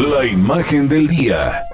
La 0.00 0.24
imagen 0.24 0.88
del 0.88 1.06
día. 1.06 1.69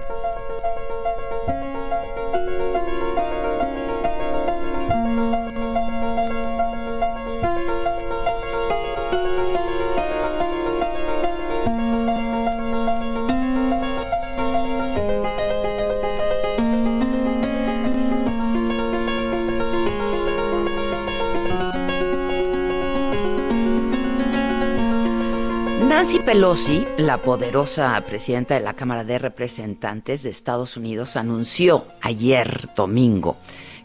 Nancy 26.06 26.20
Pelosi, 26.20 26.87
la 26.98 27.20
poderosa 27.20 28.01
presidenta 28.06 28.54
de 28.54 28.60
la 28.60 28.74
Cámara 28.74 29.02
de 29.02 29.18
Representantes 29.18 30.23
de 30.23 30.30
Estados 30.30 30.76
Unidos, 30.76 31.16
anunció 31.16 31.85
ayer 32.01 32.68
domingo 32.76 33.38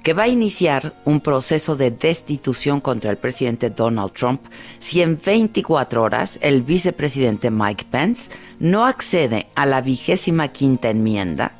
que 0.03 0.13
va 0.13 0.23
a 0.23 0.27
iniciar 0.27 0.93
un 1.03 1.21
proceso 1.21 1.75
de 1.75 1.89
destitución 1.89 2.79
contra 2.79 3.09
el 3.09 3.17
presidente 3.17 3.71
Donald 3.71 4.11
Trump 4.13 4.43
si 4.77 5.01
en 5.01 5.19
24 5.19 6.03
horas 6.03 6.37
el 6.43 6.61
vicepresidente 6.61 7.49
Mike 7.49 7.87
Pence 7.89 8.29
no 8.59 8.85
accede 8.85 9.47
a 9.55 9.65
la 9.65 9.81
vigésima 9.81 10.49
quinta 10.49 10.91
enmienda 10.91 11.53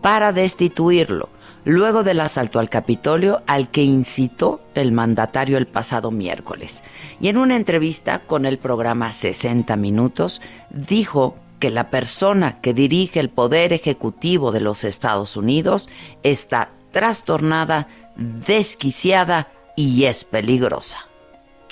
para 0.00 0.32
destituirlo 0.32 1.28
luego 1.64 2.02
del 2.02 2.20
asalto 2.20 2.58
al 2.58 2.68
Capitolio 2.68 3.42
al 3.46 3.70
que 3.70 3.82
incitó 3.82 4.60
el 4.74 4.92
mandatario 4.92 5.58
el 5.58 5.66
pasado 5.66 6.10
miércoles. 6.10 6.82
Y 7.20 7.28
en 7.28 7.36
una 7.36 7.56
entrevista 7.56 8.20
con 8.20 8.46
el 8.46 8.58
programa 8.58 9.12
60 9.12 9.76
Minutos 9.76 10.40
dijo 10.70 11.36
que 11.58 11.70
la 11.70 11.90
persona 11.90 12.60
que 12.60 12.74
dirige 12.74 13.20
el 13.20 13.30
poder 13.30 13.72
ejecutivo 13.72 14.50
de 14.50 14.60
los 14.60 14.84
Estados 14.84 15.36
Unidos 15.36 15.88
está 16.22 16.70
trastornada, 16.90 17.86
desquiciada 18.16 19.48
y 19.76 20.04
es 20.04 20.24
peligrosa. 20.24 21.06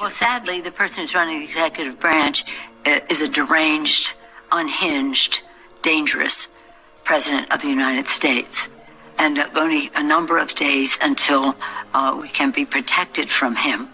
Well, 0.01 0.11
sadly, 0.11 0.63
the 0.63 0.71
person 0.71 1.05
who's 1.05 1.15
running 1.15 1.41
the 1.41 1.45
executive 1.45 1.99
branch 1.99 2.45
uh, 2.87 3.01
is 3.11 3.21
a 3.21 3.29
deranged, 3.29 4.15
unhinged, 4.51 5.43
dangerous 5.83 6.49
president 7.05 7.53
of 7.53 7.61
the 7.61 7.69
United 7.69 8.07
States. 8.09 8.71
And 9.23 9.39
only 9.55 9.91
a 9.95 10.03
number 10.03 10.39
of 10.39 10.55
days 10.55 10.99
until 11.03 11.55
uh, 11.93 12.17
we 12.19 12.29
can 12.29 12.51
be 12.53 12.65
protected 12.65 13.29
from 13.31 13.55
him. 13.55 13.87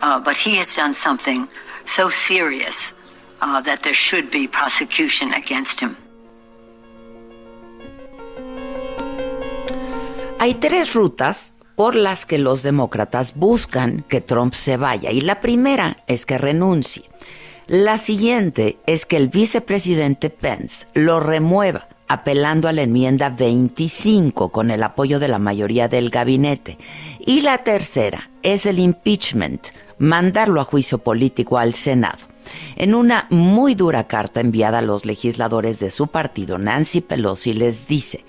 Uh, 0.00 0.18
but 0.18 0.36
he 0.36 0.56
has 0.56 0.74
done 0.74 0.92
something 0.92 1.46
so 1.84 2.10
serious 2.10 2.92
uh, 3.40 3.60
that 3.62 3.84
there 3.84 3.94
should 3.94 4.28
be 4.30 4.48
prosecution 4.48 5.32
against 5.34 5.80
him. 5.80 5.96
Hay 10.40 10.54
tres 10.54 10.94
rutas 10.94 11.52
por 11.76 11.94
las 11.94 12.26
que 12.26 12.38
los 12.38 12.64
demócratas 12.64 13.36
buscan 13.36 14.04
que 14.08 14.20
Trump 14.20 14.54
se 14.54 14.76
vaya 14.76 15.12
y 15.12 15.20
la 15.20 15.40
primera 15.40 15.98
es 16.08 16.26
que 16.26 16.38
renuncie. 16.38 17.04
La 17.68 17.96
siguiente 17.96 18.78
es 18.86 19.06
que 19.06 19.16
el 19.16 19.28
vicepresidente 19.28 20.30
Pence 20.30 20.88
lo 20.94 21.20
remueva 21.20 21.91
apelando 22.12 22.68
a 22.68 22.72
la 22.72 22.82
enmienda 22.82 23.30
25 23.30 24.50
con 24.50 24.70
el 24.70 24.82
apoyo 24.82 25.18
de 25.18 25.28
la 25.28 25.38
mayoría 25.38 25.88
del 25.88 26.10
gabinete. 26.10 26.76
Y 27.18 27.40
la 27.40 27.64
tercera 27.64 28.30
es 28.42 28.66
el 28.66 28.78
impeachment, 28.78 29.68
mandarlo 29.98 30.60
a 30.60 30.64
juicio 30.64 30.98
político 30.98 31.56
al 31.56 31.72
Senado. 31.72 32.18
En 32.76 32.94
una 32.94 33.26
muy 33.30 33.74
dura 33.74 34.08
carta 34.08 34.40
enviada 34.40 34.78
a 34.78 34.82
los 34.82 35.06
legisladores 35.06 35.78
de 35.78 35.90
su 35.90 36.08
partido, 36.08 36.58
Nancy 36.58 37.00
Pelosi 37.00 37.54
les 37.54 37.86
dice, 37.86 38.24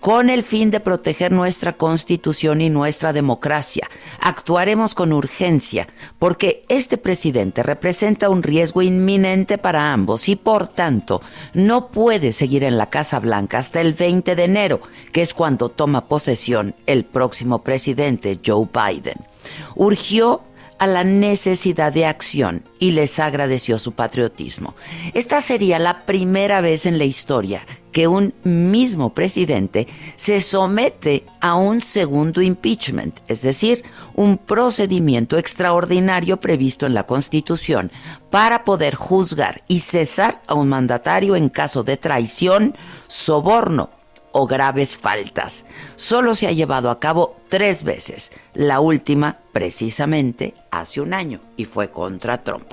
con 0.00 0.30
el 0.30 0.42
fin 0.42 0.70
de 0.70 0.80
proteger 0.80 1.32
nuestra 1.32 1.76
constitución 1.76 2.60
y 2.60 2.70
nuestra 2.70 3.12
democracia, 3.12 3.88
actuaremos 4.20 4.94
con 4.94 5.12
urgencia 5.12 5.88
porque 6.18 6.62
este 6.68 6.98
presidente 6.98 7.62
representa 7.62 8.30
un 8.30 8.42
riesgo 8.42 8.82
inminente 8.82 9.58
para 9.58 9.92
ambos 9.92 10.28
y 10.28 10.36
por 10.36 10.68
tanto 10.68 11.22
no 11.54 11.88
puede 11.88 12.32
seguir 12.32 12.64
en 12.64 12.78
la 12.78 12.90
Casa 12.90 13.18
Blanca 13.18 13.58
hasta 13.58 13.80
el 13.80 13.92
20 13.92 14.36
de 14.36 14.44
enero, 14.44 14.80
que 15.12 15.22
es 15.22 15.34
cuando 15.34 15.68
toma 15.68 16.06
posesión 16.06 16.74
el 16.86 17.04
próximo 17.04 17.62
presidente 17.62 18.38
Joe 18.44 18.68
Biden. 18.72 19.16
Urgió 19.74 20.42
a 20.78 20.86
la 20.86 21.04
necesidad 21.04 21.92
de 21.92 22.04
acción 22.04 22.62
y 22.78 22.90
les 22.90 23.18
agradeció 23.18 23.78
su 23.78 23.92
patriotismo. 23.92 24.74
Esta 25.14 25.40
sería 25.40 25.78
la 25.78 26.00
primera 26.00 26.60
vez 26.60 26.86
en 26.86 26.98
la 26.98 27.04
historia 27.04 27.64
que 27.96 28.06
un 28.06 28.34
mismo 28.44 29.14
presidente 29.14 29.88
se 30.16 30.42
somete 30.42 31.24
a 31.40 31.54
un 31.54 31.80
segundo 31.80 32.42
impeachment, 32.42 33.20
es 33.26 33.40
decir, 33.40 33.84
un 34.14 34.36
procedimiento 34.36 35.38
extraordinario 35.38 36.36
previsto 36.36 36.84
en 36.84 36.92
la 36.92 37.04
Constitución 37.06 37.90
para 38.28 38.64
poder 38.64 38.96
juzgar 38.96 39.62
y 39.66 39.78
cesar 39.78 40.42
a 40.46 40.52
un 40.52 40.68
mandatario 40.68 41.36
en 41.36 41.48
caso 41.48 41.84
de 41.84 41.96
traición, 41.96 42.76
soborno 43.06 43.88
o 44.30 44.46
graves 44.46 44.98
faltas. 44.98 45.64
Solo 45.94 46.34
se 46.34 46.48
ha 46.48 46.52
llevado 46.52 46.90
a 46.90 47.00
cabo 47.00 47.38
tres 47.48 47.82
veces, 47.82 48.30
la 48.52 48.80
última 48.80 49.38
precisamente 49.52 50.52
hace 50.70 51.00
un 51.00 51.14
año 51.14 51.40
y 51.56 51.64
fue 51.64 51.90
contra 51.90 52.44
Trump. 52.44 52.70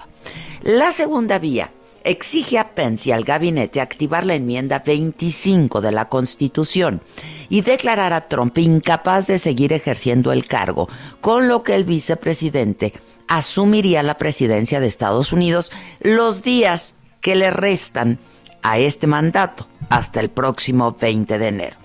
La 0.64 0.92
segunda 0.92 1.40
vía 1.40 1.72
exige 2.04 2.60
a 2.60 2.76
Pence 2.76 3.10
y 3.10 3.12
al 3.12 3.24
gabinete 3.24 3.82
activar 3.82 4.26
la 4.26 4.36
enmienda 4.36 4.84
25 4.86 5.82
de 5.82 5.92
la 5.92 6.10
Constitución 6.10 7.02
y 7.50 7.62
declarar 7.62 8.14
a 8.14 8.28
Trump 8.28 8.58
incapaz 8.58 9.28
de 9.28 9.38
seguir 9.38 9.74
ejerciendo 9.74 10.32
el 10.32 10.46
cargo, 10.46 10.90
con 11.22 11.48
lo 11.48 11.64
que 11.64 11.76
el 11.76 11.84
vicepresidente 11.84 12.94
asumiría 13.28 14.04
la 14.04 14.18
presidencia 14.18 14.80
de 14.80 14.88
Estados 14.88 15.34
Unidos 15.34 15.72
los 16.02 16.44
días 16.44 16.96
que 17.22 17.36
le 17.36 17.52
restan 17.52 18.20
a 18.62 18.80
este 18.80 19.08
mandato 19.08 19.68
hasta 19.90 20.20
el 20.20 20.30
próximo 20.30 20.96
20 21.00 21.38
de 21.38 21.48
enero. 21.48 21.78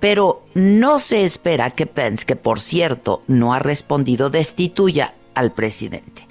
Pero 0.00 0.44
no 0.54 0.98
se 0.98 1.24
espera 1.24 1.70
que 1.70 1.86
Pence, 1.86 2.26
que 2.26 2.36
por 2.36 2.58
cierto 2.58 3.22
no 3.28 3.54
ha 3.54 3.58
respondido, 3.58 4.30
destituya 4.30 5.14
al 5.34 5.52
presidente. 5.52 6.21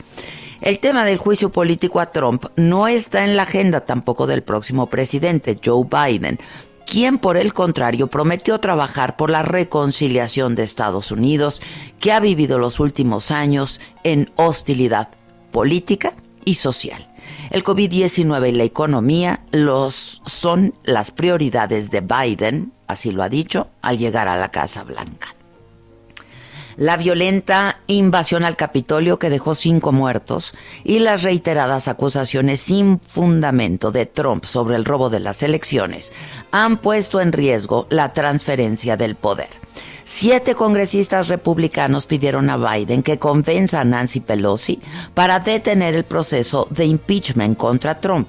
El 0.61 0.77
tema 0.77 1.03
del 1.05 1.17
juicio 1.17 1.51
político 1.51 1.99
a 1.99 2.11
Trump 2.11 2.45
no 2.55 2.88
está 2.88 3.23
en 3.23 3.35
la 3.35 3.44
agenda 3.44 3.81
tampoco 3.81 4.27
del 4.27 4.44
próximo 4.44 4.88
presidente, 4.88 5.59
Joe 5.63 5.88
Biden, 5.89 6.38
quien 6.85 7.17
por 7.17 7.35
el 7.35 7.51
contrario 7.51 8.05
prometió 8.05 8.59
trabajar 8.59 9.17
por 9.17 9.31
la 9.31 9.41
reconciliación 9.41 10.53
de 10.53 10.61
Estados 10.61 11.11
Unidos, 11.11 11.63
que 12.00 12.11
ha 12.11 12.19
vivido 12.19 12.59
los 12.59 12.79
últimos 12.79 13.31
años 13.31 13.81
en 14.03 14.29
hostilidad 14.35 15.09
política 15.51 16.13
y 16.45 16.53
social. 16.53 17.07
El 17.50 17.63
COVID-19 17.63 18.50
y 18.50 18.51
la 18.51 18.63
economía 18.63 19.41
son 20.25 20.75
las 20.83 21.09
prioridades 21.09 21.89
de 21.89 22.01
Biden, 22.01 22.71
así 22.86 23.12
lo 23.12 23.24
ha 23.24 23.30
dicho, 23.30 23.69
al 23.81 23.97
llegar 23.97 24.27
a 24.27 24.38
la 24.38 24.50
Casa 24.50 24.83
Blanca. 24.83 25.36
La 26.77 26.97
violenta 26.97 27.79
invasión 27.88 28.45
al 28.45 28.56
Capitolio 28.56 29.19
que 29.19 29.29
dejó 29.29 29.56
cinco 29.56 29.91
muertos 29.91 30.53
y 30.83 31.00
las 31.00 31.23
reiteradas 31.23 31.88
acusaciones 31.88 32.62
sin 32.62 33.00
fundamento 33.00 33.91
de 33.91 34.06
Trump 34.06 34.45
sobre 34.45 34.75
el 34.77 34.85
robo 34.85 35.09
de 35.09 35.19
las 35.19 35.44
elecciones 35.44 36.13
han 36.51 36.77
puesto 36.77 37.19
en 37.19 37.33
riesgo 37.33 37.88
la 37.89 38.13
transferencia 38.13 38.95
del 38.95 39.15
poder. 39.15 39.50
Siete 40.03 40.56
congresistas 40.56 41.27
republicanos 41.27 42.06
pidieron 42.06 42.50
a 42.50 42.57
Biden 42.57 43.03
que 43.03 43.19
convenza 43.19 43.81
a 43.81 43.85
Nancy 43.85 44.19
Pelosi 44.19 44.79
para 45.13 45.39
detener 45.39 45.95
el 45.95 46.03
proceso 46.03 46.67
de 46.69 46.85
impeachment 46.85 47.57
contra 47.57 48.00
Trump. 48.00 48.27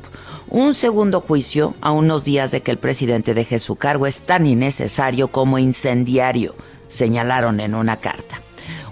Un 0.48 0.74
segundo 0.74 1.20
juicio 1.20 1.74
a 1.80 1.92
unos 1.92 2.24
días 2.24 2.50
de 2.50 2.60
que 2.60 2.72
el 2.72 2.78
presidente 2.78 3.34
deje 3.34 3.58
su 3.58 3.76
cargo 3.76 4.06
es 4.06 4.20
tan 4.20 4.46
innecesario 4.46 5.28
como 5.28 5.58
incendiario, 5.58 6.54
señalaron 6.92 7.60
en 7.60 7.74
una 7.74 7.96
carta. 7.96 8.40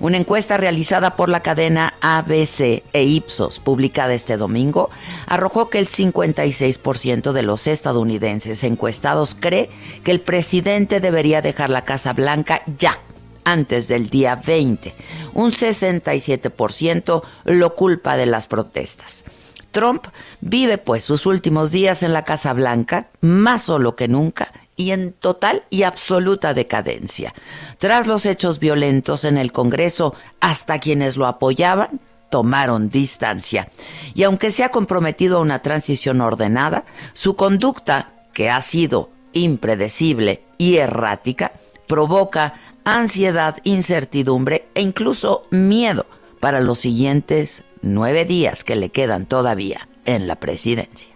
Una 0.00 0.16
encuesta 0.16 0.56
realizada 0.56 1.14
por 1.14 1.28
la 1.28 1.40
cadena 1.40 1.92
ABC 2.00 2.82
e 2.94 3.02
Ipsos, 3.04 3.58
publicada 3.58 4.14
este 4.14 4.38
domingo, 4.38 4.88
arrojó 5.26 5.68
que 5.68 5.78
el 5.78 5.88
56% 5.88 7.32
de 7.32 7.42
los 7.42 7.66
estadounidenses 7.66 8.64
encuestados 8.64 9.36
cree 9.38 9.68
que 10.02 10.10
el 10.10 10.20
presidente 10.20 11.00
debería 11.00 11.42
dejar 11.42 11.68
la 11.68 11.84
Casa 11.84 12.14
Blanca 12.14 12.62
ya, 12.78 12.98
antes 13.44 13.88
del 13.88 14.08
día 14.08 14.36
20. 14.36 14.94
Un 15.34 15.52
67% 15.52 17.22
lo 17.44 17.74
culpa 17.74 18.16
de 18.16 18.26
las 18.26 18.46
protestas. 18.46 19.24
Trump 19.70 20.06
vive 20.40 20.78
pues 20.78 21.04
sus 21.04 21.26
últimos 21.26 21.72
días 21.72 22.02
en 22.02 22.14
la 22.14 22.24
Casa 22.24 22.54
Blanca, 22.54 23.08
más 23.20 23.64
solo 23.64 23.96
que 23.96 24.08
nunca, 24.08 24.50
y 24.80 24.92
en 24.92 25.12
total 25.12 25.64
y 25.68 25.82
absoluta 25.82 26.54
decadencia. 26.54 27.34
Tras 27.76 28.06
los 28.06 28.24
hechos 28.24 28.58
violentos 28.58 29.26
en 29.26 29.36
el 29.36 29.52
Congreso, 29.52 30.14
hasta 30.40 30.78
quienes 30.78 31.18
lo 31.18 31.26
apoyaban 31.26 32.00
tomaron 32.30 32.88
distancia. 32.88 33.68
Y 34.14 34.22
aunque 34.22 34.50
se 34.50 34.64
ha 34.64 34.70
comprometido 34.70 35.36
a 35.36 35.42
una 35.42 35.60
transición 35.60 36.22
ordenada, 36.22 36.84
su 37.12 37.36
conducta, 37.36 38.12
que 38.32 38.48
ha 38.48 38.60
sido 38.62 39.10
impredecible 39.34 40.44
y 40.56 40.76
errática, 40.76 41.52
provoca 41.86 42.54
ansiedad, 42.84 43.58
incertidumbre 43.64 44.68
e 44.74 44.80
incluso 44.80 45.42
miedo 45.50 46.06
para 46.38 46.60
los 46.60 46.78
siguientes 46.78 47.64
nueve 47.82 48.24
días 48.24 48.64
que 48.64 48.76
le 48.76 48.88
quedan 48.88 49.26
todavía 49.26 49.88
en 50.06 50.26
la 50.26 50.36
presidencia. 50.36 51.09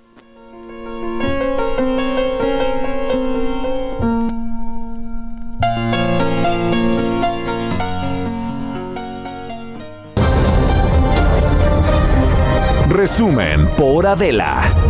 Resumen 13.05 13.69
por 13.77 14.07
Adela. 14.07 14.84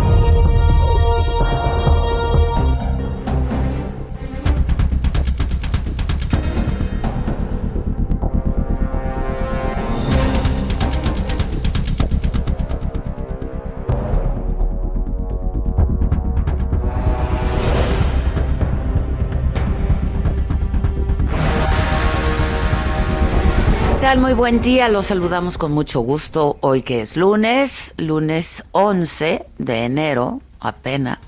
Muy 24.05 24.35
buen 24.35 24.61
día, 24.61 24.89
los 24.89 25.07
saludamos 25.07 25.59
con 25.59 25.73
mucho 25.73 26.01
gusto 26.01 26.57
hoy 26.61 26.83
que 26.83 27.01
es 27.01 27.17
lunes, 27.17 27.95
lunes 27.97 28.63
11 28.71 29.45
de 29.59 29.85
enero, 29.85 30.41
apenas. 30.61 31.19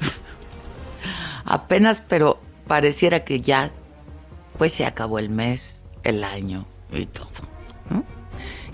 apenas, 1.44 2.02
pero 2.06 2.38
pareciera 2.68 3.24
que 3.24 3.40
ya 3.40 3.72
pues 4.58 4.74
se 4.74 4.86
acabó 4.86 5.18
el 5.18 5.28
mes, 5.28 5.80
el 6.04 6.22
año 6.22 6.66
y 6.92 7.06
todo. 7.06 7.26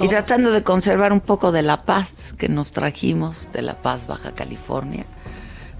Y 0.00 0.08
tratando 0.08 0.50
de 0.50 0.62
conservar 0.62 1.12
un 1.12 1.20
poco 1.20 1.50
de 1.50 1.62
la 1.62 1.78
paz 1.78 2.34
que 2.36 2.48
nos 2.50 2.72
trajimos 2.72 3.50
de 3.52 3.62
La 3.62 3.80
Paz, 3.80 4.06
Baja 4.06 4.32
California. 4.32 5.06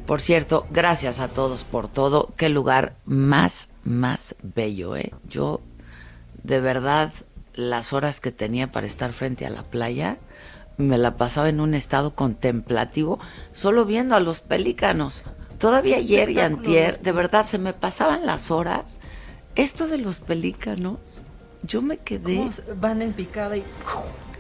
Por 0.07 0.21
cierto, 0.23 0.67
gracias 0.71 1.21
a 1.21 1.29
todos 1.29 1.65
por 1.65 1.89
todo. 1.89 2.33
Qué 2.37 2.49
lugar 2.49 2.95
más, 3.05 3.69
más 3.85 4.35
bello, 4.43 4.97
¿eh? 4.97 5.13
Yo, 5.29 5.61
de 6.43 6.61
verdad, 6.61 7.13
las 7.61 7.93
horas 7.93 8.21
que 8.21 8.33
tenía 8.33 8.73
para 8.73 8.87
estar 8.87 9.13
frente 9.13 9.47
a 9.47 9.51
la 9.51 9.63
playa, 9.63 10.19
me 10.77 10.99
la 10.99 11.17
pasaba 11.17 11.49
en 11.49 11.61
un 11.61 11.75
estado 11.75 12.15
contemplativo, 12.15 13.19
solo 13.53 13.85
viendo 13.85 14.15
a 14.15 14.21
los 14.21 14.41
pelícanos. 14.41 15.23
Todavía 15.59 15.97
ayer 15.97 16.31
y 16.31 16.41
antier, 16.41 17.01
de 17.01 17.13
verdad, 17.13 17.47
se 17.47 17.59
me 17.59 17.75
pasaban 17.75 18.25
las 18.25 18.51
horas. 18.51 18.99
Esto 19.57 19.87
de 19.89 19.99
los 19.99 20.21
pelícanos, 20.21 20.99
yo 21.63 21.83
me 21.83 21.99
quedé... 21.99 22.49
Van 22.81 23.03
en 23.03 23.13
picada 23.13 23.57
y, 23.59 23.65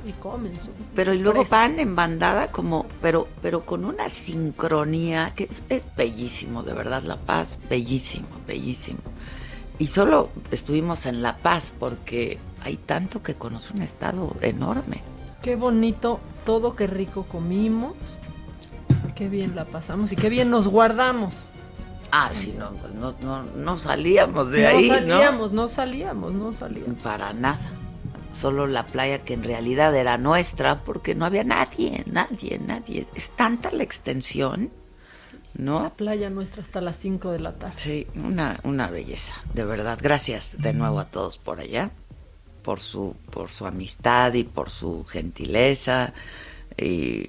y 0.06 0.12
comen. 0.12 0.52
Pero 0.94 1.12
y 1.12 1.18
luego 1.18 1.44
van 1.44 1.78
en 1.78 1.94
bandada 1.94 2.50
como, 2.50 2.86
pero, 3.02 3.28
pero 3.42 3.66
con 3.66 3.84
una 3.84 4.08
sincronía 4.08 5.34
que 5.36 5.44
es, 5.44 5.62
es 5.68 5.84
bellísimo, 5.94 6.62
de 6.62 6.72
verdad, 6.72 7.02
La 7.02 7.16
Paz, 7.16 7.58
bellísimo, 7.68 8.28
bellísimo. 8.46 9.00
Y 9.78 9.88
solo 9.88 10.30
estuvimos 10.50 11.06
en 11.06 11.22
La 11.22 11.38
Paz 11.38 11.74
porque 11.78 12.38
hay 12.62 12.76
tanto 12.76 13.22
que 13.22 13.34
conoce 13.34 13.72
un 13.72 13.82
estado 13.82 14.36
enorme. 14.40 15.02
Qué 15.42 15.56
bonito, 15.56 16.20
todo 16.44 16.76
qué 16.76 16.86
rico 16.86 17.24
comimos, 17.24 17.94
qué 19.14 19.28
bien 19.28 19.54
la 19.54 19.64
pasamos 19.64 20.12
y 20.12 20.16
qué 20.16 20.28
bien 20.28 20.50
nos 20.50 20.68
guardamos. 20.68 21.34
Ah, 22.12 22.30
sí, 22.32 22.54
no, 22.58 22.70
pues 22.72 22.92
no, 22.94 23.14
no, 23.22 23.42
no 23.42 23.76
salíamos 23.76 24.50
de 24.50 24.66
ahí, 24.66 24.88
¿no? 24.88 24.94
Salíamos, 24.96 25.52
no 25.52 25.68
salíamos, 25.68 26.32
no 26.32 26.52
salíamos. 26.52 26.96
Para 27.02 27.32
nada. 27.32 27.70
Solo 28.34 28.66
la 28.66 28.86
playa 28.86 29.20
que 29.20 29.34
en 29.34 29.44
realidad 29.44 29.94
era 29.94 30.18
nuestra 30.18 30.76
porque 30.78 31.14
no 31.14 31.24
había 31.24 31.44
nadie, 31.44 32.04
nadie, 32.06 32.58
nadie. 32.58 33.06
Es 33.14 33.30
tanta 33.30 33.70
la 33.70 33.82
extensión, 33.82 34.70
¿no? 35.54 35.82
La 35.82 35.90
playa 35.90 36.30
nuestra 36.30 36.62
hasta 36.62 36.80
las 36.80 36.96
5 36.96 37.30
de 37.30 37.40
la 37.40 37.52
tarde. 37.52 37.74
Sí, 37.76 38.06
una, 38.16 38.58
una 38.64 38.88
belleza, 38.88 39.34
de 39.54 39.64
verdad. 39.64 39.98
Gracias 40.00 40.56
de 40.58 40.72
nuevo 40.72 41.00
a 41.00 41.04
todos 41.04 41.38
por 41.38 41.60
allá 41.60 41.90
por 42.70 42.78
su, 42.78 43.16
por 43.32 43.50
su 43.50 43.66
amistad 43.66 44.32
y 44.34 44.44
por 44.44 44.70
su 44.70 45.04
gentileza 45.04 46.12
y 46.78 47.28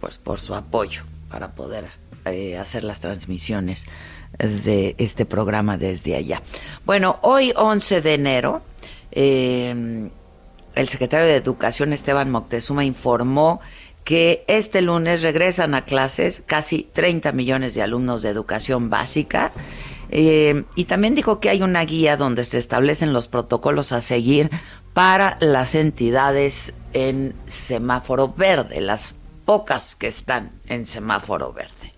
pues 0.00 0.16
por 0.16 0.40
su 0.40 0.54
apoyo 0.54 1.02
para 1.30 1.48
poder 1.50 1.84
eh, 2.24 2.56
hacer 2.56 2.82
las 2.82 2.98
transmisiones 3.00 3.84
de 4.38 4.94
este 4.96 5.26
programa 5.26 5.76
desde 5.76 6.16
allá. 6.16 6.40
Bueno, 6.86 7.18
hoy 7.20 7.52
11 7.54 8.00
de 8.00 8.14
enero, 8.14 8.62
em, 9.10 10.08
el 10.74 10.88
secretario 10.88 11.26
de 11.26 11.36
Educación 11.36 11.92
Esteban 11.92 12.30
Moctezuma 12.30 12.86
informó 12.86 13.60
que 14.02 14.44
este 14.48 14.80
lunes 14.80 15.20
regresan 15.20 15.74
a 15.74 15.84
clases 15.84 16.42
casi 16.46 16.88
30 16.90 17.32
millones 17.32 17.74
de 17.74 17.82
alumnos 17.82 18.22
de 18.22 18.30
educación 18.30 18.88
básica 18.88 19.52
eh, 20.16 20.62
y 20.76 20.84
también 20.84 21.16
dijo 21.16 21.40
que 21.40 21.50
hay 21.50 21.60
una 21.60 21.84
guía 21.84 22.16
donde 22.16 22.44
se 22.44 22.56
establecen 22.56 23.12
los 23.12 23.26
protocolos 23.26 23.90
a 23.90 24.00
seguir 24.00 24.48
para 24.92 25.36
las 25.40 25.74
entidades 25.74 26.72
en 26.92 27.34
semáforo 27.48 28.32
verde, 28.32 28.80
las 28.80 29.16
pocas 29.44 29.96
que 29.96 30.06
están 30.06 30.52
en 30.68 30.86
semáforo 30.86 31.52
verde. 31.52 31.92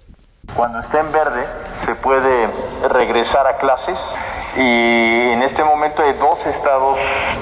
Cuando 0.57 0.79
esté 0.79 0.99
en 0.99 1.13
verde 1.13 1.45
se 1.85 1.95
puede 1.97 2.49
regresar 2.89 3.47
a 3.47 3.59
clases 3.59 4.01
y 4.57 4.61
en 4.63 5.43
este 5.43 5.63
momento 5.63 6.03
hay 6.03 6.15
dos 6.15 6.47
estados 6.47 6.97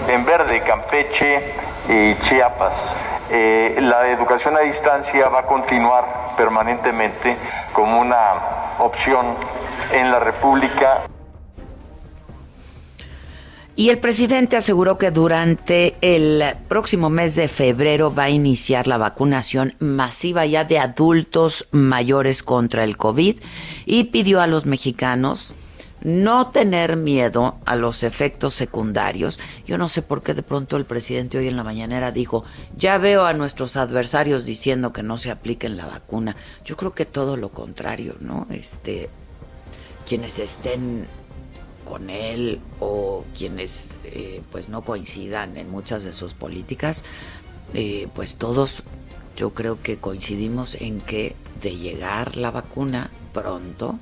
en 0.08 0.24
verde, 0.24 0.60
Campeche 0.64 1.54
y 1.88 2.16
Chiapas. 2.22 2.74
Eh, 3.30 3.78
la 3.80 4.10
educación 4.10 4.56
a 4.56 4.60
distancia 4.60 5.28
va 5.28 5.40
a 5.40 5.46
continuar 5.46 6.34
permanentemente 6.36 7.36
como 7.72 8.00
una 8.00 8.74
opción 8.78 9.36
en 9.92 10.10
la 10.10 10.20
República. 10.20 11.02
Y 13.76 13.88
el 13.88 13.98
presidente 13.98 14.56
aseguró 14.56 14.98
que 14.98 15.10
durante 15.10 15.96
el 16.00 16.44
próximo 16.68 17.10
mes 17.10 17.34
de 17.34 17.48
febrero 17.48 18.14
va 18.14 18.24
a 18.24 18.30
iniciar 18.30 18.86
la 18.86 18.98
vacunación 18.98 19.74
masiva 19.80 20.46
ya 20.46 20.64
de 20.64 20.78
adultos 20.78 21.66
mayores 21.72 22.44
contra 22.44 22.84
el 22.84 22.96
COVID 22.96 23.40
y 23.84 24.04
pidió 24.04 24.40
a 24.40 24.46
los 24.46 24.64
mexicanos 24.64 25.54
no 26.04 26.50
tener 26.50 26.96
miedo 26.96 27.56
a 27.64 27.76
los 27.76 28.02
efectos 28.02 28.54
secundarios. 28.54 29.40
Yo 29.66 29.78
no 29.78 29.88
sé 29.88 30.02
por 30.02 30.22
qué 30.22 30.34
de 30.34 30.42
pronto 30.42 30.76
el 30.76 30.84
presidente 30.84 31.38
hoy 31.38 31.48
en 31.48 31.56
la 31.56 31.64
mañanera 31.64 32.12
dijo, 32.12 32.44
ya 32.76 32.98
veo 32.98 33.24
a 33.24 33.32
nuestros 33.32 33.76
adversarios 33.76 34.44
diciendo 34.44 34.92
que 34.92 35.02
no 35.02 35.18
se 35.18 35.30
apliquen 35.30 35.76
la 35.76 35.86
vacuna. 35.86 36.36
Yo 36.64 36.76
creo 36.76 36.94
que 36.94 37.06
todo 37.06 37.36
lo 37.36 37.48
contrario, 37.48 38.16
¿no? 38.20 38.46
Este, 38.50 39.08
quienes 40.06 40.38
estén 40.38 41.06
con 41.84 42.10
él 42.10 42.60
o 42.80 43.24
quienes 43.36 43.90
eh, 44.04 44.42
pues 44.52 44.68
no 44.68 44.82
coincidan 44.82 45.56
en 45.56 45.70
muchas 45.70 46.04
de 46.04 46.12
sus 46.12 46.34
políticas, 46.34 47.04
eh, 47.72 48.08
pues 48.14 48.36
todos 48.36 48.82
yo 49.36 49.50
creo 49.50 49.82
que 49.82 49.96
coincidimos 49.96 50.76
en 50.76 51.00
que 51.00 51.34
de 51.60 51.76
llegar 51.76 52.36
la 52.36 52.50
vacuna 52.50 53.10
pronto, 53.32 53.98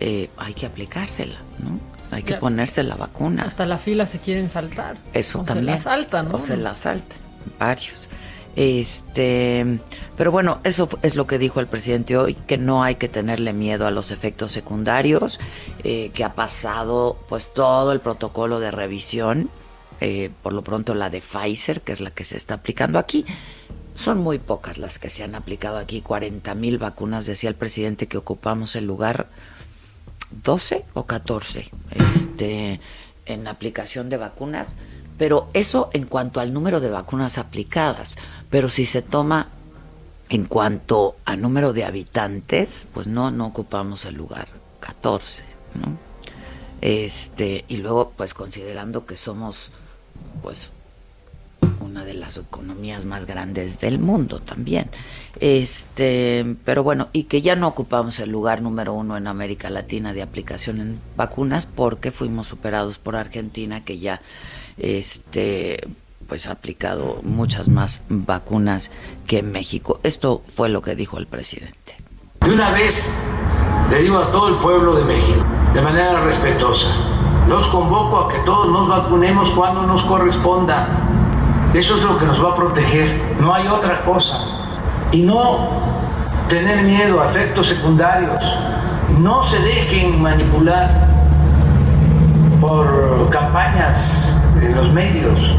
eh, 0.00 0.30
hay 0.36 0.54
que 0.54 0.66
aplicársela, 0.66 1.38
¿no? 1.58 1.78
Hay 2.10 2.22
que 2.22 2.34
ponerse 2.34 2.82
la 2.84 2.94
vacuna. 2.94 3.42
Hasta 3.42 3.66
la 3.66 3.78
fila 3.78 4.06
se 4.06 4.18
quieren 4.18 4.48
saltar. 4.48 4.96
Eso 5.12 5.42
también. 5.42 5.78
Se 5.78 5.84
la 5.84 5.96
saltan, 5.96 6.28
¿no? 6.28 6.36
O 6.36 6.38
se 6.38 6.56
la 6.56 6.76
saltan, 6.76 7.18
varios. 7.58 8.08
Este, 8.54 9.80
pero 10.16 10.30
bueno, 10.30 10.60
eso 10.64 10.88
es 11.02 11.14
lo 11.16 11.26
que 11.26 11.38
dijo 11.38 11.60
el 11.60 11.66
presidente 11.66 12.16
hoy, 12.16 12.34
que 12.34 12.58
no 12.58 12.84
hay 12.84 12.94
que 12.94 13.08
tenerle 13.08 13.52
miedo 13.52 13.86
a 13.86 13.90
los 13.90 14.12
efectos 14.12 14.52
secundarios, 14.52 15.40
eh, 15.84 16.10
que 16.14 16.24
ha 16.24 16.34
pasado 16.34 17.18
pues 17.28 17.52
todo 17.52 17.92
el 17.92 18.00
protocolo 18.00 18.60
de 18.60 18.70
revisión 18.70 19.50
eh, 20.00 20.30
por 20.42 20.52
lo 20.52 20.62
pronto 20.62 20.94
la 20.94 21.08
de 21.10 21.20
Pfizer, 21.20 21.80
que 21.80 21.92
es 21.92 22.00
la 22.00 22.10
que 22.10 22.24
se 22.24 22.36
está 22.36 22.54
aplicando 22.54 22.98
aquí. 22.98 23.24
Son 23.94 24.18
muy 24.18 24.38
pocas 24.38 24.76
las 24.76 24.98
que 24.98 25.08
se 25.08 25.24
han 25.24 25.34
aplicado 25.34 25.78
aquí, 25.78 26.02
40 26.02 26.54
mil 26.54 26.76
vacunas, 26.76 27.24
decía 27.24 27.48
el 27.48 27.56
presidente 27.56 28.06
que 28.06 28.18
ocupamos 28.18 28.76
el 28.76 28.86
lugar 28.86 29.26
12 30.30 30.84
o 30.94 31.04
14 31.06 31.70
este, 31.90 32.80
en 33.26 33.46
aplicación 33.48 34.08
de 34.08 34.16
vacunas, 34.16 34.72
pero 35.18 35.48
eso 35.54 35.90
en 35.92 36.04
cuanto 36.04 36.40
al 36.40 36.52
número 36.52 36.80
de 36.80 36.90
vacunas 36.90 37.38
aplicadas, 37.38 38.12
pero 38.50 38.68
si 38.68 38.86
se 38.86 39.02
toma 39.02 39.48
en 40.28 40.44
cuanto 40.44 41.16
a 41.24 41.36
número 41.36 41.72
de 41.72 41.84
habitantes, 41.84 42.88
pues 42.92 43.06
no, 43.06 43.30
no 43.30 43.46
ocupamos 43.46 44.04
el 44.04 44.16
lugar 44.16 44.48
14, 44.80 45.44
¿no? 45.74 45.96
Este, 46.80 47.64
y 47.68 47.78
luego, 47.78 48.12
pues 48.16 48.34
considerando 48.34 49.06
que 49.06 49.16
somos, 49.16 49.70
pues, 50.42 50.70
una 51.80 52.04
de 52.04 52.14
las 52.14 52.36
economías 52.36 53.04
más 53.04 53.26
grandes 53.26 53.80
del 53.80 53.98
mundo 53.98 54.40
también. 54.40 54.90
Este, 55.40 56.56
pero 56.64 56.82
bueno, 56.82 57.08
y 57.12 57.24
que 57.24 57.42
ya 57.42 57.56
no 57.56 57.68
ocupamos 57.68 58.18
el 58.20 58.30
lugar 58.30 58.62
número 58.62 58.94
uno 58.94 59.16
en 59.16 59.26
América 59.26 59.70
Latina 59.70 60.12
de 60.12 60.22
aplicación 60.22 60.80
en 60.80 61.00
vacunas 61.16 61.66
porque 61.66 62.10
fuimos 62.10 62.46
superados 62.46 62.98
por 62.98 63.16
Argentina, 63.16 63.84
que 63.84 63.98
ya 63.98 64.20
este 64.78 65.86
pues 66.28 66.48
ha 66.48 66.52
aplicado 66.52 67.20
muchas 67.22 67.68
más 67.68 68.02
vacunas 68.08 68.90
que 69.26 69.42
México. 69.42 70.00
Esto 70.02 70.42
fue 70.54 70.68
lo 70.68 70.82
que 70.82 70.96
dijo 70.96 71.18
el 71.18 71.26
presidente. 71.26 71.96
De 72.40 72.52
una 72.52 72.70
vez 72.72 73.22
le 73.90 74.02
digo 74.02 74.18
a 74.18 74.30
todo 74.30 74.48
el 74.48 74.56
pueblo 74.56 74.96
de 74.96 75.04
México, 75.04 75.44
de 75.72 75.80
manera 75.80 76.20
respetuosa, 76.24 76.88
los 77.48 77.66
convoco 77.68 78.20
a 78.20 78.28
que 78.28 78.38
todos 78.40 78.68
nos 78.68 78.88
vacunemos 78.88 79.48
cuando 79.50 79.86
nos 79.86 80.02
corresponda. 80.02 81.15
Eso 81.76 81.94
es 81.94 82.02
lo 82.04 82.16
que 82.16 82.24
nos 82.24 82.42
va 82.42 82.52
a 82.52 82.54
proteger, 82.54 83.36
no 83.38 83.52
hay 83.52 83.68
otra 83.68 84.00
cosa. 84.00 84.38
Y 85.12 85.24
no 85.24 85.68
tener 86.48 86.82
miedo 86.82 87.20
a 87.20 87.26
efectos 87.26 87.66
secundarios. 87.66 88.42
No 89.18 89.42
se 89.42 89.58
dejen 89.58 90.22
manipular 90.22 91.06
por 92.62 93.28
campañas 93.28 94.40
en 94.62 94.74
los 94.74 94.90
medios. 94.94 95.58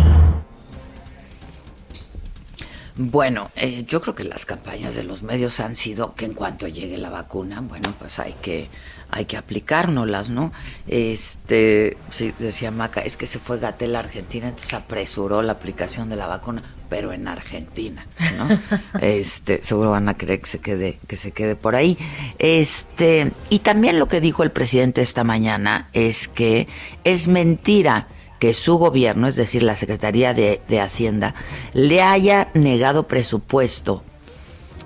Bueno, 2.98 3.52
eh, 3.56 3.86
yo 3.88 4.02
creo 4.02 4.16
que 4.16 4.24
las 4.24 4.46
campañas 4.46 4.96
de 4.96 5.04
los 5.04 5.22
medios 5.22 5.60
han 5.60 5.76
sido 5.76 6.16
que 6.16 6.26
en 6.26 6.34
cuanto 6.34 6.68
llegue 6.68 6.98
la 6.98 7.12
vacuna, 7.12 7.62
bueno, 7.62 7.94
pues 8.00 8.18
hay 8.18 8.34
que 8.42 8.70
hay 9.10 9.26
que 9.26 9.38
aplicárnoslas, 9.38 10.30
¿no? 10.30 10.52
Este, 10.88 11.96
sí, 12.10 12.34
decía 12.40 12.72
Maca, 12.72 13.02
es 13.02 13.16
que 13.16 13.28
se 13.28 13.40
fue 13.40 13.60
Gatel 13.60 13.96
a 13.96 14.00
Argentina, 14.00 14.50
entonces 14.50 14.74
apresuró 14.74 15.42
la 15.42 15.54
aplicación 15.54 16.10
de 16.10 16.18
la 16.18 16.28
vacuna, 16.28 16.62
pero 16.90 17.14
en 17.14 17.28
Argentina, 17.28 18.06
¿no? 18.38 18.48
este, 19.00 19.62
seguro 19.64 19.92
van 19.92 20.10
a 20.10 20.16
querer 20.16 20.40
que 20.40 20.48
se 20.48 20.60
quede, 20.60 21.00
que 21.08 21.18
se 21.18 21.32
quede 21.32 21.56
por 21.56 21.76
ahí. 21.76 21.98
Este, 22.40 23.32
y 23.50 23.60
también 23.60 24.00
lo 24.00 24.08
que 24.08 24.22
dijo 24.22 24.44
el 24.44 24.52
presidente 24.52 25.02
esta 25.02 25.24
mañana 25.24 25.90
es 25.94 26.28
que 26.28 26.68
es 27.04 27.28
mentira 27.28 28.08
que 28.40 28.54
su 28.54 28.78
gobierno, 28.78 29.28
es 29.28 29.36
decir, 29.36 29.64
la 29.64 29.76
Secretaría 29.76 30.34
de, 30.34 30.82
Hacienda, 30.82 31.34
le 31.74 32.02
haya 32.02 32.50
negado 32.54 33.04
presupuesto 33.04 34.04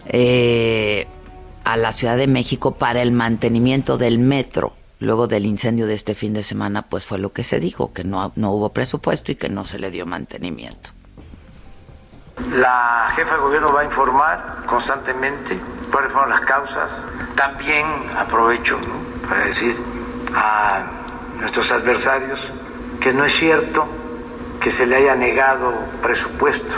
eh, 0.08 1.08
a 1.64 1.78
la 1.78 1.92
Ciudad 1.92 2.18
de 2.18 2.28
México 2.28 2.76
para 2.76 3.02
el 3.02 3.12
mantenimiento 3.12 3.98
del 3.98 4.20
metro. 4.20 4.74
Luego 5.00 5.28
del 5.28 5.46
incendio 5.46 5.88
de 5.88 5.96
este 5.96 6.14
fin 6.14 6.34
de 6.34 6.44
semana, 6.44 6.84
pues 6.84 7.04
fue 7.04 7.18
lo 7.18 7.34
que 7.34 7.44
se 7.44 7.60
dijo, 7.60 7.92
que 7.92 8.04
no, 8.04 8.32
no 8.36 8.52
hubo 8.52 8.70
presupuesto 8.70 9.32
y 9.32 9.36
que 9.36 9.50
no 9.50 9.66
se 9.66 9.80
le 9.80 9.90
dio 9.90 10.06
mantenimiento. 10.06 10.92
La 12.54 13.12
jefa 13.16 13.36
de 13.36 13.42
gobierno 13.42 13.74
va 13.74 13.82
a 13.82 13.84
informar 13.84 14.64
constantemente 14.68 15.60
cuáles 15.92 16.12
fueron 16.12 16.30
las 16.30 16.42
causas. 16.42 17.04
También 17.36 17.86
aprovecho 18.16 18.80
para 19.28 19.46
decir 19.46 19.76
a 20.34 20.84
nuestros 21.40 21.72
adversarios 21.72 22.40
que 23.02 23.12
no 23.12 23.26
es 23.26 23.34
cierto 23.34 23.88
que 24.62 24.70
se 24.70 24.86
le 24.86 24.98
haya 24.98 25.16
negado 25.16 25.74
presupuesto 26.02 26.76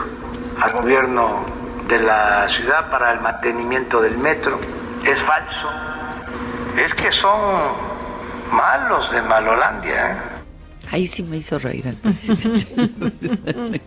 al 0.59 0.71
gobierno 0.71 1.45
de 1.89 1.99
la 1.99 2.47
ciudad 2.47 2.89
para 2.89 3.11
el 3.11 3.19
mantenimiento 3.19 4.01
del 4.01 4.17
metro. 4.17 4.57
Es 5.05 5.19
falso. 5.19 5.69
Es 6.81 6.93
que 6.93 7.11
son 7.11 7.73
malos 8.53 9.11
de 9.11 9.21
Malolandia. 9.21 10.11
¿eh? 10.11 10.17
Ahí 10.91 11.07
sí 11.07 11.23
me 11.23 11.37
hizo 11.37 11.59
reír 11.59 11.87
el 11.87 11.97
presidente. 11.97 13.81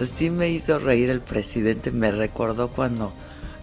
sí 0.00 0.30
me 0.30 0.50
hizo 0.50 0.78
reír 0.78 1.10
el 1.10 1.20
presidente. 1.20 1.90
Me 1.90 2.12
recordó 2.12 2.68
cuando 2.68 3.12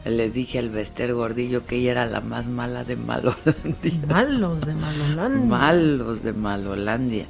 le 0.03 0.29
dije 0.29 0.59
al 0.59 0.69
Bester 0.69 1.13
Gordillo 1.13 1.65
que 1.65 1.77
ella 1.77 1.91
era 1.91 2.05
la 2.07 2.19
más 2.19 2.47
mala 2.47 2.83
de 2.83 2.97
Malolandia. 2.97 4.05
Malos 4.05 4.65
de 4.65 4.73
Malolandia. 4.73 5.45
Malos 5.45 6.23
de 6.23 6.33
Malolandia 6.33 7.25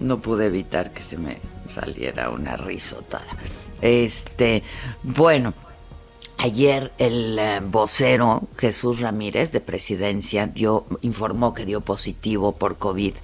no 0.00 0.20
pude 0.20 0.46
evitar 0.46 0.92
que 0.92 1.02
se 1.02 1.16
me 1.16 1.38
saliera 1.68 2.30
una 2.30 2.56
risotada. 2.56 3.26
Este, 3.80 4.62
bueno, 5.02 5.54
ayer 6.38 6.92
el 6.98 7.38
eh, 7.38 7.60
vocero 7.62 8.48
Jesús 8.58 9.00
Ramírez 9.00 9.52
de 9.52 9.60
Presidencia 9.60 10.46
dio 10.46 10.86
informó 11.02 11.54
que 11.54 11.66
dio 11.66 11.80
positivo 11.80 12.52
por 12.52 12.76
COVID. 12.78 13.14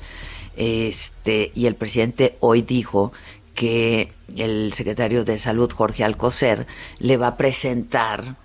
Este, 0.57 1.53
y 1.55 1.67
el 1.67 1.75
presidente 1.75 2.37
hoy 2.41 2.63
dijo 2.63 3.13
que 3.55 4.13
el 4.37 4.73
secretario 4.73 5.25
de 5.25 5.39
Salud 5.39 5.71
Jorge 5.71 6.05
Alcocer 6.05 6.67
le 6.99 7.17
va 7.17 7.29
a 7.29 7.37
presentar 7.37 8.37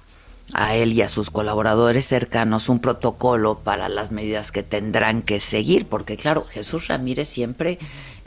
a 0.54 0.76
él 0.76 0.94
y 0.94 1.02
a 1.02 1.08
sus 1.08 1.30
colaboradores 1.30 2.06
cercanos 2.06 2.70
un 2.70 2.80
protocolo 2.80 3.60
para 3.60 3.90
las 3.90 4.12
medidas 4.12 4.52
que 4.52 4.64
tendrán 4.64 5.22
que 5.22 5.40
seguir, 5.40 5.86
porque 5.86 6.18
claro, 6.18 6.46
Jesús 6.46 6.88
Ramírez 6.88 7.30
siempre 7.30 7.80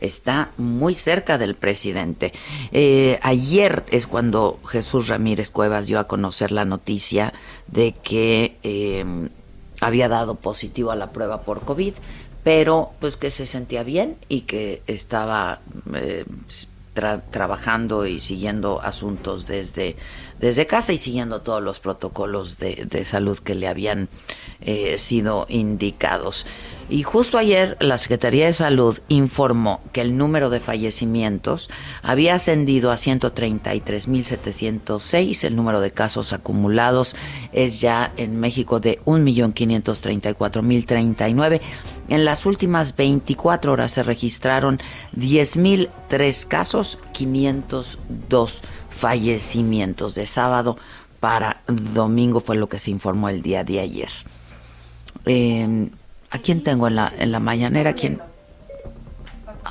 está 0.04 0.50
muy 0.56 0.94
cerca 0.94 1.38
del 1.38 1.54
presidente. 1.54 2.32
Eh, 2.72 3.18
ayer 3.22 3.84
es 3.90 4.06
cuando 4.06 4.60
Jesús 4.66 5.08
Ramírez 5.08 5.50
Cuevas 5.50 5.86
dio 5.86 5.98
a 5.98 6.04
conocer 6.04 6.52
la 6.52 6.64
noticia 6.64 7.32
de 7.66 7.92
que 7.92 8.56
em, 8.62 9.28
había 9.80 10.08
dado 10.08 10.36
positivo 10.36 10.90
a 10.90 10.96
la 10.96 11.10
prueba 11.10 11.42
por 11.42 11.60
COVID, 11.62 11.94
pero 12.42 12.92
pues 13.00 13.16
que 13.16 13.30
se 13.30 13.46
sentía 13.46 13.82
bien 13.82 14.16
y 14.28 14.42
que 14.42 14.82
estaba 14.86 15.60
eh, 15.94 16.24
trabajando 17.30 18.06
y 18.06 18.20
siguiendo 18.20 18.80
asuntos 18.80 19.46
desde, 19.46 19.96
desde 20.40 20.66
casa 20.66 20.92
y 20.92 20.98
siguiendo 20.98 21.40
todos 21.40 21.62
los 21.62 21.80
protocolos 21.80 22.58
de, 22.58 22.86
de 22.88 23.04
salud 23.04 23.38
que 23.38 23.54
le 23.54 23.68
habían 23.68 24.08
eh, 24.60 24.98
sido 24.98 25.46
indicados. 25.50 26.46
Y 26.88 27.02
justo 27.02 27.36
ayer 27.38 27.76
la 27.80 27.98
Secretaría 27.98 28.46
de 28.46 28.52
Salud 28.52 29.00
informó 29.08 29.80
que 29.92 30.00
el 30.00 30.16
número 30.16 30.48
de 30.48 30.60
fallecimientos 30.60 31.68
había 32.02 32.36
ascendido 32.36 32.90
a 32.90 32.94
133.706. 32.94 35.44
El 35.44 35.56
número 35.56 35.80
de 35.80 35.90
casos 35.92 36.32
acumulados 36.32 37.14
es 37.52 37.80
ya 37.80 38.12
en 38.16 38.40
México 38.40 38.80
de 38.80 39.00
1.534.039. 39.04 41.60
En 42.08 42.24
las 42.24 42.46
últimas 42.46 42.96
24 42.96 43.72
horas 43.72 43.92
se 43.92 44.02
registraron 44.02 44.80
10.003 45.14 46.46
casos, 46.46 46.98
502 47.12 48.62
fallecimientos 48.94 50.14
de 50.14 50.26
sábado 50.26 50.78
para 51.20 51.58
domingo 51.66 52.40
fue 52.40 52.56
lo 52.56 52.68
que 52.68 52.78
se 52.78 52.90
informó 52.90 53.28
el 53.28 53.42
día 53.42 53.64
de 53.64 53.80
ayer. 53.80 54.08
Eh, 55.26 55.88
¿A 56.30 56.38
quién 56.38 56.62
tengo 56.62 56.88
en 56.88 56.96
la, 56.96 57.12
en 57.18 57.32
la 57.32 57.40
mañanera? 57.40 57.92
¿Quién? 57.94 58.20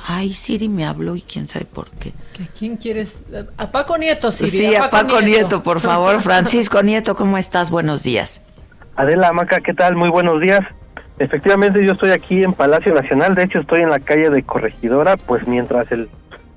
Ay, 0.06 0.32
Siri 0.32 0.68
me 0.68 0.84
habló 0.84 1.16
y 1.16 1.22
quién 1.22 1.46
sabe 1.46 1.64
por 1.64 1.90
qué. 1.90 2.12
quién 2.58 2.76
quieres? 2.76 3.22
A 3.56 3.70
Paco 3.70 3.96
Nieto, 3.96 4.30
Siri. 4.32 4.50
Sí, 4.50 4.74
a 4.74 4.90
Paco, 4.90 5.20
Nieto. 5.20 5.62
por 5.62 5.80
favor. 5.80 6.20
Francisco 6.20 6.82
Nieto, 6.82 7.14
¿cómo 7.16 7.38
estás? 7.38 7.70
Buenos 7.70 8.02
días. 8.02 8.42
Adela 8.96 9.32
Maca, 9.32 9.60
¿qué 9.60 9.72
tal? 9.72 9.96
Muy 9.96 10.10
buenos 10.10 10.40
días. 10.40 10.60
Efectivamente, 11.18 11.84
yo 11.84 11.92
estoy 11.92 12.10
aquí 12.10 12.42
en 12.42 12.52
Palacio 12.52 12.92
Nacional. 12.92 13.34
De 13.34 13.44
hecho, 13.44 13.60
estoy 13.60 13.80
en 13.80 13.90
la 13.90 14.00
calle 14.00 14.30
de 14.30 14.42
Corregidora, 14.42 15.16
pues 15.16 15.46
mientras 15.46 15.90
el 15.92 16.08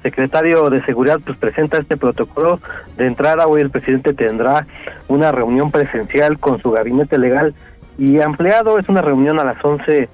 secretario 0.01 0.69
de 0.69 0.83
Seguridad 0.85 1.19
pues 1.25 1.37
presenta 1.37 1.77
este 1.77 1.97
protocolo 1.97 2.59
de 2.97 3.07
entrada, 3.07 3.47
hoy 3.47 3.61
el 3.61 3.69
presidente 3.69 4.13
tendrá 4.13 4.65
una 5.07 5.31
reunión 5.31 5.71
presencial 5.71 6.39
con 6.39 6.61
su 6.61 6.71
gabinete 6.71 7.17
legal 7.17 7.53
y 7.97 8.21
ampliado. 8.21 8.79
Es 8.79 8.87
una 8.89 9.01
reunión 9.01 9.39
a 9.39 9.43
las 9.43 9.63
11 9.63 10.09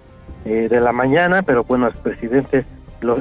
eh, 0.45 0.67
de 0.69 0.79
la 0.79 0.91
mañana, 0.91 1.43
pero 1.43 1.63
bueno, 1.63 1.87
el 1.87 1.93
presidente 1.93 2.65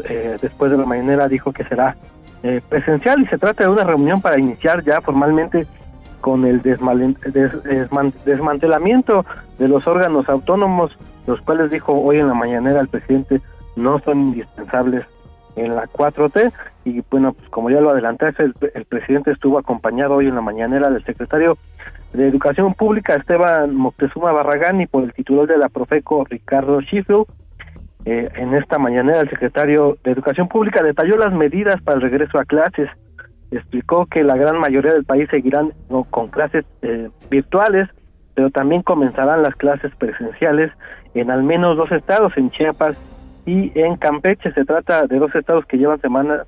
eh, 0.09 0.37
después 0.40 0.71
de 0.71 0.78
la 0.78 0.87
mañanera 0.87 1.28
dijo 1.28 1.52
que 1.52 1.64
será 1.64 1.97
eh, 2.42 2.61
presencial 2.69 3.23
y 3.23 3.26
se 3.26 3.38
trata 3.38 3.64
de 3.64 3.71
una 3.71 3.85
reunión 3.85 4.21
para 4.21 4.38
iniciar 4.38 4.85
ya 4.85 5.00
formalmente 5.00 5.66
con 6.21 6.45
el 6.45 6.61
desmantelamiento 6.62 9.25
de 9.59 9.69
los 9.69 9.87
órganos 9.88 10.28
autónomos, 10.28 10.97
los 11.26 11.40
cuales 11.40 11.71
dijo 11.71 11.92
hoy 11.92 12.19
en 12.19 12.28
la 12.28 12.35
mañanera 12.35 12.81
el 12.81 12.88
presidente 12.88 13.40
no 13.75 13.99
son 14.00 14.21
indispensables 14.21 15.07
en 15.56 15.75
la 15.75 15.87
4T 15.87 16.52
y 16.85 17.02
bueno, 17.11 17.32
pues 17.32 17.49
como 17.50 17.71
ya 17.71 17.80
lo 17.80 17.90
adelantaste, 17.90 18.42
el, 18.42 18.54
el 18.75 18.85
presidente 18.85 19.32
estuvo 19.32 19.59
acompañado 19.59 20.14
hoy 20.14 20.26
en 20.26 20.35
la 20.35 20.40
mañanera 20.40 20.90
del 20.90 21.04
secretario 21.04 21.56
de 22.12 22.28
Educación 22.28 22.75
Pública 22.75 23.14
Esteban 23.14 23.75
Moctezuma 23.75 24.32
Barragán 24.32 24.80
y 24.80 24.87
por 24.87 25.04
el 25.04 25.12
titular 25.12 25.47
de 25.47 25.59
la 25.59 25.68
Profeco 25.68 26.25
Ricardo 26.25 26.80
Sheffield. 26.80 27.26
Eh, 28.04 28.28
en 28.35 28.54
esta 28.54 28.78
mañanera 28.78 29.21
el 29.21 29.30
secretario 29.30 29.97
de 30.02 30.11
Educación 30.11 30.49
Pública 30.49 30.82
detalló 30.82 31.16
las 31.16 31.32
medidas 31.32 31.80
para 31.82 31.97
el 31.97 32.02
regreso 32.02 32.38
a 32.38 32.44
clases. 32.44 32.90
Explicó 33.50 34.06
que 34.06 34.25
la 34.25 34.37
gran 34.37 34.59
mayoría 34.59 34.92
del 34.92 35.04
país 35.04 35.28
seguirán 35.30 35.73
¿no? 35.88 36.04
con 36.04 36.28
clases 36.28 36.64
eh, 36.82 37.11
virtuales, 37.30 37.88
pero 38.35 38.50
también 38.50 38.82
comenzarán 38.82 39.42
las 39.42 39.54
clases 39.54 39.94
presenciales 39.97 40.73
en 41.14 41.30
al 41.30 41.42
menos 41.42 41.76
dos 41.76 41.92
estados, 41.92 42.32
en 42.37 42.50
Chiapas 42.50 42.97
y 43.46 43.72
en 43.78 43.96
Campeche. 43.96 44.52
Se 44.52 44.64
trata 44.64 45.06
de 45.06 45.18
dos 45.18 45.34
estados 45.34 45.66
que 45.66 45.78
llevan 45.78 46.00
semanas 46.00 46.46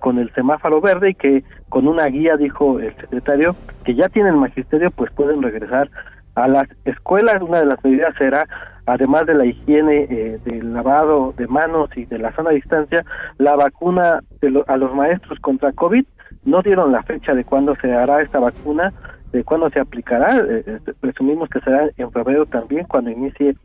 con 0.00 0.18
el 0.18 0.30
semáforo 0.34 0.80
verde 0.80 1.10
y 1.10 1.14
que 1.14 1.44
con 1.70 1.88
una 1.88 2.06
guía, 2.06 2.36
dijo 2.36 2.78
el 2.78 2.94
secretario, 2.96 3.56
que 3.84 3.94
ya 3.94 4.08
tienen 4.08 4.38
magisterio, 4.38 4.90
pues 4.90 5.10
pueden 5.12 5.42
regresar 5.42 5.90
a 6.34 6.46
las 6.46 6.68
escuelas. 6.84 7.40
Una 7.40 7.60
de 7.60 7.66
las 7.66 7.82
medidas 7.82 8.14
será, 8.18 8.46
además 8.86 9.24
de 9.26 9.34
la 9.34 9.46
higiene, 9.46 10.06
eh, 10.10 10.38
del 10.44 10.74
lavado 10.74 11.32
de 11.38 11.46
manos 11.46 11.88
y 11.96 12.04
de 12.04 12.18
la 12.18 12.34
sana 12.36 12.50
distancia, 12.50 13.02
la 13.38 13.56
vacuna 13.56 14.20
de 14.42 14.62
a 14.66 14.76
los 14.76 14.94
maestros 14.94 15.38
contra 15.40 15.72
COVID. 15.72 16.04
No 16.44 16.60
dieron 16.60 16.92
la 16.92 17.02
fecha 17.04 17.32
de 17.34 17.44
cuándo 17.44 17.74
se 17.80 17.90
hará 17.90 18.20
esta 18.20 18.40
vacuna, 18.40 18.92
de 19.32 19.42
cuándo 19.42 19.70
se 19.70 19.80
aplicará. 19.80 20.36
Eh, 20.38 20.64
eh, 20.66 20.80
presumimos 21.00 21.48
que 21.48 21.60
será 21.60 21.88
en 21.96 22.12
febrero 22.12 22.44
también, 22.44 22.84
cuando 22.86 23.10
inicie, 23.10 23.56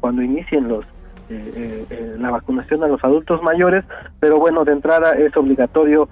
cuando 0.00 0.22
inicien 0.22 0.68
los 0.68 0.84
la 1.28 2.30
vacunación 2.30 2.82
a 2.84 2.88
los 2.88 3.02
adultos 3.04 3.42
mayores, 3.42 3.84
pero 4.20 4.38
bueno, 4.38 4.64
de 4.64 4.72
entrada 4.72 5.12
es 5.12 5.36
obligatorio 5.36 6.08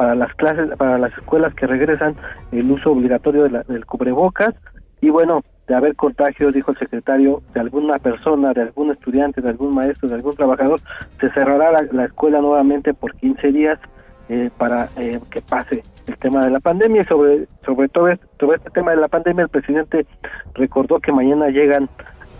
para 0.00 0.14
las 0.14 0.34
clases, 0.34 0.70
para 0.78 0.98
las 0.98 1.12
escuelas 1.18 1.52
que 1.54 1.66
regresan, 1.66 2.16
el 2.52 2.70
uso 2.70 2.92
obligatorio 2.92 3.42
de 3.42 3.50
la, 3.50 3.62
del 3.64 3.84
cubrebocas. 3.84 4.54
Y 5.02 5.10
bueno, 5.10 5.42
de 5.68 5.74
haber 5.74 5.94
contagios, 5.94 6.54
dijo 6.54 6.70
el 6.70 6.78
secretario, 6.78 7.42
de 7.52 7.60
alguna 7.60 7.98
persona, 7.98 8.54
de 8.54 8.62
algún 8.62 8.90
estudiante, 8.90 9.42
de 9.42 9.50
algún 9.50 9.74
maestro, 9.74 10.08
de 10.08 10.14
algún 10.14 10.34
trabajador, 10.34 10.80
se 11.20 11.30
cerrará 11.32 11.86
la, 11.92 12.04
escuela 12.06 12.40
nuevamente 12.40 12.94
por 12.94 13.14
15 13.14 13.52
días 13.52 13.78
eh, 14.30 14.50
para 14.56 14.88
eh, 14.96 15.20
que 15.30 15.42
pase 15.42 15.84
el 16.06 16.16
tema 16.16 16.46
de 16.46 16.50
la 16.50 16.60
pandemia. 16.60 17.02
Y 17.02 17.04
sobre 17.04 17.46
sobre 17.64 17.88
todo 17.88 18.08
este, 18.08 18.26
sobre 18.40 18.56
este 18.56 18.70
tema 18.70 18.92
de 18.92 18.96
la 18.96 19.08
pandemia 19.08 19.44
el 19.44 19.50
presidente 19.50 20.06
recordó 20.54 20.98
que 21.00 21.12
mañana 21.12 21.50
llegan 21.50 21.90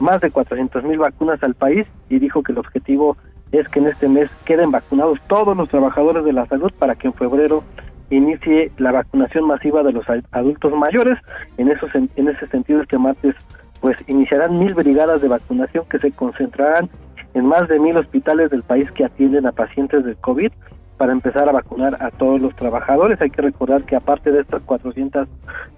más 0.00 0.20
de 0.20 0.30
400 0.30 0.82
mil 0.84 0.98
vacunas 0.98 1.42
al 1.42 1.54
país 1.54 1.86
y 2.08 2.18
dijo 2.18 2.42
que 2.42 2.52
el 2.52 2.58
objetivo 2.58 3.16
es 3.52 3.68
que 3.68 3.80
en 3.80 3.88
este 3.88 4.08
mes 4.08 4.30
queden 4.44 4.70
vacunados 4.70 5.18
todos 5.28 5.56
los 5.56 5.68
trabajadores 5.68 6.24
de 6.24 6.32
la 6.32 6.46
salud 6.46 6.72
para 6.78 6.94
que 6.94 7.08
en 7.08 7.14
febrero 7.14 7.64
inicie 8.10 8.72
la 8.78 8.92
vacunación 8.92 9.46
masiva 9.46 9.82
de 9.82 9.92
los 9.92 10.04
adultos 10.32 10.72
mayores. 10.74 11.18
En, 11.58 11.68
esos, 11.68 11.90
en 11.94 12.28
ese 12.28 12.46
sentido, 12.48 12.80
este 12.80 12.98
martes 12.98 13.34
pues 13.80 13.96
iniciarán 14.08 14.58
mil 14.58 14.74
brigadas 14.74 15.22
de 15.22 15.28
vacunación 15.28 15.84
que 15.88 15.98
se 15.98 16.12
concentrarán 16.12 16.90
en 17.34 17.46
más 17.46 17.68
de 17.68 17.78
mil 17.78 17.96
hospitales 17.96 18.50
del 18.50 18.62
país 18.62 18.90
que 18.92 19.04
atienden 19.04 19.46
a 19.46 19.52
pacientes 19.52 20.04
del 20.04 20.16
COVID 20.16 20.52
para 21.00 21.12
empezar 21.12 21.48
a 21.48 21.52
vacunar 21.52 21.96
a 22.02 22.10
todos 22.10 22.38
los 22.42 22.54
trabajadores. 22.56 23.18
Hay 23.22 23.30
que 23.30 23.40
recordar 23.40 23.84
que 23.84 23.96
aparte 23.96 24.30
de 24.30 24.42
estas 24.42 24.60
400 24.64 25.26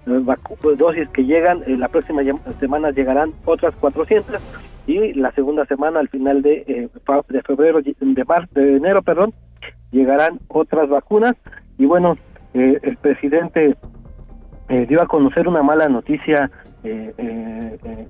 eh, 0.07 0.75
dosis 0.77 1.07
que 1.13 1.23
llegan, 1.23 1.63
en 1.65 1.79
la 1.79 1.87
próxima 1.87 2.23
semana 2.59 2.91
llegarán 2.91 3.31
otras 3.45 3.73
400 3.75 4.41
y 4.85 5.13
la 5.13 5.31
segunda 5.31 5.65
semana 5.65 6.01
al 6.01 6.09
final 6.09 6.41
de, 6.41 6.65
eh, 6.67 6.89
de 7.29 7.41
febrero 7.41 7.79
de 7.81 8.25
marzo 8.25 8.49
de 8.53 8.75
enero 8.75 9.01
perdón 9.01 9.33
llegarán 9.91 10.41
otras 10.49 10.89
vacunas 10.89 11.35
y 11.77 11.85
bueno 11.85 12.17
eh, 12.53 12.79
el 12.83 12.97
presidente 12.97 13.77
eh, 14.67 14.85
dio 14.87 15.01
a 15.01 15.07
conocer 15.07 15.47
una 15.47 15.63
mala 15.63 15.87
noticia 15.87 16.51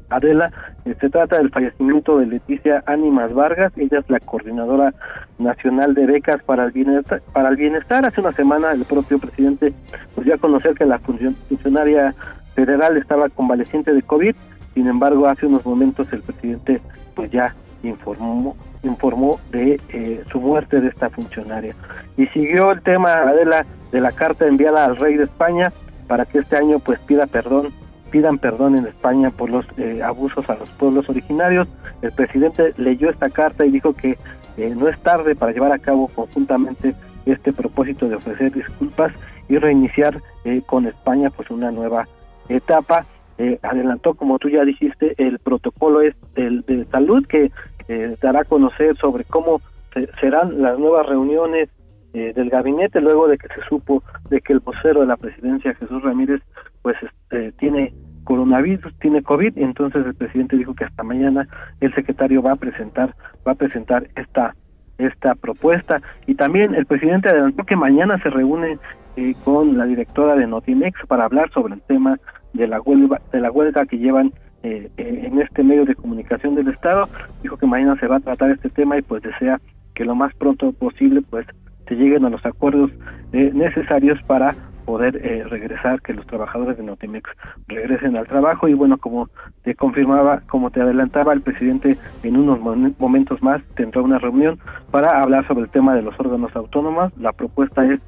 Adela 0.09 0.51
se 0.83 1.09
trata 1.09 1.37
del 1.37 1.49
fallecimiento 1.49 2.17
de 2.17 2.25
Leticia 2.25 2.83
Ánimas 2.85 3.33
Vargas 3.33 3.71
ella 3.77 3.99
es 3.99 4.09
la 4.09 4.19
coordinadora 4.19 4.93
nacional 5.37 5.93
de 5.93 6.05
becas 6.05 6.41
para 6.43 6.65
el 6.65 6.71
bienestar 6.71 7.21
para 7.33 7.49
el 7.49 7.55
bienestar. 7.55 8.05
Hace 8.05 8.21
una 8.21 8.31
semana 8.31 8.71
el 8.71 8.85
propio 8.85 9.19
presidente 9.19 9.73
pues 10.15 10.25
dio 10.25 10.35
a 10.35 10.37
conocer 10.37 10.73
que 10.75 10.85
la 10.85 10.99
funcionaria 10.99 12.15
federal 12.55 12.97
estaba 12.97 13.29
convaleciente 13.29 13.93
de 13.93 14.01
covid 14.01 14.35
sin 14.73 14.87
embargo, 14.87 15.27
hace 15.27 15.45
unos 15.45 15.65
momentos 15.65 16.11
el 16.11 16.21
presidente 16.21 16.81
pues 17.15 17.31
ya 17.31 17.55
informó 17.83 18.55
informó 18.81 19.39
de 19.51 19.79
eh, 19.89 20.23
su 20.29 20.41
muerte 20.41 20.81
de 20.81 20.89
esta 20.89 21.09
funcionaria. 21.09 21.73
Y 22.17 22.25
siguió 22.27 22.71
el 22.71 22.81
tema 22.81 23.13
Adela 23.13 23.65
de 23.93 24.01
la 24.01 24.11
carta 24.11 24.45
enviada 24.45 24.83
al 24.83 24.97
rey 24.97 25.15
de 25.15 25.23
España 25.23 25.71
para 26.07 26.25
que 26.25 26.39
este 26.39 26.57
año 26.57 26.79
pues 26.79 26.99
pida 26.99 27.25
perdón 27.27 27.69
pidan 28.13 28.37
perdón 28.37 28.77
en 28.77 28.85
España 28.85 29.31
por 29.31 29.49
los 29.49 29.65
eh, 29.77 30.03
abusos 30.03 30.47
a 30.47 30.55
los 30.55 30.69
pueblos 30.69 31.09
originarios. 31.09 31.67
El 32.03 32.11
presidente 32.11 32.73
leyó 32.77 33.09
esta 33.09 33.29
carta 33.29 33.65
y 33.65 33.71
dijo 33.71 33.93
que 33.93 34.19
eh, 34.57 34.75
no 34.75 34.87
es 34.87 34.99
tarde 34.99 35.35
para 35.35 35.51
llevar 35.51 35.71
a 35.71 35.79
cabo 35.79 36.07
conjuntamente 36.09 36.93
este 37.25 37.51
propósito 37.51 38.07
de 38.07 38.15
ofrecer 38.15 38.51
disculpas 38.51 39.11
y 39.49 39.57
reiniciar 39.57 40.21
con 40.67 40.85
España 40.85 41.29
pues 41.29 41.49
una 41.49 41.71
nueva 41.71 42.05
etapa 42.49 43.05
eh, 43.37 43.59
adelantó, 43.63 44.13
como 44.13 44.37
tú 44.37 44.49
ya 44.49 44.63
dijiste, 44.63 45.15
el 45.17 45.39
protocolo 45.39 46.01
es 46.01 46.15
el 46.35 46.61
de 46.61 46.85
salud 46.85 47.25
que 47.25 47.51
eh, 47.87 48.15
dará 48.21 48.41
a 48.41 48.45
conocer 48.45 48.95
sobre 48.97 49.23
cómo 49.23 49.59
serán 50.21 50.61
las 50.61 50.77
nuevas 50.77 51.07
reuniones 51.07 51.69
eh, 52.13 52.31
del 52.35 52.49
gabinete 52.49 53.01
luego 53.01 53.27
de 53.27 53.39
que 53.39 53.47
se 53.47 53.61
supo 53.67 54.03
de 54.29 54.39
que 54.41 54.53
el 54.53 54.59
vocero 54.59 55.01
de 55.01 55.07
la 55.07 55.17
presidencia, 55.17 55.73
Jesús 55.73 56.03
Ramírez, 56.03 56.41
pues 56.83 56.95
este, 57.01 57.51
tiene 57.53 57.93
coronavirus, 58.23 58.93
tiene 58.99 59.23
COVID, 59.23 59.57
entonces 59.57 60.05
el 60.05 60.13
presidente 60.13 60.55
dijo 60.55 60.75
que 60.75 60.85
hasta 60.85 61.03
mañana 61.03 61.47
el 61.81 61.93
secretario 61.95 62.41
va 62.41 62.51
a 62.51 62.57
presentar, 62.57 63.15
va 63.45 63.53
a 63.53 63.55
presentar 63.55 64.07
esta 64.15 64.55
esta 64.99 65.33
propuesta 65.33 66.01
y 66.27 66.35
también 66.35 66.75
el 66.75 66.85
presidente 66.85 67.27
adelantó 67.27 67.63
que 67.63 67.75
mañana 67.75 68.21
se 68.21 68.29
reúne 68.29 68.77
con 69.43 69.77
la 69.77 69.85
directora 69.85 70.35
de 70.35 70.47
Notimex 70.47 71.05
para 71.07 71.25
hablar 71.25 71.51
sobre 71.51 71.75
el 71.75 71.81
tema 71.81 72.19
de 72.53 72.67
la 72.67 72.81
huelga, 72.81 73.21
de 73.31 73.39
la 73.39 73.51
huelga 73.51 73.85
que 73.85 73.97
llevan 73.97 74.31
eh, 74.63 74.89
eh, 74.97 75.23
en 75.25 75.39
este 75.39 75.63
medio 75.63 75.85
de 75.85 75.95
comunicación 75.95 76.55
del 76.55 76.69
Estado. 76.69 77.07
Dijo 77.41 77.57
que 77.57 77.67
mañana 77.67 77.97
se 77.99 78.07
va 78.07 78.17
a 78.17 78.21
tratar 78.21 78.51
este 78.51 78.69
tema 78.69 78.97
y 78.97 79.01
pues 79.01 79.21
desea 79.21 79.59
que 79.93 80.05
lo 80.05 80.15
más 80.15 80.33
pronto 80.35 80.71
posible 80.71 81.21
pues 81.21 81.45
se 81.87 81.95
lleguen 81.95 82.25
a 82.25 82.29
los 82.29 82.43
acuerdos 82.45 82.91
eh, 83.33 83.51
necesarios 83.53 84.21
para 84.23 84.55
poder 84.85 85.13
regresar, 85.49 86.01
que 86.01 86.13
los 86.13 86.25
trabajadores 86.27 86.77
de 86.77 86.83
Notimex 86.83 87.29
regresen 87.67 88.15
al 88.17 88.27
trabajo 88.27 88.67
y 88.67 88.73
bueno, 88.73 88.97
como 88.97 89.29
te 89.63 89.75
confirmaba, 89.75 90.41
como 90.47 90.71
te 90.71 90.81
adelantaba 90.81 91.33
el 91.33 91.41
presidente 91.41 91.97
en 92.23 92.37
unos 92.37 92.59
momentos 92.99 93.41
más 93.41 93.61
tendrá 93.75 94.01
una 94.01 94.19
reunión 94.19 94.59
para 94.91 95.21
hablar 95.21 95.47
sobre 95.47 95.63
el 95.63 95.69
tema 95.69 95.95
de 95.95 96.01
los 96.01 96.19
órganos 96.19 96.55
autónomos. 96.55 97.11
La 97.17 97.31
propuesta 97.31 97.85
es 97.85 97.99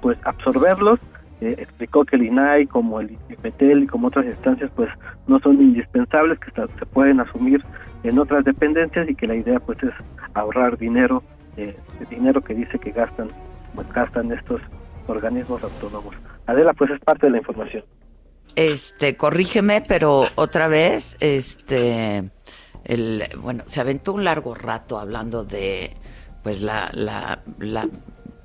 pues 0.00 0.18
absorberlos 0.24 0.98
eh, 1.42 1.54
explicó 1.58 2.06
que 2.06 2.16
el 2.16 2.24
INAI 2.24 2.66
como 2.66 2.98
el 2.98 3.10
IPTEL 3.28 3.82
y 3.82 3.86
como 3.86 4.08
otras 4.08 4.24
instancias 4.24 4.70
pues 4.74 4.88
no 5.26 5.38
son 5.40 5.60
indispensables 5.60 6.38
que 6.38 6.50
se 6.50 6.86
pueden 6.86 7.20
asumir 7.20 7.62
en 8.04 8.18
otras 8.18 8.42
dependencias 8.46 9.06
y 9.06 9.14
que 9.14 9.26
la 9.26 9.34
idea 9.34 9.60
pues 9.60 9.82
es 9.82 9.92
ahorrar 10.32 10.78
dinero 10.78 11.22
eh, 11.58 11.76
dinero 12.08 12.40
que 12.40 12.54
dice 12.54 12.78
que 12.78 12.90
gastan 12.90 13.28
pues, 13.74 13.86
gastan 13.92 14.32
estos 14.32 14.62
organismos 15.06 15.62
autónomos. 15.62 16.14
Adela 16.46 16.72
pues 16.74 16.90
es 16.90 17.00
parte 17.00 17.26
de 17.26 17.32
la 17.32 17.38
información. 17.38 17.84
Este 18.54 19.16
corrígeme 19.16 19.82
pero 19.86 20.24
otra 20.34 20.68
vez 20.68 21.16
este 21.20 22.30
el 22.84 23.24
bueno 23.38 23.64
se 23.66 23.80
aventó 23.80 24.12
un 24.12 24.24
largo 24.24 24.54
rato 24.54 24.98
hablando 24.98 25.44
de 25.44 25.96
pues 26.42 26.60
la, 26.60 26.90
la, 26.94 27.42
la 27.58 27.88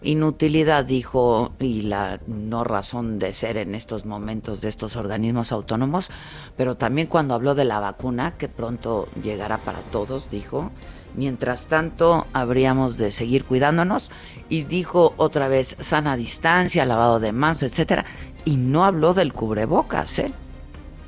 inutilidad, 0.02 0.86
dijo, 0.86 1.54
y 1.60 1.84
la 1.84 2.20
no 2.28 2.64
razón 2.64 3.20
de 3.20 3.34
ser 3.34 3.58
en 3.58 3.76
estos 3.76 4.06
momentos 4.06 4.62
de 4.62 4.70
estos 4.70 4.96
organismos 4.96 5.52
autónomos, 5.52 6.10
pero 6.58 6.76
también 6.76 7.08
cuando 7.08 7.36
habló 7.36 7.56
de 7.56 7.66
la 7.66 7.80
vacuna, 7.80 8.34
que 8.38 8.48
pronto 8.48 9.08
llegará 9.22 9.60
para 9.60 9.80
todos, 9.92 10.32
dijo, 10.32 10.72
mientras 11.16 11.68
tanto 11.68 12.26
habríamos 12.34 12.98
de 12.98 13.12
seguir 13.12 13.46
cuidándonos, 13.46 14.10
y 14.52 14.64
dijo 14.64 15.14
otra 15.16 15.48
vez 15.48 15.78
sana 15.80 16.18
distancia, 16.18 16.86
lavado 16.86 17.22
de 17.22 17.32
manos, 17.32 17.64
etcétera, 17.64 18.04
y 18.44 18.58
no 18.58 18.84
habló 18.84 19.14
del 19.14 19.32
cubrebocas, 19.32 20.20
¿eh? 20.20 20.32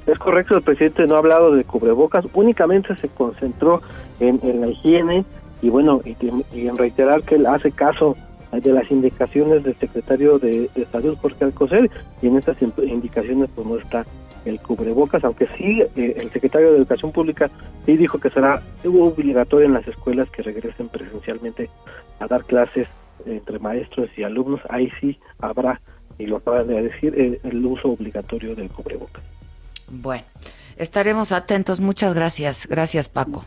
Es 0.07 0.17
correcto, 0.17 0.55
el 0.55 0.63
presidente 0.63 1.05
no 1.05 1.15
ha 1.15 1.19
hablado 1.19 1.53
de 1.53 1.65
cubrebocas, 1.65 2.25
únicamente 2.33 2.95
se 2.95 3.09
concentró 3.09 3.81
en, 4.21 4.39
la 4.61 4.67
higiene 4.67 5.25
y 5.61 5.69
bueno, 5.69 6.01
y, 6.05 6.15
en 6.67 6.77
reiterar 6.77 7.23
que 7.23 7.35
él 7.35 7.45
hace 7.45 7.71
caso 7.71 8.15
de 8.53 8.71
las 8.71 8.89
indicaciones 8.89 9.63
del 9.63 9.75
secretario 9.77 10.39
de, 10.39 10.69
Salud, 10.93 11.17
Jorge 11.21 11.43
Alcocer, 11.43 11.91
y 12.21 12.27
en 12.27 12.37
estas 12.37 12.55
indicaciones 12.61 13.49
pues 13.53 13.67
no 13.67 13.77
está 13.77 14.05
el 14.45 14.57
cubrebocas, 14.61 15.21
aunque 15.25 15.47
sí 15.57 15.81
eh, 15.81 16.15
el 16.17 16.31
secretario 16.31 16.71
de 16.71 16.77
Educación 16.77 17.11
Pública 17.11 17.49
sí 17.85 17.97
dijo 17.97 18.19
que 18.19 18.29
será 18.29 18.61
obligatorio 18.85 19.67
en 19.67 19.73
las 19.73 19.87
escuelas 19.87 20.29
que 20.29 20.43
regresen 20.43 20.87
presencialmente 20.87 21.69
a 22.19 22.27
dar 22.27 22.45
clases 22.45 22.87
entre 23.25 23.59
maestros 23.59 24.09
y 24.17 24.23
alumnos, 24.23 24.61
ahí 24.69 24.91
sí 24.99 25.19
habrá, 25.39 25.79
y 26.17 26.25
lo 26.25 26.37
acaban 26.37 26.67
de 26.67 26.83
decir, 26.83 27.13
el, 27.19 27.39
el 27.43 27.65
uso 27.65 27.89
obligatorio 27.89 28.55
del 28.55 28.69
cubrebocas. 28.69 29.23
Bueno, 29.89 30.25
estaremos 30.77 31.31
atentos. 31.31 31.79
Muchas 31.79 32.13
gracias. 32.13 32.67
Gracias, 32.67 33.09
Paco. 33.09 33.43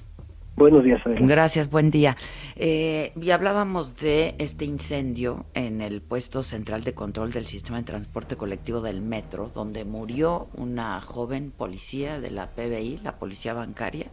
Buenos 0.56 0.84
días. 0.84 1.02
Gracias, 1.04 1.68
buen 1.68 1.90
día. 1.90 2.16
Eh, 2.56 3.12
y 3.20 3.30
hablábamos 3.30 3.94
de 3.96 4.34
este 4.38 4.64
incendio 4.64 5.44
en 5.52 5.82
el 5.82 6.00
puesto 6.00 6.42
central 6.42 6.82
de 6.82 6.94
control 6.94 7.30
del 7.30 7.44
sistema 7.44 7.76
de 7.76 7.84
transporte 7.84 8.36
colectivo 8.36 8.80
del 8.80 9.02
metro, 9.02 9.50
donde 9.54 9.84
murió 9.84 10.48
una 10.56 11.02
joven 11.02 11.50
policía 11.50 12.20
de 12.20 12.30
la 12.30 12.52
PBI, 12.52 13.00
la 13.02 13.16
policía 13.16 13.52
bancaria. 13.52 14.06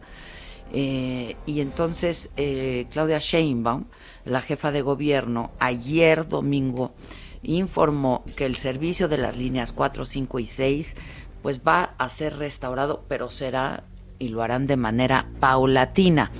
Eh, 0.70 1.36
y 1.46 1.60
entonces 1.60 2.30
eh, 2.36 2.88
Claudia 2.90 3.18
Sheinbaum, 3.18 3.84
la 4.24 4.42
jefa 4.42 4.72
de 4.72 4.82
gobierno, 4.82 5.50
ayer 5.58 6.26
domingo 6.26 6.94
informó 7.42 8.24
que 8.36 8.46
el 8.46 8.56
servicio 8.56 9.08
de 9.08 9.18
las 9.18 9.36
líneas 9.36 9.72
4, 9.72 10.04
5 10.04 10.38
y 10.38 10.46
6 10.46 10.96
pues 11.42 11.60
va 11.60 11.94
a 11.98 12.08
ser 12.08 12.38
restaurado, 12.38 13.04
pero 13.06 13.28
será 13.28 13.84
y 14.18 14.28
lo 14.28 14.42
harán 14.42 14.66
de 14.66 14.76
manera 14.76 15.28
paulatina. 15.40 16.30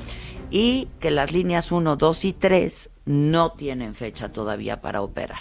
Y 0.51 0.89
que 1.01 1.11
las 1.11 1.33
líneas 1.33 1.73
1, 1.73 1.97
2 1.97 2.25
y 2.25 2.33
3 2.33 2.91
no 3.05 3.53
tienen 3.53 3.95
fecha 3.95 4.33
todavía 4.33 4.81
para 4.81 5.03
operar. 5.03 5.41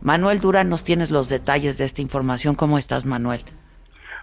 Manuel 0.00 0.40
Durán, 0.40 0.70
nos 0.70 0.84
tienes 0.84 1.10
los 1.10 1.28
detalles 1.28 1.76
de 1.76 1.84
esta 1.84 2.00
información. 2.00 2.54
¿Cómo 2.54 2.78
estás, 2.78 3.04
Manuel? 3.04 3.42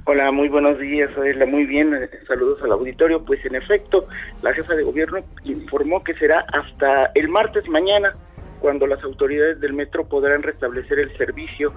Hola, 0.09 0.31
muy 0.31 0.47
buenos 0.47 0.79
días, 0.79 1.09
Adela. 1.17 1.45
Muy 1.45 1.65
bien, 1.65 1.93
eh, 1.93 2.09
saludos 2.25 2.63
al 2.63 2.71
auditorio. 2.71 3.25
Pues 3.25 3.43
en 3.45 3.55
efecto, 3.55 4.07
la 4.41 4.53
jefa 4.53 4.73
de 4.73 4.83
gobierno 4.83 5.19
informó 5.43 6.01
que 6.01 6.13
será 6.13 6.45
hasta 6.53 7.11
el 7.13 7.27
martes 7.27 7.67
mañana 7.67 8.15
cuando 8.61 8.87
las 8.87 9.03
autoridades 9.03 9.59
del 9.59 9.73
metro 9.73 10.07
podrán 10.07 10.43
restablecer 10.43 10.99
el 10.99 11.15
servicio 11.17 11.73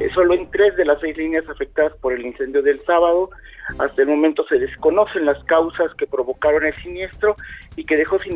eh, 0.00 0.08
solo 0.14 0.32
en 0.32 0.50
tres 0.50 0.74
de 0.76 0.86
las 0.86 0.98
seis 0.98 1.14
líneas 1.18 1.46
afectadas 1.46 1.92
por 2.00 2.14
el 2.14 2.24
incendio 2.24 2.62
del 2.62 2.82
sábado. 2.86 3.28
Hasta 3.78 4.00
el 4.00 4.08
momento 4.08 4.46
se 4.48 4.58
desconocen 4.58 5.26
las 5.26 5.44
causas 5.44 5.94
que 5.98 6.06
provocaron 6.06 6.64
el 6.64 6.74
siniestro 6.76 7.36
y 7.76 7.84
que 7.84 7.98
dejó 7.98 8.18
sin, 8.18 8.32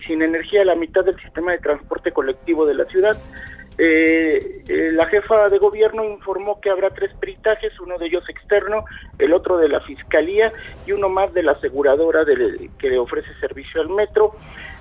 sin 0.00 0.22
energía 0.22 0.64
la 0.64 0.76
mitad 0.76 1.04
del 1.04 1.20
sistema 1.20 1.52
de 1.52 1.58
transporte 1.58 2.10
colectivo 2.10 2.64
de 2.64 2.74
la 2.74 2.86
ciudad. 2.86 3.18
Eh, 3.80 4.64
eh, 4.66 4.92
la 4.92 5.06
jefa 5.06 5.48
de 5.48 5.58
gobierno 5.58 6.04
informó 6.04 6.60
que 6.60 6.68
habrá 6.68 6.90
tres 6.90 7.12
peritajes, 7.14 7.78
uno 7.78 7.96
de 7.96 8.06
ellos 8.06 8.28
externo, 8.28 8.84
el 9.20 9.32
otro 9.32 9.56
de 9.56 9.68
la 9.68 9.80
fiscalía 9.80 10.52
y 10.84 10.90
uno 10.90 11.08
más 11.08 11.32
de 11.32 11.44
la 11.44 11.52
aseguradora 11.52 12.24
que 12.24 12.90
le 12.90 12.98
ofrece 12.98 13.28
servicio 13.40 13.80
al 13.80 13.90
metro. 13.90 14.32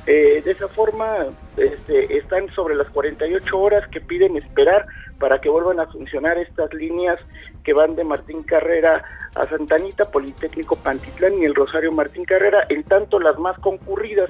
Eh, 0.07 0.41
de 0.43 0.51
esa 0.51 0.67
forma, 0.69 1.27
este, 1.57 2.17
están 2.17 2.49
sobre 2.55 2.75
las 2.75 2.87
48 2.89 3.59
horas 3.59 3.87
que 3.89 4.01
piden 4.01 4.37
esperar 4.37 4.87
para 5.19 5.41
que 5.41 5.49
vuelvan 5.49 5.79
a 5.79 5.87
funcionar 5.87 6.37
estas 6.37 6.73
líneas 6.73 7.19
que 7.63 7.73
van 7.73 7.95
de 7.95 8.03
Martín 8.03 8.41
Carrera 8.43 9.03
a 9.35 9.47
Santanita, 9.47 10.09
Politécnico 10.09 10.75
Pantitlán 10.77 11.37
y 11.39 11.45
el 11.45 11.53
Rosario 11.53 11.91
Martín 11.91 12.23
Carrera, 12.23 12.65
en 12.69 12.83
tanto 12.83 13.19
las 13.19 13.37
más 13.37 13.59
concurridas, 13.59 14.29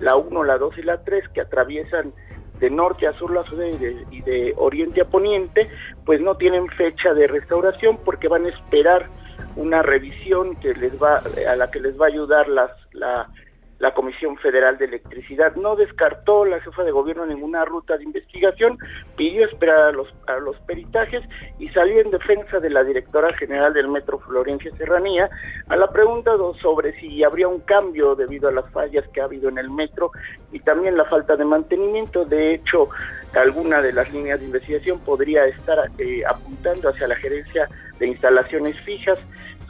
la 0.00 0.16
1, 0.16 0.44
la 0.44 0.56
2 0.58 0.78
y 0.78 0.82
la 0.82 1.02
3, 1.02 1.28
que 1.30 1.40
atraviesan 1.40 2.12
de 2.60 2.70
norte 2.70 3.06
a 3.06 3.12
sur 3.14 3.30
la 3.32 3.42
de, 3.56 4.06
y 4.10 4.22
de 4.22 4.54
oriente 4.56 5.00
a 5.00 5.04
poniente, 5.04 5.68
pues 6.04 6.20
no 6.20 6.36
tienen 6.36 6.68
fecha 6.68 7.14
de 7.14 7.26
restauración 7.26 7.98
porque 8.04 8.28
van 8.28 8.46
a 8.46 8.50
esperar 8.50 9.10
una 9.56 9.82
revisión 9.82 10.56
que 10.56 10.74
les 10.74 10.92
va 11.00 11.22
a 11.48 11.56
la 11.56 11.70
que 11.70 11.80
les 11.80 11.98
va 11.98 12.06
a 12.06 12.08
ayudar 12.08 12.48
las 12.48 12.70
la 12.92 13.28
la 13.78 13.92
Comisión 13.92 14.36
Federal 14.38 14.78
de 14.78 14.86
Electricidad. 14.86 15.54
No 15.56 15.76
descartó 15.76 16.44
la 16.44 16.60
jefa 16.60 16.82
de 16.84 16.90
gobierno 16.90 17.26
ninguna 17.26 17.64
ruta 17.64 17.96
de 17.96 18.04
investigación, 18.04 18.78
pidió 19.16 19.44
esperar 19.44 19.78
a 19.78 19.92
los, 19.92 20.08
a 20.26 20.36
los 20.36 20.56
peritajes 20.60 21.22
y 21.58 21.68
salió 21.68 22.00
en 22.00 22.10
defensa 22.10 22.58
de 22.58 22.70
la 22.70 22.84
directora 22.84 23.34
general 23.34 23.74
del 23.74 23.88
Metro 23.88 24.18
Florencia 24.18 24.70
Serranía 24.76 25.28
a 25.68 25.76
la 25.76 25.90
pregunta 25.90 26.32
sobre 26.60 26.98
si 27.00 27.22
habría 27.22 27.48
un 27.48 27.60
cambio 27.60 28.14
debido 28.14 28.48
a 28.48 28.52
las 28.52 28.70
fallas 28.72 29.06
que 29.12 29.20
ha 29.20 29.24
habido 29.24 29.48
en 29.48 29.58
el 29.58 29.70
metro 29.70 30.10
y 30.52 30.60
también 30.60 30.96
la 30.96 31.04
falta 31.04 31.36
de 31.36 31.44
mantenimiento. 31.44 32.24
De 32.24 32.54
hecho, 32.54 32.88
alguna 33.34 33.82
de 33.82 33.92
las 33.92 34.12
líneas 34.12 34.40
de 34.40 34.46
investigación 34.46 34.98
podría 35.00 35.46
estar 35.46 35.90
eh, 35.98 36.22
apuntando 36.26 36.88
hacia 36.88 37.08
la 37.08 37.16
gerencia 37.16 37.68
de 37.98 38.06
instalaciones 38.06 38.78
fijas 38.80 39.18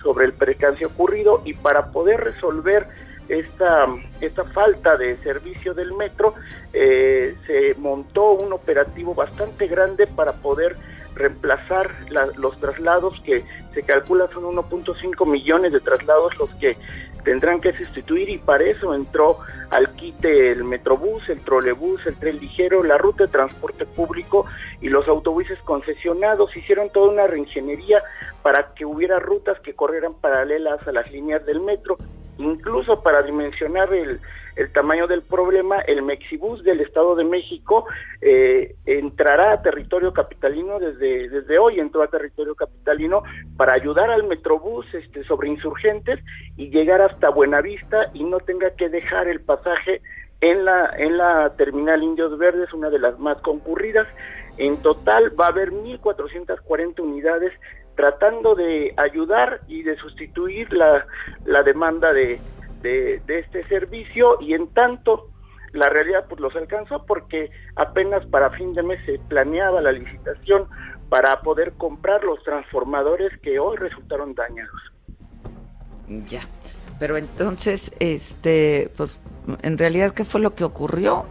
sobre 0.03 0.27
el 0.27 0.33
percance 0.33 0.87
ocurrido 0.87 1.43
y 1.45 1.55
para 1.55 1.91
poder 1.91 2.21
resolver 2.21 2.87
esta, 3.29 3.87
esta 4.21 4.45
falta 4.45 4.97
de 4.97 5.17
servicio 5.19 5.75
del 5.75 5.93
metro, 5.95 6.35
eh, 6.73 7.35
se 7.47 7.75
montó 7.79 8.33
un 8.33 8.53
operativo 8.53 9.15
bastante 9.15 9.67
grande 9.67 10.07
para 10.07 10.33
poder 10.33 10.77
reemplazar 11.15 11.91
los 12.37 12.61
traslados 12.61 13.19
que 13.25 13.43
se 13.73 13.83
calcula 13.83 14.29
son 14.33 14.45
1.5 14.45 15.27
millones 15.27 15.73
de 15.73 15.81
traslados 15.81 16.37
los 16.37 16.51
que 16.57 16.77
tendrán 17.25 17.61
que 17.61 17.73
sustituir 17.73 18.29
y 18.29 18.39
para 18.39 18.65
eso 18.65 18.95
entró 18.95 19.39
al 19.71 19.93
quite 19.97 20.53
el 20.53 20.63
metrobús, 20.63 21.29
el 21.29 21.41
trolebús, 21.41 22.01
el 22.07 22.15
tren 22.17 22.39
ligero, 22.39 22.85
la 22.85 22.99
ruta 22.99 23.25
de 23.25 23.33
transporte 23.33 23.85
público 23.85 24.47
y 24.81 24.89
los 24.91 25.09
autobuses 25.09 25.59
concesionados. 25.63 26.57
Hicieron 26.57 26.91
toda 26.91 27.11
una 27.11 27.27
reingeniería 27.27 28.01
para 28.43 28.69
que 28.77 28.85
hubiera 28.85 29.19
rutas 29.19 29.59
que 29.61 29.75
corrieran 29.75 30.15
paralelas 30.15 30.87
a 30.87 30.93
las 30.93 31.11
líneas 31.11 31.45
del 31.47 31.61
metro 31.61 31.97
Incluso 32.39 33.03
para 33.03 33.23
dimensionar 33.23 33.93
el, 33.93 34.21
tamaño 34.73 35.07
del 35.07 35.23
problema, 35.23 35.77
el 35.87 36.03
Mexibus 36.03 36.63
del 36.65 36.81
Estado 36.81 37.15
de 37.15 37.25
México 37.25 37.87
eh, 38.21 38.75
entrará 38.87 39.53
a 39.53 39.63
territorio 39.63 40.13
capitalino 40.13 40.79
desde, 40.79 41.29
desde 41.29 41.59
hoy, 41.59 41.79
entró 41.79 42.03
a 42.03 42.09
territorio 42.09 42.55
capitalino 42.55 43.23
para 43.57 43.75
ayudar 43.75 44.11
al 44.11 44.25
Metrobús 44.25 44.87
este, 44.95 45.25
sobre 45.25 45.49
insurgentes 45.49 46.21
y 46.57 46.71
llegar 46.71 47.03
hasta 47.03 47.29
Buenavista 47.29 48.11
y 48.15 48.25
no 48.25 48.41
tenga 48.41 48.71
que 48.71 48.89
dejar 48.89 49.29
el 49.29 49.41
pasaje 49.41 50.01
en 50.41 50.65
la, 50.65 50.91
en 50.97 51.17
la 51.17 51.55
terminal 51.57 52.03
Indios 52.03 52.37
Verdes, 52.39 52.73
una 52.73 52.91
de 52.91 52.99
las 52.99 53.19
más 53.19 53.41
concurridas. 53.43 54.07
En 54.59 54.79
total 54.83 55.39
va 55.39 55.47
a 55.47 55.51
haber 55.51 55.71
1.440 55.71 57.01
unidades 57.01 57.53
tratando 57.97 58.55
de 58.55 58.95
ayudar 58.97 59.63
y 59.67 59.83
de 59.83 59.97
sustituir 59.97 60.73
la, 60.73 61.07
la 61.45 61.63
demanda 61.63 62.13
de, 62.13 62.41
de, 62.83 63.21
este 63.27 63.67
servicio 63.69 64.37
y 64.41 64.55
en 64.55 64.69
tanto 64.69 65.31
la 65.73 65.89
realidad 65.89 66.27
pues 66.29 66.41
los 66.41 66.55
alcanzó 66.55 67.05
porque 67.05 67.51
apenas 67.75 68.25
para 68.27 68.51
fin 68.51 68.75
de 68.75 68.83
mes 68.83 69.05
se 69.05 69.19
planeaba 69.29 69.81
la 69.81 69.93
licitación 69.93 70.69
para 71.09 71.41
poder 71.41 71.73
comprar 71.73 72.25
los 72.25 72.43
transformadores 72.45 73.33
que 73.41 73.59
hoy 73.59 73.77
resultaron 73.77 74.35
dañados. 74.35 74.81
Ya, 76.27 76.43
pero 76.99 77.17
entonces, 77.17 77.95
este, 77.99 78.91
pues 78.97 79.19
en 79.63 79.79
realidad, 79.79 80.13
¿qué 80.15 80.25
fue 80.25 80.41
lo 80.41 80.55
que 80.55 80.65
ocurrió? 80.65 81.27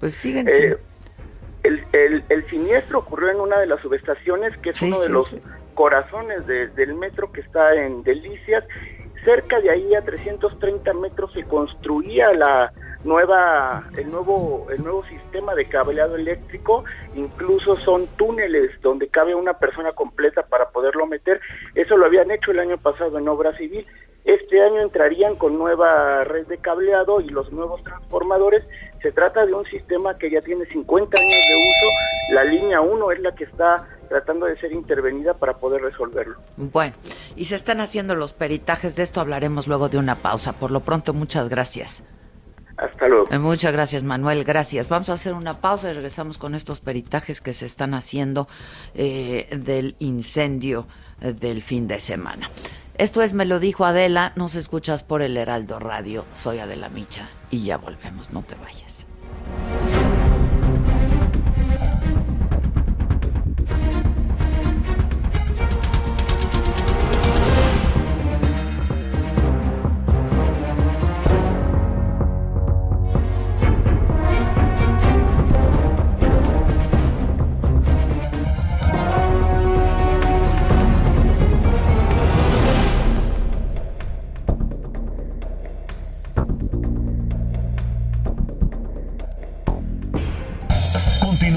Pues 0.00 0.14
siguen. 0.14 0.48
Eh, 0.48 0.76
el, 1.62 1.84
el, 1.92 2.24
el, 2.28 2.50
siniestro 2.50 3.00
ocurrió 3.00 3.30
en 3.30 3.40
una 3.40 3.58
de 3.60 3.66
las 3.66 3.80
subestaciones, 3.80 4.56
que 4.58 4.70
es 4.70 4.82
uno 4.82 5.00
de 5.00 5.08
los 5.08 5.34
corazones 5.74 6.46
del 6.46 6.94
metro 6.94 7.32
que 7.32 7.40
está 7.40 7.74
en 7.74 8.02
Delicias. 8.02 8.64
Cerca 9.24 9.60
de 9.60 9.70
ahí, 9.70 9.94
a 9.94 10.02
330 10.02 10.92
metros, 10.94 11.32
se 11.32 11.44
construía 11.44 12.32
la 12.32 12.72
nueva, 13.04 13.88
el 13.96 14.10
nuevo, 14.10 14.66
el 14.70 14.82
nuevo 14.82 15.04
sistema 15.06 15.54
de 15.54 15.66
cableado 15.66 16.16
eléctrico. 16.16 16.84
Incluso 17.14 17.76
son 17.76 18.08
túneles 18.16 18.70
donde 18.80 19.08
cabe 19.08 19.34
una 19.34 19.54
persona 19.54 19.92
completa 19.92 20.42
para 20.42 20.70
poderlo 20.70 21.06
meter. 21.06 21.40
Eso 21.74 21.96
lo 21.96 22.06
habían 22.06 22.30
hecho 22.30 22.50
el 22.50 22.58
año 22.58 22.78
pasado 22.78 23.18
en 23.18 23.28
obra 23.28 23.56
civil. 23.56 23.86
Este 24.24 24.62
año 24.62 24.80
entrarían 24.80 25.34
con 25.36 25.58
nueva 25.58 26.22
red 26.24 26.46
de 26.46 26.58
cableado 26.58 27.20
y 27.20 27.28
los 27.28 27.52
nuevos 27.52 27.82
transformadores 27.82 28.64
se 29.02 29.12
trata 29.12 29.44
de 29.44 29.52
un 29.52 29.64
sistema 29.66 30.16
que 30.16 30.30
ya 30.30 30.40
tiene 30.40 30.64
50 30.66 31.18
años 31.18 31.30
de 31.48 31.56
uso. 31.56 32.34
La 32.34 32.44
línea 32.44 32.80
1 32.80 33.12
es 33.12 33.20
la 33.20 33.34
que 33.34 33.44
está 33.44 33.88
tratando 34.08 34.46
de 34.46 34.56
ser 34.58 34.72
intervenida 34.72 35.34
para 35.34 35.54
poder 35.54 35.82
resolverlo. 35.82 36.36
Bueno, 36.56 36.94
y 37.34 37.46
se 37.46 37.56
están 37.56 37.80
haciendo 37.80 38.14
los 38.14 38.32
peritajes. 38.32 38.96
De 38.96 39.02
esto 39.02 39.20
hablaremos 39.20 39.66
luego 39.66 39.88
de 39.88 39.98
una 39.98 40.16
pausa. 40.16 40.52
Por 40.52 40.70
lo 40.70 40.80
pronto, 40.80 41.12
muchas 41.14 41.48
gracias. 41.48 42.04
Hasta 42.76 43.08
luego. 43.08 43.28
Eh, 43.30 43.38
muchas 43.38 43.72
gracias, 43.72 44.02
Manuel. 44.02 44.44
Gracias. 44.44 44.88
Vamos 44.88 45.10
a 45.10 45.14
hacer 45.14 45.34
una 45.34 45.60
pausa 45.60 45.90
y 45.90 45.94
regresamos 45.94 46.38
con 46.38 46.54
estos 46.54 46.80
peritajes 46.80 47.40
que 47.40 47.52
se 47.52 47.66
están 47.66 47.94
haciendo 47.94 48.48
eh, 48.94 49.48
del 49.56 49.96
incendio 49.98 50.86
eh, 51.20 51.32
del 51.32 51.62
fin 51.62 51.86
de 51.86 51.98
semana. 52.00 52.50
Esto 52.94 53.22
es 53.22 53.32
Me 53.32 53.44
lo 53.44 53.58
dijo 53.58 53.84
Adela. 53.84 54.32
Nos 54.36 54.54
escuchas 54.54 55.02
por 55.02 55.22
el 55.22 55.36
Heraldo 55.36 55.78
Radio. 55.78 56.26
Soy 56.34 56.58
Adela 56.58 56.88
Micha 56.88 57.28
y 57.50 57.64
ya 57.64 57.78
volvemos. 57.78 58.32
No 58.32 58.42
te 58.42 58.54
vayas. 58.56 59.06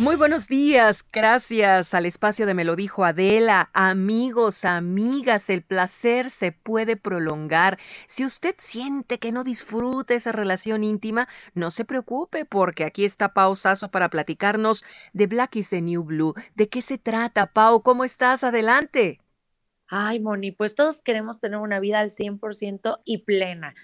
Muy 0.00 0.14
buenos 0.14 0.46
días, 0.46 1.04
gracias 1.12 1.92
al 1.92 2.06
espacio 2.06 2.46
de 2.46 2.54
Me 2.54 2.64
lo 2.64 2.76
dijo 2.76 3.04
Adela. 3.04 3.68
Amigos, 3.72 4.64
amigas, 4.64 5.50
el 5.50 5.62
placer 5.62 6.30
se 6.30 6.52
puede 6.52 6.96
prolongar. 6.96 7.80
Si 8.06 8.24
usted 8.24 8.54
siente 8.58 9.18
que 9.18 9.32
no 9.32 9.42
disfruta 9.42 10.14
esa 10.14 10.30
relación 10.30 10.84
íntima, 10.84 11.26
no 11.54 11.72
se 11.72 11.84
preocupe 11.84 12.44
porque 12.44 12.84
aquí 12.84 13.04
está 13.04 13.34
Pau 13.34 13.56
Sasso 13.56 13.90
para 13.90 14.08
platicarnos 14.08 14.84
de 15.14 15.26
Black 15.26 15.56
is 15.56 15.70
the 15.70 15.82
New 15.82 16.04
Blue. 16.04 16.34
¿De 16.54 16.68
qué 16.68 16.80
se 16.80 16.98
trata, 16.98 17.46
Pau? 17.46 17.82
¿Cómo 17.82 18.04
estás? 18.04 18.44
Adelante. 18.44 19.18
Ay, 19.90 20.20
Moni, 20.20 20.52
pues 20.52 20.74
todos 20.74 21.00
queremos 21.00 21.40
tener 21.40 21.58
una 21.58 21.80
vida 21.80 22.00
al 22.00 22.10
100% 22.10 23.00
y 23.04 23.18
plena. 23.24 23.74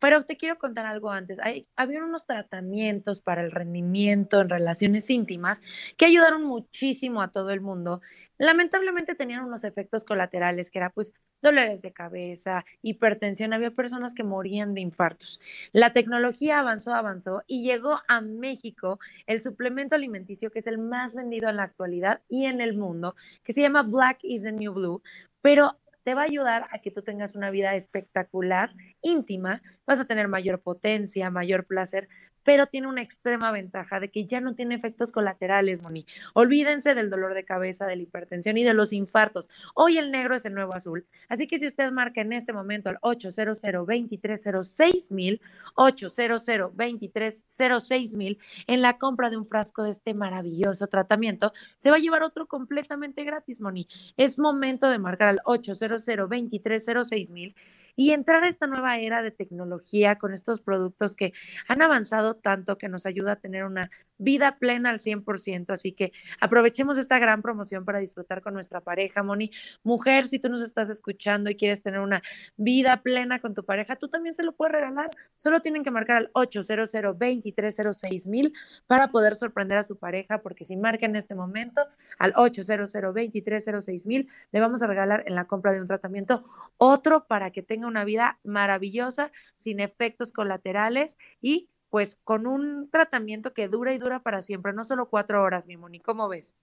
Pero 0.00 0.24
te 0.24 0.36
quiero 0.36 0.58
contar 0.58 0.86
algo 0.86 1.10
antes. 1.10 1.38
Había 1.76 2.04
unos 2.04 2.26
tratamientos 2.26 3.20
para 3.20 3.42
el 3.42 3.52
rendimiento 3.52 4.40
en 4.40 4.48
relaciones 4.48 5.08
íntimas 5.10 5.60
que 5.96 6.06
ayudaron 6.06 6.42
muchísimo 6.44 7.22
a 7.22 7.30
todo 7.30 7.50
el 7.50 7.60
mundo. 7.60 8.00
Lamentablemente 8.38 9.14
tenían 9.14 9.44
unos 9.44 9.62
efectos 9.62 10.04
colaterales 10.04 10.70
que 10.70 10.78
era 10.78 10.90
pues 10.90 11.12
dolores 11.42 11.82
de 11.82 11.92
cabeza, 11.92 12.64
hipertensión. 12.82 13.52
Había 13.52 13.70
personas 13.72 14.14
que 14.14 14.24
morían 14.24 14.72
de 14.72 14.80
infartos. 14.80 15.38
La 15.72 15.92
tecnología 15.92 16.58
avanzó, 16.58 16.94
avanzó 16.94 17.42
y 17.46 17.62
llegó 17.62 18.00
a 18.08 18.22
México 18.22 18.98
el 19.26 19.42
suplemento 19.42 19.94
alimenticio 19.94 20.50
que 20.50 20.60
es 20.60 20.66
el 20.66 20.78
más 20.78 21.14
vendido 21.14 21.50
en 21.50 21.56
la 21.56 21.64
actualidad 21.64 22.22
y 22.28 22.46
en 22.46 22.62
el 22.62 22.74
mundo, 22.74 23.16
que 23.44 23.52
se 23.52 23.60
llama 23.60 23.82
Black 23.82 24.20
is 24.22 24.42
the 24.42 24.52
New 24.52 24.72
Blue. 24.72 25.02
Pero 25.42 25.78
te 26.02 26.14
va 26.14 26.22
a 26.22 26.24
ayudar 26.24 26.66
a 26.70 26.80
que 26.80 26.90
tú 26.90 27.02
tengas 27.02 27.34
una 27.34 27.50
vida 27.50 27.74
espectacular, 27.74 28.74
íntima, 29.02 29.62
vas 29.86 30.00
a 30.00 30.06
tener 30.06 30.28
mayor 30.28 30.60
potencia, 30.62 31.30
mayor 31.30 31.66
placer, 31.66 32.08
pero 32.50 32.66
tiene 32.66 32.88
una 32.88 33.00
extrema 33.00 33.52
ventaja 33.52 34.00
de 34.00 34.10
que 34.10 34.26
ya 34.26 34.40
no 34.40 34.56
tiene 34.56 34.74
efectos 34.74 35.12
colaterales, 35.12 35.80
Moni. 35.82 36.04
Olvídense 36.34 36.96
del 36.96 37.08
dolor 37.08 37.32
de 37.32 37.44
cabeza, 37.44 37.86
de 37.86 37.94
la 37.94 38.02
hipertensión 38.02 38.56
y 38.56 38.64
de 38.64 38.74
los 38.74 38.92
infartos. 38.92 39.48
Hoy 39.76 39.98
el 39.98 40.10
negro 40.10 40.34
es 40.34 40.44
el 40.44 40.54
nuevo 40.54 40.74
azul. 40.74 41.06
Así 41.28 41.46
que 41.46 41.60
si 41.60 41.68
usted 41.68 41.92
marca 41.92 42.22
en 42.22 42.32
este 42.32 42.52
momento 42.52 42.88
al 42.88 42.98
800 43.02 43.62
230 43.62 45.14
mil, 45.14 45.40
800 45.76 46.44
230 46.44 48.16
mil, 48.16 48.36
en 48.66 48.82
la 48.82 48.98
compra 48.98 49.30
de 49.30 49.36
un 49.36 49.46
frasco 49.46 49.84
de 49.84 49.92
este 49.92 50.12
maravilloso 50.12 50.88
tratamiento, 50.88 51.52
se 51.78 51.90
va 51.90 51.98
a 51.98 52.00
llevar 52.00 52.24
otro 52.24 52.48
completamente 52.48 53.22
gratis, 53.22 53.60
Moni. 53.60 53.86
Es 54.16 54.40
momento 54.40 54.90
de 54.90 54.98
marcar 54.98 55.28
al 55.28 55.38
800 55.44 56.04
230 56.04 57.32
mil 57.32 57.54
y 58.00 58.12
entrar 58.12 58.44
a 58.44 58.48
esta 58.48 58.66
nueva 58.66 58.96
era 58.96 59.20
de 59.20 59.30
tecnología 59.30 60.16
con 60.16 60.32
estos 60.32 60.62
productos 60.62 61.14
que 61.14 61.34
han 61.68 61.82
avanzado 61.82 62.34
tanto 62.34 62.78
que 62.78 62.88
nos 62.88 63.04
ayuda 63.04 63.32
a 63.32 63.36
tener 63.36 63.66
una 63.66 63.90
vida 64.16 64.56
plena 64.58 64.88
al 64.88 65.00
100%. 65.00 65.68
Así 65.68 65.92
que 65.92 66.12
aprovechemos 66.40 66.96
esta 66.96 67.18
gran 67.18 67.42
promoción 67.42 67.84
para 67.84 67.98
disfrutar 67.98 68.40
con 68.40 68.54
nuestra 68.54 68.80
pareja, 68.80 69.22
Moni. 69.22 69.50
Mujer, 69.82 70.28
si 70.28 70.38
tú 70.38 70.48
nos 70.48 70.62
estás 70.62 70.88
escuchando 70.88 71.50
y 71.50 71.56
quieres 71.56 71.82
tener 71.82 72.00
una 72.00 72.22
vida 72.56 73.02
plena 73.02 73.38
con 73.40 73.54
tu 73.54 73.64
pareja, 73.64 73.96
tú 73.96 74.08
también 74.08 74.34
se 74.34 74.44
lo 74.44 74.52
puedes 74.52 74.72
regalar. 74.72 75.10
Solo 75.36 75.60
tienen 75.60 75.84
que 75.84 75.90
marcar 75.90 76.16
al 76.16 76.30
800 76.32 76.90
2306 77.18 78.26
mil 78.26 78.54
para 78.86 79.10
poder 79.10 79.36
sorprender 79.36 79.76
a 79.76 79.82
su 79.82 79.98
pareja, 79.98 80.38
porque 80.38 80.64
si 80.64 80.74
marca 80.74 81.04
en 81.04 81.16
este 81.16 81.34
momento 81.34 81.82
al 82.18 82.32
800 82.34 82.90
2306 82.92 84.06
mil, 84.06 84.28
le 84.52 84.60
vamos 84.60 84.80
a 84.80 84.86
regalar 84.86 85.24
en 85.26 85.34
la 85.34 85.44
compra 85.44 85.74
de 85.74 85.82
un 85.82 85.86
tratamiento 85.86 86.44
otro 86.78 87.26
para 87.26 87.50
que 87.50 87.62
tenga 87.62 87.89
una 87.90 88.04
vida 88.04 88.38
maravillosa, 88.44 89.32
sin 89.56 89.80
efectos 89.80 90.32
colaterales 90.32 91.16
y 91.40 91.68
pues 91.90 92.16
con 92.24 92.46
un 92.46 92.88
tratamiento 92.90 93.52
que 93.52 93.68
dura 93.68 93.92
y 93.92 93.98
dura 93.98 94.20
para 94.20 94.40
siempre, 94.42 94.72
no 94.72 94.84
solo 94.84 95.10
cuatro 95.10 95.42
horas, 95.42 95.66
mi 95.66 95.76
Moni, 95.76 96.00
¿cómo 96.00 96.28
ves? 96.28 96.54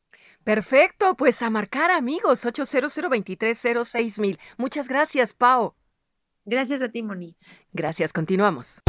Perfecto, 0.43 1.15
pues 1.15 1.41
a 1.41 1.49
marcar 1.49 1.89
amigos, 1.91 2.45
800 2.45 2.97
mil. 4.17 4.39
Muchas 4.57 4.87
gracias, 4.87 5.33
Pau. 5.33 5.75
Gracias 6.45 6.81
a 6.81 6.89
ti, 6.89 7.03
Moni. 7.03 7.35
Gracias, 7.73 8.13
continuamos. 8.13 8.81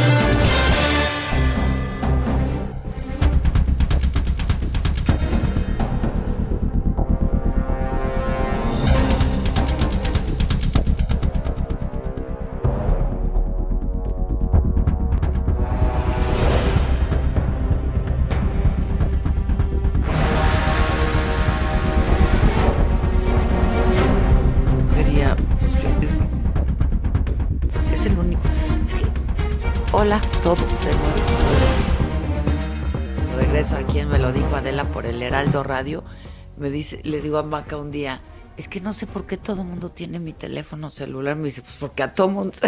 Dice, 36.76 37.00
le 37.02 37.20
digo 37.20 37.38
a 37.38 37.42
Maca 37.42 37.76
un 37.76 37.90
día, 37.90 38.20
es 38.56 38.68
que 38.68 38.80
no 38.80 38.92
sé 38.92 39.06
por 39.06 39.26
qué 39.26 39.36
todo 39.36 39.62
el 39.62 39.68
mundo 39.68 39.90
tiene 39.90 40.18
mi 40.18 40.32
teléfono 40.32 40.88
celular. 40.88 41.36
Me 41.36 41.44
dice, 41.44 41.62
pues 41.62 41.76
porque 41.78 42.02
a 42.02 42.14
todo 42.14 42.28
mundo. 42.28 42.56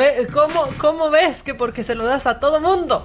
E, 0.00 0.26
¿Cómo, 0.32 0.68
¿Cómo 0.78 1.10
ves 1.10 1.42
que 1.42 1.54
porque 1.54 1.84
se 1.84 1.94
lo 1.94 2.06
das 2.06 2.26
a 2.26 2.40
todo 2.40 2.60
mundo? 2.60 3.04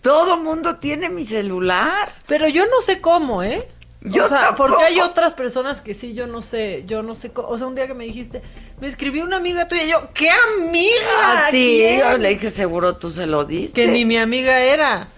Todo 0.00 0.38
mundo 0.38 0.76
tiene 0.76 1.10
mi 1.10 1.24
celular. 1.24 2.14
Pero 2.26 2.48
yo 2.48 2.66
no 2.66 2.80
sé 2.80 3.00
cómo, 3.00 3.42
¿eh? 3.42 3.66
Yo 4.00 4.26
o 4.26 4.28
sea, 4.28 4.54
porque 4.54 4.84
hay 4.84 5.00
otras 5.00 5.34
personas 5.34 5.80
que 5.80 5.92
sí, 5.92 6.14
yo 6.14 6.28
no 6.28 6.40
sé, 6.40 6.84
yo 6.86 7.02
no 7.02 7.16
sé, 7.16 7.32
o 7.34 7.58
sea, 7.58 7.66
un 7.66 7.74
día 7.74 7.88
que 7.88 7.94
me 7.94 8.04
dijiste, 8.04 8.40
me 8.80 8.86
escribió 8.86 9.24
una 9.24 9.38
amiga 9.38 9.66
tuya 9.66 9.82
y 9.82 9.90
yo, 9.90 10.10
¿qué 10.14 10.30
amiga? 10.58 10.92
Ah, 11.22 11.48
sí, 11.50 11.84
yo 11.98 12.16
le 12.16 12.28
dije, 12.28 12.50
seguro 12.50 12.96
tú 12.96 13.10
se 13.10 13.26
lo 13.26 13.44
diste. 13.44 13.82
Que 13.82 13.88
ni 13.88 14.04
mi 14.04 14.16
amiga 14.16 14.60
era. 14.60 15.08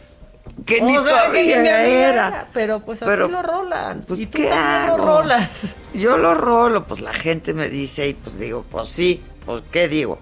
Que, 0.68 0.82
ni, 0.82 0.92
que 0.92 1.42
ni 1.42 1.48
mi 1.48 1.52
amiga 1.54 1.82
era. 1.82 2.48
Pero 2.52 2.80
pues 2.80 3.02
así 3.02 3.30
lo 3.30 3.42
rolan. 3.42 4.04
Pues, 4.06 4.20
y 4.20 4.26
tú 4.26 4.36
¿qué 4.36 4.48
también 4.48 4.86
lo 4.86 4.96
rolas. 4.98 5.74
Yo 5.94 6.18
lo 6.18 6.34
rolo, 6.34 6.84
pues 6.84 7.00
la 7.00 7.14
gente 7.14 7.54
me 7.54 7.70
dice 7.70 8.08
y 8.08 8.12
pues 8.12 8.38
digo, 8.38 8.66
pues 8.70 8.88
sí, 8.88 9.24
pues 9.46 9.62
¿qué 9.72 9.88
digo? 9.88 10.18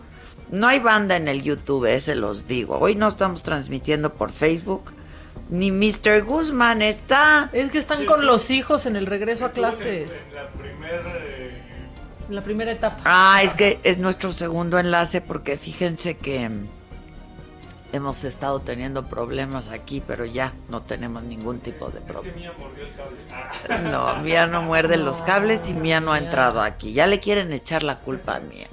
No 0.50 0.68
hay 0.68 0.78
banda 0.78 1.16
en 1.16 1.26
el 1.26 1.42
YouTube, 1.42 1.86
ese 1.86 2.14
los 2.14 2.46
digo. 2.46 2.78
Hoy 2.78 2.94
no 2.94 3.08
estamos 3.08 3.42
transmitiendo 3.42 4.14
por 4.14 4.30
Facebook 4.30 4.92
ni 5.50 5.70
Mr. 5.70 6.22
Guzmán 6.24 6.82
está. 6.82 7.50
Es 7.52 7.70
que 7.70 7.78
están 7.78 8.06
con 8.06 8.26
los 8.26 8.50
hijos 8.50 8.86
en 8.86 8.96
el 8.96 9.06
regreso 9.06 9.44
a 9.44 9.50
clases. 9.50 10.12
En, 10.28 10.34
la 10.34 10.48
primera, 10.48 11.02
en 12.28 12.34
la 12.34 12.42
primera 12.42 12.72
etapa. 12.72 13.00
Ah, 13.04 13.40
es 13.42 13.54
que 13.54 13.80
es 13.82 13.98
nuestro 13.98 14.32
segundo 14.32 14.78
enlace 14.78 15.20
porque 15.20 15.56
fíjense 15.58 16.16
que 16.16 16.48
hemos 17.96 18.24
estado 18.24 18.60
teniendo 18.60 19.06
problemas 19.06 19.68
aquí, 19.68 20.02
pero 20.06 20.24
ya 20.24 20.52
no 20.68 20.82
tenemos 20.82 21.22
ningún 21.22 21.60
tipo 21.60 21.90
de 21.90 22.00
problema. 22.00 22.52
No, 23.90 24.16
Mía 24.22 24.46
no 24.46 24.62
muerde 24.62 24.96
los 24.96 25.22
cables 25.22 25.68
y 25.68 25.74
Mía 25.74 26.00
no 26.00 26.12
ha 26.12 26.18
entrado 26.18 26.60
aquí. 26.60 26.92
Ya 26.92 27.06
le 27.06 27.20
quieren 27.20 27.52
echar 27.52 27.82
la 27.82 27.98
culpa 27.98 28.36
a 28.36 28.40
Mía. 28.40 28.68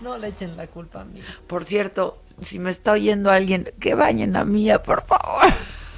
No 0.00 0.18
le 0.18 0.28
echen 0.28 0.56
la 0.56 0.66
culpa 0.66 1.02
a 1.02 1.04
Mía. 1.04 1.22
Por 1.46 1.64
cierto, 1.64 2.18
si 2.40 2.58
me 2.58 2.70
está 2.70 2.92
oyendo 2.92 3.30
alguien, 3.30 3.72
que 3.80 3.94
bañen 3.94 4.36
a 4.36 4.44
Mía, 4.44 4.82
por 4.82 5.02
favor. 5.02 5.52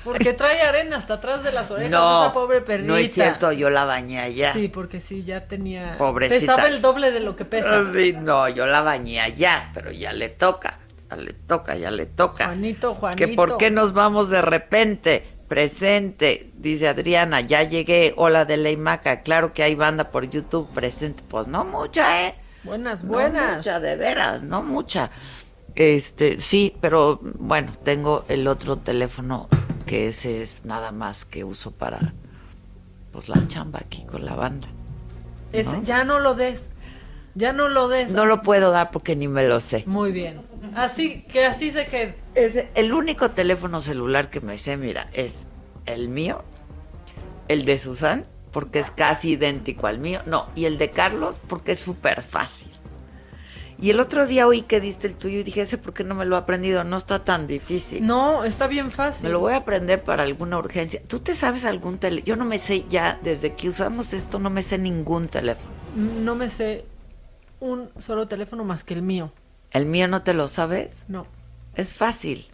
Porque 0.05 0.33
trae 0.35 0.61
arena 0.61 0.99
hasta 0.99 1.15
atrás 1.15 1.43
de 1.43 1.53
las 1.53 1.71
orejas, 1.71 1.91
no, 1.91 2.25
esa 2.25 2.35
pobre 2.35 2.61
perrita. 2.61 2.87
No 2.87 2.97
es 2.97 3.13
cierto, 3.13 3.53
yo 3.53 3.71
la 3.71 3.85
bañé 3.85 4.21
allá. 4.21 4.53
Sí, 4.53 4.69
porque 4.69 5.01
sí, 5.01 5.25
ya 5.25 5.47
tenía... 5.47 5.97
Pobrecita. 5.97 6.55
Pesaba 6.55 6.69
el 6.69 6.83
doble 6.83 7.11
de 7.11 7.21
lo 7.21 7.35
que 7.35 7.45
pesa. 7.45 7.83
Sí, 7.95 8.13
no, 8.13 8.49
yo 8.49 8.67
la 8.67 8.83
bañé 8.83 9.21
allá, 9.21 9.71
pero 9.73 9.91
ya 9.91 10.13
le 10.13 10.29
toca, 10.29 10.79
ya 11.17 11.23
le 11.23 11.33
toca, 11.33 11.77
ya 11.77 11.91
le 11.91 12.07
toca. 12.07 12.47
Juanito, 12.47 12.95
Juanito. 12.95 13.19
Que 13.19 13.29
por 13.35 13.57
qué 13.57 13.71
nos 13.71 13.93
vamos 13.93 14.29
de 14.31 14.43
repente, 14.43 15.27
presente, 15.49 16.51
dice 16.57 16.89
Adriana, 16.89 17.41
ya 17.41 17.63
llegué, 17.63 18.15
hola 18.17 18.45
de 18.45 18.57
Leimaca, 18.57 19.23
claro 19.23 19.53
que 19.53 19.63
hay 19.63 19.75
banda 19.75 20.11
por 20.11 20.29
YouTube, 20.29 20.69
presente, 20.75 21.23
pues 21.29 21.47
no 21.47 21.65
mucha, 21.65 22.27
¿eh? 22.27 22.35
Buenas, 22.65 23.05
buenas. 23.05 23.51
No 23.51 23.57
mucha, 23.57 23.81
de 23.81 23.97
veras, 23.97 24.43
no 24.43 24.63
mucha. 24.63 25.11
Este, 25.75 26.41
sí, 26.41 26.75
pero 26.81 27.21
bueno, 27.23 27.73
tengo 27.83 28.25
el 28.29 28.47
otro 28.47 28.77
teléfono 28.79 29.49
que 29.87 30.09
ese 30.09 30.41
es 30.43 30.65
nada 30.65 30.93
más 30.93 31.25
que 31.25 31.45
uso 31.45 31.73
para 31.73 32.15
pues 33.13 33.29
la 33.29 33.47
chamba 33.49 33.81
aquí 33.81 34.05
con 34.05 34.25
la 34.25 34.35
banda. 34.35 34.67
Es, 35.53 35.67
¿no? 35.67 35.83
Ya 35.83 36.05
no 36.05 36.19
lo 36.19 36.35
des. 36.35 36.69
Ya 37.35 37.53
no 37.53 37.69
lo 37.69 37.89
des. 37.89 38.13
No 38.13 38.27
lo 38.27 38.43
puedo 38.43 38.71
dar 38.71 38.91
porque 38.91 39.15
ni 39.17 39.29
me 39.29 39.47
lo 39.47 39.61
sé. 39.61 39.85
Muy 39.87 40.13
bien. 40.13 40.41
Así, 40.75 41.23
que 41.23 41.45
así 41.47 41.71
se 41.71 41.87
quede. 41.87 42.15
Es 42.35 42.59
el 42.75 42.93
único 42.93 43.31
teléfono 43.31 43.81
celular 43.81 44.31
que 44.31 44.41
me 44.41 44.59
sé, 44.59 44.77
mira, 44.77 45.09
es 45.13 45.47
el 45.87 46.09
mío, 46.09 46.43
el 47.49 47.65
de 47.65 47.79
Susan, 47.79 48.25
porque 48.53 48.79
es 48.79 48.91
casi 48.91 49.33
idéntico 49.33 49.87
al 49.87 49.99
mío. 49.99 50.23
No, 50.27 50.49
y 50.55 50.65
el 50.67 50.79
de 50.79 50.91
Carlos, 50.91 51.39
porque 51.49 51.73
es 51.73 51.79
súper 51.79 52.23
fácil. 52.23 52.71
Y 53.81 53.91
el 53.91 53.99
otro 53.99 54.27
día 54.27 54.47
oí 54.47 54.63
que 54.63 54.81
diste 54.81 55.09
el 55.09 55.15
tuyo 55.15 55.41
y 55.41 55.43
dije, 55.43 55.63
ese, 55.63 55.79
¿por 55.79 55.93
qué 55.93 56.05
no 56.05 56.15
me 56.15 56.25
lo 56.25 56.37
he 56.37 56.39
aprendido? 56.39 56.85
No 56.85 56.97
está 56.97 57.25
tan 57.25 57.47
difícil. 57.47 58.07
No, 58.07 58.45
está 58.45 58.67
bien 58.69 58.91
fácil. 58.91 59.27
Me 59.27 59.33
lo 59.33 59.41
voy 59.41 59.53
a 59.53 59.57
aprender 59.57 60.03
para 60.03 60.23
alguna 60.23 60.59
urgencia. 60.59 61.03
¿Tú 61.07 61.19
te 61.19 61.35
sabes 61.35 61.65
algún 61.65 61.99
teléfono? 61.99 62.25
Yo 62.25 62.37
no 62.37 62.45
me 62.45 62.59
sé 62.59 62.85
ya, 62.89 63.19
desde 63.23 63.55
que 63.55 63.69
usamos 63.69 64.15
esto, 64.15 64.39
no 64.39 64.49
me 64.49 64.63
sé 64.63 64.79
ningún 64.79 65.27
teléfono. 65.27 65.69
No 65.97 66.35
me 66.37 66.51
sé 66.51 66.85
un 67.61 67.91
solo 67.99 68.29
teléfono 68.29 68.65
más 68.65 68.85
que 68.85 68.95
el 68.95 69.03
mío. 69.03 69.33
¿El 69.75 69.85
mío 69.87 70.09
no 70.09 70.23
te 70.23 70.33
lo 70.33 70.49
sabes? 70.49 71.05
No. 71.09 71.27
Es 71.75 71.93
fácil. 71.93 72.47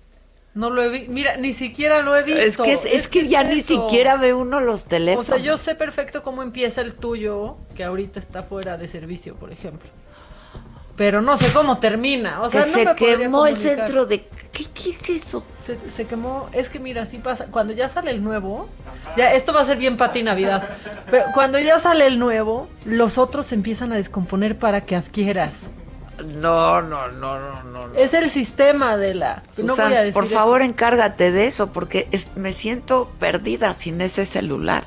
No 0.54 0.70
lo 0.70 0.82
he 0.82 0.88
visto. 0.88 1.12
Mira, 1.12 1.36
ni 1.36 1.52
siquiera 1.52 2.00
lo 2.02 2.16
he 2.16 2.24
visto. 2.24 2.40
Es 2.42 2.56
que, 2.56 2.72
es, 2.72 2.84
es 2.84 3.06
que 3.08 3.28
ya 3.28 3.44
ni 3.44 3.60
siquiera 3.60 4.16
ve 4.16 4.34
uno 4.34 4.58
los 4.58 4.82
O 4.82 4.88
teléfonos. 4.88 5.26
sea, 5.26 5.36
yo 5.36 5.56
sé 5.56 5.76
perfecto 5.76 6.24
cómo 6.24 6.42
empieza 6.42 6.80
el 6.80 6.94
tuyo, 6.94 7.56
que 7.76 7.84
ahorita 7.84 8.18
está 8.18 8.42
fuera 8.42 8.76
de 8.76 8.88
servicio, 8.88 9.36
por 9.36 9.52
ejemplo. 9.52 9.88
Pero 10.96 11.22
no 11.22 11.36
sé 11.36 11.52
cómo 11.52 11.78
termina. 11.78 12.42
O 12.42 12.50
sea, 12.50 12.62
que 12.62 12.66
no 12.66 12.72
se 12.72 12.84
me 12.84 12.94
quemó 12.94 13.46
el 13.46 13.56
centro 13.56 14.06
de... 14.06 14.24
¿Qué, 14.52 14.64
qué 14.74 14.90
es 14.90 15.08
eso? 15.08 15.44
Se, 15.64 15.78
se 15.88 16.06
quemó. 16.06 16.48
Es 16.52 16.68
que 16.68 16.78
mira, 16.78 17.02
así 17.02 17.18
pasa. 17.18 17.46
Cuando 17.50 17.72
ya 17.72 17.88
sale 17.88 18.10
el 18.10 18.22
nuevo, 18.22 18.68
ya 19.16 19.32
esto 19.32 19.52
va 19.52 19.60
a 19.60 19.64
ser 19.64 19.78
bien 19.78 19.96
para 19.96 20.12
ti 20.12 20.22
Navidad. 20.22 20.68
Pero 21.10 21.26
cuando 21.32 21.58
ya 21.58 21.78
sale 21.78 22.06
el 22.06 22.18
nuevo, 22.18 22.68
los 22.84 23.16
otros 23.18 23.46
se 23.46 23.54
empiezan 23.54 23.92
a 23.92 23.96
descomponer 23.96 24.58
para 24.58 24.80
que 24.84 24.96
adquieras. 24.96 25.52
No, 26.22 26.82
no, 26.82 27.08
no, 27.08 27.38
no, 27.38 27.62
no. 27.64 27.88
no. 27.88 27.94
Es 27.94 28.14
el 28.14 28.30
sistema 28.30 28.96
de 28.96 29.14
la. 29.14 29.42
no 29.62 29.74
voy 29.76 29.94
a 29.94 30.00
decir 30.00 30.14
por 30.14 30.24
eso. 30.24 30.34
favor, 30.34 30.62
encárgate 30.62 31.32
de 31.32 31.46
eso, 31.46 31.68
porque 31.72 32.08
es- 32.12 32.28
me 32.36 32.52
siento 32.52 33.10
perdida 33.18 33.74
sin 33.74 34.00
ese 34.00 34.24
celular. 34.24 34.84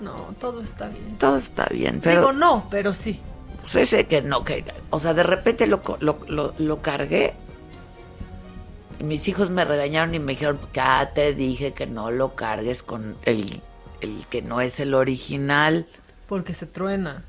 No, 0.00 0.34
todo 0.40 0.60
está 0.62 0.88
bien. 0.88 1.16
Todo 1.18 1.36
está 1.36 1.66
bien, 1.66 2.00
pero 2.02 2.20
Digo 2.20 2.32
no, 2.32 2.66
pero 2.70 2.92
sí. 2.92 3.20
pues 3.62 3.76
ese 3.76 4.06
que 4.06 4.20
no, 4.22 4.44
que, 4.44 4.64
o 4.90 4.98
sea, 5.00 5.14
de 5.14 5.22
repente 5.22 5.66
lo, 5.66 5.82
co- 5.82 5.96
lo, 6.00 6.18
lo, 6.28 6.54
lo 6.58 6.82
cargué. 6.82 7.32
y 9.00 9.04
Mis 9.04 9.26
hijos 9.28 9.50
me 9.50 9.64
regañaron 9.64 10.14
y 10.14 10.18
me 10.18 10.32
dijeron, 10.32 10.58
ya 10.72 11.12
te 11.14 11.32
dije 11.34 11.72
que 11.72 11.86
no 11.86 12.10
lo 12.10 12.34
cargues 12.34 12.82
con 12.82 13.16
el, 13.24 13.60
el 14.00 14.26
que 14.28 14.42
no 14.42 14.60
es 14.60 14.78
el 14.80 14.94
original. 14.94 15.86
Porque 16.28 16.54
se 16.54 16.66
truena. 16.66 17.24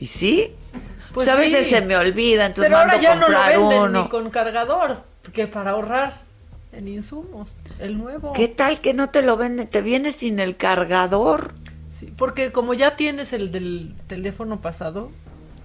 ¿Y 0.00 0.06
sí? 0.06 0.54
Pues 1.18 1.28
a 1.28 1.34
veces 1.36 1.66
sí. 1.66 1.74
se 1.74 1.80
me 1.80 1.96
olvida, 1.96 2.46
entonces 2.46 2.68
Pero 2.68 2.78
ahora 2.78 2.92
mando 2.92 3.02
ya 3.02 3.14
no 3.16 3.28
lo 3.28 3.38
venden 3.44 3.82
uno. 3.82 4.02
ni 4.04 4.08
con 4.08 4.30
cargador. 4.30 5.02
Que 5.32 5.46
para 5.46 5.72
ahorrar 5.72 6.14
en 6.72 6.88
insumos. 6.88 7.48
El 7.78 7.98
nuevo. 7.98 8.32
¿Qué 8.32 8.48
tal 8.48 8.80
que 8.80 8.94
no 8.94 9.10
te 9.10 9.22
lo 9.22 9.36
venden? 9.36 9.66
Te 9.68 9.82
viene 9.82 10.12
sin 10.12 10.40
el 10.40 10.56
cargador. 10.56 11.52
Sí, 11.90 12.12
porque 12.16 12.52
como 12.52 12.74
ya 12.74 12.96
tienes 12.96 13.32
el 13.32 13.50
del 13.52 13.94
teléfono 14.06 14.60
pasado, 14.60 15.10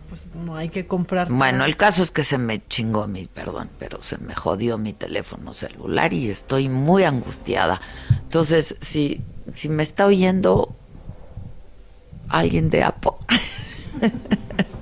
pues 0.10 0.22
no 0.36 0.56
hay 0.58 0.70
que 0.70 0.86
comprar. 0.88 1.30
Bueno, 1.30 1.60
nada. 1.60 1.66
el 1.68 1.78
caso 1.78 2.04
es 2.04 2.12
que 2.12 2.24
se 2.24 2.38
me 2.38 2.66
chingó 2.68 3.08
mi, 3.08 3.26
perdón, 3.28 3.70
pero 3.80 4.02
se 4.04 4.18
me 4.18 4.34
jodió 4.36 4.78
mi 4.78 4.94
teléfono 4.94 5.54
celular 5.54 6.14
y 6.14 6.30
estoy 6.30 6.70
muy 6.70 7.04
angustiada. 7.04 7.80
Entonces, 8.10 8.76
si, 8.82 9.22
si 9.54 9.70
me 9.70 9.84
está 9.84 10.06
oyendo 10.08 10.76
alguien 12.30 12.70
de 12.70 12.84
Apple, 12.84 13.12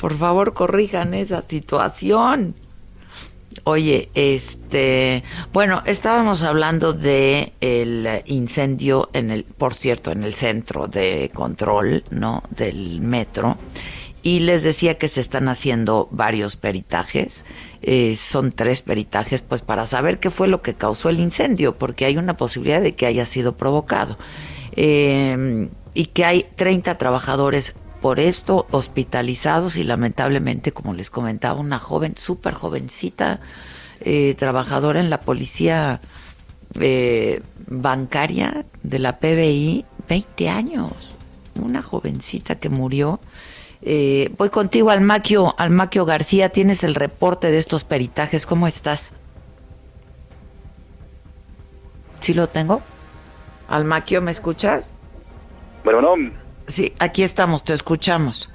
por 0.00 0.16
favor 0.16 0.54
corrijan 0.54 1.14
esa 1.14 1.42
situación. 1.42 2.54
Oye, 3.64 4.08
este, 4.14 5.24
bueno, 5.52 5.82
estábamos 5.84 6.42
hablando 6.42 6.92
de 6.92 7.52
el 7.60 8.22
incendio 8.26 9.10
en 9.12 9.30
el, 9.30 9.44
por 9.44 9.74
cierto, 9.74 10.10
en 10.12 10.22
el 10.22 10.34
centro 10.34 10.86
de 10.86 11.30
control, 11.34 12.04
¿no? 12.10 12.42
Del 12.50 13.00
metro. 13.00 13.58
Y 14.22 14.40
les 14.40 14.62
decía 14.62 14.98
que 14.98 15.08
se 15.08 15.20
están 15.20 15.48
haciendo 15.48 16.08
varios 16.10 16.56
peritajes. 16.56 17.44
eh, 17.82 18.16
son 18.16 18.52
tres 18.52 18.82
peritajes, 18.82 19.42
pues 19.42 19.62
para 19.62 19.86
saber 19.86 20.18
qué 20.18 20.30
fue 20.30 20.48
lo 20.48 20.62
que 20.62 20.74
causó 20.74 21.08
el 21.08 21.20
incendio, 21.20 21.76
porque 21.78 22.04
hay 22.04 22.16
una 22.16 22.36
posibilidad 22.36 22.80
de 22.80 22.94
que 22.94 23.06
haya 23.06 23.26
sido 23.26 23.56
provocado. 23.56 24.18
Eh, 24.72 25.68
y 25.94 26.06
que 26.06 26.24
hay 26.24 26.46
30 26.56 26.96
trabajadores 26.98 27.74
por 28.08 28.20
esto 28.20 28.66
hospitalizados 28.70 29.76
y 29.76 29.82
lamentablemente, 29.82 30.72
como 30.72 30.94
les 30.94 31.10
comentaba, 31.10 31.60
una 31.60 31.78
joven, 31.78 32.14
súper 32.16 32.54
jovencita, 32.54 33.40
eh, 34.00 34.34
trabajadora 34.38 34.98
en 34.98 35.10
la 35.10 35.20
policía 35.20 36.00
eh, 36.80 37.42
bancaria 37.66 38.64
de 38.82 38.98
la 38.98 39.18
PBI, 39.18 39.84
20 40.08 40.48
años, 40.48 40.90
una 41.62 41.82
jovencita 41.82 42.54
que 42.54 42.70
murió. 42.70 43.20
Eh, 43.82 44.32
voy 44.38 44.48
contigo, 44.48 44.88
Almaquio, 44.88 45.54
Almaquio 45.58 46.06
García, 46.06 46.48
tienes 46.48 46.84
el 46.84 46.94
reporte 46.94 47.50
de 47.50 47.58
estos 47.58 47.84
peritajes, 47.84 48.46
¿cómo 48.46 48.66
estás? 48.68 49.12
¿Sí 52.20 52.32
lo 52.32 52.48
tengo? 52.48 52.80
Almaquio, 53.68 54.22
¿me 54.22 54.30
escuchas? 54.30 54.94
Bueno, 55.84 56.00
no. 56.00 56.47
Sí, 56.68 56.92
aquí 56.98 57.22
estamos, 57.22 57.64
te 57.64 57.72
escuchamos. 57.72 58.50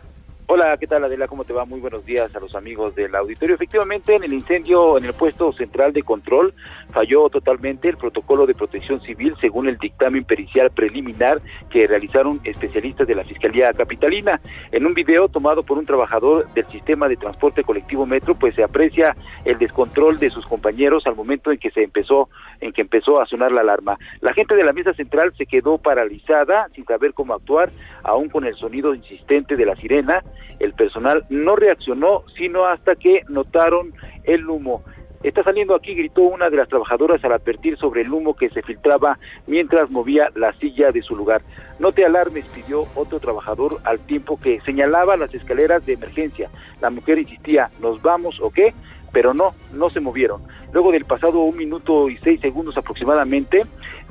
Hola, 0.46 0.78
¿qué 0.78 0.86
tal 0.86 1.04
Adela? 1.04 1.28
¿Cómo 1.28 1.46
te 1.46 1.54
va? 1.54 1.66
Muy 1.66 1.80
buenos 1.80 2.06
días 2.06 2.36
a 2.36 2.40
los 2.40 2.54
amigos 2.54 2.94
del 2.94 3.16
auditorio. 3.16 3.56
Efectivamente, 3.56 4.16
en 4.16 4.24
el 4.24 4.34
incendio 4.34 5.00
en 5.00 5.06
el 5.06 5.14
puesto 5.14 5.52
central 5.54 5.94
de 5.94 6.04
control 6.04 6.54
falló 6.94 7.30
totalmente 7.30 7.90
el 7.90 7.98
protocolo 7.98 8.46
de 8.46 8.54
protección 8.54 9.02
civil 9.02 9.36
según 9.42 9.68
el 9.68 9.78
dictamen 9.78 10.24
pericial 10.24 10.72
preliminar 10.72 11.42
que 11.70 11.88
realizaron 11.88 12.40
especialistas 12.44 13.08
de 13.08 13.16
la 13.16 13.24
Fiscalía 13.24 13.74
Capitalina. 13.74 14.40
En 14.72 14.86
un 14.86 14.94
video 14.94 15.28
tomado 15.28 15.64
por 15.64 15.78
un 15.78 15.86
trabajador 15.86 16.48
del 16.54 16.66
sistema 16.68 17.08
de 17.08 17.18
transporte 17.18 17.64
colectivo 17.64 18.06
Metro, 18.06 18.36
pues 18.36 18.56
se 18.56 18.64
aprecia 18.64 19.16
el 19.46 19.58
descontrol 19.58 20.20
de 20.20 20.30
sus 20.30 20.46
compañeros 20.46 21.06
al 21.08 21.16
momento 21.16 21.52
en 21.52 21.58
que 21.58 21.72
se 21.72 21.84
empezó 21.84 22.30
en 22.62 22.72
que 22.72 22.82
empezó 22.82 23.22
a 23.22 23.26
sonar 23.26 23.52
la 23.52 23.62
alarma. 23.62 23.98
La 24.22 24.34
gente 24.34 24.56
de 24.56 24.64
la 24.64 24.74
mesa 24.74 24.94
central 24.94 25.34
se 25.38 25.46
quedó 25.46 25.78
paralizada 25.78 26.68
sin 26.74 26.86
saber 26.86 27.14
cómo 27.14 27.34
actuar, 27.34 27.72
aún 28.04 28.30
con 28.30 28.46
el 28.46 28.56
sonido 28.56 28.94
insistente 28.94 29.56
de 29.56 29.66
la 29.66 29.76
sirena. 29.76 30.24
El 30.60 30.74
personal 30.74 31.26
no 31.30 31.56
reaccionó, 31.56 32.24
sino 32.38 32.66
hasta 32.66 32.96
que 32.96 33.22
notaron 33.28 33.94
el 34.24 34.48
humo. 34.48 34.84
Está 35.24 35.42
saliendo 35.42 35.74
aquí, 35.74 35.96
gritó 35.96 36.24
una 36.24 36.50
de 36.50 36.58
las 36.58 36.68
trabajadoras 36.68 37.24
al 37.24 37.32
advertir 37.32 37.78
sobre 37.78 38.02
el 38.02 38.12
humo 38.12 38.36
que 38.36 38.50
se 38.50 38.62
filtraba 38.62 39.18
mientras 39.48 39.90
movía 39.90 40.30
la 40.36 40.52
silla 40.54 40.92
de 40.92 41.02
su 41.02 41.16
lugar. 41.16 41.42
No 41.80 41.94
te 41.94 42.06
alarmes, 42.06 42.46
pidió 42.48 42.86
otro 42.96 43.22
trabajador 43.22 43.80
al 43.86 44.00
tiempo 44.00 44.38
que 44.38 44.60
señalaba 44.62 45.16
las 45.16 45.34
escaleras 45.34 45.86
de 45.86 45.94
emergencia. 45.94 46.50
La 46.82 46.90
mujer 46.90 47.20
insistía, 47.20 47.72
¿nos 47.82 48.02
vamos 48.02 48.38
o 48.42 48.52
qué? 48.52 48.74
Pero 49.14 49.34
no, 49.34 49.54
no 49.72 49.90
se 49.90 50.02
movieron. 50.02 50.42
Luego 50.74 50.92
del 50.92 51.06
pasado 51.06 51.40
un 51.40 51.56
minuto 51.56 52.10
y 52.10 52.18
seis 52.18 52.42
segundos 52.42 52.76
aproximadamente, 52.78 53.62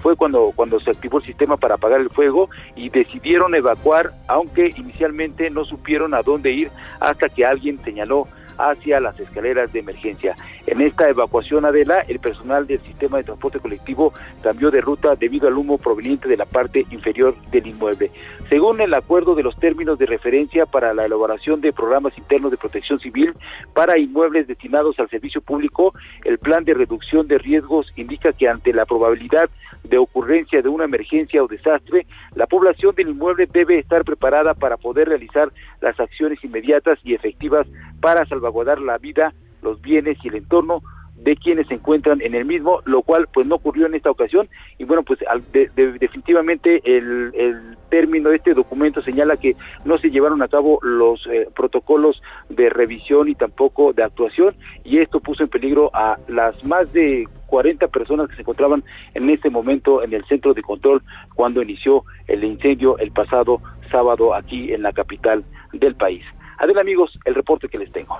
fue 0.02 0.16
cuando, 0.16 0.52
cuando 0.56 0.80
se 0.80 0.90
activó 0.90 1.18
el 1.18 1.24
sistema 1.24 1.58
para 1.58 1.74
apagar 1.74 2.00
el 2.00 2.08
fuego 2.08 2.48
y 2.74 2.88
decidieron 2.88 3.54
evacuar, 3.54 4.12
aunque 4.28 4.70
inicialmente 4.76 5.50
no 5.50 5.64
supieron 5.66 6.14
a 6.14 6.22
dónde 6.22 6.52
ir 6.52 6.70
hasta 7.00 7.28
que 7.28 7.44
alguien 7.44 7.78
señaló 7.84 8.26
hacia 8.58 9.00
las 9.00 9.18
escaleras 9.18 9.72
de 9.72 9.80
emergencia. 9.80 10.34
En 10.66 10.80
esta 10.80 11.08
evacuación, 11.08 11.64
Adela, 11.64 12.04
el 12.08 12.18
personal 12.18 12.66
del 12.66 12.80
sistema 12.80 13.18
de 13.18 13.24
transporte 13.24 13.60
colectivo 13.60 14.12
cambió 14.42 14.70
de 14.70 14.80
ruta 14.80 15.16
debido 15.16 15.48
al 15.48 15.56
humo 15.56 15.78
proveniente 15.78 16.28
de 16.28 16.36
la 16.36 16.46
parte 16.46 16.86
inferior 16.90 17.34
del 17.50 17.66
inmueble. 17.66 18.10
Según 18.48 18.80
el 18.80 18.94
acuerdo 18.94 19.34
de 19.34 19.42
los 19.42 19.56
términos 19.56 19.98
de 19.98 20.06
referencia 20.06 20.66
para 20.66 20.94
la 20.94 21.06
elaboración 21.06 21.60
de 21.60 21.72
programas 21.72 22.16
internos 22.18 22.50
de 22.50 22.56
protección 22.56 23.00
civil 23.00 23.32
para 23.74 23.98
inmuebles 23.98 24.46
destinados 24.46 24.98
al 24.98 25.08
servicio 25.08 25.40
público, 25.40 25.94
el 26.24 26.38
plan 26.38 26.64
de 26.64 26.74
reducción 26.74 27.26
de 27.28 27.38
riesgos 27.38 27.90
indica 27.96 28.32
que 28.32 28.48
ante 28.48 28.72
la 28.72 28.86
probabilidad 28.86 29.48
de 29.84 29.98
ocurrencia 29.98 30.62
de 30.62 30.68
una 30.68 30.84
emergencia 30.84 31.42
o 31.42 31.48
desastre, 31.48 32.06
la 32.34 32.46
población 32.46 32.94
del 32.94 33.10
inmueble 33.10 33.46
debe 33.46 33.78
estar 33.78 34.04
preparada 34.04 34.54
para 34.54 34.76
poder 34.76 35.08
realizar 35.08 35.52
las 35.80 35.98
acciones 35.98 36.42
inmediatas 36.44 36.98
y 37.02 37.14
efectivas 37.14 37.66
para 38.00 38.24
salvaguardar 38.26 38.80
la 38.80 38.98
vida, 38.98 39.34
los 39.62 39.80
bienes 39.80 40.18
y 40.22 40.28
el 40.28 40.36
entorno 40.36 40.82
de 41.22 41.36
quienes 41.36 41.66
se 41.68 41.74
encuentran 41.74 42.20
en 42.20 42.34
el 42.34 42.44
mismo, 42.44 42.80
lo 42.84 43.02
cual 43.02 43.28
pues 43.32 43.46
no 43.46 43.54
ocurrió 43.56 43.86
en 43.86 43.94
esta 43.94 44.10
ocasión 44.10 44.48
y 44.78 44.84
bueno 44.84 45.02
pues 45.04 45.20
de- 45.52 45.70
de- 45.76 45.92
definitivamente 45.98 46.80
el, 46.84 47.32
el 47.34 47.76
término 47.90 48.30
de 48.30 48.36
este 48.36 48.54
documento 48.54 49.02
señala 49.02 49.36
que 49.36 49.54
no 49.84 49.98
se 49.98 50.10
llevaron 50.10 50.42
a 50.42 50.48
cabo 50.48 50.78
los 50.82 51.24
eh, 51.28 51.48
protocolos 51.54 52.20
de 52.48 52.70
revisión 52.70 53.28
y 53.28 53.34
tampoco 53.34 53.92
de 53.92 54.02
actuación 54.02 54.54
y 54.84 54.98
esto 54.98 55.20
puso 55.20 55.42
en 55.44 55.48
peligro 55.48 55.90
a 55.94 56.18
las 56.28 56.62
más 56.66 56.92
de 56.92 57.28
40 57.46 57.86
personas 57.88 58.28
que 58.28 58.34
se 58.34 58.40
encontraban 58.42 58.82
en 59.14 59.30
este 59.30 59.50
momento 59.50 60.02
en 60.02 60.12
el 60.14 60.24
centro 60.24 60.54
de 60.54 60.62
control 60.62 61.02
cuando 61.34 61.62
inició 61.62 62.04
el 62.26 62.42
incendio 62.44 62.98
el 62.98 63.12
pasado 63.12 63.60
sábado 63.90 64.34
aquí 64.34 64.72
en 64.72 64.82
la 64.82 64.92
capital 64.92 65.44
del 65.72 65.94
país. 65.94 66.24
Adel 66.58 66.78
amigos, 66.78 67.18
el 67.26 67.34
reporte 67.34 67.68
que 67.68 67.78
les 67.78 67.92
tengo. 67.92 68.18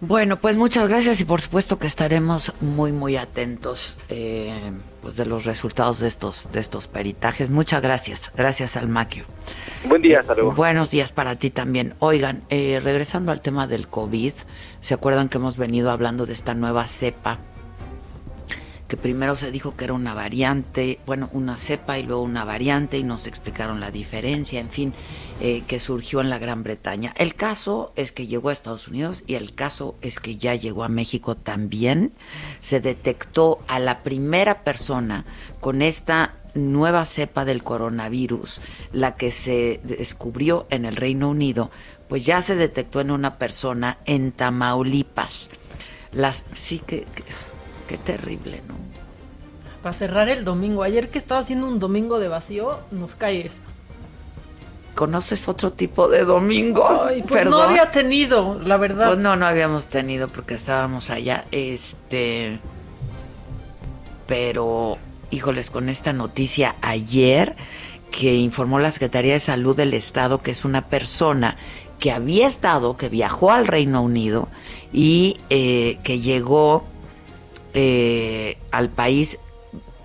Bueno, 0.00 0.38
pues 0.38 0.56
muchas 0.56 0.88
gracias 0.88 1.20
y 1.20 1.24
por 1.24 1.40
supuesto 1.40 1.78
que 1.78 1.86
estaremos 1.86 2.52
muy 2.60 2.92
muy 2.92 3.16
atentos 3.16 3.96
eh, 4.08 4.52
pues 5.00 5.16
de 5.16 5.24
los 5.24 5.44
resultados 5.44 6.00
de 6.00 6.08
estos 6.08 6.48
de 6.52 6.60
estos 6.60 6.88
peritajes. 6.88 7.48
Muchas 7.48 7.80
gracias, 7.80 8.30
gracias 8.36 8.76
al 8.76 8.88
Maquio. 8.88 9.24
Buen 9.88 10.02
día, 10.02 10.20
hasta 10.20 10.34
luego. 10.34 10.52
Buenos 10.52 10.90
días 10.90 11.12
para 11.12 11.36
ti 11.36 11.50
también. 11.50 11.94
Oigan, 12.00 12.42
eh, 12.50 12.80
regresando 12.82 13.32
al 13.32 13.40
tema 13.40 13.66
del 13.66 13.88
COVID, 13.88 14.32
¿se 14.80 14.94
acuerdan 14.94 15.28
que 15.28 15.38
hemos 15.38 15.56
venido 15.56 15.90
hablando 15.90 16.26
de 16.26 16.32
esta 16.32 16.54
nueva 16.54 16.86
cepa 16.86 17.38
primero 18.96 19.36
se 19.36 19.50
dijo 19.50 19.76
que 19.76 19.84
era 19.84 19.94
una 19.94 20.14
variante, 20.14 21.00
bueno, 21.06 21.28
una 21.32 21.56
cepa 21.56 21.98
y 21.98 22.02
luego 22.02 22.22
una 22.22 22.44
variante 22.44 22.98
y 22.98 23.02
nos 23.02 23.26
explicaron 23.26 23.80
la 23.80 23.90
diferencia, 23.90 24.60
en 24.60 24.70
fin, 24.70 24.94
eh, 25.40 25.62
que 25.66 25.80
surgió 25.80 26.20
en 26.20 26.30
la 26.30 26.38
Gran 26.38 26.62
Bretaña. 26.62 27.14
El 27.16 27.34
caso 27.34 27.92
es 27.96 28.12
que 28.12 28.26
llegó 28.26 28.48
a 28.48 28.52
Estados 28.52 28.88
Unidos 28.88 29.24
y 29.26 29.34
el 29.34 29.54
caso 29.54 29.96
es 30.00 30.18
que 30.18 30.36
ya 30.36 30.54
llegó 30.54 30.84
a 30.84 30.88
México 30.88 31.34
también. 31.34 32.12
Se 32.60 32.80
detectó 32.80 33.60
a 33.68 33.78
la 33.78 34.02
primera 34.02 34.62
persona 34.64 35.24
con 35.60 35.82
esta 35.82 36.34
nueva 36.54 37.04
cepa 37.04 37.44
del 37.44 37.62
coronavirus, 37.62 38.60
la 38.92 39.16
que 39.16 39.30
se 39.30 39.80
descubrió 39.82 40.66
en 40.70 40.84
el 40.84 40.96
Reino 40.96 41.30
Unido, 41.30 41.70
pues 42.08 42.24
ya 42.24 42.40
se 42.40 42.54
detectó 42.54 43.00
en 43.00 43.10
una 43.10 43.38
persona 43.38 43.98
en 44.04 44.32
Tamaulipas. 44.32 45.50
Las 46.12 46.44
sí 46.54 46.78
que 46.78 47.06
Qué 47.88 47.98
terrible, 47.98 48.62
¿no? 48.66 48.74
Para 49.82 49.94
cerrar 49.94 50.28
el 50.28 50.44
domingo. 50.44 50.82
Ayer 50.82 51.10
que 51.10 51.18
estaba 51.18 51.40
haciendo 51.40 51.66
un 51.68 51.78
domingo 51.78 52.18
de 52.18 52.28
vacío, 52.28 52.80
nos 52.90 53.14
cae 53.14 53.50
¿Conoces 54.94 55.48
otro 55.48 55.72
tipo 55.72 56.08
de 56.08 56.24
domingos? 56.24 57.12
pues 57.28 57.44
no 57.46 57.60
había 57.60 57.90
tenido, 57.90 58.60
la 58.64 58.76
verdad. 58.76 59.08
Pues 59.08 59.18
no, 59.18 59.34
no 59.34 59.44
habíamos 59.44 59.88
tenido 59.88 60.28
porque 60.28 60.54
estábamos 60.54 61.10
allá. 61.10 61.44
Este. 61.50 62.60
Pero, 64.26 64.98
híjoles, 65.30 65.70
con 65.70 65.88
esta 65.88 66.12
noticia 66.12 66.76
ayer 66.80 67.56
que 68.12 68.36
informó 68.36 68.78
la 68.78 68.92
Secretaría 68.92 69.32
de 69.32 69.40
Salud 69.40 69.76
del 69.76 69.92
Estado 69.92 70.40
que 70.40 70.52
es 70.52 70.64
una 70.64 70.82
persona 70.82 71.56
que 71.98 72.12
había 72.12 72.46
estado, 72.46 72.96
que 72.96 73.08
viajó 73.08 73.50
al 73.50 73.66
Reino 73.66 74.02
Unido 74.02 74.48
y 74.92 75.38
eh, 75.50 75.98
que 76.04 76.20
llegó 76.20 76.84
eh, 77.76 78.56
al 78.70 78.88
país 78.88 79.40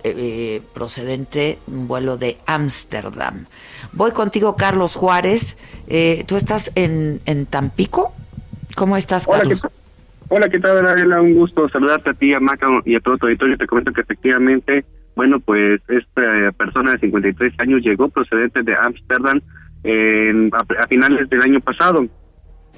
eh, 0.02 0.60
procedente 0.74 1.58
un 1.68 1.86
vuelo 1.86 2.16
de 2.16 2.36
Ámsterdam. 2.44 3.46
Voy 3.92 4.10
contigo, 4.10 4.56
Carlos 4.56 4.96
Juárez. 4.96 5.56
Eh, 5.86 6.24
¿Tú 6.26 6.34
estás 6.36 6.72
en, 6.74 7.20
en 7.26 7.46
Tampico? 7.46 8.12
¿Cómo 8.74 8.96
estás, 8.96 9.28
Carlos? 9.28 9.62
Hola, 10.30 10.48
¿qué 10.48 10.58
tal, 10.58 10.84
Adela? 10.84 11.20
Un 11.20 11.34
gusto 11.34 11.68
saludarte 11.68 12.10
a 12.10 12.14
ti, 12.14 12.34
a 12.34 12.40
Maca 12.40 12.66
y 12.84 12.96
a 12.96 13.00
todo 13.00 13.18
tu 13.18 13.26
auditorio. 13.26 13.56
Te 13.56 13.68
comento 13.68 13.92
que 13.92 14.00
efectivamente, 14.00 14.84
bueno, 15.14 15.38
pues 15.38 15.80
esta 15.88 16.50
persona 16.56 16.92
de 16.92 16.98
53 16.98 17.52
años 17.58 17.82
llegó 17.82 18.08
procedente 18.08 18.64
de 18.64 18.74
Ámsterdam 18.74 19.40
a, 20.52 20.82
a 20.82 20.86
finales 20.88 21.30
del 21.30 21.42
año 21.42 21.60
pasado. 21.60 22.04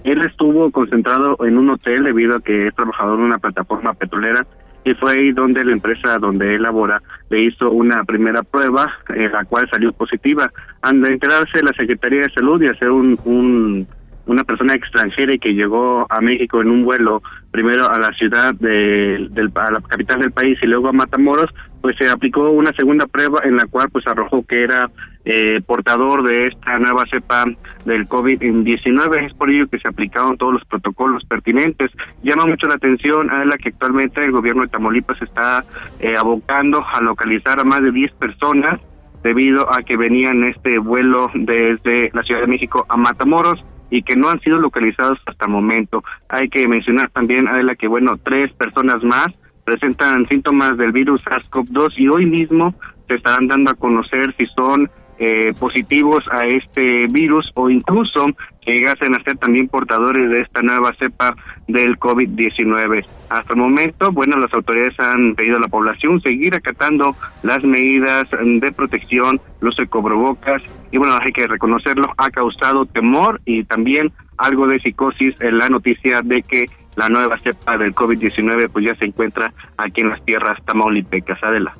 Él 0.04 0.20
estuvo 0.22 0.70
concentrado 0.70 1.38
en 1.46 1.56
un 1.56 1.70
hotel 1.70 2.04
debido 2.04 2.36
a 2.36 2.40
que 2.42 2.66
es 2.66 2.74
trabajador 2.74 3.18
en 3.18 3.24
una 3.24 3.38
plataforma 3.38 3.94
petrolera 3.94 4.46
y 4.84 4.94
fue 4.94 5.12
ahí 5.12 5.32
donde 5.32 5.64
la 5.64 5.72
empresa 5.72 6.18
donde 6.18 6.54
él 6.54 6.62
labora 6.62 7.00
le 7.30 7.44
hizo 7.44 7.70
una 7.70 8.04
primera 8.04 8.42
prueba, 8.42 8.92
en 9.08 9.30
la 9.32 9.44
cual 9.44 9.68
salió 9.70 9.92
positiva. 9.92 10.50
Al 10.80 11.04
enterarse 11.06 11.62
la 11.62 11.72
Secretaría 11.72 12.22
de 12.22 12.32
Salud 12.32 12.60
y 12.62 12.66
hacer 12.66 12.90
un, 12.90 13.18
un 13.24 13.86
una 14.26 14.44
persona 14.44 14.74
extranjera 14.74 15.34
y 15.34 15.38
que 15.38 15.54
llegó 15.54 16.06
a 16.08 16.20
México 16.20 16.60
en 16.60 16.70
un 16.70 16.84
vuelo 16.84 17.22
primero 17.50 17.90
a 17.90 17.98
la 17.98 18.10
ciudad 18.12 18.54
de, 18.54 19.28
del 19.30 19.50
a 19.54 19.70
la 19.70 19.80
capital 19.80 20.20
del 20.20 20.32
país 20.32 20.58
y 20.62 20.66
luego 20.66 20.88
a 20.88 20.92
Matamoros 20.92 21.50
pues 21.80 21.96
se 21.98 22.08
aplicó 22.08 22.50
una 22.50 22.72
segunda 22.72 23.06
prueba 23.06 23.40
en 23.44 23.56
la 23.56 23.66
cual 23.66 23.88
pues 23.90 24.06
arrojó 24.06 24.44
que 24.46 24.62
era 24.62 24.88
eh, 25.24 25.60
portador 25.64 26.26
de 26.26 26.48
esta 26.48 26.78
nueva 26.78 27.04
cepa 27.10 27.44
del 27.84 28.08
COVID-19. 28.08 29.26
Es 29.26 29.34
por 29.34 29.50
ello 29.50 29.68
que 29.68 29.78
se 29.78 29.88
aplicaron 29.88 30.36
todos 30.36 30.54
los 30.54 30.64
protocolos 30.64 31.24
pertinentes. 31.24 31.90
Llama 32.22 32.46
mucho 32.46 32.66
la 32.66 32.74
atención 32.74 33.30
a 33.30 33.44
la 33.44 33.56
que 33.56 33.68
actualmente 33.68 34.24
el 34.24 34.32
gobierno 34.32 34.62
de 34.62 34.68
Tamaulipas 34.68 35.20
está 35.22 35.64
eh, 36.00 36.14
abocando 36.16 36.84
a 36.84 37.00
localizar 37.00 37.60
a 37.60 37.64
más 37.64 37.82
de 37.82 37.92
10 37.92 38.12
personas 38.12 38.80
debido 39.22 39.72
a 39.72 39.82
que 39.82 39.96
venían 39.96 40.44
este 40.44 40.78
vuelo 40.78 41.30
desde 41.34 42.10
la 42.12 42.22
Ciudad 42.24 42.40
de 42.40 42.48
México 42.48 42.84
a 42.88 42.96
Matamoros 42.96 43.64
y 43.90 44.02
que 44.02 44.16
no 44.16 44.28
han 44.28 44.40
sido 44.40 44.58
localizados 44.58 45.18
hasta 45.26 45.44
el 45.44 45.52
momento. 45.52 46.02
Hay 46.28 46.48
que 46.48 46.66
mencionar 46.66 47.10
también, 47.10 47.46
Adela, 47.46 47.76
que 47.76 47.86
bueno, 47.86 48.16
tres 48.24 48.52
personas 48.54 49.02
más 49.04 49.28
presentan 49.64 50.26
síntomas 50.28 50.76
del 50.76 50.92
virus 50.92 51.22
SARS-CoV-2 51.24 51.92
y 51.96 52.08
hoy 52.08 52.26
mismo 52.26 52.74
se 53.06 53.14
estarán 53.14 53.48
dando 53.48 53.70
a 53.70 53.74
conocer 53.74 54.34
si 54.36 54.46
son 54.46 54.90
eh, 55.24 55.54
positivos 55.56 56.24
a 56.32 56.44
este 56.46 57.06
virus 57.06 57.48
o 57.54 57.70
incluso 57.70 58.26
que 58.60 58.72
llegasen 58.72 59.14
a 59.14 59.22
ser 59.22 59.36
también 59.38 59.68
portadores 59.68 60.28
de 60.28 60.40
esta 60.42 60.62
nueva 60.62 60.92
cepa 60.98 61.36
del 61.68 61.96
COVID-19. 61.96 63.06
Hasta 63.28 63.52
el 63.52 63.60
momento, 63.60 64.10
bueno, 64.10 64.36
las 64.36 64.52
autoridades 64.52 64.98
han 64.98 65.36
pedido 65.36 65.58
a 65.58 65.60
la 65.60 65.68
población 65.68 66.20
seguir 66.22 66.56
acatando 66.56 67.14
las 67.44 67.62
medidas 67.62 68.24
de 68.32 68.72
protección, 68.72 69.40
los 69.60 69.78
ecobrovocas, 69.78 70.60
y 70.90 70.98
bueno, 70.98 71.16
hay 71.20 71.32
que 71.32 71.46
reconocerlo, 71.46 72.12
ha 72.16 72.28
causado 72.30 72.84
temor 72.86 73.40
y 73.44 73.62
también 73.62 74.12
algo 74.38 74.66
de 74.66 74.80
psicosis 74.80 75.36
en 75.38 75.58
la 75.58 75.68
noticia 75.68 76.20
de 76.22 76.42
que 76.42 76.66
la 76.96 77.08
nueva 77.08 77.38
cepa 77.38 77.78
del 77.78 77.94
COVID-19 77.94 78.70
pues 78.72 78.86
ya 78.86 78.96
se 78.96 79.04
encuentra 79.04 79.52
aquí 79.76 80.00
en 80.00 80.10
las 80.10 80.24
tierras 80.24 80.58
tamaulipecas. 80.64 81.40
Adela. 81.44 81.76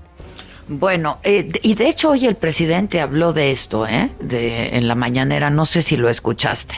Bueno, 0.79 1.19
eh, 1.23 1.51
y 1.63 1.75
de 1.75 1.89
hecho 1.89 2.11
hoy 2.11 2.27
el 2.27 2.35
presidente 2.35 3.03
habló 3.03 3.35
de 3.35 3.53
esto, 3.53 3.87
¿eh? 3.87 4.09
De, 4.21 4.77
en 4.77 4.89
la 4.89 4.95
mañanera, 4.95 5.51
no 5.51 5.67
sé 5.67 5.83
si 5.83 5.99
lo 5.99 6.09
escuchaste. 6.09 6.77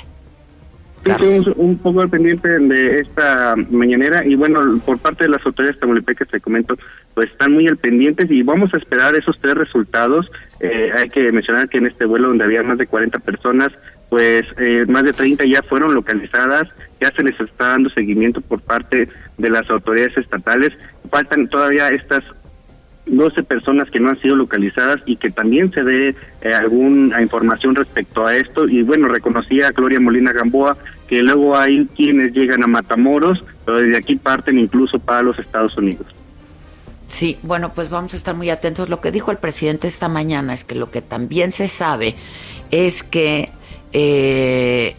Sí, 1.05 1.11
estuvimos 1.11 1.47
un 1.57 1.79
poco 1.79 2.01
al 2.01 2.09
pendiente 2.09 2.49
de 2.49 3.01
esta 3.01 3.55
mañanera 3.71 4.25
y 4.27 4.35
bueno, 4.35 4.81
por 4.85 4.99
parte 4.99 5.25
de 5.25 5.31
las 5.31 5.47
autoridades 5.47 5.79
tamaulipecas, 5.79 6.29
te 6.29 6.41
comento, 6.41 6.77
pues 7.15 7.31
están 7.31 7.53
muy 7.53 7.69
al 7.69 7.77
pendiente 7.77 8.27
y 8.29 8.43
vamos 8.43 8.75
a 8.75 8.79
esperar 8.79 9.15
esos 9.15 9.39
tres 9.39 9.55
resultados. 9.55 10.29
Eh, 10.59 10.91
hay 10.97 11.09
que 11.11 11.31
mencionar 11.31 11.69
que 11.69 11.79
en 11.79 11.87
este 11.87 12.05
vuelo 12.05 12.29
donde 12.29 12.45
había 12.45 12.63
más 12.65 12.79
de 12.79 12.87
40 12.89 13.21
personas, 13.21 13.71
pues 14.09 14.45
eh, 14.59 14.87
más 14.89 15.05
de 15.05 15.13
30 15.13 15.45
ya 15.45 15.63
fueron 15.63 15.95
localizadas, 15.95 16.69
ya 17.01 17.13
se 17.13 17.23
les 17.23 17.39
está 17.39 17.69
dando 17.69 17.91
seguimiento 17.91 18.41
por 18.41 18.61
parte 18.61 19.09
de 19.39 19.51
las 19.51 19.71
autoridades 19.71 20.17
estatales. 20.17 20.73
Faltan 21.11 21.47
todavía 21.49 21.91
estas 21.91 22.25
12 23.07 23.43
personas 23.43 23.91
que 23.91 24.01
no 24.01 24.11
han 24.11 24.21
sido 24.21 24.37
localizadas 24.37 25.01
y 25.05 25.17
que 25.17 25.31
también 25.31 25.71
se 25.73 25.83
dé 25.83 26.15
eh, 26.41 26.55
alguna 26.55 27.21
información 27.21 27.75
respecto 27.75 28.27
a 28.27 28.37
esto. 28.37 28.69
Y 28.69 28.83
bueno, 28.83 29.09
reconocía 29.09 29.69
a 29.69 29.73
Gloria 29.73 30.01
Molina 30.01 30.33
Gamboa 30.33 30.77
que 31.07 31.23
luego 31.23 31.57
hay 31.57 31.87
quienes 31.97 32.33
llegan 32.33 32.65
a 32.65 32.67
Matamoros, 32.67 33.45
pero 33.65 33.79
desde 33.79 33.99
aquí 33.99 34.17
parten 34.17 34.59
incluso 34.59 34.99
para 34.99 35.23
los 35.23 35.39
Estados 35.39 35.77
Unidos. 35.77 36.07
Sí, 37.09 37.39
bueno, 37.43 37.73
pues 37.75 37.91
vamos 37.91 38.15
a 38.15 38.17
estar 38.17 38.35
muy 38.35 38.51
atentos. 38.51 38.89
Lo 38.89 39.01
que 39.01 39.13
dijo 39.13 39.31
el 39.31 39.37
presidente 39.37 39.87
esta 39.87 40.09
mañana 40.09 40.55
es 40.55 40.65
que 40.65 40.75
lo 40.75 40.91
que 40.91 41.03
también 41.03 41.53
se 41.53 41.69
sabe 41.69 42.17
es 42.71 43.03
que 43.03 43.51
eh, 43.93 44.97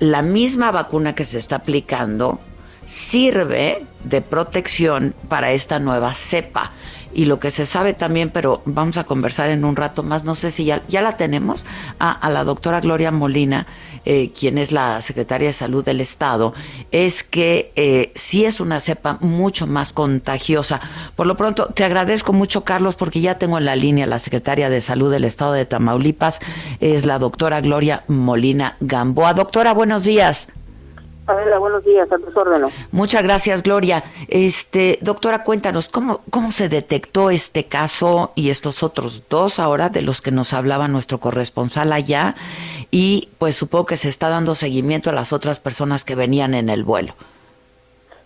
la 0.00 0.22
misma 0.22 0.72
vacuna 0.72 1.14
que 1.14 1.24
se 1.24 1.38
está 1.38 1.56
aplicando 1.56 2.40
sirve 2.86 3.82
de 4.02 4.20
protección 4.20 5.14
para 5.28 5.52
esta 5.52 5.78
nueva 5.78 6.12
cepa 6.12 6.72
y 7.14 7.24
lo 7.26 7.38
que 7.38 7.50
se 7.50 7.66
sabe 7.66 7.94
también, 7.94 8.30
pero 8.30 8.62
vamos 8.64 8.98
a 8.98 9.04
conversar 9.04 9.50
en 9.50 9.64
un 9.64 9.76
rato 9.76 10.02
más, 10.02 10.24
no 10.24 10.34
sé 10.34 10.50
si 10.50 10.64
ya, 10.64 10.82
ya 10.88 11.02
la 11.02 11.16
tenemos, 11.16 11.64
a, 11.98 12.28
la 12.30 12.44
doctora 12.44 12.80
Gloria 12.80 13.10
Molina, 13.10 13.66
eh, 14.04 14.32
quien 14.38 14.58
es 14.58 14.72
la 14.72 15.00
secretaria 15.00 15.48
de 15.48 15.52
Salud 15.52 15.84
del 15.84 16.00
Estado, 16.00 16.54
es 16.90 17.22
que 17.22 17.72
eh, 17.76 18.12
sí 18.14 18.44
es 18.44 18.60
una 18.60 18.80
cepa 18.80 19.18
mucho 19.20 19.66
más 19.66 19.92
contagiosa. 19.92 20.80
Por 21.16 21.26
lo 21.26 21.36
pronto, 21.36 21.66
te 21.66 21.84
agradezco 21.84 22.32
mucho, 22.32 22.64
Carlos, 22.64 22.96
porque 22.96 23.20
ya 23.20 23.38
tengo 23.38 23.58
en 23.58 23.64
la 23.64 23.76
línea 23.76 24.06
la 24.06 24.18
secretaria 24.18 24.68
de 24.68 24.80
Salud 24.80 25.10
del 25.10 25.24
Estado 25.24 25.52
de 25.52 25.64
Tamaulipas, 25.64 26.40
es 26.80 27.04
la 27.04 27.18
doctora 27.18 27.60
Gloria 27.60 28.04
Molina 28.08 28.76
Gamboa. 28.80 29.34
Doctora, 29.34 29.72
buenos 29.72 30.04
días. 30.04 30.48
Hola, 31.26 31.58
buenos 31.58 31.82
días, 31.84 32.10
a 32.12 32.18
tus 32.18 32.36
órdenes. 32.36 32.70
Muchas 32.92 33.22
gracias, 33.22 33.62
Gloria. 33.62 34.04
Este, 34.28 34.98
doctora, 35.00 35.42
cuéntanos, 35.42 35.88
¿cómo, 35.88 36.20
¿cómo 36.30 36.50
se 36.50 36.68
detectó 36.68 37.30
este 37.30 37.64
caso 37.64 38.32
y 38.34 38.50
estos 38.50 38.82
otros 38.82 39.26
dos 39.30 39.58
ahora 39.58 39.88
de 39.88 40.02
los 40.02 40.20
que 40.20 40.30
nos 40.30 40.52
hablaba 40.52 40.86
nuestro 40.86 41.20
corresponsal 41.20 41.94
allá? 41.94 42.34
Y 42.90 43.30
pues 43.38 43.56
supongo 43.56 43.86
que 43.86 43.96
se 43.96 44.10
está 44.10 44.28
dando 44.28 44.54
seguimiento 44.54 45.08
a 45.08 45.14
las 45.14 45.32
otras 45.32 45.60
personas 45.60 46.04
que 46.04 46.14
venían 46.14 46.52
en 46.52 46.68
el 46.68 46.84
vuelo. 46.84 47.14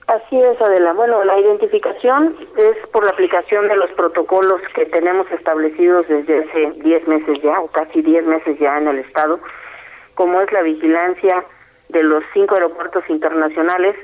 Así 0.09 0.37
es, 0.37 0.61
Adela. 0.61 0.93
Bueno, 0.95 1.23
la 1.23 1.39
identificación 1.39 2.35
es 2.57 2.89
por 2.89 3.05
la 3.05 3.11
aplicación 3.11 3.69
de 3.69 3.77
los 3.77 3.91
protocolos 3.91 4.61
que 4.75 4.87
tenemos 4.87 5.31
establecidos 5.31 6.09
desde 6.09 6.41
hace 6.41 6.73
10 6.83 7.07
meses 7.07 7.39
ya, 7.43 7.61
o 7.61 7.69
casi 7.69 8.03
10 8.03 8.27
meses 8.27 8.59
ya 8.59 8.79
en 8.79 8.89
el 8.89 8.99
Estado, 8.99 9.39
como 10.15 10.41
es 10.41 10.51
la 10.51 10.63
vigilancia 10.63 11.45
de 11.89 12.03
los 12.03 12.23
cinco 12.33 12.55
aeropuertos 12.55 13.05
internacionales, 13.09 13.97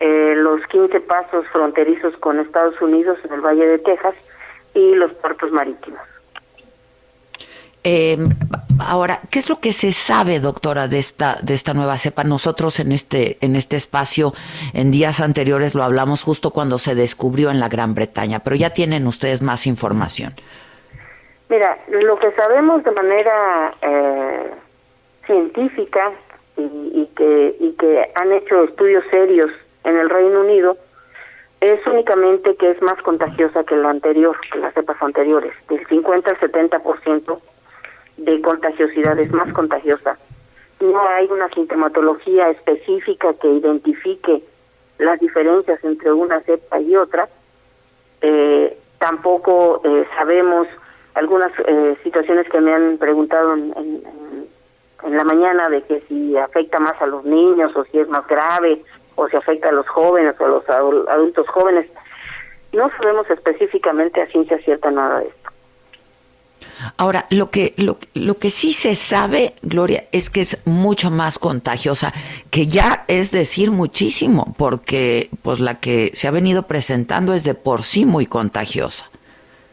eh, 0.00 0.34
los 0.36 0.60
15 0.66 1.00
pasos 1.00 1.46
fronterizos 1.48 2.16
con 2.18 2.38
Estados 2.38 2.80
Unidos 2.80 3.18
en 3.24 3.32
el 3.32 3.40
Valle 3.40 3.66
de 3.66 3.78
Texas 3.78 4.14
y 4.74 4.94
los 4.94 5.12
puertos 5.14 5.50
marítimos. 5.52 6.00
Eh, 7.88 8.18
ahora, 8.80 9.20
¿qué 9.30 9.38
es 9.38 9.48
lo 9.48 9.60
que 9.60 9.72
se 9.72 9.92
sabe, 9.92 10.40
doctora, 10.40 10.88
de 10.88 10.98
esta 10.98 11.38
de 11.40 11.54
esta 11.54 11.72
nueva 11.72 11.96
cepa? 11.96 12.24
Nosotros 12.24 12.80
en 12.80 12.90
este 12.90 13.38
en 13.40 13.54
este 13.54 13.76
espacio 13.76 14.32
en 14.74 14.90
días 14.90 15.20
anteriores 15.20 15.76
lo 15.76 15.84
hablamos 15.84 16.24
justo 16.24 16.50
cuando 16.50 16.78
se 16.78 16.96
descubrió 16.96 17.48
en 17.50 17.60
la 17.60 17.68
Gran 17.68 17.94
Bretaña, 17.94 18.40
pero 18.40 18.56
ya 18.56 18.70
tienen 18.70 19.06
ustedes 19.06 19.40
más 19.40 19.68
información. 19.68 20.34
Mira, 21.48 21.78
lo 21.88 22.18
que 22.18 22.32
sabemos 22.32 22.82
de 22.82 22.90
manera 22.90 23.72
eh, 23.80 24.50
científica 25.24 26.10
y, 26.56 26.62
y, 26.62 27.10
que 27.16 27.56
y 27.60 27.72
que 27.72 28.10
han 28.14 28.32
hecho 28.32 28.64
estudios 28.64 29.04
serios 29.10 29.50
en 29.84 29.96
el 29.96 30.10
Reino 30.10 30.40
Unido 30.40 30.76
es 31.60 31.84
únicamente 31.86 32.54
que 32.56 32.70
es 32.70 32.82
más 32.82 33.00
contagiosa 33.02 33.64
que 33.64 33.76
la 33.76 33.90
anterior, 33.90 34.36
que 34.52 34.58
las 34.58 34.74
cepas 34.74 35.00
anteriores, 35.00 35.52
del 35.68 35.86
50 35.86 36.30
al 36.30 36.38
70 36.38 36.78
por 36.80 37.00
ciento 37.00 37.40
de 38.16 38.40
contagiosidad 38.40 39.18
es 39.18 39.32
más 39.32 39.52
contagiosa. 39.52 40.18
No 40.80 41.08
hay 41.08 41.26
una 41.26 41.48
sintomatología 41.48 42.50
específica 42.50 43.32
que 43.34 43.48
identifique 43.48 44.42
las 44.98 45.18
diferencias 45.20 45.82
entre 45.84 46.12
una 46.12 46.40
cepa 46.40 46.80
y 46.80 46.96
otra. 46.96 47.28
Eh, 48.20 48.76
tampoco 48.98 49.80
eh, 49.84 50.06
sabemos 50.16 50.68
algunas 51.14 51.50
eh, 51.66 51.96
situaciones 52.02 52.48
que 52.48 52.60
me 52.60 52.74
han 52.74 52.98
preguntado 52.98 53.54
en, 53.54 53.72
en, 55.04 55.16
la 55.16 55.24
mañana 55.24 55.68
de 55.68 55.82
que 55.82 56.00
si 56.08 56.36
afecta 56.36 56.78
más 56.78 57.00
a 57.00 57.06
los 57.06 57.24
niños 57.24 57.74
o 57.76 57.84
si 57.84 57.98
es 57.98 58.08
más 58.08 58.26
grave 58.26 58.82
o 59.14 59.28
si 59.28 59.36
afecta 59.36 59.68
a 59.68 59.72
los 59.72 59.88
jóvenes 59.88 60.34
o 60.40 60.44
a 60.44 60.48
los 60.48 60.68
adultos 60.68 61.48
jóvenes. 61.48 61.86
No 62.72 62.90
sabemos 62.98 63.28
específicamente 63.30 64.20
a 64.20 64.26
ciencia 64.26 64.58
cierta 64.58 64.90
nada 64.90 65.20
de 65.20 65.28
esto. 65.28 65.50
Ahora, 66.98 67.26
lo 67.30 67.50
que, 67.50 67.72
lo, 67.76 67.98
lo, 68.14 68.38
que 68.38 68.50
sí 68.50 68.72
se 68.72 68.94
sabe, 68.94 69.54
Gloria, 69.62 70.04
es 70.12 70.28
que 70.28 70.42
es 70.42 70.60
mucho 70.66 71.10
más 71.10 71.38
contagiosa, 71.38 72.12
que 72.50 72.66
ya 72.66 73.04
es 73.08 73.30
decir 73.30 73.70
muchísimo, 73.70 74.54
porque 74.58 75.30
pues 75.42 75.60
la 75.60 75.80
que 75.80 76.10
se 76.14 76.28
ha 76.28 76.30
venido 76.30 76.64
presentando 76.64 77.32
es 77.32 77.44
de 77.44 77.54
por 77.54 77.82
sí 77.82 78.04
muy 78.04 78.26
contagiosa. 78.26 79.08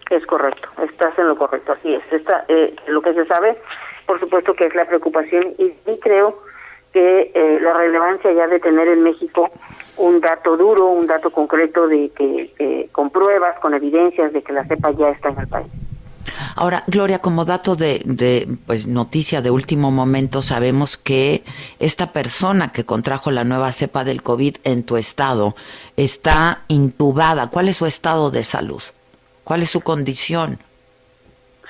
Es 0.09 0.25
correcto, 0.25 0.69
estás 0.83 1.17
en 1.17 1.27
lo 1.27 1.35
correcto, 1.35 1.73
así 1.73 1.93
es. 1.93 2.03
Esta, 2.11 2.45
eh, 2.47 2.75
lo 2.87 3.01
que 3.01 3.13
se 3.13 3.25
sabe, 3.25 3.57
por 4.05 4.19
supuesto 4.19 4.53
que 4.53 4.65
es 4.65 4.75
la 4.75 4.85
preocupación 4.85 5.53
y, 5.57 5.73
y 5.89 5.99
creo 5.99 6.37
que 6.93 7.31
eh, 7.33 7.59
la 7.59 7.73
relevancia 7.73 8.31
ya 8.31 8.47
de 8.47 8.59
tener 8.59 8.87
en 8.87 9.03
México 9.03 9.49
un 9.97 10.21
dato 10.21 10.55
duro, 10.55 10.87
un 10.87 11.07
dato 11.07 11.31
concreto 11.31 11.87
de 11.87 12.09
que 12.09 12.53
eh, 12.59 12.89
con 12.91 13.09
pruebas, 13.09 13.59
con 13.59 13.73
evidencias 13.73 14.31
de 14.31 14.41
que 14.41 14.53
la 14.53 14.63
cepa 14.65 14.91
ya 14.91 15.09
está 15.09 15.29
en 15.29 15.39
el 15.39 15.47
país. 15.47 15.67
Ahora, 16.55 16.83
Gloria, 16.87 17.19
como 17.19 17.45
dato 17.45 17.75
de, 17.75 18.01
de, 18.05 18.47
pues 18.65 18.87
noticia 18.87 19.41
de 19.41 19.49
último 19.49 19.91
momento, 19.91 20.41
sabemos 20.41 20.97
que 20.97 21.43
esta 21.79 22.11
persona 22.11 22.71
que 22.71 22.85
contrajo 22.85 23.31
la 23.31 23.43
nueva 23.43 23.71
cepa 23.71 24.03
del 24.03 24.21
COVID 24.21 24.57
en 24.63 24.83
tu 24.83 24.97
estado 24.97 25.55
está 25.97 26.61
intubada. 26.67 27.49
¿Cuál 27.49 27.69
es 27.69 27.77
su 27.77 27.85
estado 27.85 28.29
de 28.29 28.43
salud? 28.43 28.81
¿Cuál 29.43 29.63
es 29.63 29.69
su 29.69 29.81
condición? 29.81 30.59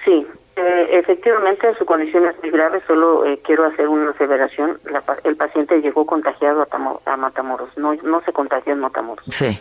Sí, 0.06 0.26
eh, 0.56 1.00
efectivamente 1.00 1.74
su 1.78 1.86
condición 1.86 2.26
es 2.28 2.36
muy 2.42 2.52
grave. 2.52 2.82
Solo 2.86 3.26
eh, 3.26 3.40
quiero 3.44 3.66
hacer 3.66 3.88
una 3.88 4.12
aseveración. 4.12 4.80
La, 4.86 5.04
el 5.24 5.36
paciente 5.36 5.82
llegó 5.82 6.06
contagiado 6.06 6.62
a, 6.62 6.66
Tamo, 6.66 7.02
a 7.06 7.18
Matamoros. 7.18 7.76
No, 7.78 7.94
no 7.96 8.22
se 8.22 8.32
contagió 8.34 8.74
en 8.74 8.80
Matamoros. 8.80 9.26
Sí. 9.30 9.58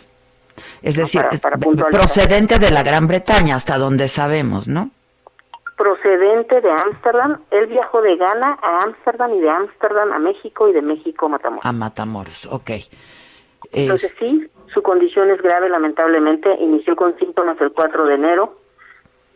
Es 0.83 0.97
decir, 0.97 1.21
no, 1.21 1.29
para, 1.41 1.57
para 1.57 1.89
procedente 1.89 2.59
de 2.59 2.69
la 2.69 2.83
Gran 2.83 3.07
Bretaña, 3.07 3.55
hasta 3.55 3.79
donde 3.79 4.07
sabemos, 4.07 4.67
¿no? 4.67 4.91
Procedente 5.75 6.61
de 6.61 6.71
Ámsterdam. 6.71 7.39
Él 7.49 7.65
viajó 7.65 8.01
de 8.01 8.15
Ghana 8.15 8.59
a 8.61 8.83
Ámsterdam 8.83 9.33
y 9.33 9.39
de 9.39 9.49
Ámsterdam 9.49 10.11
a 10.11 10.19
México 10.19 10.69
y 10.69 10.73
de 10.73 10.83
México 10.83 11.25
a 11.25 11.29
Matamoros. 11.29 11.65
A 11.65 11.71
Matamoros, 11.71 12.45
ok. 12.45 12.69
Entonces 13.71 14.15
es... 14.19 14.29
sí, 14.29 14.47
su 14.71 14.83
condición 14.83 15.31
es 15.31 15.41
grave, 15.41 15.69
lamentablemente. 15.69 16.53
Inició 16.59 16.95
con 16.95 17.17
síntomas 17.17 17.59
el 17.61 17.71
4 17.71 18.05
de 18.05 18.13
enero. 18.13 18.62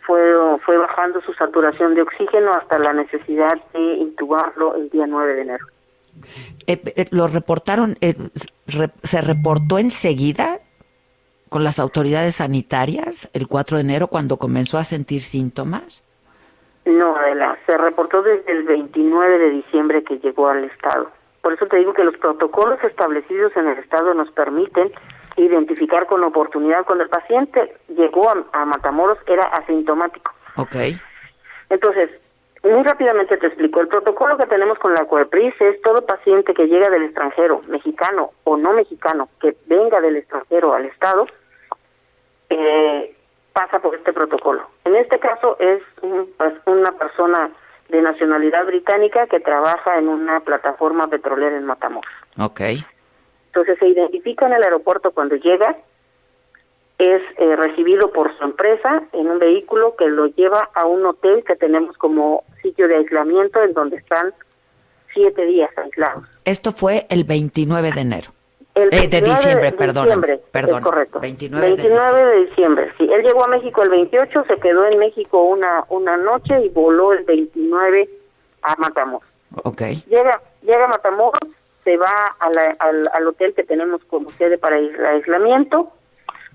Fue, 0.08 0.20
fue 0.66 0.78
bajando 0.78 1.22
su 1.22 1.34
saturación 1.34 1.93
de 1.93 2.01
oxígeno 2.01 2.53
hasta 2.53 2.80
la 2.80 2.93
necesidad 2.93 3.62
de 3.74 3.80
intubarlo 3.80 4.76
el 4.76 4.89
día 4.89 5.05
9 5.05 5.34
de 5.36 5.41
enero. 5.41 5.66
Eh, 6.66 6.82
eh, 6.95 7.05
¿Lo 7.12 7.28
reportaron? 7.28 7.97
Eh, 8.01 8.16
re, 8.66 8.89
¿Se 9.03 9.22
reportó 9.22 9.78
enseguida? 9.78 10.60
con 11.49 11.64
las 11.64 11.80
autoridades 11.80 12.36
sanitarias 12.36 13.30
el 13.34 13.47
4 13.47 13.78
de 13.78 13.84
enero 13.84 14.08
cuando 14.08 14.38
comenzó 14.38 14.78
a 14.78 14.84
sentir 14.84 15.22
síntomas? 15.22 16.03
No, 16.86 17.16
Adela, 17.18 17.58
se 17.66 17.78
reportó 17.78 18.22
desde 18.22 18.51
el 18.51 18.64
29 18.64 19.38
de 19.38 19.49
diciembre 19.49 20.03
que 20.03 20.20
llegó 20.20 20.47
al 20.47 20.64
Estado. 20.64 21.12
Por 21.41 21.53
eso 21.53 21.66
te 21.68 21.78
digo 21.78 21.93
que 21.93 22.03
los 22.03 22.18
protocolos 22.18 22.82
establecidos 22.84 23.55
en 23.55 23.68
el 23.68 23.78
Estado 23.80 24.14
nos 24.14 24.32
permiten 24.32 24.91
identificar 25.38 26.06
con 26.08 26.24
oportunidad. 26.24 26.86
Cuando 26.86 27.04
el 27.04 27.10
paciente 27.10 27.76
llegó 27.88 28.30
a, 28.30 28.44
a 28.54 28.66
Matamoros 28.66 29.18
era 29.28 29.44
asintomático. 29.44 30.32
Ok. 30.56 30.76
Entonces, 31.70 32.10
muy 32.64 32.84
rápidamente 32.84 33.38
te 33.38 33.48
explico. 33.48 33.80
El 33.80 33.88
protocolo 33.88 34.38
que 34.38 34.46
tenemos 34.48 34.78
con 34.80 34.94
la 34.94 35.06
COEPRIS 35.06 35.54
es 35.60 35.82
todo 35.82 36.06
paciente 36.06 36.54
que 36.54 36.68
llega 36.68 36.90
del 36.90 37.04
extranjero, 37.04 37.62
mexicano 37.68 38.32
o 38.44 38.58
no 38.58 38.74
mexicano, 38.74 39.30
que 39.40 39.56
venga 39.68 40.02
del 40.02 40.18
extranjero 40.18 40.74
al 40.74 40.86
Estado, 40.86 41.28
eh, 42.50 43.16
pasa 43.54 43.80
por 43.80 43.96
este 43.96 44.14
protocolo. 44.14 44.68
En 44.86 44.96
este 44.96 45.20
caso 45.20 45.58
es 45.60 45.82
un, 46.02 46.30
pues, 46.38 46.54
una 46.66 46.92
persona 46.94 47.52
de 47.90 48.02
nacionalidad 48.02 48.66
británica 48.66 49.28
que 49.28 49.40
trabaja 49.40 49.98
en 49.98 50.10
una 50.10 50.40
plataforma 50.42 51.08
petrolera 51.08 51.56
en 51.56 51.66
Matamoros. 51.66 52.12
Ok. 52.38 52.62
Entonces 53.58 53.80
se 53.80 53.88
identifica 53.88 54.45
en 54.45 54.53
el 54.53 54.62
aeropuerto 54.62 55.12
cuando 55.12 55.36
llega, 55.36 55.76
es 56.99 57.22
eh, 57.38 57.55
recibido 57.55 58.12
por 58.12 58.38
su 58.38 58.43
empresa 58.43 59.01
en 59.14 59.32
un 59.32 59.39
vehículo 59.39 59.95
que 59.95 60.08
lo 60.08 60.28
lleva 60.28 60.70
a 60.76 60.86
un 60.86 61.03
hotel 61.08 61.43
que 61.43 61.55
tenemos 61.55 61.97
como 61.97 62.43
sitio 62.62 62.88
de 62.88 62.97
aislamiento 62.97 63.64
en 63.64 63.74
donde 63.74 63.97
están 63.97 64.32
siete 65.12 65.43
días 65.47 65.72
aislados. 65.76 66.24
Esto 66.45 66.72
fue 66.72 67.08
el 67.10 67.24
29 67.24 67.91
de 67.93 68.01
enero. 68.01 68.30
El 68.76 68.93
eh, 68.93 69.08
de 69.08 69.22
diciembre, 69.22 69.72
de 69.72 69.78
perdón. 69.78 70.03
diciembre, 70.03 70.39
Perdón. 70.51 70.84
correcto. 70.84 71.20
29, 71.20 71.66
29 71.66 72.26
de, 72.26 72.45
diciembre. 72.45 72.93
Sí, 72.99 73.10
él 73.12 73.24
llegó 73.24 73.43
a 73.43 73.47
México 73.47 73.82
el 73.82 73.89
28, 73.89 74.45
se 74.47 74.58
quedó 74.58 74.86
en 74.86 74.99
México 74.99 75.41
una 75.41 75.84
una 75.89 76.16
noche 76.16 76.64
y 76.64 76.70
voló 76.70 77.14
el 77.14 77.24
29 77.24 78.08
a 78.62 78.76
Matamoros. 78.76 79.28
Ok. 79.64 79.82
Llega 80.08 80.39
llega 80.62 80.86
a 80.86 80.89
Matamoros, 80.89 81.49
se 81.88 81.96
va 81.96 82.36
a 82.38 82.50
la, 82.50 82.76
al, 82.80 83.10
al 83.14 83.28
hotel 83.28 83.54
que 83.54 83.64
tenemos 83.64 84.04
como 84.10 84.30
sede 84.32 84.58
para 84.58 84.78
el 84.78 85.06
aislamiento. 85.06 85.94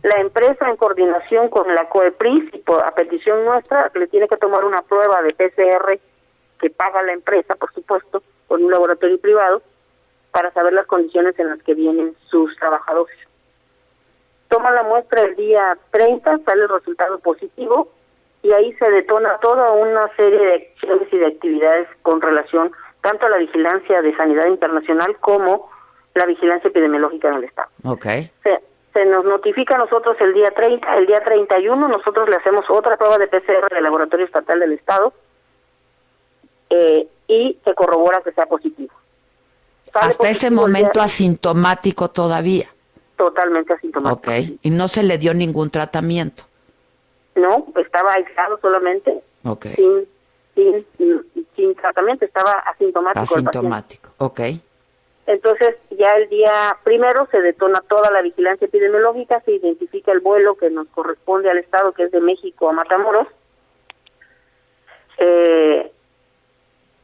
La 0.02 0.20
empresa, 0.20 0.68
en 0.68 0.76
coordinación 0.76 1.48
con 1.48 1.74
la 1.74 1.88
COEPRIS 1.88 2.52
y 2.52 2.58
por, 2.58 2.84
a 2.84 2.94
petición 2.94 3.42
nuestra, 3.46 3.90
le 3.94 4.08
tiene 4.08 4.28
que 4.28 4.36
tomar 4.36 4.62
una 4.62 4.82
prueba 4.82 5.22
de 5.22 5.32
PCR 5.32 5.98
que 6.60 6.68
paga 6.68 7.00
la 7.00 7.14
empresa, 7.14 7.54
por 7.54 7.72
supuesto, 7.72 8.22
con 8.46 8.62
un 8.62 8.70
laboratorio 8.70 9.18
privado, 9.18 9.62
para 10.32 10.52
saber 10.52 10.74
las 10.74 10.86
condiciones 10.86 11.38
en 11.38 11.48
las 11.48 11.62
que 11.62 11.72
vienen 11.72 12.14
sus 12.28 12.54
trabajadores. 12.56 13.16
Toma 14.48 14.70
la 14.70 14.82
muestra 14.82 15.22
el 15.22 15.34
día 15.36 15.78
30, 15.92 16.40
sale 16.44 16.64
el 16.64 16.68
resultado 16.68 17.20
positivo 17.20 17.88
y 18.42 18.52
ahí 18.52 18.74
se 18.74 18.90
detona 18.90 19.38
toda 19.38 19.72
una 19.72 20.14
serie 20.14 20.38
de 20.38 20.54
acciones 20.56 21.08
y 21.10 21.16
de 21.16 21.26
actividades 21.26 21.88
con 22.02 22.20
relación 22.20 22.70
tanto 23.02 23.28
la 23.28 23.36
vigilancia 23.36 24.00
de 24.00 24.16
sanidad 24.16 24.46
internacional 24.46 25.16
como 25.20 25.70
la 26.14 26.24
vigilancia 26.24 26.68
epidemiológica 26.68 27.28
en 27.28 27.34
el 27.34 27.44
Estado. 27.44 27.68
Okay. 27.84 28.30
Se, 28.42 28.60
se 28.92 29.04
nos 29.04 29.24
notifica 29.24 29.74
a 29.74 29.78
nosotros 29.78 30.16
el 30.20 30.32
día 30.32 30.50
30, 30.50 30.96
el 30.96 31.06
día 31.06 31.22
31 31.22 31.88
nosotros 31.88 32.28
le 32.28 32.36
hacemos 32.36 32.64
otra 32.70 32.96
prueba 32.96 33.18
de 33.18 33.26
PCR 33.26 33.68
del 33.70 33.82
Laboratorio 33.82 34.26
Estatal 34.26 34.60
del 34.60 34.72
Estado 34.72 35.12
eh, 36.70 37.08
y 37.28 37.58
se 37.64 37.74
corrobora 37.74 38.22
que 38.22 38.32
sea 38.32 38.46
positivo. 38.46 38.92
Sale 39.92 40.06
Hasta 40.06 40.30
ese 40.30 40.50
momento 40.50 40.94
día... 40.94 41.04
asintomático 41.04 42.08
todavía. 42.10 42.68
Totalmente 43.16 43.74
asintomático. 43.74 44.30
Ok, 44.30 44.58
y 44.62 44.70
no 44.70 44.88
se 44.88 45.02
le 45.02 45.18
dio 45.18 45.34
ningún 45.34 45.70
tratamiento. 45.70 46.44
No, 47.34 47.66
estaba 47.76 48.12
aislado 48.12 48.58
solamente. 48.60 49.22
Ok. 49.44 49.66
Sin, 49.74 50.06
sin, 50.54 50.86
sin 51.56 51.74
tratamiento, 51.74 52.24
estaba 52.24 52.52
asintomático. 52.52 53.22
Asintomático, 53.22 54.10
ok. 54.18 54.40
Entonces, 55.26 55.76
ya 55.90 56.08
el 56.16 56.28
día 56.28 56.76
primero 56.82 57.28
se 57.30 57.40
detona 57.40 57.80
toda 57.88 58.10
la 58.10 58.22
vigilancia 58.22 58.66
epidemiológica, 58.66 59.40
se 59.42 59.52
identifica 59.52 60.10
el 60.12 60.20
vuelo 60.20 60.56
que 60.56 60.68
nos 60.68 60.88
corresponde 60.88 61.48
al 61.50 61.58
Estado, 61.58 61.92
que 61.92 62.04
es 62.04 62.10
de 62.10 62.20
México 62.20 62.68
a 62.68 62.72
Matamoros. 62.72 63.28
Eh, 65.18 65.92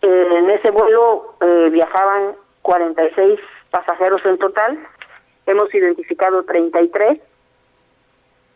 en 0.03 0.51
ese 0.51 0.71
vuelo 0.71 1.35
eh, 1.41 1.69
viajaban 1.71 2.35
46 2.63 3.39
pasajeros 3.71 4.21
en 4.25 4.39
total. 4.39 4.79
Hemos 5.47 5.73
identificado 5.75 6.43
33. 6.43 7.21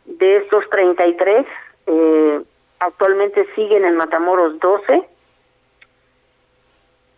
De 0.04 0.36
estos 0.38 0.68
33, 0.70 1.46
eh, 1.86 2.42
actualmente 2.84 3.46
siguen 3.54 3.84
en 3.84 3.96
Matamoros 3.96 4.58
12 4.58 5.08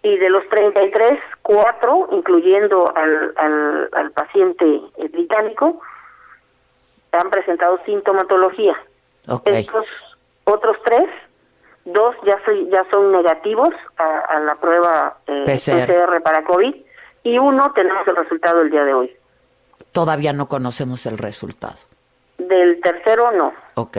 y 0.03 0.19
de 0.19 0.31
los 0.31 0.47
33, 0.51 1.19
cuatro, 1.43 2.09
incluyendo 2.13 2.93
al, 2.95 3.33
al, 3.37 3.89
al 3.93 4.11
paciente 4.13 4.83
británico, 5.11 5.81
han 7.13 7.31
presentado 7.31 7.81
sintomatología. 7.87 8.77
Estos 9.47 9.87
otros 10.45 10.77
tres, 10.85 11.09
dos 11.87 12.15
ya, 12.27 12.39
soy, 12.45 12.69
ya 12.71 12.85
son 12.91 13.13
negativos 13.13 13.71
a, 13.97 14.39
la 14.41 14.55
prueba 14.57 15.17
eh, 15.27 15.45
PCR. 15.47 16.23
para 16.23 16.45
COVID 16.45 16.75
y 17.23 17.39
uno 17.39 17.73
tenemos 17.73 18.07
el 18.07 18.17
resultado 18.17 18.61
el 18.61 18.71
día 18.71 18.85
de 18.85 18.93
hoy. 18.93 19.17
Todavía 19.93 20.35
no 20.35 20.49
conocemos 20.49 21.07
el 21.07 21.17
resultado. 21.17 21.77
Del 22.37 22.81
tercero 22.83 23.31
no. 23.33 23.55
Ok. 23.75 23.99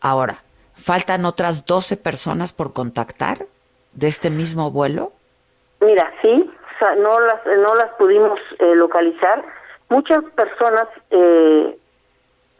Ahora, 0.00 0.42
¿faltan 0.74 1.24
otras 1.24 1.66
12 1.66 1.96
personas 1.96 2.52
por 2.52 2.72
contactar? 2.72 3.46
de 3.98 4.06
este 4.06 4.30
mismo 4.30 4.70
vuelo? 4.70 5.12
Mira, 5.80 6.12
sí, 6.22 6.50
no 6.98 7.20
las, 7.20 7.46
no 7.46 7.74
las 7.74 7.90
pudimos 7.98 8.38
eh, 8.58 8.74
localizar. 8.74 9.44
Muchas 9.88 10.22
personas 10.36 10.86
eh, 11.10 11.76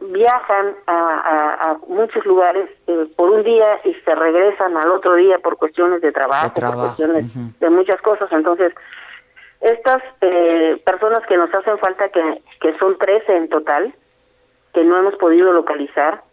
viajan 0.01 0.75
a, 0.87 1.77
muchos 1.87 2.25
lugares 2.25 2.69
eh, 2.87 3.07
por 3.15 3.29
un 3.29 3.43
día 3.43 3.79
y 3.83 3.93
se 3.93 4.15
regresan 4.15 4.75
al 4.77 4.91
otro 4.91 5.15
día 5.15 5.39
por 5.39 5.57
cuestiones 5.57 6.01
de 6.01 6.11
trabajo, 6.11 6.53
por 6.53 6.75
cuestiones 6.75 7.59
de 7.59 7.69
muchas 7.69 8.01
cosas. 8.01 8.29
Entonces, 8.31 8.73
estas 9.61 10.01
personas 10.85 11.19
que 11.27 11.37
nos 11.37 11.53
hacen 11.53 11.77
falta, 11.79 12.09
que, 12.09 12.41
que 12.61 12.77
son 12.79 12.97
13 12.97 13.35
en 13.35 13.49
total, 13.49 13.93
que 14.73 14.83
no 14.83 14.97
hemos 14.97 15.15
podido 15.15 15.51
localizar, 15.51 16.23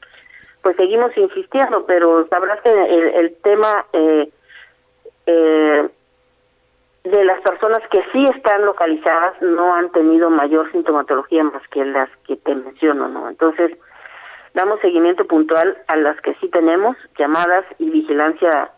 pues 0.67 0.75
seguimos 0.79 1.17
insistiendo, 1.17 1.87
pero 1.87 2.27
sabrás 2.27 2.61
que 2.61 2.73
el, 2.73 3.05
el 3.15 3.37
tema 3.37 3.87
eh, 3.93 4.29
eh, 5.25 5.89
de 7.05 7.25
las 7.25 7.41
personas 7.43 7.83
que 7.89 8.03
sí 8.13 8.25
están 8.35 8.67
localizadas 8.67 9.41
no 9.43 9.77
han 9.77 9.93
tenido 9.93 10.29
mayor 10.29 10.69
sintomatología 10.73 11.45
más 11.45 11.63
que 11.69 11.85
las 11.85 12.11
que 12.27 12.35
te 12.35 12.53
menciono, 12.57 13.07
¿no? 13.07 13.29
Entonces, 13.29 13.79
damos 14.55 14.81
seguimiento 14.81 15.25
puntual 15.25 15.79
a 15.87 15.95
las 15.99 16.21
que 16.21 16.35
sí 16.35 16.49
tenemos, 16.49 16.97
llamadas 17.17 17.65
y 17.79 17.89
vigilancia, 17.89 18.73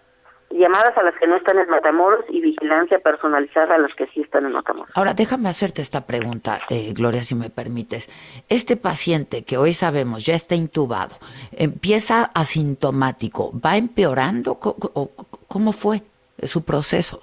llamadas 0.50 0.96
a 0.96 1.02
las 1.02 1.14
que 1.16 1.26
no 1.26 1.36
están 1.36 1.58
en 1.58 1.68
Matamoros 1.68 2.24
y 2.28 2.40
vigilancia 2.40 2.98
personalizada 2.98 3.74
a 3.74 3.78
las 3.78 3.94
que 3.94 4.06
sí 4.08 4.20
están 4.20 4.46
en 4.46 4.52
Matamoros. 4.52 4.90
Ahora, 4.96 5.14
déjame 5.14 5.48
hacerte 5.48 5.82
esta 5.82 6.06
pregunta, 6.06 6.58
eh, 6.70 6.92
Gloria, 6.94 7.22
si 7.22 7.34
me 7.34 7.50
permites. 7.50 8.08
Este 8.48 8.76
paciente 8.76 9.44
que 9.44 9.58
hoy 9.58 9.72
sabemos 9.72 10.24
ya 10.24 10.34
está 10.34 10.54
intubado, 10.54 11.16
empieza 11.52 12.30
asintomático, 12.34 13.52
¿va 13.64 13.76
empeorando? 13.76 14.58
¿Cómo 14.58 15.72
fue? 15.72 16.02
su 16.46 16.64
proceso. 16.64 17.20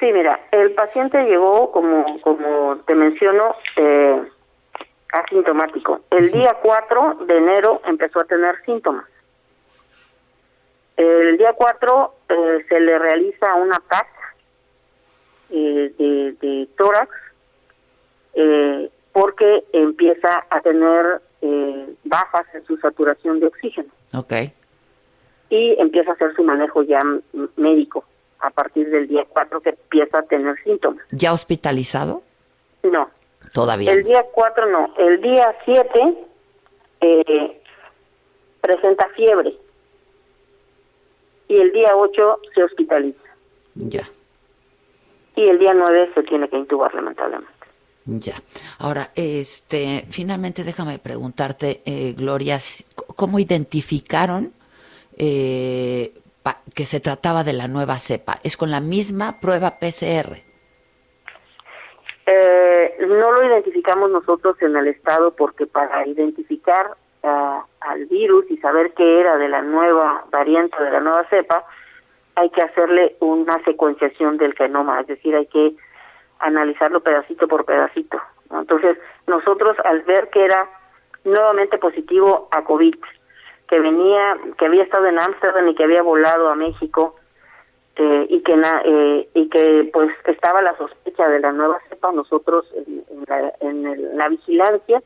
Sí, 0.00 0.12
mira, 0.12 0.40
el 0.50 0.72
paciente 0.72 1.22
llegó, 1.24 1.70
como, 1.70 2.20
como 2.22 2.76
te 2.78 2.94
menciono, 2.94 3.54
eh, 3.76 4.22
asintomático. 5.12 6.00
El 6.10 6.32
día 6.32 6.56
4 6.60 7.18
de 7.26 7.36
enero 7.36 7.80
empezó 7.86 8.20
a 8.20 8.24
tener 8.24 8.56
síntomas. 8.64 9.04
El 10.96 11.38
día 11.38 11.52
4 11.54 12.14
eh, 12.28 12.66
se 12.68 12.80
le 12.80 12.98
realiza 12.98 13.54
una 13.54 13.78
PAC 13.78 14.06
eh, 15.50 15.92
de, 15.98 16.32
de, 16.40 16.68
tórax 16.76 17.10
porque 19.12 19.64
empieza 19.72 20.46
a 20.48 20.60
tener 20.60 21.20
bajas 22.04 22.46
en 22.54 22.64
su 22.64 22.78
saturación 22.78 23.40
de 23.40 23.46
oxígeno. 23.46 23.90
Okay 24.14 24.54
y 25.52 25.78
empieza 25.78 26.12
a 26.12 26.14
hacer 26.14 26.34
su 26.34 26.42
manejo 26.42 26.82
ya 26.82 26.98
médico 27.56 28.06
a 28.40 28.48
partir 28.48 28.88
del 28.88 29.06
día 29.06 29.26
4 29.28 29.60
que 29.60 29.68
empieza 29.68 30.20
a 30.20 30.22
tener 30.22 30.56
síntomas. 30.64 31.04
¿Ya 31.10 31.30
hospitalizado? 31.34 32.22
No. 32.82 33.10
Todavía. 33.52 33.92
El 33.92 34.02
día 34.02 34.24
4 34.32 34.70
no. 34.70 34.94
El 34.96 35.20
día 35.20 35.54
7 35.66 36.26
eh, 37.02 37.60
presenta 38.62 39.06
fiebre 39.10 39.54
y 41.52 41.60
el 41.60 41.70
día 41.72 41.94
8 41.94 42.40
se 42.54 42.64
hospitaliza. 42.64 43.28
Ya. 43.74 44.08
Y 45.36 45.48
el 45.48 45.58
día 45.58 45.74
9 45.74 46.12
se 46.14 46.22
tiene 46.22 46.48
que 46.48 46.56
intubar 46.56 46.94
lamentablemente. 46.94 47.52
Ya. 48.06 48.34
Ahora, 48.78 49.10
este, 49.14 50.06
finalmente 50.08 50.64
déjame 50.64 50.98
preguntarte, 50.98 51.82
eh, 51.84 52.14
Gloria, 52.16 52.58
¿cómo 53.16 53.38
identificaron 53.38 54.52
eh, 55.18 56.14
que 56.74 56.86
se 56.86 57.00
trataba 57.00 57.44
de 57.44 57.52
la 57.52 57.68
nueva 57.68 57.98
cepa. 57.98 58.40
¿Es 58.42 58.56
con 58.56 58.70
la 58.70 58.80
misma 58.80 59.38
prueba 59.38 59.78
PCR? 59.78 60.38
Eh, 62.24 62.96
no 63.06 63.32
lo 63.32 63.46
identificamos 63.46 64.10
nosotros 64.10 64.56
en 64.62 64.74
el 64.74 64.88
Estado 64.88 65.36
porque 65.36 65.66
para 65.66 66.06
identificar 66.06 66.96
ah, 67.22 67.64
al 67.80 68.06
virus 68.06 68.50
y 68.50 68.56
saber 68.58 68.92
qué 68.94 69.20
era 69.20 69.36
de 69.36 69.48
la 69.48 69.62
nueva 69.62 70.24
variante, 70.30 70.82
de 70.82 70.90
la 70.90 71.00
nueva 71.00 71.24
cepa, 71.28 71.64
hay 72.34 72.50
que 72.50 72.62
hacerle 72.62 73.16
una 73.20 73.62
secuenciación 73.64 74.38
del 74.38 74.54
genoma, 74.54 75.00
es 75.00 75.06
decir, 75.06 75.34
hay 75.34 75.46
que 75.46 75.74
analizarlo 76.38 77.00
pedacito 77.00 77.46
por 77.46 77.64
pedacito. 77.64 78.20
Entonces, 78.50 78.98
nosotros 79.26 79.76
al 79.84 80.02
ver 80.02 80.28
que 80.30 80.44
era 80.44 80.68
nuevamente 81.24 81.78
positivo 81.78 82.48
a 82.50 82.64
COVID, 82.64 82.94
que 83.68 83.80
venía, 83.80 84.36
que 84.58 84.66
había 84.66 84.82
estado 84.82 85.06
en 85.06 85.18
Ámsterdam 85.18 85.68
y 85.68 85.74
que 85.74 85.84
había 85.84 86.02
volado 86.02 86.48
a 86.50 86.54
México 86.54 87.16
eh, 87.96 88.26
y 88.28 88.42
que 88.42 88.54
eh, 88.84 89.28
y 89.34 89.48
que 89.48 89.90
pues 89.92 90.10
estaba 90.26 90.60
la 90.62 90.76
sospecha 90.76 91.28
de 91.28 91.40
la 91.40 91.52
nueva 91.52 91.80
cepa. 91.88 92.12
Nosotros 92.12 92.66
en, 92.74 93.24
la, 93.26 93.52
en 93.60 94.16
la 94.18 94.28
vigilancia, 94.28 95.02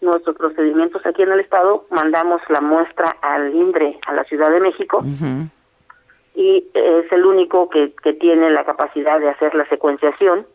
nuestros 0.00 0.36
procedimientos 0.36 1.04
aquí 1.04 1.22
en 1.22 1.32
el 1.32 1.40
estado, 1.40 1.86
mandamos 1.90 2.40
la 2.48 2.60
muestra 2.60 3.16
al 3.22 3.54
INDRE, 3.54 3.98
a 4.06 4.14
la 4.14 4.24
Ciudad 4.24 4.50
de 4.50 4.60
México. 4.60 5.02
Y 6.34 6.64
es 6.72 7.12
el 7.12 7.26
único 7.26 7.68
que, 7.68 7.92
que 8.02 8.12
tiene 8.12 8.50
la 8.50 8.64
capacidad 8.64 9.18
de 9.18 9.28
hacer 9.28 9.54
la 9.54 9.68
secuenciación 9.68 10.46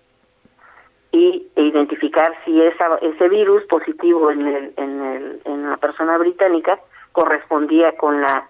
y 1.12 1.48
e 1.56 1.62
identificar 1.62 2.34
si 2.44 2.60
esa, 2.62 2.98
ese 3.02 3.30
virus 3.30 3.64
positivo 3.66 4.32
en, 4.32 4.48
el, 4.48 4.74
en, 4.78 5.02
el, 5.02 5.42
en 5.46 5.70
la 5.70 5.78
persona 5.78 6.18
británica 6.18 6.80
correspondía 7.12 7.96
con 7.96 8.20
la 8.20 8.48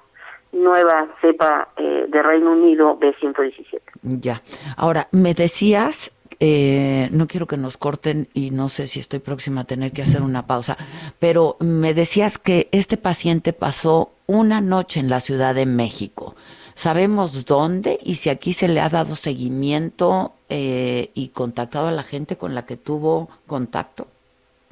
nueva 0.53 1.07
cepa 1.19 1.69
eh, 1.75 2.05
de 2.07 2.23
Reino 2.23 2.53
Unido 2.53 2.97
B117. 2.99 3.81
Ya. 4.01 4.41
Ahora, 4.77 5.07
me 5.11 5.33
decías, 5.33 6.15
eh, 6.45 7.07
no 7.13 7.25
quiero 7.25 7.47
que 7.47 7.55
nos 7.55 7.77
corten 7.77 8.27
y 8.33 8.51
no 8.51 8.67
sé 8.67 8.87
si 8.87 8.99
estoy 8.99 9.19
próxima 9.19 9.61
a 9.61 9.63
tener 9.63 9.93
que 9.93 10.01
hacer 10.01 10.21
una 10.21 10.45
pausa, 10.45 10.75
pero 11.17 11.55
me 11.61 11.93
decías 11.93 12.37
que 12.37 12.67
este 12.73 12.97
paciente 12.97 13.53
pasó 13.53 14.11
una 14.27 14.59
noche 14.59 14.99
en 14.99 15.09
la 15.09 15.21
Ciudad 15.21 15.55
de 15.55 15.65
México. 15.65 16.35
¿Sabemos 16.73 17.45
dónde 17.45 17.97
y 18.03 18.15
si 18.15 18.29
aquí 18.29 18.51
se 18.51 18.67
le 18.67 18.81
ha 18.81 18.89
dado 18.89 19.15
seguimiento 19.15 20.33
eh, 20.49 21.11
y 21.13 21.29
contactado 21.29 21.87
a 21.87 21.93
la 21.93 22.03
gente 22.03 22.35
con 22.35 22.53
la 22.53 22.65
que 22.65 22.75
tuvo 22.75 23.29
contacto? 23.47 24.07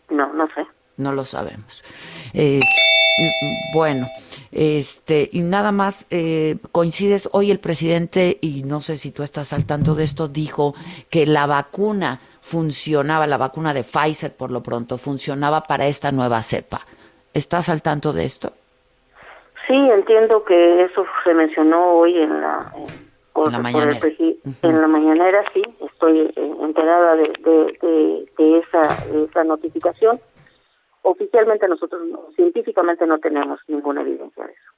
No, 0.09 0.33
no 0.33 0.47
sé. 0.47 0.67
No 0.97 1.13
lo 1.13 1.23
sabemos. 1.23 1.85
Bueno, 3.73 4.07
este, 4.51 5.29
y 5.31 5.41
nada 5.41 5.71
más 5.71 6.07
eh, 6.09 6.57
coincides, 6.71 7.29
hoy 7.31 7.51
el 7.51 7.59
presidente, 7.59 8.37
y 8.41 8.63
no 8.63 8.81
sé 8.81 8.97
si 8.97 9.11
tú 9.11 9.23
estás 9.23 9.53
al 9.53 9.65
tanto 9.65 9.95
de 9.95 10.03
esto, 10.03 10.27
dijo 10.27 10.73
que 11.09 11.25
la 11.25 11.45
vacuna 11.45 12.19
funcionaba, 12.41 13.27
la 13.27 13.37
vacuna 13.37 13.73
de 13.73 13.83
Pfizer 13.83 14.33
por 14.35 14.51
lo 14.51 14.61
pronto, 14.61 14.97
funcionaba 14.97 15.61
para 15.61 15.87
esta 15.87 16.11
nueva 16.11 16.43
cepa. 16.43 16.81
¿Estás 17.33 17.69
al 17.69 17.81
tanto 17.81 18.11
de 18.11 18.25
esto? 18.25 18.51
Sí, 19.67 19.75
entiendo 19.75 20.43
que 20.43 20.83
eso 20.83 21.05
se 21.23 21.33
mencionó 21.33 21.93
hoy 21.93 22.17
en 22.17 22.41
la, 22.41 22.73
en 23.35 23.51
la 23.51 23.59
mañanera. 23.59 23.99
En 24.63 24.81
la 24.81 24.87
mañanera, 24.87 25.43
sí, 25.53 25.61
estoy 25.79 26.19
eh, 26.35 26.53
enterada 26.61 27.15
de, 27.15 27.23
de, 27.23 28.27
de, 28.37 28.59
esa, 28.59 29.05
de 29.05 29.23
esa 29.23 29.43
notificación 29.45 30.19
oficialmente 31.03 31.67
nosotros 31.67 32.01
científicamente 32.35 33.05
no 33.05 33.19
tenemos 33.19 33.59
ninguna 33.67 34.01
evidencia 34.01 34.45
de 34.45 34.51
eso. 34.51 34.71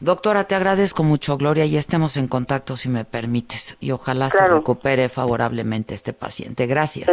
Doctora, 0.00 0.44
te 0.44 0.54
agradezco 0.54 1.02
mucho, 1.02 1.36
Gloria, 1.36 1.64
y 1.64 1.76
estemos 1.76 2.16
en 2.16 2.28
contacto 2.28 2.76
si 2.76 2.88
me 2.88 3.04
permites. 3.04 3.76
Y 3.80 3.90
ojalá 3.90 4.30
se 4.30 4.46
recupere 4.46 5.08
favorablemente 5.08 5.94
este 5.94 6.12
paciente. 6.12 6.66
Gracias. 6.66 7.08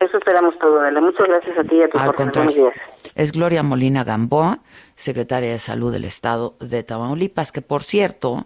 Eso, 0.00 0.18
esperamos 0.18 0.58
todo, 0.58 0.80
Adela. 0.80 1.00
Muchas 1.00 1.26
gracias 1.28 1.58
a 1.58 1.62
ti 1.62 1.76
y 1.76 1.82
a 1.82 1.88
tu 1.88 1.98
Al 1.98 2.14
contrario. 2.14 2.72
Es 3.14 3.32
Gloria 3.32 3.62
Molina 3.62 4.04
Gamboa, 4.04 4.58
secretaria 4.96 5.50
de 5.50 5.58
Salud 5.58 5.92
del 5.92 6.04
Estado 6.04 6.54
de 6.60 6.82
Tamaulipas, 6.82 7.52
que 7.52 7.62
por 7.62 7.82
cierto, 7.82 8.44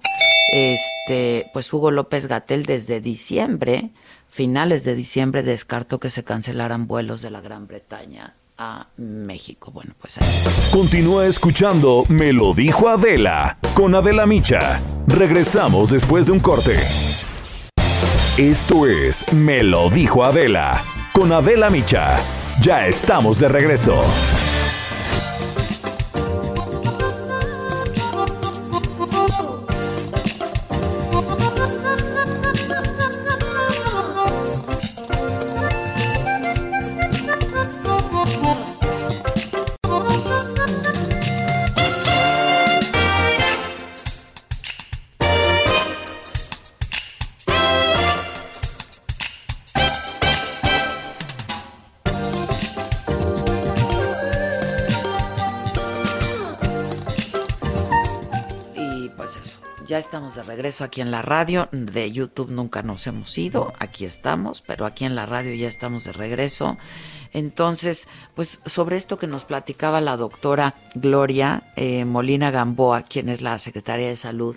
este, 0.53 1.47
pues 1.53 1.73
Hugo 1.73 1.91
López 1.91 2.27
Gatel 2.29 2.67
desde 2.67 3.01
diciembre, 3.01 3.91
finales 4.29 4.85
de 4.85 4.95
diciembre, 4.95 5.43
descartó 5.43 5.99
que 5.99 6.11
se 6.11 6.25
cancelaran 6.25 6.87
vuelos 6.87 7.23
de 7.23 7.31
la 7.31 7.41
Gran 7.41 7.67
Bretaña 7.67 8.35
a 8.59 8.89
México. 8.97 9.71
Bueno, 9.71 9.95
pues 10.01 10.19
ahí. 10.19 10.27
Continúa 10.73 11.27
escuchando 11.27 12.05
Me 12.09 12.33
lo 12.33 12.55
dijo 12.55 12.89
Adela 12.89 13.59
con 13.75 13.95
Adela 13.95 14.27
Micha. 14.27 14.81
Regresamos 15.07 15.91
después 15.91 16.27
de 16.27 16.33
un 16.33 16.41
corte. 16.41 16.77
Esto 18.37 18.87
es 18.87 19.33
Me 19.33 19.63
lo 19.63 19.89
dijo 19.91 20.25
Adela 20.25 20.83
con 21.13 21.33
Adela 21.33 21.71
Micha. 21.71 22.21
Ya 22.61 22.87
estamos 22.87 23.39
de 23.39 23.49
regreso. 23.49 24.05
Estamos 60.19 60.35
de 60.35 60.43
regreso 60.43 60.83
aquí 60.83 61.01
en 61.01 61.13
la 61.13 61.23
radio. 61.23 61.69
De 61.71 62.11
YouTube 62.11 62.51
nunca 62.51 62.83
nos 62.83 63.07
hemos 63.07 63.39
ido, 63.39 63.73
aquí 63.79 64.05
estamos, 64.05 64.63
pero 64.63 64.85
aquí 64.85 65.05
en 65.05 65.15
la 65.15 65.27
radio 65.27 65.55
ya 65.55 65.69
estamos 65.69 66.03
de 66.03 66.13
regreso. 66.13 66.77
Entonces, 67.33 68.09
pues 68.35 68.61
sobre 68.67 68.97
esto 68.97 69.17
que 69.17 69.29
nos 69.29 69.45
platicaba 69.45 70.01
la 70.01 70.17
doctora 70.17 70.75
Gloria 70.97 71.71
eh, 71.77 72.05
Molina 72.05 72.51
Gamboa, 72.51 73.03
quien 73.03 73.29
es 73.29 73.43
la 73.43 73.61
secretaria 73.61 74.09
de 74.09 74.17
salud 74.17 74.57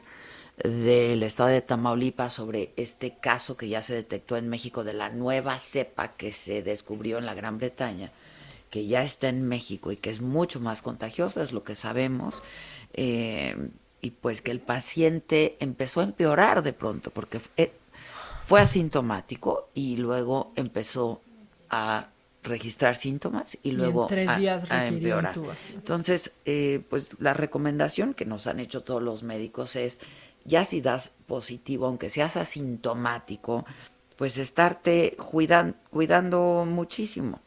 del 0.63 1.21
estado 1.21 1.49
de 1.49 1.61
Tamaulipas, 1.61 2.33
sobre 2.33 2.73
este 2.75 3.17
caso 3.19 3.55
que 3.55 3.69
ya 3.69 3.83
se 3.83 3.93
detectó 3.93 4.37
en 4.37 4.49
México 4.49 4.83
de 4.83 4.95
la 4.95 5.09
nueva 5.09 5.59
cepa 5.59 6.13
que 6.13 6.31
se 6.31 6.63
descubrió 6.63 7.19
en 7.19 7.27
la 7.27 7.35
Gran 7.35 7.59
Bretaña, 7.59 8.11
que 8.71 8.87
ya 8.87 9.03
está 9.03 9.29
en 9.29 9.47
México 9.47 9.91
y 9.91 9.97
que 9.97 10.09
es 10.09 10.21
mucho 10.21 10.59
más 10.59 10.81
contagiosa, 10.81 11.43
es 11.43 11.51
lo 11.51 11.63
que 11.63 11.75
sabemos. 11.75 12.41
Eh, 12.93 13.69
y 14.01 14.11
pues 14.11 14.41
que 14.41 14.51
el 14.51 14.59
paciente 14.59 15.57
empezó 15.59 16.01
a 16.01 16.03
empeorar 16.03 16.63
de 16.63 16.73
pronto 16.73 17.11
porque 17.11 17.39
fue, 17.39 17.71
fue 18.43 18.61
asintomático 18.61 19.69
y 19.73 19.97
luego 19.97 20.51
empezó 20.55 21.21
a 21.69 22.07
registrar 22.43 22.95
síntomas 22.95 23.57
y 23.61 23.71
luego 23.71 24.09
a, 24.09 24.87
empeorar. 24.87 25.35
Entonces, 25.73 26.31
eh, 26.45 26.83
pues 26.89 27.09
la 27.19 27.33
recomendación 27.33 28.13
que 28.13 28.25
nos 28.25 28.47
han 28.47 28.59
hecho 28.59 28.81
todos 28.81 29.01
los 29.01 29.21
médicos 29.21 29.75
es, 29.75 29.99
ya 30.43 30.65
si 30.65 30.81
das 30.81 31.11
positivo, 31.27 31.85
aunque 31.85 32.09
seas 32.09 32.37
asintomático, 32.37 33.65
pues 34.17 34.39
estarte 34.39 35.15
cuidando 35.17 36.65
muchísimo. 36.67 37.39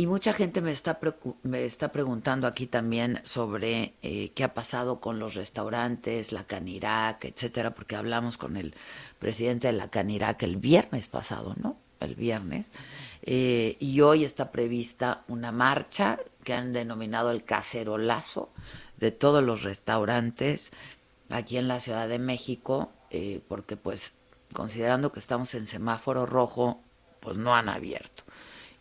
Y 0.00 0.06
mucha 0.06 0.32
gente 0.32 0.62
me 0.62 0.72
está, 0.72 0.98
me 1.42 1.66
está 1.66 1.92
preguntando 1.92 2.46
aquí 2.46 2.66
también 2.66 3.20
sobre 3.22 3.92
eh, 4.00 4.32
qué 4.34 4.44
ha 4.44 4.54
pasado 4.54 4.98
con 4.98 5.18
los 5.18 5.34
restaurantes, 5.34 6.32
la 6.32 6.44
Canirac, 6.44 7.26
etcétera, 7.26 7.74
porque 7.74 7.96
hablamos 7.96 8.38
con 8.38 8.56
el 8.56 8.72
presidente 9.18 9.66
de 9.66 9.74
la 9.74 9.90
Canirac 9.90 10.42
el 10.42 10.56
viernes 10.56 11.08
pasado, 11.08 11.54
¿no? 11.62 11.76
El 12.00 12.14
viernes. 12.14 12.70
Eh, 13.20 13.76
y 13.78 14.00
hoy 14.00 14.24
está 14.24 14.50
prevista 14.50 15.22
una 15.28 15.52
marcha 15.52 16.18
que 16.44 16.54
han 16.54 16.72
denominado 16.72 17.30
el 17.30 17.44
cacerolazo 17.44 18.48
de 18.96 19.12
todos 19.12 19.44
los 19.44 19.64
restaurantes 19.64 20.72
aquí 21.28 21.58
en 21.58 21.68
la 21.68 21.78
Ciudad 21.78 22.08
de 22.08 22.18
México, 22.18 22.90
eh, 23.10 23.42
porque 23.48 23.76
pues 23.76 24.14
considerando 24.54 25.12
que 25.12 25.20
estamos 25.20 25.54
en 25.54 25.66
semáforo 25.66 26.24
rojo, 26.24 26.80
pues 27.20 27.36
no 27.36 27.54
han 27.54 27.68
abierto 27.68 28.24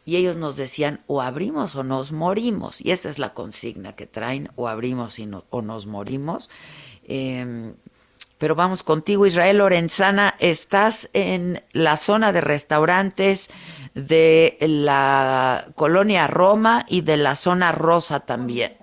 y 0.05 0.15
ellos 0.15 0.37
nos 0.37 0.57
decían 0.57 0.99
o 1.07 1.21
abrimos 1.21 1.75
o 1.75 1.83
nos 1.83 2.11
morimos. 2.11 2.83
Y 2.83 2.91
esa 2.91 3.09
es 3.09 3.19
la 3.19 3.33
consigna 3.33 3.95
que 3.95 4.07
traen 4.07 4.49
o 4.55 4.67
abrimos 4.67 5.19
y 5.19 5.29
o 5.49 5.61
nos 5.61 5.85
morimos. 5.85 6.49
Em, 7.07 7.73
pero 8.39 8.55
vamos 8.55 8.83
contigo 8.83 9.25
Israel 9.25 9.57
Lorenzana 9.57 10.35
estás 10.39 11.09
en 11.13 11.61
la 11.73 11.97
zona 11.97 12.31
de 12.31 12.41
restaurantes 12.41 13.49
de 13.93 14.57
la 14.61 15.65
colonia 15.75 16.25
Roma 16.27 16.85
y 16.87 17.01
de 17.01 17.17
la 17.17 17.35
zona 17.35 17.71
Rosa 17.71 18.21
también. 18.21 18.73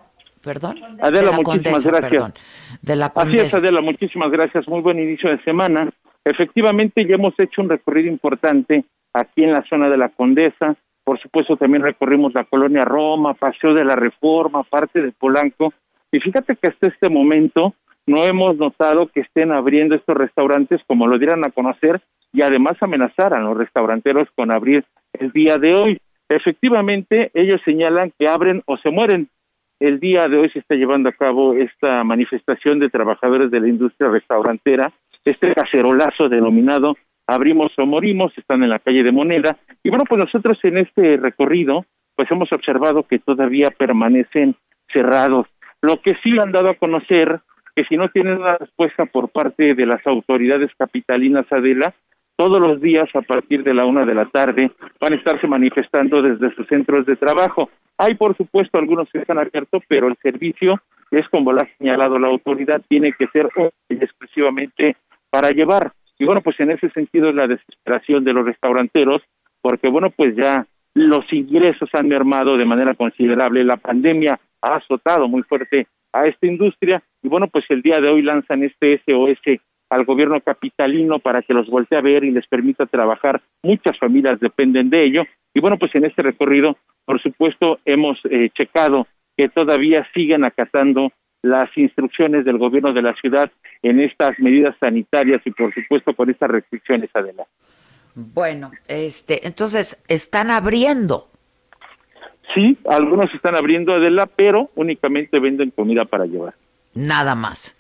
Perdón 0.44 0.78
Adela 1.00 1.32
muchísimas 1.32 1.84
gracias. 1.84 2.34
de 2.82 2.96
la 2.96 3.06
Así 3.06 3.38
es 3.38 3.54
Adela 3.54 3.80
muchísimas 3.80 4.30
gracias. 4.30 4.68
Muy 4.68 4.80
buen 4.80 5.00
inicio 5.00 5.30
de 5.30 5.42
semana. 5.42 5.90
Efectivamente 6.24 7.06
ya 7.06 7.14
hemos 7.14 7.34
hecho 7.38 7.62
un 7.62 7.70
recorrido 7.70 8.08
importante 8.08 8.84
aquí 9.12 9.42
en 9.42 9.52
la 9.52 9.64
zona 9.68 9.88
de 9.88 9.96
la 9.96 10.10
Condesa 10.10 10.76
por 11.07 11.20
supuesto 11.20 11.57
también 11.57 11.84
recorrimos 11.84 12.34
la 12.34 12.42
colonia 12.42 12.82
Roma, 12.82 13.34
Paseo 13.34 13.74
de 13.74 13.84
la 13.84 13.94
Reforma, 13.94 14.64
parte 14.64 15.00
de 15.00 15.12
Polanco, 15.12 15.72
y 16.11 16.18
fíjate 16.18 16.57
que 16.57 16.66
hasta 16.66 16.88
este 16.88 17.09
momento 17.09 17.74
no 18.09 18.24
hemos 18.24 18.57
notado 18.57 19.07
que 19.07 19.20
estén 19.20 19.52
abriendo 19.52 19.94
estos 19.94 20.16
restaurantes 20.16 20.80
como 20.88 21.07
lo 21.07 21.16
dieran 21.16 21.46
a 21.46 21.52
conocer 21.52 22.00
y 22.32 22.42
además 22.42 22.72
amenazaran 22.80 23.44
los 23.44 23.57
restauranteros 23.57 24.28
con 24.34 24.50
abrir 24.50 24.84
el 25.12 25.30
día 25.30 25.59
de 25.59 25.76
hoy. 25.76 25.98
Efectivamente, 26.28 27.30
ellos 27.34 27.61
señalan 27.64 28.12
que 28.18 28.28
abren 28.28 28.64
o 28.66 28.76
se 28.76 28.90
mueren. 28.90 29.28
El 29.78 30.00
día 30.00 30.26
de 30.26 30.38
hoy 30.38 30.50
se 30.50 30.59
está 30.59 30.74
llevando 30.74 31.09
a 31.09 31.12
cabo 31.12 31.54
esta 31.54 32.02
manifestación 32.02 32.80
de 32.80 32.90
trabajadores 32.90 33.52
de 33.52 33.61
la 33.61 33.68
industria 33.68 34.11
restaurantera, 34.11 34.92
este 35.24 35.54
cacerolazo 35.54 36.28
denominado 36.28 36.96
abrimos 37.27 37.72
o 37.79 37.87
morimos, 37.87 38.37
están 38.37 38.62
en 38.62 38.70
la 38.70 38.79
calle 38.79 39.03
de 39.03 39.12
Moneda. 39.12 39.57
Y 39.83 39.91
bueno, 39.91 40.05
pues 40.09 40.18
nosotros 40.18 40.59
en 40.62 40.79
este 40.79 41.16
recorrido, 41.16 41.85
pues 42.14 42.31
hemos 42.31 42.51
observado 42.53 43.03
que 43.05 43.18
todavía 43.18 43.70
permanecen 43.70 44.57
cerrados. 44.93 45.47
Lo 45.83 46.01
que 46.01 46.14
sí 46.22 46.39
han 46.39 46.53
dado 46.53 46.70
a 46.70 46.74
conocer, 46.74 47.41
que 47.74 47.85
si 47.85 47.97
no 47.97 48.09
tienen 48.09 48.39
una 48.39 48.57
respuesta 48.57 49.07
por 49.07 49.29
parte 49.29 49.74
de 49.74 49.87
las 49.87 50.07
autoridades 50.07 50.70
capitalinas 50.79 51.47
Adela, 51.51 51.95
todos 52.37 52.61
los 52.61 52.81
días 52.81 53.09
a 53.14 53.22
partir 53.22 53.64
de 53.64 53.74
la 53.74 53.87
una 53.87 54.05
de 54.05 54.14
la 54.14 54.27
tarde 54.27 54.70
van 55.01 55.12
a 55.14 55.16
estarse 55.16 55.47
manifestando 55.47 56.22
desde 56.22 56.55
sus 56.55 56.66
centros 56.68 57.07
de 57.07 57.16
trabajo. 57.16 57.70
Hay, 57.99 58.14
por 58.14 58.37
supuesto, 58.37 58.79
algunos 58.79 59.09
que 59.11 59.18
están 59.18 59.39
abiertos, 59.39 59.83
pero 59.89 60.09
el 60.09 60.16
servicio 60.22 60.81
es 61.11 61.27
como 61.31 61.53
lo 61.53 61.62
ha 61.62 61.68
señalado 61.79 62.18
la 62.18 62.29
autoridad, 62.29 62.83
tiene 62.89 63.12
que 63.12 63.27
ser 63.29 63.49
exclusivamente 63.89 64.97
para 65.31 65.51
llevar 65.51 65.93
y 66.18 66.24
bueno, 66.24 66.40
pues 66.40 66.58
en 66.60 66.70
ese 66.70 66.90
sentido 66.90 67.28
es 67.28 67.34
la 67.34 67.46
desesperación 67.46 68.24
de 68.24 68.32
los 68.32 68.46
restauranteros, 68.46 69.22
porque 69.60 69.88
bueno, 69.88 70.10
pues 70.10 70.34
ya 70.36 70.66
los 70.94 71.30
ingresos 71.32 71.90
han 71.92 72.08
mermado 72.08 72.56
de 72.56 72.64
manera 72.64 72.94
considerable, 72.94 73.64
la 73.64 73.76
pandemia 73.76 74.40
ha 74.62 74.76
azotado 74.76 75.28
muy 75.28 75.42
fuerte 75.42 75.86
a 76.12 76.26
esta 76.26 76.46
industria 76.46 77.02
y 77.22 77.28
bueno, 77.28 77.48
pues 77.48 77.64
el 77.68 77.82
día 77.82 77.98
de 78.00 78.08
hoy 78.08 78.22
lanzan 78.22 78.62
este 78.62 79.02
SOS 79.04 79.60
al 79.90 80.04
gobierno 80.04 80.40
capitalino 80.40 81.18
para 81.18 81.42
que 81.42 81.54
los 81.54 81.68
voltee 81.68 81.98
a 81.98 82.02
ver 82.02 82.24
y 82.24 82.30
les 82.30 82.46
permita 82.46 82.86
trabajar. 82.86 83.42
Muchas 83.62 83.98
familias 83.98 84.40
dependen 84.40 84.90
de 84.90 85.04
ello 85.04 85.22
y 85.52 85.60
bueno, 85.60 85.78
pues 85.78 85.94
en 85.94 86.06
este 86.06 86.22
recorrido, 86.22 86.76
por 87.04 87.20
supuesto, 87.20 87.78
hemos 87.84 88.18
eh, 88.30 88.50
checado 88.54 89.06
que 89.36 89.48
todavía 89.48 90.06
siguen 90.14 90.44
acatando 90.44 91.12
las 91.47 91.68
instrucciones 91.76 92.44
del 92.44 92.59
gobierno 92.59 92.92
de 92.92 93.03
la 93.03 93.14
ciudad 93.14 93.51
en 93.82 94.01
estas 94.01 94.38
medidas 94.38 94.74
sanitarias 94.80 95.40
y 95.44 95.51
por 95.51 95.72
supuesto 95.72 96.14
con 96.14 96.30
estas 96.30 96.51
restricciones 96.51 97.11
adelante. 97.14 97.51
Bueno, 98.14 98.70
este, 98.88 99.47
entonces 99.47 100.03
están 100.09 100.51
abriendo. 100.51 101.26
Sí, 102.55 102.78
algunos 102.88 103.32
están 103.34 103.57
abriendo 103.57 103.92
Adela, 103.92 104.26
pero 104.26 104.70
únicamente 104.74 105.38
venden 105.38 105.70
comida 105.70 106.05
para 106.05 106.24
llevar. 106.24 106.55
Nada 106.94 107.34
más. 107.34 107.76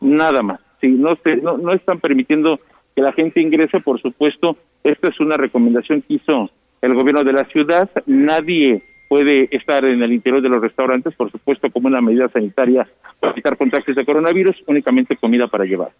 Nada 0.00 0.42
más. 0.42 0.60
Sí, 0.80 0.88
no, 0.88 1.16
no, 1.42 1.58
no 1.58 1.72
están 1.72 2.00
permitiendo 2.00 2.58
que 2.94 3.02
la 3.02 3.12
gente 3.12 3.40
ingrese, 3.40 3.80
por 3.80 4.00
supuesto. 4.00 4.56
Esta 4.82 5.08
es 5.08 5.20
una 5.20 5.36
recomendación 5.36 6.02
que 6.02 6.14
hizo 6.14 6.50
el 6.82 6.94
gobierno 6.94 7.22
de 7.22 7.32
la 7.32 7.44
ciudad. 7.44 7.88
Nadie 8.06 8.82
puede 9.08 9.48
estar 9.56 9.84
en 9.84 10.02
el 10.02 10.12
interior 10.12 10.42
de 10.42 10.48
los 10.48 10.60
restaurantes, 10.60 11.14
por 11.14 11.30
supuesto, 11.30 11.70
como 11.70 11.88
una 11.88 12.00
medida 12.00 12.28
sanitaria 12.28 12.86
para 13.20 13.32
evitar 13.32 13.56
contagios 13.56 13.96
de 13.96 14.04
coronavirus, 14.04 14.56
únicamente 14.66 15.16
comida 15.16 15.46
para 15.46 15.64
llevar. 15.64 15.90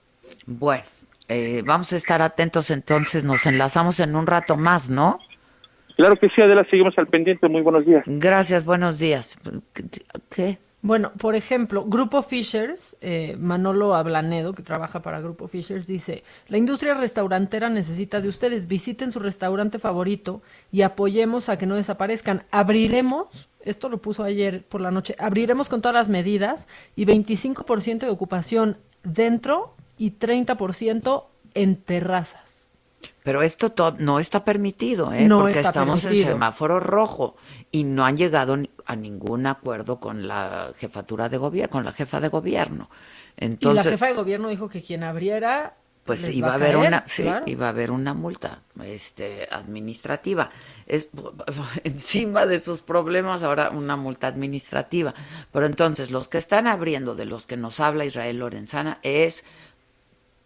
Bueno, 0.47 0.83
eh, 1.29 1.63
vamos 1.65 1.93
a 1.93 1.97
estar 1.97 2.23
atentos 2.23 2.71
entonces, 2.71 3.25
nos 3.25 3.47
enlazamos 3.47 4.01
en 4.01 4.15
un 4.15 4.27
rato 4.27 4.57
más, 4.57 4.91
¿no? 4.91 5.19
Claro 5.97 6.17
que 6.17 6.29
sí, 6.29 6.43
Adela, 6.43 6.67
seguimos 6.71 6.95
al 6.99 7.07
pendiente. 7.07 7.49
Muy 7.49 7.63
buenos 7.63 7.87
días. 7.87 8.05
Gracias, 8.07 8.67
buenos 8.67 8.99
días. 8.99 9.37
¿Qué? 10.35 10.59
Bueno, 10.87 11.11
por 11.19 11.35
ejemplo, 11.35 11.85
Grupo 11.85 12.23
Fishers, 12.23 12.97
eh, 13.01 13.37
Manolo 13.41 13.97
Ablanedo, 13.97 14.53
que 14.53 14.63
trabaja 14.63 15.03
para 15.03 15.21
Grupo 15.21 15.49
Fishers, 15.49 15.85
dice, 15.85 16.23
la 16.47 16.59
industria 16.59 16.95
restaurantera 16.95 17.69
necesita 17.69 18.21
de 18.21 18.29
ustedes, 18.29 18.69
visiten 18.69 19.11
su 19.11 19.19
restaurante 19.19 19.81
favorito 19.81 20.43
y 20.71 20.83
apoyemos 20.83 21.49
a 21.49 21.59
que 21.59 21.67
no 21.67 21.75
desaparezcan. 21.75 22.45
Abriremos, 22.53 23.49
esto 23.63 23.89
lo 23.89 23.99
puso 23.99 24.23
ayer 24.23 24.65
por 24.65 24.81
la 24.81 24.93
noche, 24.93 25.17
abriremos 25.19 25.69
con 25.69 25.83
todas 25.83 25.97
las 25.97 26.09
medidas 26.09 26.69
y 26.95 27.05
25% 27.05 28.07
de 28.07 28.11
ocupación 28.11 28.77
dentro 29.03 29.75
y 29.99 30.13
30% 30.13 31.25
en 31.55 31.83
terrazas. 31.83 32.46
Pero 33.23 33.43
esto 33.43 33.75
no 33.99 34.21
está 34.21 34.45
permitido, 34.45 35.13
¿eh? 35.13 35.29
porque 35.29 35.61
estamos 35.61 36.05
en 36.05 36.17
semáforo 36.17 36.79
rojo 36.79 37.37
y 37.73 37.83
no 37.83 38.05
han 38.05 38.17
llegado 38.17 38.57
a 38.85 38.97
ningún 38.97 39.47
acuerdo 39.47 39.99
con 39.99 40.29
la 40.29 40.71
jefatura 40.79 41.29
de 41.29 41.37
gobierno, 41.37 41.71
con 41.71 41.85
la 41.85 41.93
jefa 41.93 42.21
de 42.21 42.29
gobierno. 42.29 42.89
Entonces, 43.37 43.85
y 43.85 43.87
la 43.87 43.93
jefa 43.93 44.07
de 44.07 44.15
gobierno 44.15 44.49
dijo 44.49 44.69
que 44.69 44.81
quien 44.81 45.03
abriera 45.03 45.75
pues 46.07 46.29
iba 46.29 46.53
a, 46.53 46.55
haber 46.55 46.77
una 46.77 47.03
sí, 47.07 47.25
iba 47.47 47.67
a 47.67 47.71
haber 47.71 47.91
una 47.91 48.15
multa 48.15 48.61
este 48.85 49.49
administrativa 49.51 50.51
es 50.87 51.09
encima 51.85 52.47
de 52.47 52.61
sus 52.61 52.81
problemas 52.81 53.43
ahora 53.43 53.71
una 53.71 53.97
multa 53.97 54.29
administrativa 54.29 55.15
pero 55.51 55.67
entonces 55.67 56.13
los 56.13 56.29
que 56.29 56.39
están 56.39 56.69
abriendo 56.69 57.17
de 57.17 57.25
los 57.25 57.47
que 57.47 57.57
nos 57.57 57.81
habla 57.81 58.05
Israel 58.05 58.39
Lorenzana 58.39 59.01
es 59.03 59.45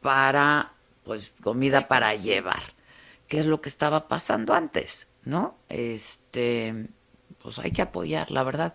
para 0.00 0.72
pues 1.10 1.32
comida 1.42 1.88
para 1.88 2.14
llevar, 2.14 2.62
que 3.26 3.40
es 3.40 3.46
lo 3.46 3.60
que 3.60 3.68
estaba 3.68 4.06
pasando 4.06 4.54
antes, 4.54 5.08
¿no? 5.24 5.56
Este, 5.68 6.86
pues 7.42 7.58
hay 7.58 7.72
que 7.72 7.82
apoyar, 7.82 8.30
la 8.30 8.44
verdad, 8.44 8.74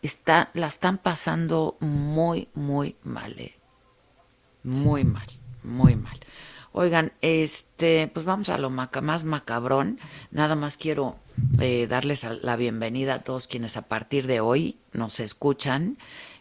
está, 0.00 0.48
la 0.54 0.66
están 0.68 0.96
pasando 0.96 1.76
muy, 1.80 2.48
muy 2.54 2.96
mal, 3.02 3.38
¿eh? 3.38 3.54
muy 4.62 5.04
mal, 5.04 5.26
muy 5.62 5.94
mal. 5.94 6.18
Oigan, 6.72 7.12
este, 7.20 8.10
pues 8.14 8.24
vamos 8.24 8.48
a 8.48 8.56
lo 8.56 8.70
más 8.70 9.24
macabrón. 9.24 10.00
Nada 10.30 10.54
más 10.54 10.78
quiero 10.78 11.16
eh, 11.60 11.86
darles 11.86 12.26
la 12.40 12.56
bienvenida 12.56 13.16
a 13.16 13.22
todos 13.22 13.46
quienes 13.46 13.76
a 13.76 13.82
partir 13.82 14.26
de 14.26 14.40
hoy 14.40 14.78
nos 14.94 15.20
escuchan. 15.20 15.98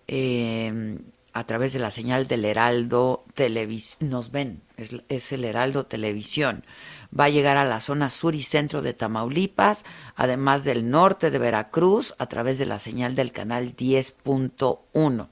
Eh, 0.07 0.99
a 1.33 1.45
través 1.45 1.73
de 1.73 1.79
la 1.79 1.89
señal 1.89 2.27
del 2.27 2.45
Heraldo 2.45 3.25
Televisión, 3.33 4.11
nos 4.11 4.31
ven, 4.31 4.61
es, 4.77 5.31
el 5.31 5.45
Heraldo 5.45 5.87
Televisión. 5.87 6.63
Va 7.17 7.25
a 7.25 7.29
llegar 7.29 7.57
a 7.57 7.65
la 7.65 7.79
zona 7.79 8.11
sur 8.11 8.35
y 8.35 8.43
centro 8.43 8.83
de 8.83 8.93
Tamaulipas, 8.93 9.83
además 10.15 10.63
del 10.63 10.89
norte 10.89 11.31
de 11.31 11.39
Veracruz, 11.39 12.13
a 12.19 12.27
través 12.27 12.59
de 12.59 12.67
la 12.67 12.77
señal 12.77 13.15
del 13.15 13.31
canal 13.31 13.75
10.1. 13.75 15.27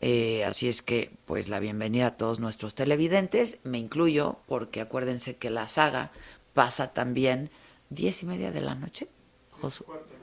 Eh, 0.00 0.44
así 0.46 0.68
es 0.68 0.80
que, 0.80 1.12
pues 1.26 1.48
la 1.48 1.60
bienvenida 1.60 2.06
a 2.06 2.16
todos 2.16 2.40
nuestros 2.40 2.74
televidentes, 2.74 3.58
me 3.62 3.76
incluyo, 3.76 4.38
porque 4.46 4.80
acuérdense 4.80 5.36
que 5.36 5.50
la 5.50 5.68
saga 5.68 6.12
pasa 6.54 6.94
también 6.94 7.50
diez 7.90 8.22
y 8.22 8.26
media 8.26 8.50
de 8.52 8.62
la 8.62 8.74
noche, 8.74 9.08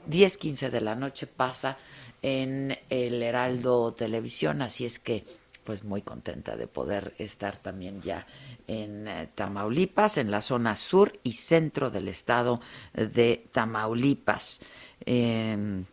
diez 0.06 0.36
quince 0.36 0.70
de 0.70 0.80
la 0.80 0.96
noche 0.96 1.28
pasa 1.28 1.78
en 2.22 2.78
el 2.90 3.22
Heraldo 3.22 3.92
Televisión, 3.94 4.62
así 4.62 4.84
es 4.84 4.98
que 4.98 5.24
pues 5.68 5.84
muy 5.84 6.00
contenta 6.00 6.56
de 6.56 6.66
poder 6.66 7.14
estar 7.18 7.56
también 7.56 8.00
ya 8.00 8.26
en 8.66 9.06
eh, 9.06 9.28
Tamaulipas, 9.34 10.16
en 10.16 10.30
la 10.30 10.40
zona 10.40 10.74
sur 10.76 11.18
y 11.22 11.32
centro 11.32 11.90
del 11.90 12.08
estado 12.08 12.62
de 12.94 13.44
Tamaulipas. 13.52 14.62
Em, 15.04 15.84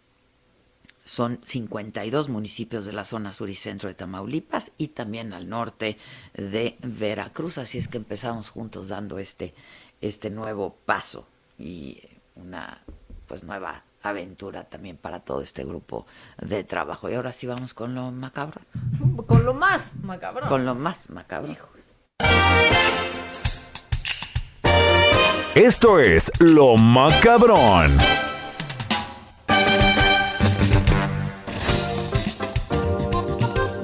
son 1.03 1.39
52 1.43 2.30
municipios 2.30 2.86
de 2.86 2.93
la 2.93 3.03
zona 3.03 3.34
sur 3.34 3.49
y 3.49 3.55
centro 3.55 3.89
de 3.89 3.95
Tamaulipas 3.95 4.71
y 4.78 4.88
también 4.88 5.34
al 5.34 5.49
norte 5.49 5.97
de 6.34 6.78
Veracruz, 6.82 7.57
así 7.57 7.78
es 7.78 7.89
que 7.89 7.97
empezamos 7.97 8.49
juntos 8.49 8.88
dando 8.88 9.19
este, 9.19 9.53
este 9.99 10.30
nuevo 10.30 10.78
paso 10.86 11.28
y 11.59 12.01
una 12.36 12.82
pues 13.28 13.43
nueva 13.43 13.84
aventura 14.10 14.64
también 14.64 14.97
para 14.97 15.20
todo 15.20 15.41
este 15.41 15.64
grupo 15.64 16.06
de 16.41 16.64
trabajo. 16.64 17.10
Y 17.10 17.16
ahora 17.16 17.32
sí 17.32 17.47
vamos 17.47 17.74
con 17.74 17.95
lo 17.95 18.12
macabro. 18.12 18.62
Con 19.28 19.45
lo 19.45 19.53
más 19.53 19.95
macabro. 20.01 20.47
Con 20.47 20.66
lo 20.66 20.76
más 20.76 21.10
macabro. 21.10 21.56
Esto 25.56 25.99
es 25.99 26.32
lo 26.39 26.76
macabrón. 26.76 27.97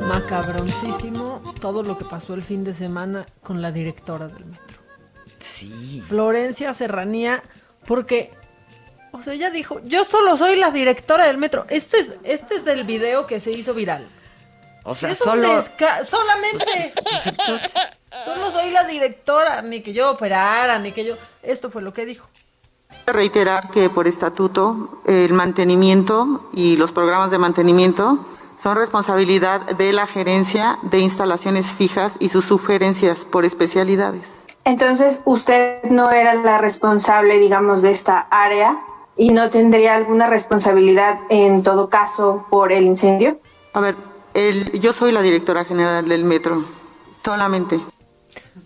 Macabroncísimo 0.08 1.42
todo 1.62 1.84
lo 1.84 1.98
que 1.98 2.04
pasó 2.04 2.34
el 2.34 2.44
fin 2.44 2.66
de 2.66 2.74
semana 2.74 3.26
con 3.42 3.62
la 3.62 3.72
directora 3.72 4.28
del 4.28 4.46
metro. 4.46 4.80
Sí. 5.40 6.04
Florencia 6.08 6.74
Serranía, 6.74 7.42
porque 7.88 8.34
o 9.12 9.22
sea, 9.22 9.34
ella 9.34 9.49
dijo, 9.49 9.80
yo 9.84 10.05
solo 10.05 10.38
soy 10.38 10.55
la 10.55 10.72
directora 10.72 11.26
del 11.26 11.38
metro. 11.38 11.66
Este 11.70 11.99
es, 11.99 12.14
este 12.24 12.55
es 12.55 12.68
el 12.68 12.86
video 12.86 13.28
que 13.28 13.39
se 13.39 13.51
hizo 13.51 13.74
viral. 13.74 14.07
O 14.84 14.95
sea, 14.95 15.14
solo... 15.16 15.64
Solamente... 16.05 16.93
solo 18.26 18.51
soy 18.51 18.72
la 18.72 18.86
directora, 18.86 19.62
ni 19.62 19.82
que 19.82 19.93
yo 19.93 20.12
operara, 20.12 20.80
ni 20.80 20.91
que 20.91 21.03
yo... 21.03 21.16
Esto 21.43 21.70
fue 21.70 21.82
lo 21.82 21.93
que 21.93 22.05
dijo. 22.05 22.26
Reiterar 23.05 23.70
que 23.70 23.89
por 23.89 24.07
estatuto 24.07 25.01
el 25.05 25.34
mantenimiento 25.34 26.49
y 26.53 26.78
los 26.78 26.91
programas 26.91 27.32
de 27.32 27.38
mantenimiento 27.38 28.26
son 28.64 28.78
responsabilidad 28.78 29.62
de 29.62 29.91
la 29.91 30.07
gerencia 30.07 30.78
de 30.84 30.99
instalaciones 30.99 31.68
fijas 31.68 32.14
y 32.20 32.30
sus 32.30 32.45
sugerencias 32.45 33.26
por 33.26 33.43
especialidades. 33.43 34.24
Entonces, 34.64 35.22
usted 35.26 35.84
no 35.84 36.12
era 36.12 36.36
la 36.36 36.59
responsable, 36.59 37.39
digamos, 37.39 37.82
de 37.82 37.91
esta 37.91 38.28
área 38.30 38.80
y 39.22 39.30
no 39.30 39.52
tendría 39.52 39.94
alguna 39.94 40.26
responsabilidad 40.26 41.16
en 41.30 41.62
todo 41.62 41.92
caso 41.92 42.48
por 42.50 42.72
el 42.72 42.86
incendio? 42.86 43.40
A 43.72 43.80
ver, 43.80 43.96
el, 44.34 44.80
yo 44.80 44.94
soy 44.94 45.12
la 45.12 45.22
directora 45.22 45.64
general 45.64 46.10
del 46.10 46.26
metro, 46.26 46.66
solamente. 47.24 47.80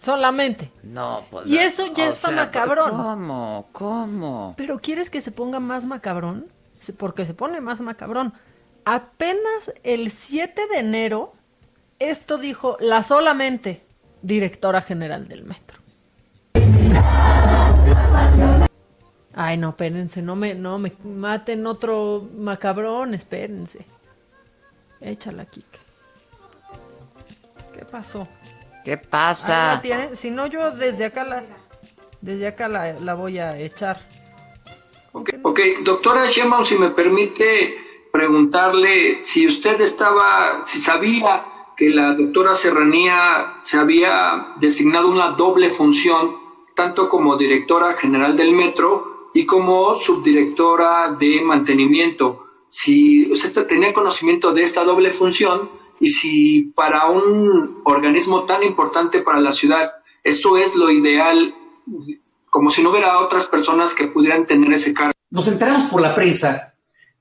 Solamente. 0.01 0.71
No, 0.81 1.25
pues. 1.29 1.45
Y 1.45 1.57
eso 1.57 1.93
ya 1.93 2.07
está 2.07 2.31
macabrón. 2.31 2.89
¿Cómo? 2.89 3.67
¿Cómo? 3.73 4.53
Pero 4.55 4.79
¿quieres 4.79 5.09
que 5.09 5.19
se 5.19 5.31
ponga 5.31 5.59
más 5.59 5.83
macabrón? 5.83 6.45
Porque 6.97 7.25
se 7.25 7.33
pone 7.33 7.59
más 7.59 7.81
macabrón. 7.81 8.31
Apenas 8.85 9.73
el 9.83 10.09
7 10.09 10.67
de 10.71 10.79
enero, 10.79 11.33
esto 11.99 12.37
dijo 12.37 12.77
la 12.79 13.03
solamente 13.03 13.83
directora 14.21 14.79
general 14.79 15.27
del 15.27 15.43
metro. 15.43 15.79
Ay, 19.37 19.57
no, 19.57 19.69
espérense, 19.69 20.21
no 20.21 20.37
me, 20.37 20.55
no 20.55 20.79
me 20.79 20.93
maten 21.03 21.67
otro 21.67 22.25
macabrón, 22.37 23.13
espérense. 23.13 23.85
Échala, 25.01 25.45
Kike. 25.45 25.79
¿Qué 27.77 27.83
pasó? 27.83 28.25
¿Qué 28.85 28.97
pasa? 28.97 29.81
Si 30.13 30.31
no, 30.31 30.47
yo 30.47 30.71
desde 30.71 31.05
acá 31.05 31.25
la, 31.25 31.43
desde 32.21 32.47
acá 32.47 32.69
la, 32.69 33.13
voy 33.13 33.39
a 33.39 33.59
echar. 33.59 33.99
Ok, 35.11 35.31
okay. 35.43 35.83
doctora 35.83 36.27
Sheinbaum, 36.27 36.63
si 36.63 36.75
me 36.77 36.91
permite 36.91 37.77
preguntarle 38.13 39.21
si 39.21 39.47
usted 39.47 39.81
estaba, 39.81 40.63
si 40.65 40.79
sabía 40.79 41.45
que 41.75 41.89
la 41.89 42.13
doctora 42.13 42.55
Serranía 42.55 43.57
se 43.59 43.77
había 43.77 44.53
designado 44.61 45.09
una 45.09 45.31
doble 45.31 45.69
función, 45.71 46.37
tanto 46.73 47.09
como 47.09 47.35
directora 47.35 47.95
general 47.95 48.37
del 48.37 48.53
metro, 48.53 49.14
y 49.35 49.45
como 49.45 49.95
subdirectora 49.95 51.13
de 51.19 51.41
mantenimiento. 51.41 52.45
Si 52.69 53.29
usted 53.29 53.67
tenía 53.67 53.91
conocimiento 53.91 54.53
de 54.53 54.61
esta 54.61 54.85
doble 54.85 55.11
función 55.11 55.69
y 55.99 56.07
si 56.07 56.61
para 56.73 57.09
un 57.09 57.81
organismo 57.83 58.45
tan 58.45 58.63
importante 58.63 59.21
para 59.21 59.41
la 59.41 59.51
ciudad 59.51 59.91
esto 60.23 60.57
es 60.57 60.73
lo 60.73 60.89
ideal, 60.89 61.53
como 62.49 62.69
si 62.69 62.81
no 62.81 62.91
hubiera 62.91 63.19
otras 63.19 63.45
personas 63.45 63.93
que 63.93 64.07
pudieran 64.07 64.45
tener 64.45 64.71
ese 64.71 64.93
cargo. 64.93 65.11
Nos 65.29 65.47
enteramos 65.49 65.83
por 65.83 66.01
la 66.01 66.15
prensa 66.15 66.73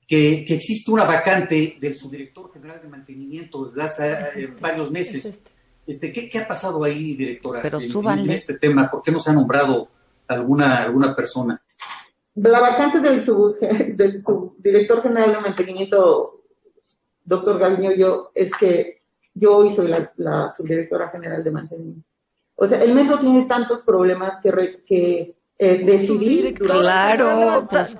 que, 0.07 0.45
que 0.47 0.55
existe 0.55 0.91
una 0.91 1.03
vacante 1.03 1.77
del 1.81 1.95
subdirector 1.95 2.51
general 2.53 2.79
de 2.81 2.87
mantenimiento 2.87 3.65
desde 3.65 3.83
hace 3.83 4.11
eh, 4.41 4.55
varios 4.59 4.89
meses. 4.89 5.43
Este, 5.85 6.13
¿qué, 6.13 6.29
¿qué, 6.29 6.39
ha 6.39 6.47
pasado 6.47 6.81
ahí, 6.85 7.13
directora, 7.15 7.61
Pero 7.61 7.79
en, 7.79 8.19
en, 8.19 8.29
este 8.31 8.57
tema? 8.57 8.89
¿Por 8.89 9.03
qué 9.03 9.11
no 9.11 9.19
se 9.19 9.31
ha 9.31 9.33
nombrado 9.33 9.89
alguna, 10.27 10.77
alguna 10.77 11.13
persona? 11.13 11.61
La 12.35 12.59
vacante 12.59 12.99
del, 12.99 13.23
sub, 13.23 13.57
del 13.59 14.21
subdirector 14.21 15.01
general 15.01 15.33
de 15.33 15.39
mantenimiento, 15.39 16.41
doctor 17.23 17.59
Galiño, 17.59 17.91
yo, 17.93 18.31
es 18.35 18.51
que 18.53 19.01
yo 19.33 19.57
hoy 19.57 19.73
soy 19.73 19.87
la, 19.87 20.53
subdirectora 20.55 21.09
general 21.09 21.43
de 21.43 21.51
mantenimiento. 21.51 22.09
O 22.55 22.67
sea, 22.67 22.81
el 22.81 22.93
metro 22.93 23.19
tiene 23.19 23.45
tantos 23.45 23.81
problemas 23.81 24.39
que, 24.41 24.83
que 24.85 25.35
eh, 25.57 25.77
decidir. 25.85 26.53
Claro, 26.53 27.67
pues, 27.69 27.97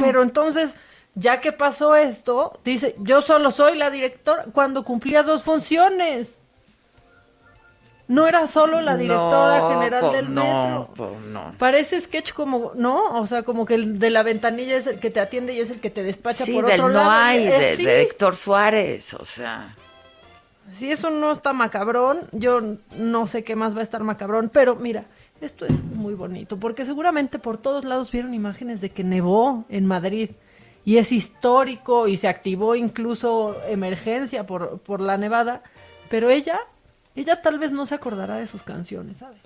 pero 0.00 0.22
entonces, 0.22 0.76
ya 1.14 1.40
que 1.40 1.52
pasó 1.52 1.96
esto, 1.96 2.58
dice, 2.64 2.94
yo 2.98 3.22
solo 3.22 3.50
soy 3.50 3.76
la 3.76 3.90
directora 3.90 4.46
cuando 4.52 4.84
cumplía 4.84 5.22
dos 5.22 5.42
funciones. 5.42 6.40
No 8.08 8.26
era 8.26 8.46
solo 8.46 8.80
la 8.80 8.96
directora 8.96 9.68
general 9.68 10.12
del 10.12 10.34
no, 10.34 10.42
metro. 10.42 10.94
Pues 10.96 11.24
no. 11.26 11.52
Parece 11.58 12.00
sketch 12.00 12.32
como, 12.32 12.72
¿no? 12.74 13.20
O 13.20 13.26
sea, 13.26 13.42
como 13.42 13.66
que 13.66 13.74
el 13.74 13.98
de 13.98 14.10
la 14.10 14.22
ventanilla 14.22 14.76
es 14.76 14.86
el 14.86 14.98
que 14.98 15.10
te 15.10 15.20
atiende 15.20 15.52
y 15.52 15.60
es 15.60 15.70
el 15.70 15.78
que 15.80 15.90
te 15.90 16.02
despacha 16.02 16.46
sí, 16.46 16.54
por 16.54 16.64
del 16.64 16.80
otro 16.80 16.88
no 16.88 16.94
lado. 16.94 17.10
hay, 17.10 17.44
de, 17.44 17.76
de 17.76 18.02
Héctor 18.02 18.34
Suárez, 18.34 19.12
o 19.14 19.26
sea. 19.26 19.76
Si 20.74 20.90
eso 20.90 21.10
no 21.10 21.32
está 21.32 21.52
macabrón, 21.52 22.20
yo 22.32 22.60
no 22.96 23.26
sé 23.26 23.44
qué 23.44 23.56
más 23.56 23.74
va 23.74 23.80
a 23.80 23.84
estar 23.84 24.02
macabrón, 24.02 24.50
pero 24.52 24.74
mira, 24.76 25.04
esto 25.40 25.64
es 25.64 25.82
muy 25.82 26.14
bonito, 26.14 26.58
porque 26.58 26.84
seguramente 26.84 27.38
por 27.38 27.58
todos 27.58 27.84
lados 27.84 28.10
vieron 28.10 28.34
imágenes 28.34 28.80
de 28.80 28.90
que 28.90 29.04
nevó 29.04 29.64
en 29.68 29.86
Madrid 29.86 30.30
y 30.84 30.96
es 30.96 31.12
histórico 31.12 32.08
y 32.08 32.16
se 32.16 32.28
activó 32.28 32.74
incluso 32.74 33.56
emergencia 33.66 34.46
por, 34.46 34.78
por 34.80 35.00
la 35.00 35.16
nevada, 35.16 35.62
pero 36.10 36.28
ella, 36.30 36.60
ella 37.20 37.42
tal 37.42 37.58
vez 37.58 37.72
no 37.72 37.86
se 37.86 37.94
acordará 37.94 38.36
de 38.36 38.46
sus 38.46 38.62
canciones, 38.62 39.22
Adela. 39.22 39.38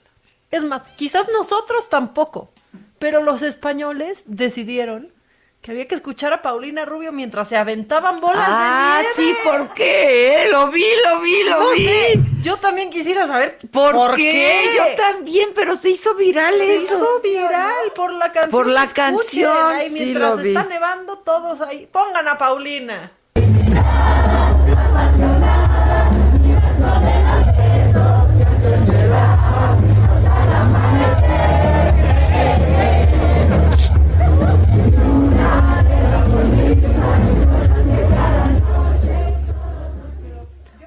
Es 0.51 0.63
más, 0.65 0.83
quizás 0.97 1.27
nosotros 1.33 1.89
tampoco, 1.89 2.51
pero 2.99 3.23
los 3.23 3.43
españoles 3.43 4.23
decidieron 4.27 5.11
que 5.63 5.71
había 5.71 5.87
que 5.87 5.95
escuchar 5.95 6.33
a 6.33 6.43
Paulina 6.43 6.85
Rubio 6.85 7.13
mientras 7.13 7.49
se 7.49 7.57
aventaban 7.57 8.21
bolas 8.21 8.45
Ah, 8.49 9.01
de 9.01 9.23
nieve. 9.23 9.37
sí, 9.39 9.49
¿por 9.49 9.73
qué? 9.75 10.47
Lo 10.51 10.69
vi, 10.73 10.85
lo 11.09 11.21
vi, 11.21 11.45
lo 11.45 11.59
No 11.61 11.71
vi. 11.71 11.85
sé, 11.85 12.21
Yo 12.43 12.57
también 12.59 12.91
quisiera 12.91 13.29
saber 13.29 13.59
¿Por, 13.71 13.95
por, 13.95 14.17
qué? 14.17 14.71
Yo 14.77 14.83
también, 14.97 15.51
pero 15.55 15.77
se 15.77 15.91
hizo 15.91 16.15
viral 16.17 16.55
Se 16.59 16.75
eso. 16.75 16.95
hizo 16.97 17.21
viral 17.23 17.93
por 17.95 18.13
la 18.13 18.33
canción. 18.33 18.51
Por 18.51 18.67
la 18.67 18.83
Escuchen, 18.85 19.15
canción, 19.17 19.73
ahí 19.77 19.89
sí 19.89 20.01
mientras 20.05 20.37
lo 20.37 20.43
vi. 20.43 20.49
está 20.49 20.65
nevando 20.65 21.19
todos 21.19 21.61
ahí. 21.61 21.89
Pongan 21.93 22.27
a 22.27 22.37
Paulina. 22.37 23.13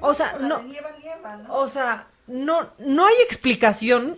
O 0.06 0.14
sea, 0.14 0.36
no, 0.40 0.62
o 1.50 1.68
sea, 1.68 2.06
no, 2.26 2.70
no 2.78 3.06
hay 3.06 3.14
explicación 3.24 4.16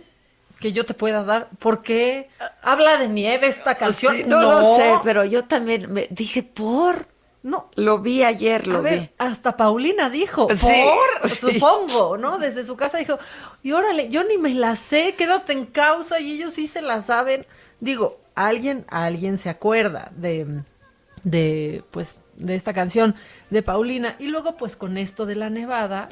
que 0.59 0.73
yo 0.73 0.85
te 0.85 0.93
pueda 0.93 1.23
dar 1.23 1.49
por 1.59 1.81
qué 1.81 2.29
habla 2.61 2.97
de 2.97 3.07
nieve 3.07 3.47
esta 3.47 3.75
canción. 3.75 4.15
Sí, 4.15 4.23
no, 4.25 4.41
lo 4.41 4.75
sé, 4.75 4.95
pero 5.03 5.23
yo 5.25 5.45
también 5.45 5.91
me 5.91 6.07
dije, 6.11 6.43
¿por? 6.43 7.07
No. 7.41 7.69
Lo 7.75 7.99
vi 7.99 8.23
ayer, 8.23 8.67
lo 8.67 8.79
A 8.79 8.81
ver, 8.81 8.99
vi. 8.99 9.09
hasta 9.17 9.55
Paulina 9.55 10.09
dijo, 10.09 10.49
Sí, 10.55 10.83
por, 11.21 11.29
sí. 11.29 11.53
supongo, 11.53 12.17
¿no? 12.17 12.37
Desde 12.37 12.65
su 12.65 12.75
casa 12.75 12.97
dijo, 12.97 13.17
y 13.63 13.71
órale, 13.71 14.09
yo 14.09 14.25
ni 14.25 14.37
me 14.37 14.53
la 14.53 14.75
sé, 14.75 15.15
quédate 15.15 15.53
en 15.53 15.65
causa, 15.65 16.19
y 16.19 16.33
ellos 16.33 16.53
sí 16.53 16.67
se 16.67 16.81
la 16.81 17.01
saben. 17.01 17.45
Digo, 17.79 18.19
alguien, 18.35 18.85
alguien 18.89 19.37
se 19.37 19.49
acuerda 19.49 20.11
de, 20.17 20.63
de, 21.23 21.83
pues, 21.91 22.17
de 22.39 22.55
esta 22.55 22.73
canción 22.73 23.15
de 23.51 23.61
Paulina. 23.61 24.15
Y 24.17 24.27
luego, 24.27 24.57
pues, 24.57 24.75
con 24.75 24.97
esto 24.97 25.25
de 25.25 25.35
la 25.35 25.49
nevada, 25.49 26.09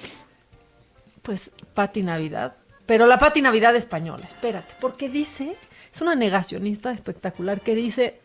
pues, 1.23 1.51
Pati 1.73 2.03
Navidad. 2.03 2.53
Pero 2.85 3.05
la 3.07 3.17
Pati 3.17 3.41
Navidad 3.41 3.75
española, 3.75 4.25
espérate, 4.25 4.75
porque 4.79 5.09
dice, 5.09 5.55
es 5.93 6.01
una 6.01 6.15
negacionista 6.15 6.91
espectacular 6.91 7.61
que 7.61 7.75
dice 7.75 8.19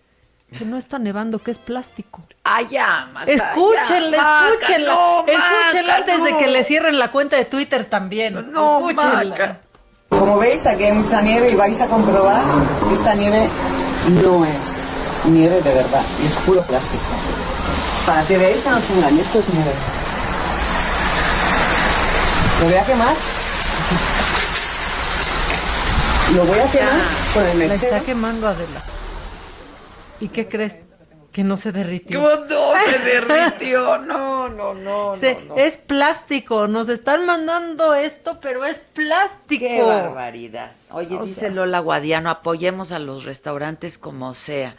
que 0.56 0.64
no 0.66 0.76
está 0.76 0.98
nevando, 0.98 1.38
que 1.38 1.50
es 1.50 1.58
plástico. 1.58 2.22
Ah, 2.44 2.60
ya, 2.62 3.08
Maca, 3.12 3.32
Escúchenla, 3.32 4.16
ya, 4.16 4.22
Maca, 4.22 4.48
escúchenla. 4.52 4.92
no, 4.92 5.24
escúchenla 5.26 5.98
Maca, 5.98 6.12
antes 6.14 6.24
de 6.24 6.36
que 6.36 6.46
le 6.48 6.64
cierren 6.64 6.98
la 6.98 7.10
cuenta 7.10 7.36
de 7.36 7.46
Twitter 7.46 7.86
también. 7.86 8.52
No, 8.52 8.88
escúchenla. 8.90 9.24
Maca. 9.24 9.60
Como 10.10 10.38
veis, 10.38 10.66
aquí 10.66 10.84
hay 10.84 10.92
mucha 10.92 11.22
nieve 11.22 11.50
y 11.50 11.54
vais 11.54 11.80
a 11.80 11.86
comprobar 11.86 12.42
que 12.86 12.94
esta 12.94 13.14
nieve 13.14 13.48
no 14.22 14.44
es 14.44 14.92
nieve 15.24 15.62
de 15.62 15.74
verdad 15.74 16.04
y 16.22 16.26
es 16.26 16.36
puro 16.36 16.60
plástico. 16.62 17.02
Para 18.06 18.24
que 18.26 18.36
veáis 18.38 18.60
que 18.62 18.70
no 18.70 18.76
os 18.78 18.90
engañe, 18.90 19.20
esto 19.22 19.38
es 19.38 19.48
nieve. 19.48 19.70
Lo 22.60 22.66
voy 22.66 22.74
a 22.74 22.84
quemar. 22.84 23.16
Lo 26.36 26.44
voy 26.46 26.58
a 26.58 26.70
quemar 26.70 27.00
con 27.34 27.46
el 27.46 27.68
La 27.68 27.74
está 27.74 28.00
quemando 28.00 28.48
Adela. 28.48 28.82
¿Y 30.20 30.28
qué 30.28 30.48
crees? 30.48 30.76
Que 31.32 31.44
no 31.44 31.56
se 31.56 31.72
derritió. 31.72 32.20
¿Cómo 32.22 32.34
no 32.44 32.72
se 32.90 32.98
derritió? 32.98 33.98
No, 34.02 34.48
no, 34.48 34.74
no, 34.74 35.16
Se- 35.16 35.34
no, 35.46 35.54
no. 35.54 35.56
Es 35.56 35.76
plástico. 35.76 36.66
Nos 36.68 36.88
están 36.88 37.24
mandando 37.24 37.94
esto, 37.94 38.38
pero 38.40 38.64
es 38.64 38.78
plástico. 38.80 39.64
Qué 39.64 39.82
barbaridad. 39.82 40.72
Oye, 40.90 41.16
O 41.16 41.24
dice 41.24 41.40
sea- 41.40 41.50
Lola 41.50 41.78
Guadiano, 41.78 42.28
apoyemos 42.30 42.92
a 42.92 42.98
los 42.98 43.24
restaurantes 43.24 43.96
como 43.98 44.34
sea. 44.34 44.76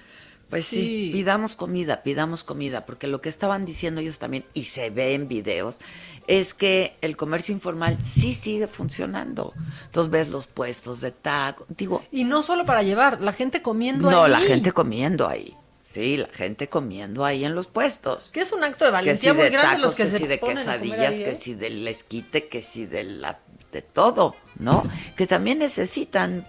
Pues 0.53 0.65
sí. 0.65 0.75
Sí. 0.75 1.09
pidamos 1.11 1.55
comida, 1.55 2.03
pidamos 2.03 2.43
comida, 2.43 2.85
porque 2.85 3.07
lo 3.07 3.21
que 3.21 3.29
estaban 3.29 3.65
diciendo 3.65 4.01
ellos 4.01 4.19
también, 4.19 4.45
y 4.53 4.65
se 4.65 4.89
ve 4.89 5.13
en 5.15 5.27
videos, 5.27 5.79
es 6.27 6.53
que 6.53 6.95
el 7.01 7.17
comercio 7.17 7.53
informal 7.53 7.97
sí 8.03 8.33
sigue 8.33 8.67
funcionando. 8.67 9.53
Entonces 9.85 10.11
ves 10.11 10.29
los 10.29 10.47
puestos 10.47 11.01
de 11.01 11.11
taco, 11.11 11.65
digo, 11.69 12.03
Y 12.11 12.23
no 12.23 12.43
solo 12.43 12.65
para 12.65 12.83
llevar, 12.83 13.21
la 13.21 13.33
gente 13.33 13.61
comiendo 13.61 14.09
no, 14.11 14.23
ahí. 14.23 14.31
la 14.31 14.39
gente 14.41 14.71
comiendo 14.71 15.27
ahí. 15.27 15.55
Sí, 15.91 16.17
la 16.17 16.27
gente 16.27 16.69
comiendo 16.69 17.23
ahí 17.23 17.45
en 17.45 17.53
los 17.53 17.67
puestos. 17.67 18.29
Que 18.31 18.41
es 18.41 18.51
un 18.51 18.63
acto 18.63 18.83
de 18.85 18.89
Que 18.89 18.93
valentía 18.93 19.31
si 19.31 19.35
muy 19.35 19.43
de 19.43 19.49
grande 19.51 19.67
tacos, 19.75 19.81
los 19.81 19.95
que, 19.95 20.05
que 20.05 20.11
se 20.11 20.17
si 20.17 20.27
de 20.27 20.37
ponen 20.39 20.57
quesadillas, 20.57 21.15
ahí, 21.15 21.23
que 21.23 21.31
¿eh? 21.31 21.35
si 21.35 21.53
del 21.53 21.87
esquite, 21.87 22.47
que 22.47 22.61
si 22.61 22.85
de 22.85 23.03
la 23.03 23.39
de 23.71 23.81
todo, 23.81 24.35
¿no? 24.59 24.83
Que 25.17 25.27
también 25.27 25.59
necesitan 25.59 26.47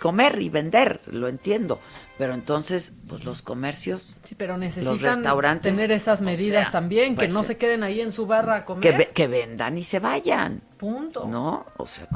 comer 0.00 0.40
y 0.40 0.48
vender, 0.48 1.00
lo 1.06 1.28
entiendo. 1.28 1.80
Pero 2.20 2.34
entonces, 2.34 2.92
pues 3.08 3.24
los 3.24 3.40
comercios, 3.40 4.14
Sí, 4.24 4.34
pero 4.36 4.52
los 4.52 4.60
necesitan 4.60 5.16
restaurantes, 5.16 5.72
tener 5.72 5.90
esas 5.90 6.20
o 6.20 6.24
medidas 6.24 6.64
sea, 6.64 6.70
también, 6.72 7.14
que 7.14 7.24
pues, 7.24 7.32
no 7.32 7.42
se 7.44 7.56
queden 7.56 7.82
ahí 7.82 8.02
en 8.02 8.12
su 8.12 8.26
barra 8.26 8.56
a 8.56 8.64
comer. 8.66 8.82
que, 8.82 8.92
ve- 8.98 9.10
que 9.14 9.26
vendan 9.26 9.78
y 9.78 9.84
se 9.84 10.00
vayan, 10.00 10.60
Punto. 10.76 11.26
¿no? 11.26 11.64
O 11.78 11.86
sea, 11.86 12.06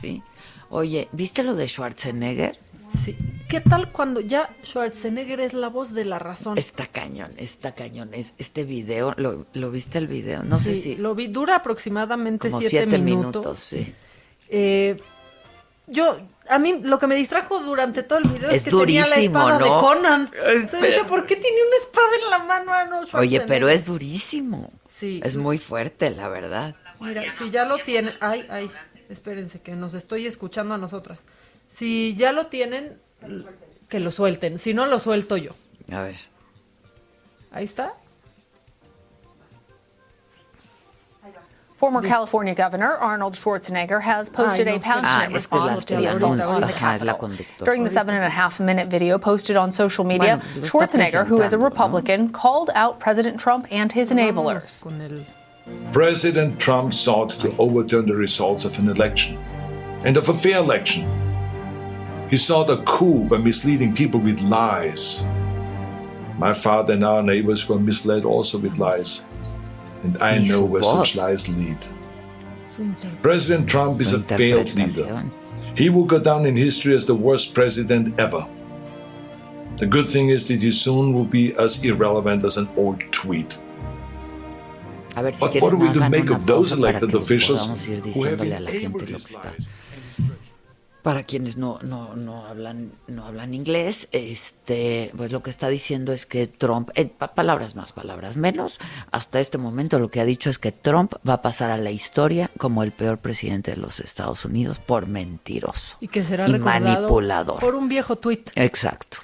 sí. 0.00 0.22
Oye, 0.68 1.08
¿viste 1.12 1.42
lo 1.42 1.54
de 1.54 1.66
Schwarzenegger? 1.68 2.58
Sí. 3.02 3.16
¿Qué 3.48 3.62
tal 3.62 3.90
cuando 3.92 4.20
ya 4.20 4.50
Schwarzenegger 4.62 5.40
es 5.40 5.54
la 5.54 5.68
voz 5.70 5.94
de 5.94 6.04
la 6.04 6.18
razón? 6.18 6.58
Está 6.58 6.86
cañón, 6.88 7.32
está 7.38 7.74
cañón. 7.74 8.10
Es- 8.12 8.34
Este 8.36 8.64
video, 8.64 9.14
¿lo, 9.16 9.46
lo 9.54 9.70
viste 9.70 9.96
el 9.96 10.06
video? 10.06 10.42
No 10.42 10.58
sé 10.58 10.74
si... 10.74 10.96
lo 10.96 11.14
vi, 11.14 11.28
dura 11.28 11.56
aproximadamente 11.56 12.50
como 12.50 12.60
siete, 12.60 12.76
siete 12.90 12.98
minutos. 12.98 13.24
minutos, 13.42 13.60
sí. 13.60 13.94
Eh, 14.50 14.98
yo, 15.86 16.18
a 16.48 16.58
mí 16.58 16.80
lo 16.82 16.98
que 16.98 17.06
me 17.06 17.14
distrajo 17.16 17.60
durante 17.60 18.02
todo 18.02 18.18
el 18.20 18.28
video 18.28 18.50
es, 18.50 18.56
Es 18.58 18.64
que 18.64 18.70
tenía 18.70 19.02
la 19.02 19.08
durísimo, 19.16 19.38
espada 19.40 19.58
de 19.58 19.64
¿no? 19.68 19.80
Conan. 19.80 20.30
Es- 20.34 20.48
Entonces 20.62 20.80
decía, 20.82 21.06
¿por 21.06 21.26
qué 21.26 21.36
tiene 21.36 21.56
una 21.66 21.76
espada 21.76 22.08
en 22.22 22.30
la 22.30 22.38
mano 22.40 22.72
Arnold 22.72 23.08
Oye, 23.14 23.40
pero 23.42 23.68
es 23.68 23.86
durísimo. 23.86 24.72
Sí. 24.88 25.20
Es 25.24 25.36
muy 25.36 25.58
fuerte, 25.58 26.10
la 26.10 26.28
verdad. 26.28 26.74
Mira, 27.00 27.22
si 27.32 27.50
ya 27.50 27.64
lo 27.66 27.78
tienen, 27.78 28.14
ay, 28.20 28.44
ay, 28.48 28.70
espérense 29.10 29.60
que 29.60 29.72
nos 29.76 29.94
estoy 29.94 30.26
escuchando 30.26 30.74
a 30.74 30.78
nosotras. 30.78 31.24
Si 31.68 32.14
ya 32.16 32.32
lo 32.32 32.46
tienen, 32.46 32.98
que 33.88 34.00
lo 34.00 34.10
suelten. 34.10 34.58
Si 34.58 34.72
no, 34.72 34.86
lo 34.86 34.98
suelto 34.98 35.36
yo. 35.36 35.52
A 35.92 36.02
ver. 36.02 36.16
Ahí 37.50 37.64
está. 37.64 37.92
Former 41.76 42.00
California 42.00 42.54
Governor 42.54 42.94
Arnold 42.96 43.34
Schwarzenegger 43.34 44.00
has 44.00 44.30
posted 44.30 44.66
a 44.66 44.72
no, 44.72 44.78
passionate 44.78 45.34
Ah, 45.34 45.36
es 45.36 45.46
que 45.46 45.58
es 45.58 45.62
la 45.62 45.66
response 45.66 45.84
to 45.84 45.96
the 45.96 46.06
assault 46.06 46.40
on 46.40 46.60
the 46.62 46.66
Ajá, 46.68 46.94
es 46.94 47.02
la 47.02 47.12
Capitol. 47.12 47.46
During 47.66 47.84
the 47.84 47.90
seven 47.90 48.14
and 48.14 48.24
a 48.24 48.30
half 48.30 48.58
minute 48.58 48.88
video 48.88 49.18
posted 49.18 49.56
on 49.56 49.70
social 49.70 50.02
media, 50.02 50.38
Bueno, 50.38 50.60
lo 50.60 50.62
está 50.62 50.70
Schwarzenegger, 50.70 51.26
who 51.26 51.42
is 51.42 51.52
a. 51.52 51.58
Republican, 51.58 52.30
called 52.30 52.70
out 52.74 52.98
President 52.98 53.38
Trump 53.38 53.66
and 53.70 53.92
his 53.92 54.10
enablers. 54.10 54.86
President 55.92 56.58
Trump 56.58 56.94
sought 56.94 57.30
to 57.30 57.54
overturn 57.58 58.06
the 58.06 58.14
results 58.14 58.64
of 58.64 58.78
an 58.78 58.88
election 58.88 59.36
and 60.02 60.16
of 60.16 60.30
a 60.30 60.34
fair 60.34 60.58
election. 60.58 61.04
He 62.30 62.38
sought 62.38 62.70
a 62.70 62.78
coup 62.84 63.24
by 63.28 63.36
misleading 63.36 63.94
people 63.94 64.18
with 64.20 64.40
lies. 64.40 65.26
My 66.38 66.54
father 66.54 66.94
and 66.94 67.04
our 67.04 67.22
neighbors 67.22 67.68
were 67.68 67.78
misled 67.78 68.24
also 68.24 68.58
with 68.58 68.78
lies. 68.78 69.26
And 70.02 70.22
I 70.22 70.38
know 70.38 70.64
where 70.64 70.82
such 70.82 71.16
lies 71.16 71.48
lead. 71.48 71.84
President 73.22 73.68
Trump 73.68 74.00
is 74.00 74.12
a 74.12 74.20
failed 74.20 74.74
leader. 74.74 75.24
He 75.76 75.90
will 75.90 76.04
go 76.04 76.18
down 76.18 76.46
in 76.46 76.56
history 76.56 76.94
as 76.94 77.06
the 77.06 77.14
worst 77.14 77.54
president 77.54 78.18
ever. 78.20 78.46
The 79.76 79.86
good 79.86 80.08
thing 80.08 80.30
is 80.30 80.48
that 80.48 80.62
he 80.62 80.70
soon 80.70 81.12
will 81.12 81.24
be 81.24 81.54
as 81.56 81.84
irrelevant 81.84 82.44
as 82.44 82.56
an 82.56 82.68
old 82.76 83.00
tweet. 83.12 83.58
A 85.16 85.22
ver 85.22 85.32
si 85.32 85.40
But 85.40 85.62
what 85.62 85.70
do 85.70 85.78
we 85.78 85.86
no 85.88 85.92
do 85.92 86.08
make 86.10 86.30
of 86.30 86.46
those 86.46 86.72
elected 86.72 87.14
officials 87.14 87.68
who 88.14 88.24
have 88.24 88.40
diciéndole 88.40 88.56
a 88.56 88.60
la 88.60 88.70
gente 88.70 88.84
enabled 88.84 89.08
his 89.08 89.32
lies? 89.32 89.70
Para 91.06 91.22
quienes 91.22 91.56
no, 91.56 91.78
no, 91.82 92.16
no 92.16 92.46
hablan, 92.46 92.90
no 93.06 93.26
hablan 93.26 93.54
inglés, 93.54 94.08
este, 94.10 95.12
pues 95.16 95.30
lo 95.30 95.40
que 95.40 95.50
está 95.50 95.68
diciendo 95.68 96.12
es 96.12 96.26
que 96.26 96.48
Trump, 96.48 96.90
pa- 97.16 97.32
palabras 97.32 97.76
más, 97.76 97.92
palabras 97.92 98.36
menos, 98.36 98.80
hasta 99.12 99.38
este 99.38 99.56
momento 99.56 100.00
lo 100.00 100.10
que 100.10 100.20
ha 100.20 100.24
dicho 100.24 100.50
es 100.50 100.58
que 100.58 100.72
Trump 100.72 101.12
va 101.26 101.34
a 101.34 101.42
pasar 101.42 101.70
a 101.70 101.76
la 101.76 101.92
historia 101.92 102.50
como 102.58 102.82
el 102.82 102.90
peor 102.90 103.18
presidente 103.18 103.70
de 103.70 103.76
los 103.76 104.00
Estados 104.00 104.44
Unidos 104.44 104.80
por 104.80 105.06
mentiroso 105.06 105.96
Y 106.00 106.08
que 106.08 106.24
será 106.24 106.48
y 106.48 106.58
manipulador. 106.58 107.60
por 107.60 107.76
un 107.76 107.88
viejo 107.88 108.16
tuit. 108.16 108.50
Exacto. 108.56 109.18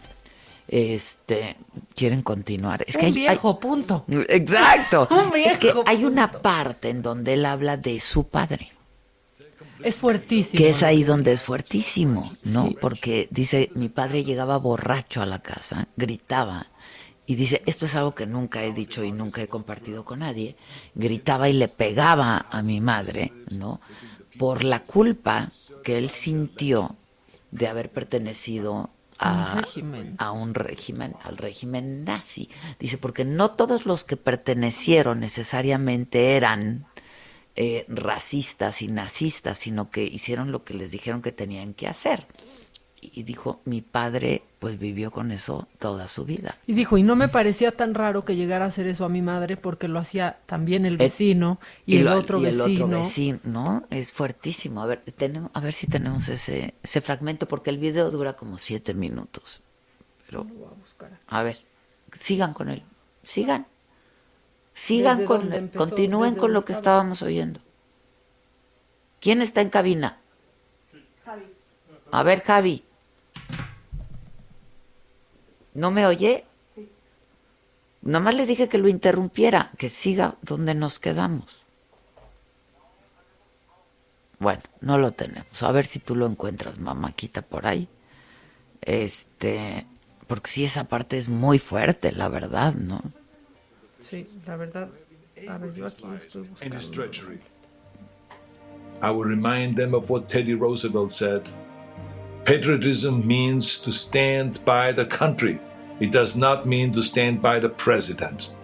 Este, 0.69 1.57
quieren 1.97 2.23
continuar. 2.23 2.85
Es 2.87 2.97
que 2.97 3.07
un 3.07 3.13
hay- 3.13 3.27
hay- 3.27 3.29
viejo, 3.29 3.59
punto. 3.59 4.05
Exacto. 4.29 5.09
Un 5.11 5.37
es 5.37 5.57
que 5.57 5.67
viejo, 5.73 5.83
hay 5.87 6.05
una 6.05 6.31
parte 6.31 6.91
en 6.91 7.03
donde 7.03 7.35
él 7.35 7.45
habla 7.45 7.77
de 7.77 7.99
su 8.01 8.29
padre. 8.29 8.71
Es 9.85 9.99
fuertísimo. 9.99 10.59
Que 10.59 10.69
es 10.69 10.83
ahí 10.83 11.05
donde 11.05 11.33
es 11.33 11.43
fuertísimo, 11.43 12.31
¿no? 12.45 12.71
Porque 12.81 13.29
dice, 13.31 13.71
mi 13.75 13.89
padre 13.89 14.25
llegaba 14.25 14.57
borracho 14.59 15.23
a 15.23 15.27
la 15.27 15.41
casa, 15.41 15.89
gritaba, 15.97 16.67
y 17.27 17.37
dice, 17.37 17.63
esto 17.67 17.85
es 17.85 17.95
algo 17.95 18.15
que 18.15 18.27
nunca 18.27 18.65
he 18.65 18.73
dicho 18.73 19.05
y 19.05 19.13
nunca 19.13 19.43
he 19.43 19.49
compartido 19.49 20.05
con 20.05 20.21
nadie, 20.21 20.57
gritaba 20.95 21.49
y 21.49 21.53
le 21.53 21.69
pegaba 21.69 22.47
a 22.51 22.63
mi 22.63 22.81
madre, 22.81 23.33
¿no? 23.51 23.81
Por 24.39 24.65
la 24.65 24.81
culpa 24.81 25.49
que 25.85 25.99
él 25.99 26.11
sintió 26.11 26.97
de 27.51 27.69
haber 27.69 27.91
pertenecido 27.91 28.91
a, 29.19 29.55
Un 29.55 29.63
régimen. 29.63 30.15
a 30.19 30.33
un 30.33 30.55
régimen, 30.55 31.15
al 31.23 31.37
régimen 31.37 32.05
nazi. 32.05 32.49
Dice, 32.81 32.99
porque 32.99 33.25
no 33.25 33.53
todos 33.53 33.87
los 33.87 34.03
que 34.03 34.17
pertenecieron 34.17 35.21
necesariamente 35.21 36.37
eran 36.37 36.87
eh, 37.57 37.85
racistas 37.89 38.83
y 38.83 38.89
nazistas, 38.89 39.59
sino 39.59 39.91
que 39.91 40.05
hicieron 40.05 40.53
lo 40.53 40.65
que 40.65 40.75
les 40.75 40.91
dijeron 40.93 41.23
que 41.23 41.33
tenían 41.33 41.75
que 41.75 41.89
hacer. 41.89 42.27
Y 43.05 43.25
dijo, 43.25 43.61
mi 43.65 43.83
padre 43.83 44.43
pues 44.61 44.79
vivió 44.79 45.11
con 45.11 45.33
eso 45.33 45.67
toda 45.81 46.07
su 46.07 46.25
vida. 46.25 46.57
Y 46.69 46.75
dijo, 46.75 46.97
y 46.99 47.03
no 47.03 47.17
me 47.17 47.27
parecía 47.29 47.73
tan 47.73 47.95
raro 47.95 48.25
que 48.25 48.37
llegara 48.37 48.65
a 48.65 48.69
hacer 48.69 48.87
eso 48.87 49.05
a 49.05 49.09
mi 49.09 49.23
madre 49.23 49.57
porque 49.57 49.89
lo 49.89 49.99
hacía 49.99 50.39
también 50.47 50.87
el 50.87 50.99
vecino 50.99 51.59
y, 51.85 51.97
el, 51.99 52.05
lo- 52.05 52.17
otro 52.19 52.39
y 52.39 52.45
el 52.47 52.53
vecino. 52.59 52.85
otro 52.85 52.89
vecino, 52.99 53.41
¿no? 53.43 53.85
Es 53.91 54.13
fuertísimo. 54.13 54.83
A 54.83 54.87
ver, 54.87 55.03
tenemos, 55.17 55.51
a 55.53 55.59
ver 55.59 55.75
si 55.75 55.89
tenemos 55.89 56.29
ese, 56.29 56.75
ese 56.85 57.01
fragmento, 57.01 57.49
porque 57.49 57.71
el 57.71 57.79
video 57.79 58.09
dura 58.13 58.35
como 58.35 58.57
siete 58.57 58.95
minutos. 58.95 59.63
Pero, 60.27 60.47
a 61.27 61.43
ver, 61.43 61.59
sigan 62.19 62.55
con 62.55 62.69
él, 62.69 62.85
sigan. 63.25 63.67
Sigan 64.75 65.25
con, 65.25 65.53
empezó, 65.53 65.79
continúen 65.79 66.35
con 66.35 66.53
lo 66.53 66.65
que 66.65 66.73
estaba. 66.73 66.97
estábamos 66.97 67.23
oyendo. 67.23 67.61
¿Quién 69.21 69.43
está 69.43 69.61
en 69.61 69.71
cabina? 69.71 70.19
A 72.11 72.23
ver, 72.23 72.43
Javi. 72.43 72.85
¿No 75.75 75.91
me 75.91 76.07
oye? 76.07 76.45
Nomás 78.03 78.35
le 78.35 78.47
dije 78.47 78.69
que 78.69 78.79
lo 78.79 78.89
interrumpiera, 78.89 79.71
que 79.79 79.89
siga 79.89 80.35
donde 80.43 80.75
nos 80.75 80.99
quedamos. 80.99 81.63
Bueno, 84.39 84.63
no 84.81 84.99
lo 84.99 85.13
tenemos. 85.13 85.63
A 85.63 85.71
ver 85.71 85.87
si 85.87 86.01
tú 86.01 86.17
lo 86.17 86.27
encuentras, 86.27 86.79
mamáquita, 86.79 87.43
por 87.43 87.67
ahí. 87.67 87.89
Este, 88.81 89.87
porque 90.27 90.51
sí, 90.51 90.65
esa 90.65 90.85
parte 90.85 91.17
es 91.17 91.29
muy 91.29 91.61
fuerte, 91.61 92.11
la 92.11 92.29
verdad, 92.29 92.75
¿no? 92.75 93.01
Sí, 94.03 94.27
la 94.47 94.57
verdad. 94.57 94.89
A 95.49 95.59
ver, 95.59 95.73
yo 95.73 95.87
aquí 95.87 96.17
estoy 96.17 96.49
buscando. 96.49 96.93
treachery. 96.93 97.39
I 99.01 99.11
will 99.11 99.25
remind 99.25 99.77
them 99.77 99.95
of 99.95 100.11
what 100.11 100.29
Teddy 100.29 100.55
Roosevelt 100.55 101.13
said. 101.13 101.51
Patriotism 102.45 103.27
means 103.27 103.79
to 103.81 103.93
stand 103.93 104.65
by 104.65 104.93
the 104.93 105.07
country. 105.07 105.61
It 106.01 106.11
does 106.11 106.37
not 106.37 106.67
mean 106.67 106.93
to 106.93 107.03
stand 107.03 107.41
by 107.41 107.61
the 107.61 107.69
president. 107.69 108.55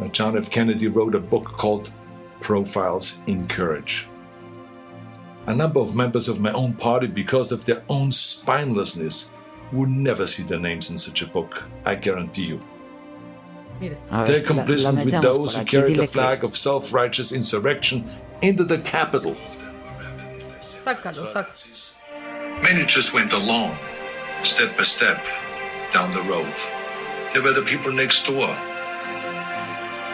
Now, 0.00 0.08
John 0.08 0.36
F. 0.36 0.50
Kennedy 0.50 0.88
wrote 0.88 1.14
a 1.14 1.20
book 1.20 1.44
called 1.44 1.92
Profiles 2.40 3.20
in 3.26 3.46
Courage. 3.46 4.08
A 5.46 5.54
number 5.54 5.80
of 5.80 5.94
members 5.94 6.28
of 6.28 6.40
my 6.40 6.52
own 6.52 6.74
party, 6.74 7.06
because 7.06 7.52
of 7.52 7.64
their 7.64 7.82
own 7.88 8.10
spinelessness, 8.10 9.30
would 9.72 9.88
never 9.88 10.26
see 10.26 10.42
their 10.42 10.60
names 10.60 10.90
in 10.90 10.98
such 10.98 11.22
a 11.22 11.26
book, 11.26 11.64
I 11.84 11.94
guarantee 11.94 12.46
you. 12.46 12.60
Mire. 13.80 13.96
A 14.10 14.26
They're 14.26 14.40
ver, 14.40 14.54
la- 14.54 14.62
la 14.62 14.64
complicit 14.64 15.04
with 15.04 15.22
those 15.22 15.56
who 15.56 15.62
aquí, 15.62 15.68
carried 15.68 15.98
the 15.98 16.06
flag 16.06 16.44
of 16.44 16.56
self 16.56 16.92
righteous 16.92 17.32
insurrection 17.32 18.04
into 18.42 18.64
the 18.64 18.78
Capitol. 18.78 19.36
Sácalo, 20.60 21.32
sácalo. 21.32 21.94
Many 22.62 22.84
just 22.86 23.12
went 23.12 23.32
along, 23.32 23.76
step 24.42 24.76
by 24.76 24.82
step, 24.84 25.24
down 25.92 26.12
the 26.12 26.22
road. 26.22 26.54
They 27.32 27.40
were 27.40 27.52
the 27.52 27.62
people 27.62 27.92
next 27.92 28.26
door. 28.26 28.48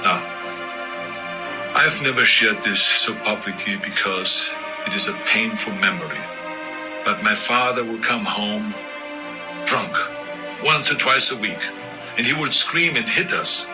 Now, 0.03 0.21
I've 1.75 2.01
never 2.03 2.25
shared 2.25 2.63
this 2.63 2.81
so 2.81 3.15
publicly 3.25 3.77
because 3.77 4.53
it 4.87 4.93
is 4.95 5.09
a 5.09 5.15
painful 5.25 5.73
memory. 5.75 6.21
But 7.05 7.23
my 7.23 7.35
father 7.35 7.85
would 7.85 8.03
come 8.03 8.25
home 8.25 8.75
drunk 9.65 9.97
once 10.63 10.91
or 10.93 10.97
twice 10.97 11.33
a 11.33 11.37
week, 11.39 11.63
and 12.17 12.27
he 12.27 12.35
would 12.35 12.53
scream 12.53 12.97
and 12.97 13.09
hit 13.09 13.33
us 13.33 13.69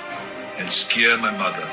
and 0.59 0.71
scare 0.71 1.19
my 1.19 1.31
mother. 1.31 1.69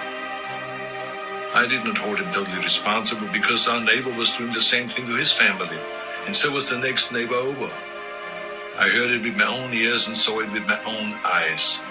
I 1.54 1.66
did 1.68 1.84
not 1.86 1.98
hold 1.98 2.20
him 2.20 2.32
totally 2.34 2.62
responsible 2.62 3.28
because 3.32 3.68
our 3.68 3.82
neighbor 3.82 4.12
was 4.14 4.36
doing 4.38 4.54
the 4.54 4.62
same 4.62 4.90
thing 4.90 5.08
to 5.08 5.16
his 5.16 5.32
family, 5.32 5.80
and 6.26 6.36
so 6.36 6.52
was 6.52 6.70
the 6.70 6.78
next 6.78 7.12
neighbor 7.12 7.36
over. 7.36 7.72
I 8.78 8.90
heard 8.90 9.12
it 9.12 9.24
with 9.24 9.36
my 9.36 9.48
own 9.48 9.74
ears 9.74 10.08
and 10.08 10.16
saw 10.16 10.40
it 10.42 10.52
with 10.52 10.68
my 10.68 10.80
own 10.84 11.14
eyes. 11.26 11.84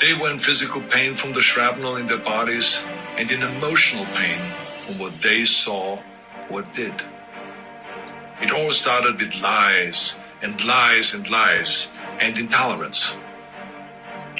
They 0.00 0.14
were 0.14 0.30
in 0.30 0.38
physical 0.38 0.82
pain 0.82 1.14
from 1.14 1.32
the 1.32 1.40
shrapnel 1.40 1.96
in 1.96 2.06
their 2.06 2.18
bodies 2.18 2.84
and 3.16 3.30
in 3.30 3.42
emotional 3.42 4.04
pain 4.14 4.38
from 4.80 4.98
what 4.98 5.20
they 5.20 5.44
saw 5.46 5.98
or 6.50 6.62
did. 6.74 6.94
It 8.40 8.52
all 8.52 8.70
started 8.72 9.18
with 9.18 9.40
lies 9.40 10.20
and 10.42 10.62
lies 10.64 11.14
and 11.14 11.28
lies 11.30 11.92
and 12.20 12.38
intolerance. 12.38 13.16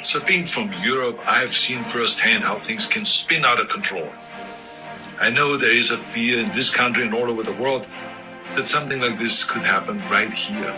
So, 0.03 0.21
being 0.21 0.45
from 0.45 0.73
Europe, 0.85 1.19
I've 1.27 1.53
seen 1.55 1.83
firsthand 1.83 2.45
how 2.45 2.57
things 2.57 2.87
can 2.87 3.05
spin 3.05 3.45
out 3.45 3.59
of 3.59 3.69
control. 3.69 4.09
I 5.21 5.31
know 5.31 5.57
there 5.57 5.75
is 5.75 5.91
a 5.91 5.97
fear 5.97 6.39
in 6.39 6.51
this 6.53 6.71
country 6.71 7.05
and 7.05 7.15
all 7.15 7.31
over 7.31 7.43
the 7.43 7.55
world 7.55 7.89
that 8.55 8.69
something 8.69 9.01
like 9.01 9.19
this 9.19 9.43
could 9.43 9.63
happen 9.63 9.99
right 10.11 10.33
here. 10.33 10.73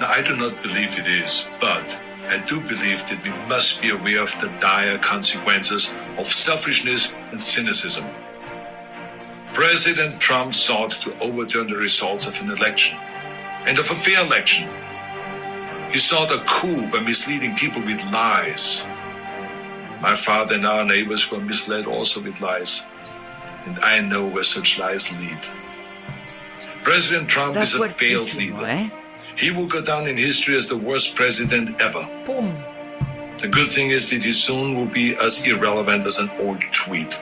Now, 0.00 0.08
I 0.08 0.22
do 0.22 0.34
not 0.36 0.60
believe 0.62 0.98
it 0.98 1.06
is, 1.06 1.48
but 1.60 2.00
I 2.28 2.38
do 2.38 2.60
believe 2.60 3.06
that 3.08 3.22
we 3.22 3.30
must 3.46 3.80
be 3.80 3.90
aware 3.90 4.22
of 4.22 4.34
the 4.40 4.48
dire 4.60 4.98
consequences 4.98 5.94
of 6.18 6.26
selfishness 6.26 7.14
and 7.30 7.40
cynicism. 7.40 8.04
President 9.52 10.20
Trump 10.20 10.54
sought 10.54 10.90
to 11.02 11.16
overturn 11.18 11.68
the 11.68 11.76
results 11.76 12.26
of 12.26 12.40
an 12.42 12.50
election 12.50 12.98
and 13.66 13.78
of 13.78 13.90
a 13.90 13.94
fair 13.94 14.24
election. 14.24 14.68
He 15.90 15.98
sought 15.98 16.32
a 16.32 16.42
coup 16.46 16.90
by 16.90 17.00
misleading 17.00 17.54
people 17.54 17.80
with 17.80 18.02
lies. 18.12 18.86
My 20.00 20.14
father 20.14 20.56
and 20.56 20.66
our 20.66 20.84
neighbors 20.84 21.30
were 21.30 21.40
misled 21.40 21.86
also 21.86 22.20
with 22.20 22.40
lies, 22.40 22.84
and 23.64 23.78
I 23.80 24.00
know 24.00 24.26
where 24.26 24.42
such 24.42 24.78
lies 24.78 25.12
lead. 25.12 25.46
President 26.82 27.28
Trump 27.28 27.56
Está 27.56 27.62
is 27.62 27.74
a 27.74 27.88
failed 27.88 28.34
leader. 28.36 28.66
¿eh? 28.66 28.90
He 29.36 29.50
will 29.50 29.66
go 29.66 29.80
down 29.80 30.06
in 30.06 30.16
history 30.16 30.56
as 30.56 30.68
the 30.68 30.76
worst 30.76 31.14
president 31.14 31.80
ever. 31.80 32.06
Pum. 32.24 32.54
The 33.38 33.48
good 33.48 33.68
thing 33.68 33.90
is 33.90 34.08
that 34.10 34.22
he 34.22 34.32
soon 34.32 34.76
will 34.76 34.86
be 34.86 35.14
as 35.16 35.46
irrelevant 35.46 36.06
as 36.06 36.18
an 36.18 36.30
old 36.40 36.60
tweet. 36.72 37.20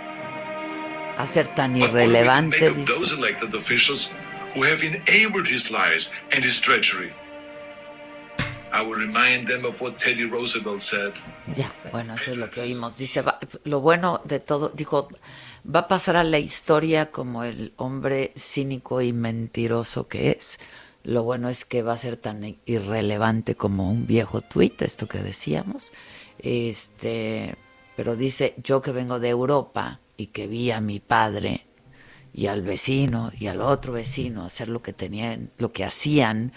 A 1.19 1.27
ser 1.27 1.45
tan 1.45 1.79
What 1.79 1.93
will 1.93 2.09
we 2.09 2.49
make 2.49 2.63
of 2.63 2.87
those 2.87 3.17
elected 3.17 3.55
officials 3.55 4.15
who 4.55 4.63
have 4.63 4.83
enabled 4.83 5.47
his 5.47 5.71
lies 5.71 6.15
and 6.33 6.43
his 6.43 6.61
treachery? 6.61 7.13
I 8.77 8.83
will 8.83 8.97
remind 8.99 9.47
them 9.47 9.65
of 9.65 9.81
what 9.81 9.95
Teddy 9.99 10.25
Roosevelt 10.25 10.81
said. 10.81 11.13
Ya, 11.57 11.71
bueno, 11.93 12.15
eso 12.15 12.33
es 12.33 12.37
lo 12.39 12.51
que 12.51 12.61
oímos. 12.61 12.99
Dice, 12.99 13.23
va- 13.23 13.39
lo 13.65 13.81
bueno 13.81 14.21
de 14.25 14.41
todo, 14.41 14.71
dijo, 14.75 15.09
va 15.65 15.81
a 15.81 15.89
pasar 15.89 16.17
a 16.17 16.25
la 16.25 16.39
historia 16.41 17.11
como 17.13 17.45
el 17.45 17.73
hombre 17.77 18.33
cínico 18.37 19.01
y 19.01 19.13
mentiroso 19.13 20.09
que 20.09 20.33
es. 20.33 20.59
Lo 21.05 21.23
bueno 21.23 21.49
es 21.51 21.65
que 21.65 21.83
va 21.83 21.93
a 21.93 21.99
ser 21.99 22.17
tan 22.17 22.57
irrelevante 22.67 23.55
como 23.55 23.89
un 23.91 24.07
viejo 24.07 24.41
tuit, 24.41 24.83
esto 24.83 25.07
que 25.07 25.19
decíamos. 25.19 25.85
Este, 26.39 27.55
pero 27.97 28.17
dice, 28.17 28.55
yo 28.63 28.83
que 28.83 28.91
vengo 28.93 29.21
de 29.21 29.29
Europa 29.29 30.01
y 30.17 30.27
que 30.29 30.47
vi 30.47 30.71
a 30.71 30.81
mi 30.81 31.01
padre 31.01 31.67
y 32.33 32.47
al 32.49 32.63
vecino 32.63 33.31
y 33.39 33.47
al 33.47 33.61
otro 33.61 33.93
vecino 33.93 34.45
hacer 34.45 34.69
lo 34.69 34.83
que 34.83 34.93
tenían, 34.93 35.51
lo 35.59 35.73
que 35.73 35.85
hacían, 35.85 36.53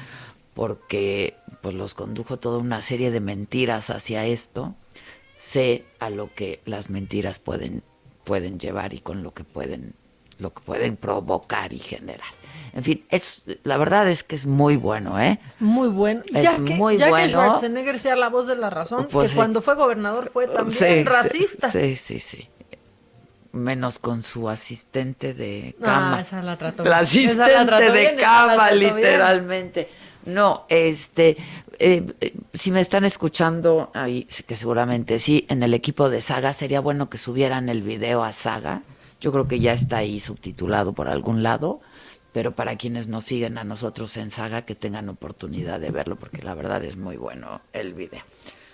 porque 0.57 1.35
pues 1.61 1.75
los 1.75 1.93
condujo 1.93 2.37
toda 2.39 2.57
una 2.57 2.81
serie 2.81 3.11
de 3.11 3.19
mentiras 3.19 3.91
hacia 3.91 4.25
esto. 4.25 4.73
Sé 5.35 5.85
a 5.99 6.09
lo 6.09 6.33
que 6.33 6.61
las 6.65 6.89
mentiras 6.89 7.37
pueden 7.37 7.83
pueden 8.23 8.59
llevar 8.59 8.93
y 8.95 8.99
con 8.99 9.21
lo 9.21 9.35
que 9.35 9.43
pueden 9.43 9.93
lo 10.39 10.51
que 10.55 10.61
pueden 10.61 10.97
provocar 10.97 11.73
y 11.73 11.79
generar. 11.79 12.25
En 12.73 12.83
fin, 12.83 13.05
es 13.11 13.43
la 13.63 13.77
verdad 13.77 14.09
es 14.09 14.23
que 14.23 14.35
es 14.35 14.47
muy 14.47 14.77
bueno, 14.77 15.19
¿eh? 15.19 15.39
Es 15.47 15.61
muy 15.61 15.89
bueno. 15.89 16.21
Es 16.33 16.43
ya 16.43 16.55
que, 16.55 16.73
muy 16.73 16.97
ya 16.97 17.09
bueno. 17.09 17.25
que 17.27 17.33
Schwarzenegger 17.33 17.99
sea 17.99 18.15
la 18.15 18.29
voz 18.29 18.47
de 18.47 18.55
la 18.55 18.71
razón, 18.71 19.07
Pues 19.11 19.25
que 19.27 19.29
sí. 19.33 19.35
cuando 19.35 19.61
fue 19.61 19.75
gobernador 19.75 20.31
fue 20.33 20.47
también 20.47 20.75
Sí, 20.75 21.03
racista. 21.03 21.69
Sí, 21.69 21.95
sí, 21.95 22.19
sí. 22.19 22.49
Menos 23.51 23.99
con 23.99 24.23
su 24.23 24.49
asistente 24.49 25.33
de 25.35 25.75
Ah, 25.81 25.85
cama. 25.85 26.21
esa 26.21 26.41
la 26.41 26.57
trató 26.57 26.83
La 26.83 26.89
bien. 26.89 27.01
asistente 27.03 27.43
Esa 27.51 27.59
la 27.59 27.65
trató 27.67 27.83
de 27.93 27.99
bien, 27.99 28.13
esa 28.19 28.21
la 28.21 28.27
cama, 28.47 28.55
trató 28.69 28.75
bien. 28.75 28.95
No, 30.27 30.65
este, 30.67 31.37
eh, 31.79 32.13
eh, 32.19 32.33
si 32.53 32.71
me 32.71 32.81
están 32.81 33.05
escuchando, 33.05 33.91
ahí, 33.93 34.27
que 34.45 34.57
seguramente 34.57 35.19
sí, 35.19 35.45
en 35.47 35.63
el 35.63 35.73
equipo 35.73 36.09
de 36.09 36.19
Saga, 36.19 36.51
sería 36.51 36.81
bueno 36.81 37.09
que 37.09 37.17
subieran 37.17 37.69
el 37.69 37.81
video 37.81 38.25
a 38.25 38.33
Saga. 38.33 38.81
Yo 39.21 39.31
creo 39.31 39.47
que 39.47 39.61
ya 39.61 39.71
está 39.71 39.97
ahí 39.97 40.19
subtitulado 40.19 40.91
por 40.91 41.07
algún 41.07 41.43
lado, 41.43 41.79
pero 42.33 42.51
para 42.51 42.75
quienes 42.75 43.07
nos 43.07 43.23
siguen 43.23 43.57
a 43.57 43.63
nosotros 43.63 44.17
en 44.17 44.29
Saga, 44.29 44.63
que 44.63 44.75
tengan 44.75 45.07
oportunidad 45.07 45.79
de 45.79 45.91
verlo, 45.91 46.17
porque 46.17 46.41
la 46.41 46.55
verdad 46.55 46.83
es 46.83 46.97
muy 46.97 47.15
bueno 47.15 47.61
el 47.71 47.93
video. 47.93 48.21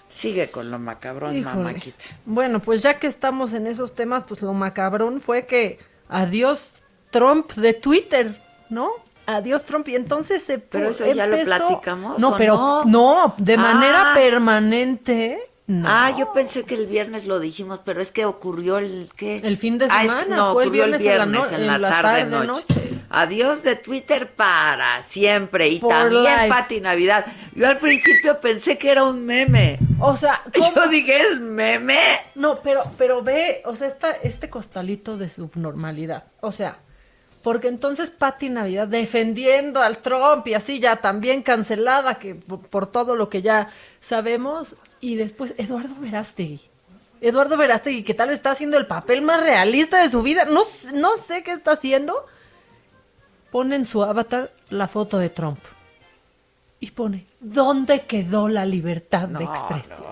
Sigue 0.07 0.49
con 0.49 0.71
lo 0.71 0.79
macabrón, 0.79 1.37
Híjole. 1.37 1.55
mamáquita. 1.55 2.05
Bueno, 2.25 2.61
pues 2.61 2.81
ya 2.81 2.97
que 2.97 3.05
estamos 3.05 3.53
en 3.53 3.67
esos 3.67 3.93
temas, 3.93 4.23
pues 4.27 4.41
lo 4.41 4.53
macabrón 4.53 5.21
fue 5.21 5.45
que 5.45 5.77
adiós 6.09 6.73
Trump 7.11 7.51
de 7.53 7.75
Twitter, 7.75 8.41
¿no? 8.71 8.89
Adiós 9.25 9.63
Trump 9.65 9.87
y 9.87 9.95
entonces 9.95 10.43
se 10.43 10.59
Pero 10.59 10.89
eso 10.89 11.05
ya 11.11 11.25
lo 11.27 11.37
platicamos, 11.43 12.19
No, 12.19 12.29
¿o 12.29 12.35
pero 12.35 12.55
no? 12.55 12.85
no, 12.85 13.35
de 13.37 13.57
manera 13.57 14.11
Ah. 14.11 14.13
permanente. 14.13 15.39
no. 15.67 15.87
Ah, 15.87 16.13
yo 16.17 16.33
pensé 16.33 16.63
que 16.65 16.75
el 16.75 16.87
viernes 16.87 17.25
lo 17.25 17.39
dijimos, 17.39 17.79
pero 17.85 18.01
es 18.01 18.11
que 18.11 18.25
ocurrió 18.25 18.77
el 18.79 19.09
¿qué? 19.15 19.37
El 19.37 19.55
fin 19.57 19.77
de 19.77 19.87
Ah, 19.89 20.03
es 20.03 20.11
semana, 20.11 20.23
que 20.25 20.29
no, 20.31 20.53
fue 20.53 20.63
el 20.63 20.67
ocurrió 20.69 20.83
viernes 20.83 21.01
en 21.01 21.17
la 21.17 21.25
no- 21.25 21.45
en 21.49 21.81
la, 21.81 21.89
tarde, 21.89 22.21
tarde, 22.25 22.47
noche. 22.47 22.89
Adiós 23.09 23.61
de 23.63 23.75
Twitter 23.75 24.33
para 24.33 25.01
siempre 25.03 25.67
y 25.69 25.79
For 25.79 25.89
también 25.91 26.23
life. 26.23 26.49
Pati 26.49 26.81
Navidad. 26.81 27.25
Yo 27.55 27.67
al 27.67 27.77
principio 27.77 28.41
pensé 28.41 28.77
que 28.77 28.89
era 28.89 29.03
un 29.03 29.23
meme. 29.25 29.77
O 29.99 30.17
sea, 30.17 30.41
yo 30.75 30.87
dije, 30.89 31.17
¿es 31.21 31.39
meme? 31.39 31.99
No, 32.35 32.59
pero, 32.61 32.81
pero 32.97 33.21
ve, 33.21 33.61
o 33.65 33.75
sea, 33.75 33.87
esta, 33.87 34.11
este 34.11 34.49
costalito 34.49 35.15
de 35.17 35.29
subnormalidad. 35.29 36.23
O 36.41 36.51
sea, 36.51 36.79
porque 37.43 37.67
entonces 37.67 38.09
Patti 38.09 38.49
Navidad 38.49 38.87
defendiendo 38.87 39.81
al 39.81 39.97
Trump 39.97 40.47
y 40.47 40.53
así 40.53 40.79
ya 40.79 40.95
también 40.95 41.43
cancelada 41.43 42.15
que 42.15 42.35
por, 42.35 42.61
por 42.61 42.87
todo 42.87 43.15
lo 43.15 43.29
que 43.29 43.41
ya 43.41 43.69
sabemos. 43.99 44.75
Y 45.01 45.15
después 45.15 45.53
Eduardo 45.57 45.93
Verástegui. 45.99 46.61
Eduardo 47.19 47.57
Verástegui, 47.57 48.03
que 48.03 48.13
tal 48.13 48.29
vez 48.29 48.37
está 48.37 48.51
haciendo 48.51 48.77
el 48.77 48.87
papel 48.87 49.21
más 49.21 49.41
realista 49.41 50.01
de 50.01 50.09
su 50.09 50.21
vida. 50.23 50.45
No, 50.45 50.61
no 50.93 51.17
sé 51.17 51.43
qué 51.43 51.51
está 51.51 51.73
haciendo. 51.73 52.25
Pone 53.51 53.75
en 53.75 53.85
su 53.85 54.03
avatar 54.03 54.51
la 54.69 54.87
foto 54.87 55.17
de 55.19 55.29
Trump. 55.29 55.59
Y 56.79 56.91
pone, 56.91 57.25
¿dónde 57.39 58.01
quedó 58.01 58.49
la 58.49 58.65
libertad 58.65 59.27
de 59.27 59.43
expresión? 59.43 60.03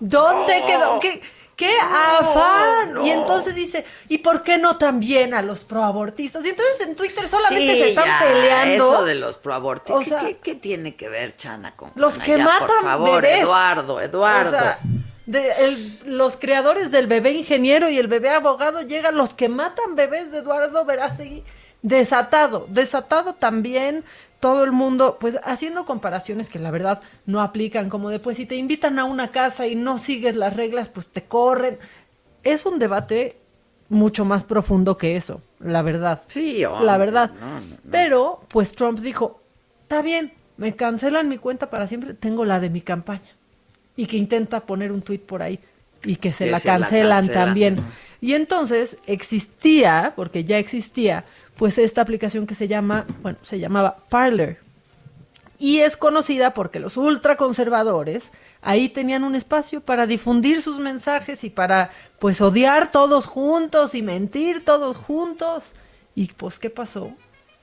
¿Dónde 0.00 0.60
No. 0.60 0.66
quedó? 0.66 1.00
¿Qué, 1.00 1.22
qué 1.56 1.76
afán? 1.80 3.04
Y 3.04 3.10
entonces 3.10 3.54
dice, 3.54 3.84
¿y 4.08 4.18
por 4.18 4.42
qué 4.42 4.58
no 4.58 4.76
también 4.76 5.34
a 5.34 5.42
los 5.42 5.64
proabortistas? 5.64 6.44
Y 6.44 6.50
entonces 6.50 6.80
en 6.86 6.96
Twitter 6.96 7.28
solamente 7.28 7.72
Sí, 7.74 7.78
se 7.80 7.88
están 7.90 8.04
ya, 8.06 8.18
peleando. 8.20 8.94
Eso 8.94 9.04
de 9.04 9.14
los 9.16 9.38
proabortistas. 9.38 9.96
O 9.96 10.00
¿Qué, 10.00 10.08
sea, 10.08 10.18
qué- 10.20 10.38
qué 10.38 10.54
tiene 10.54 10.96
que 10.96 11.08
ver, 11.08 11.36
Chana, 11.36 11.74
con 11.76 11.90
Los 11.94 12.18
que 12.18 12.36
Ya, 12.38 12.44
matan 12.44 12.66
Por 12.66 12.82
favor, 12.82 13.22
bebés. 13.22 13.40
Eduardo, 13.42 14.00
Eduardo. 14.00 14.48
O 14.56 14.60
sea, 14.60 14.78
de 15.26 15.52
el- 15.64 16.00
los 16.04 16.36
creadores 16.36 16.90
del 16.90 17.06
bebé 17.06 17.30
ingeniero 17.30 17.88
y 17.88 17.98
el 17.98 18.08
bebé 18.08 18.30
abogado 18.30 18.82
llegan 18.82 19.16
los 19.16 19.30
que 19.32 19.48
matan 19.48 19.94
bebés 19.94 20.30
de 20.30 20.38
Eduardo 20.38 20.84
Verástegui 20.84 21.42
desatado, 21.80 22.66
desatado 22.70 23.34
también 23.34 24.04
todo 24.44 24.62
el 24.64 24.72
mundo, 24.72 25.16
pues 25.18 25.38
haciendo 25.42 25.86
comparaciones 25.86 26.50
que 26.50 26.58
la 26.58 26.70
verdad 26.70 27.00
no 27.24 27.40
aplican, 27.40 27.88
como 27.88 28.10
de 28.10 28.18
pues 28.18 28.36
si 28.36 28.44
te 28.44 28.56
invitan 28.56 28.98
a 28.98 29.06
una 29.06 29.28
casa 29.28 29.66
y 29.66 29.74
no 29.74 29.96
sigues 29.96 30.36
las 30.36 30.54
reglas, 30.54 30.90
pues 30.90 31.06
te 31.06 31.22
corren. 31.22 31.78
Es 32.42 32.66
un 32.66 32.78
debate 32.78 33.38
mucho 33.88 34.26
más 34.26 34.44
profundo 34.44 34.98
que 34.98 35.16
eso, 35.16 35.40
la 35.60 35.80
verdad. 35.80 36.24
Sí, 36.26 36.62
la 36.82 36.98
verdad. 36.98 37.30
no, 37.40 37.58
no, 37.58 37.76
Pero, 37.90 38.42
pues 38.48 38.74
Trump 38.74 38.98
dijo, 38.98 39.40
está 39.80 40.02
bien, 40.02 40.30
me 40.58 40.76
cancelan 40.76 41.26
mi 41.26 41.38
cuenta 41.38 41.70
para 41.70 41.88
siempre, 41.88 42.12
tengo 42.12 42.44
la 42.44 42.60
de 42.60 42.68
mi 42.68 42.82
campaña. 42.82 43.32
Y 43.96 44.04
que 44.04 44.18
intenta 44.18 44.60
poner 44.60 44.92
un 44.92 45.00
tuit 45.00 45.22
por 45.22 45.40
ahí 45.40 45.58
y 46.04 46.16
que 46.16 46.34
se, 46.34 46.44
Que 46.44 46.50
la, 46.50 46.58
se 46.58 46.68
la 46.68 46.80
cancelan 46.80 47.16
cancelan. 47.20 47.46
también. 47.46 47.84
Y 48.20 48.34
entonces 48.34 48.98
existía, 49.06 50.12
porque 50.14 50.44
ya 50.44 50.58
existía, 50.58 51.24
pues 51.56 51.78
esta 51.78 52.00
aplicación 52.00 52.46
que 52.46 52.54
se 52.54 52.68
llama, 52.68 53.06
bueno, 53.22 53.38
se 53.42 53.58
llamaba 53.58 53.96
Parler. 54.08 54.58
Y 55.58 55.80
es 55.80 55.96
conocida 55.96 56.52
porque 56.52 56.80
los 56.80 56.96
ultraconservadores 56.96 58.30
ahí 58.60 58.88
tenían 58.88 59.24
un 59.24 59.34
espacio 59.34 59.80
para 59.80 60.06
difundir 60.06 60.62
sus 60.62 60.80
mensajes 60.80 61.44
y 61.44 61.50
para 61.50 61.90
pues 62.18 62.40
odiar 62.40 62.90
todos 62.90 63.26
juntos 63.26 63.94
y 63.94 64.02
mentir 64.02 64.64
todos 64.64 64.96
juntos. 64.96 65.64
Y 66.14 66.32
pues 66.32 66.58
¿qué 66.58 66.70
pasó? 66.70 67.12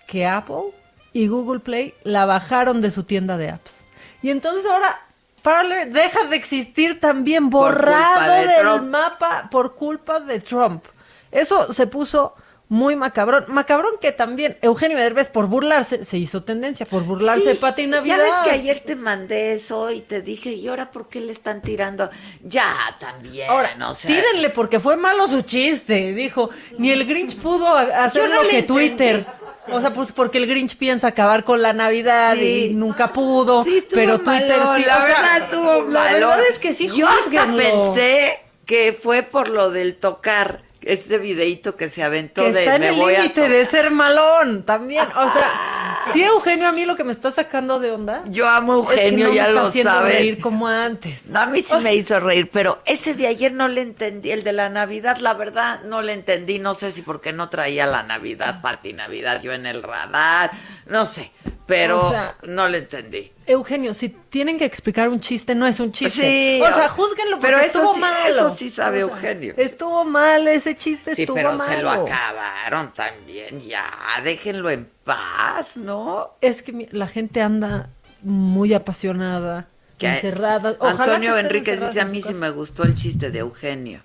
Que 0.07 0.26
Apple 0.26 0.73
y 1.13 1.27
Google 1.27 1.59
Play 1.59 1.93
la 2.03 2.26
bajaron 2.26 2.81
de 2.81 2.91
su 2.91 3.03
tienda 3.03 3.38
de 3.38 3.49
apps. 3.49 3.84
Y 4.22 4.30
entonces 4.30 4.65
ahora 4.65 4.99
Parler 5.41 5.91
deja 5.91 6.26
de 6.26 6.35
existir 6.35 6.99
también 6.99 7.49
borrado 7.49 8.31
de 8.31 8.47
del 8.47 8.61
Trump. 8.61 8.84
mapa 8.89 9.49
por 9.51 9.76
culpa 9.76 10.19
de 10.19 10.39
Trump. 10.39 10.85
Eso 11.31 11.73
se 11.73 11.88
puso 11.88 12.35
muy 12.72 12.95
macabrón. 12.95 13.43
Macabrón 13.49 13.95
que 13.99 14.14
también 14.14 14.57
Eugenio 14.61 14.98
Derbez 14.98 15.27
por 15.27 15.48
burlarse 15.48 16.06
se 16.06 16.18
hizo 16.18 16.41
tendencia, 16.43 16.85
por 16.85 17.03
burlarse 17.03 17.52
Sí, 17.52 17.57
Pati 17.57 17.85
Navidad. 17.85 18.15
Ya 18.15 18.23
ves 18.23 18.34
que 18.45 18.49
ayer 18.52 18.80
te 18.80 18.95
mandé 18.95 19.52
eso 19.52 19.91
y 19.91 19.99
te 19.99 20.22
dije, 20.22 20.53
¿y 20.53 20.69
ahora 20.69 20.89
por 20.89 21.10
qué 21.10 21.19
le 21.19 21.34
están 21.34 21.61
tirando? 21.61 22.10
Ya, 22.41 22.73
también, 22.98 23.49
Ahora, 23.49 23.76
o 23.89 23.93
sea, 23.93 24.10
tírenle 24.10 24.52
porque 24.52 24.80
fue 24.80 24.95
malo 24.95 25.27
su 25.27 25.41
chiste, 25.41 26.14
dijo. 26.14 26.49
Ni 26.77 26.91
el 26.91 27.06
Grinch 27.06 27.35
pudo 27.35 27.68
hacer 27.76 28.30
no 28.30 28.35
lo 28.41 28.49
que 28.49 28.60
entendí. 28.60 28.68
Twitter. 28.89 29.26
O 29.69 29.81
sea, 29.81 29.91
pues 29.91 30.14
porque 30.14 30.38
el 30.38 30.48
Grinch 30.48 30.77
piensa 30.77 31.07
acabar 31.07 31.43
con 31.43 31.61
la 31.61 31.73
Navidad 31.73 32.35
Sí. 32.35 32.68
y 32.72 32.73
nunca 32.73 33.11
pudo, 33.11 33.65
Sí, 33.65 33.85
pero 33.93 34.19
Twitter 34.22 34.61
sí. 34.77 34.85
La 34.85 34.98
o 34.98 35.02
sea, 35.02 35.39
verdad 35.49 35.49
La 35.89 35.99
malón. 35.99 36.19
verdad 36.30 36.39
es 36.49 36.57
que 36.57 36.72
sí, 36.72 36.89
Yo 36.95 37.06
hasta 37.10 37.53
pensé 37.53 38.39
que 38.65 38.93
fue 38.93 39.23
por 39.23 39.49
lo 39.49 39.72
del 39.72 39.98
tocar 39.98 40.61
este 40.84 41.18
videíto 41.18 41.76
que 41.76 41.90
se 41.90 42.03
aventó 42.03 42.44
que 42.44 42.53
de 42.53 42.60
está 42.62 42.76
en 42.76 42.82
me 42.82 42.90
el 42.90 42.95
voy 42.95 43.16
a 43.16 43.22
límite 43.22 43.48
de 43.48 43.66
ser 43.66 43.91
malón 43.91 44.64
también. 44.64 45.06
O 45.16 45.32
sea, 45.32 46.02
sí, 46.14 46.24
Eugenio, 46.24 46.68
a 46.68 46.72
mí 46.72 46.86
lo 46.86 46.95
que 46.95 47.03
me 47.03 47.12
está 47.12 47.32
sacando 47.32 47.80
de 47.80 47.91
onda. 47.91 48.24
Yo 48.28 48.48
amo 48.49 48.88
a 48.90 48.94
es 48.94 48.99
que 48.99 49.06
Eugenio, 49.08 49.26
no 49.26 49.30
me 49.32 49.36
ya 49.36 49.48
está 49.49 49.62
lo 49.62 49.72
sabe. 49.72 50.14
reír 50.14 50.40
como 50.40 50.68
antes. 50.68 51.28
No, 51.28 51.40
a 51.40 51.45
mí 51.45 51.62
sí 51.62 51.76
me 51.84 51.94
hizo 51.95 52.20
reír, 52.20 52.49
pero 52.52 52.82
ese 52.86 53.14
de 53.14 53.28
ayer 53.28 53.53
no 53.53 53.68
le 53.68 53.82
entendí, 53.82 54.32
el 54.32 54.44
de 54.44 54.53
la 54.53 54.70
Navidad, 54.70 55.18
la 55.18 55.34
verdad, 55.34 55.82
no 55.84 56.02
le 56.02 56.14
entendí, 56.14 56.60
no 56.60 56.74
sé 56.74 56.91
si 56.91 57.02
porque 57.02 57.32
no 57.34 57.49
traía 57.49 57.86
la 57.86 58.03
Navidad, 58.03 58.62
Pati 58.62 58.94
Navidad, 58.94 59.41
yo 59.41 59.53
en 59.53 59.66
el 59.66 59.84
radar, 59.84 60.52
no 60.88 61.06
sé, 61.06 61.32
pero 61.72 62.06
O 62.06 62.10
sea, 62.11 62.35
no 62.43 62.68
le 62.68 62.80
entendí. 62.80 63.31
Eugenio, 63.48 63.93
si 63.93 64.10
tienen 64.10 64.57
que 64.57 64.65
explicar 64.65 65.07
un 65.10 65.19
chiste, 65.22 65.56
no 65.56 65.65
es 65.65 65.80
un 65.80 65.91
chiste. 65.93 66.22
Sí, 66.22 66.61
o 66.61 66.73
sea, 66.73 66.89
júzguenlo 66.89 67.38
porque 67.38 67.48
pero 67.48 67.60
eso 67.60 67.68
estuvo 67.80 67.93
sí- 67.95 67.99
malo. 68.02 68.26
eso 68.27 68.49
sí 68.49 68.69
sabe 68.69 69.03
O 69.03 69.07
sea, 69.07 69.15
Eugenio. 69.15 69.53
Estuvo 69.57 70.03
mal, 70.03 70.48
ese 70.49 70.76
chiste 70.76 71.15
Sí, 71.15 71.22
estuvo 71.23 71.35
pero 71.35 71.53
malo. 71.53 71.64
se 71.64 71.81
lo 71.81 71.89
acabaron 71.91 72.91
también, 72.93 73.61
ya, 73.61 73.85
déjenlo 74.23 74.69
en 74.69 74.89
paz, 75.06 75.77
¿no? 75.77 76.31
Es 76.41 76.61
que 76.61 76.89
la 76.91 77.07
gente 77.07 77.41
anda 77.41 77.89
muy 78.22 78.73
apasionada, 78.73 79.68
encerrada. 79.99 80.76
Ojalá 80.80 81.03
Antonio 81.03 81.38
Enríquez 81.38 81.80
dice, 81.81 82.02
a 82.02 82.06
mí 82.06 82.22
sí 82.22 82.30
casa". 82.30 82.39
me 82.39 82.49
gustó 82.49 82.84
el 82.84 82.95
chiste 82.95 83.31
de 83.31 83.39
Eugenio. 83.39 84.02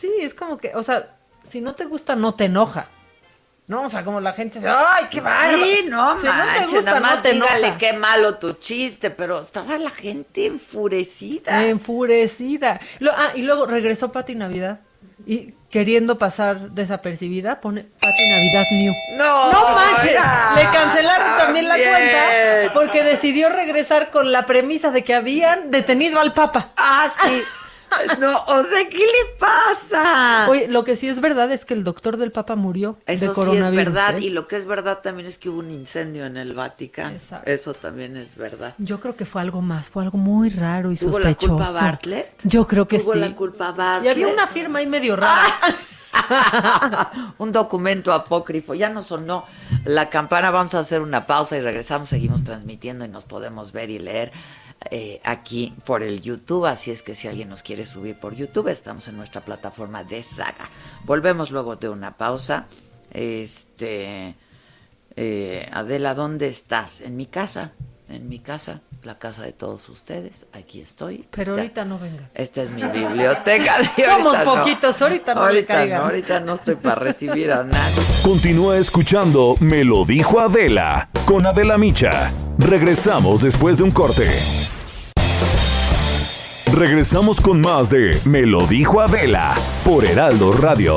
Sí, 0.00 0.10
es 0.20 0.34
como 0.34 0.58
que, 0.58 0.74
o 0.74 0.82
sea, 0.82 1.14
si 1.50 1.60
no 1.62 1.74
te 1.74 1.86
gusta, 1.86 2.16
no 2.16 2.34
te 2.34 2.44
enoja. 2.46 2.88
No, 3.68 3.82
o 3.82 3.90
sea, 3.90 4.04
como 4.04 4.20
la 4.20 4.32
gente 4.32 4.60
dice, 4.60 4.70
¡ay, 4.70 5.06
qué 5.10 5.20
bárbaro! 5.20 5.58
Sí, 5.64 5.84
no 5.88 6.20
Si 6.20 6.26
no 6.26 6.32
te 6.32 6.38
manches, 6.38 6.70
gusta, 6.72 6.90
nada 6.90 7.00
más 7.00 7.16
no 7.16 7.22
te 7.22 7.32
dígale 7.32 7.66
enoja. 7.66 7.78
qué 7.78 7.92
malo 7.94 8.34
tu 8.36 8.52
chiste, 8.52 9.10
pero 9.10 9.40
estaba 9.40 9.76
la 9.78 9.90
gente 9.90 10.46
enfurecida. 10.46 11.64
Enfurecida. 11.66 12.80
Lo- 13.00 13.12
ah, 13.12 13.32
y 13.34 13.42
luego 13.42 13.66
regresó 13.66 14.12
Pati 14.12 14.36
Navidad 14.36 14.80
y 15.26 15.52
queriendo 15.70 16.16
pasar 16.16 16.70
desapercibida, 16.70 17.60
pone 17.60 17.82
Pati 17.82 18.28
Navidad 18.28 18.64
New. 18.70 18.94
No, 19.16 19.50
no 19.50 19.74
manches. 19.74 20.12
ya, 20.12 20.52
Le 20.54 20.62
cancelaron 20.62 21.38
también 21.38 21.66
la 21.68 21.74
cuenta 21.76 22.72
porque 22.72 23.02
decidió 23.02 23.48
regresar 23.48 24.10
con 24.12 24.30
la 24.30 24.46
premisa 24.46 24.92
de 24.92 25.02
que 25.02 25.14
habían 25.14 25.72
detenido 25.72 26.20
al 26.20 26.32
Papa. 26.32 26.70
Ah, 26.76 27.08
sí. 27.24 27.42
No, 28.18 28.44
o 28.46 28.62
sea, 28.62 28.88
¿qué 28.88 28.98
le 28.98 29.34
pasa? 29.38 30.46
Oye, 30.48 30.68
lo 30.68 30.84
que 30.84 30.96
sí 30.96 31.08
es 31.08 31.20
verdad 31.20 31.50
es 31.52 31.64
que 31.64 31.74
el 31.74 31.84
doctor 31.84 32.16
del 32.16 32.32
Papa 32.32 32.54
murió 32.56 32.98
Eso 33.06 33.26
de 33.28 33.28
sí 33.30 33.34
coronavirus. 33.34 33.68
es 33.68 33.74
verdad, 33.76 34.16
¿eh? 34.18 34.20
y 34.26 34.30
lo 34.30 34.46
que 34.48 34.56
es 34.56 34.66
verdad 34.66 34.98
también 35.02 35.26
es 35.26 35.38
que 35.38 35.48
hubo 35.48 35.58
un 35.60 35.70
incendio 35.70 36.24
en 36.26 36.36
el 36.36 36.54
Vaticano. 36.54 37.16
Eso 37.44 37.74
también 37.74 38.16
es 38.16 38.36
verdad. 38.36 38.74
Yo 38.78 39.00
creo 39.00 39.16
que 39.16 39.24
fue 39.26 39.40
algo 39.40 39.60
más, 39.62 39.90
fue 39.90 40.02
algo 40.02 40.18
muy 40.18 40.50
raro 40.50 40.92
y 40.92 40.96
¿Tuvo 40.96 41.18
la 41.18 41.28
sospechoso. 41.30 41.56
culpa 41.56 41.70
Bartlett? 41.72 42.40
Yo 42.44 42.66
creo 42.66 42.86
que 42.88 42.98
¿Tuvo 42.98 43.12
sí. 43.14 43.18
la 43.18 43.34
culpa 43.34 43.70
Y 43.72 43.76
Bartlett? 43.76 44.12
había 44.12 44.28
una 44.28 44.46
firma 44.46 44.78
ahí 44.80 44.86
medio 44.86 45.16
rara. 45.16 45.54
un 47.38 47.52
documento 47.52 48.12
apócrifo. 48.12 48.74
Ya 48.74 48.88
no 48.88 49.02
sonó 49.02 49.44
la 49.84 50.08
campana. 50.10 50.50
Vamos 50.50 50.74
a 50.74 50.80
hacer 50.80 51.02
una 51.02 51.26
pausa 51.26 51.56
y 51.56 51.60
regresamos. 51.60 52.08
Seguimos 52.08 52.44
transmitiendo 52.44 53.04
y 53.04 53.08
nos 53.08 53.24
podemos 53.24 53.72
ver 53.72 53.90
y 53.90 53.98
leer 53.98 54.32
eh, 54.90 55.20
aquí 55.24 55.74
por 55.84 56.02
el 56.02 56.20
YouTube. 56.20 56.66
Así 56.66 56.90
es 56.90 57.02
que 57.02 57.14
si 57.14 57.28
alguien 57.28 57.48
nos 57.48 57.62
quiere 57.62 57.84
subir 57.84 58.18
por 58.18 58.34
YouTube, 58.34 58.68
estamos 58.68 59.08
en 59.08 59.16
nuestra 59.16 59.44
plataforma 59.44 60.04
de 60.04 60.22
saga. 60.22 60.68
Volvemos 61.04 61.50
luego 61.50 61.76
de 61.76 61.88
una 61.88 62.16
pausa. 62.16 62.66
Este. 63.10 64.34
eh, 65.16 65.68
Adela, 65.72 66.14
¿dónde 66.14 66.48
estás? 66.48 67.00
En 67.00 67.16
mi 67.16 67.26
casa. 67.26 67.72
En 68.08 68.28
mi 68.28 68.38
casa, 68.38 68.82
la 69.02 69.18
casa 69.18 69.42
de 69.42 69.52
todos 69.52 69.88
ustedes. 69.88 70.46
Aquí 70.52 70.80
estoy. 70.80 71.26
Pero 71.32 71.52
Esta- 71.54 71.62
ahorita 71.62 71.84
no 71.84 71.98
venga. 71.98 72.30
Esta 72.34 72.62
es 72.62 72.70
mi 72.70 72.82
biblioteca. 72.84 73.78
Sí, 73.96 74.02
Somos 74.04 74.38
no. 74.38 74.44
poquitos, 74.44 75.02
ahorita 75.02 75.34
no 75.34 75.42
Ahorita 75.42 75.84
no, 75.86 75.96
ahorita 75.96 76.40
no 76.40 76.54
estoy 76.54 76.76
para 76.76 76.94
recibir 76.94 77.50
a 77.50 77.64
nadie. 77.64 78.02
Continúa 78.22 78.76
escuchando 78.78 79.56
Me 79.60 79.82
lo 79.84 80.04
dijo 80.04 80.38
Adela 80.40 81.08
con 81.24 81.46
Adela 81.46 81.78
Micha. 81.78 82.32
Regresamos 82.58 83.40
después 83.42 83.78
de 83.78 83.84
un 83.84 83.90
corte. 83.90 84.28
Regresamos 86.72 87.40
con 87.40 87.60
más 87.60 87.90
de 87.90 88.18
Me 88.24 88.42
lo 88.42 88.66
dijo 88.66 89.00
Adela 89.00 89.54
por 89.84 90.04
Heraldo 90.04 90.52
Radio. 90.52 90.96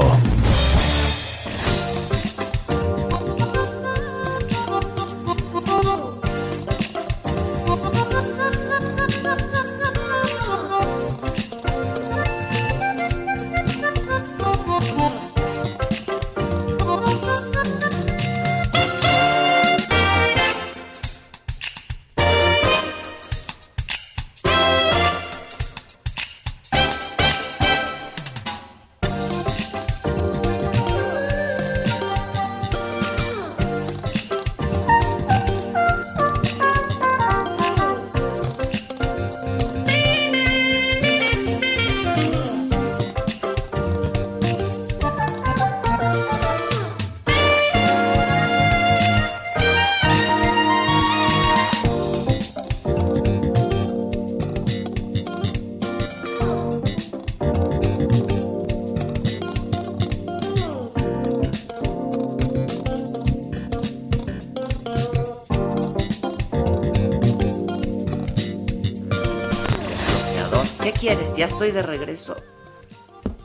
Ya 71.39 71.45
estoy 71.45 71.71
de 71.71 71.81
regreso. 71.81 72.35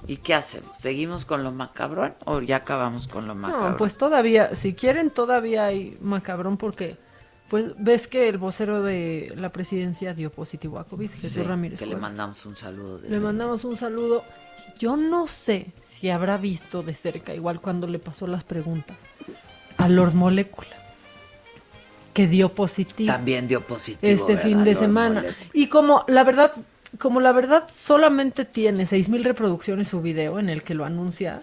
¿Y 0.09 0.17
qué 0.17 0.35
hacemos? 0.35 0.77
¿Seguimos 0.79 1.25
con 1.25 1.45
lo 1.45 1.53
macabrón 1.53 2.13
o 2.25 2.41
ya 2.41 2.57
acabamos 2.57 3.07
con 3.07 3.29
lo 3.29 3.37
macabrón? 3.37 3.71
No, 3.71 3.77
pues 3.77 3.97
todavía, 3.97 4.57
si 4.57 4.75
quieren, 4.75 5.11
todavía 5.11 5.67
hay 5.67 5.97
macabrón 6.01 6.57
porque, 6.57 6.97
pues, 7.49 7.67
ves 7.79 8.09
que 8.09 8.29
el 8.29 8.37
vocero 8.37 8.83
de 8.83 9.33
la 9.37 9.51
presidencia 9.51 10.13
dio 10.13 10.33
positivo 10.33 10.81
a 10.81 10.85
COVID, 10.85 11.09
Jesús 11.09 11.31
Sí, 11.35 11.43
Ramírez. 11.45 11.79
que 11.79 11.87
le 11.87 11.95
mandamos 11.95 12.45
un 12.47 12.57
saludo. 12.57 13.01
Le 13.09 13.21
mandamos 13.21 13.65
un 13.65 13.77
saludo. 13.77 14.25
Yo 14.77 14.97
no 14.97 15.29
sé 15.29 15.69
si 15.85 16.11
habrá 16.11 16.37
visto 16.37 16.83
de 16.83 16.95
cerca, 16.97 17.33
igual 17.33 17.61
cuando 17.61 17.87
le 17.87 18.01
pasó 18.01 18.27
las 18.27 18.43
preguntas, 18.43 18.97
a 19.77 19.89
Lord 19.89 20.15
Molecula, 20.15 20.67
que 22.13 22.27
dio 22.27 22.49
positivo. 22.49 23.13
También 23.13 23.47
dio 23.47 23.61
positivo. 23.65 24.13
este 24.13 24.35
¿verdad, 24.35 24.49
fin 24.49 24.65
de 24.65 24.73
Lord 24.73 24.81
semana. 24.81 25.21
Molecula? 25.21 25.51
Y 25.53 25.69
como 25.69 26.05
la 26.09 26.25
verdad, 26.25 26.53
como 26.99 27.21
la 27.21 27.33
verdad 27.33 27.65
solamente 27.71 28.45
tiene 28.45 28.87
seis 28.87 29.09
mil 29.09 29.25
reproducciones 29.25 29.89
su 29.89 30.03
video 30.03 30.39
en 30.39 30.49
el 30.49 30.63
que 30.63 30.75
lo 30.75 30.85
anuncia, 30.85 31.41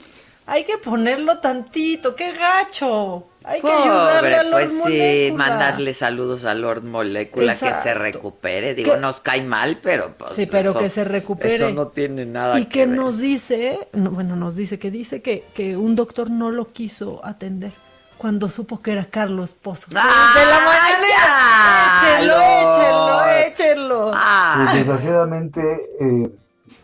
hay 0.48 0.64
que 0.66 0.78
ponerlo 0.78 1.40
tantito, 1.40 2.16
qué 2.16 2.34
gacho. 2.34 3.28
Hay 3.44 3.60
que 3.60 3.72
ayudarle 3.72 4.36
a 4.36 4.44
Lord 4.44 4.52
pues 4.52 4.84
sí, 4.86 5.32
mandarle 5.36 5.96
saludos 5.96 6.46
a 6.46 6.54
Lord 6.54 6.84
Molecula 6.84 7.56
que 7.58 7.74
se 7.74 7.94
recupere. 7.96 8.76
Digo, 8.76 8.98
nos 8.98 9.20
cae 9.20 9.42
mal, 9.42 9.80
pero 9.82 10.14
pues. 10.16 10.34
Sí, 10.34 10.46
pero 10.46 10.72
eso- 10.72 10.80
que 10.80 10.90
se 10.90 11.04
recupere. 11.04 11.56
Eso 11.56 11.72
no 11.72 11.88
tiene 11.88 12.26
nada 12.28 12.60
y 12.60 12.66
que, 12.66 12.72
que 12.82 12.86
ver. 12.86 12.96
nos 12.98 13.18
dice, 13.18 13.80
no, 13.94 14.12
bueno, 14.12 14.36
nos 14.36 14.56
dice 14.56 14.78
que 14.78 14.92
dice 14.92 15.24
que, 15.24 15.44
que 15.56 15.76
un 15.76 15.96
doctor 15.96 16.30
no 16.30 16.52
lo 16.52 16.68
quiso 16.68 17.20
atender 17.26 17.72
cuando 18.20 18.48
supo 18.50 18.80
que 18.84 18.92
era 18.92 19.06
Carlos 19.06 19.56
Pozos. 19.60 19.90
¡Ah, 19.96 20.34
de 20.38 20.46
la 20.46 20.60
mañanera. 20.60 22.18
Échenlo, 22.20 22.38
Lord! 22.38 23.21
Échenlo. 23.52 24.12
Ah. 24.14 24.70
Sí, 24.72 24.78
desgraciadamente 24.78 25.90
eh, 26.00 26.30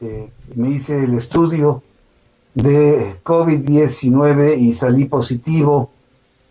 eh, 0.01 0.29
me 0.55 0.69
hice 0.69 1.03
el 1.03 1.17
estudio 1.17 1.83
de 2.53 3.15
COVID-19 3.23 4.57
y 4.57 4.73
salí 4.73 5.05
positivo. 5.05 5.91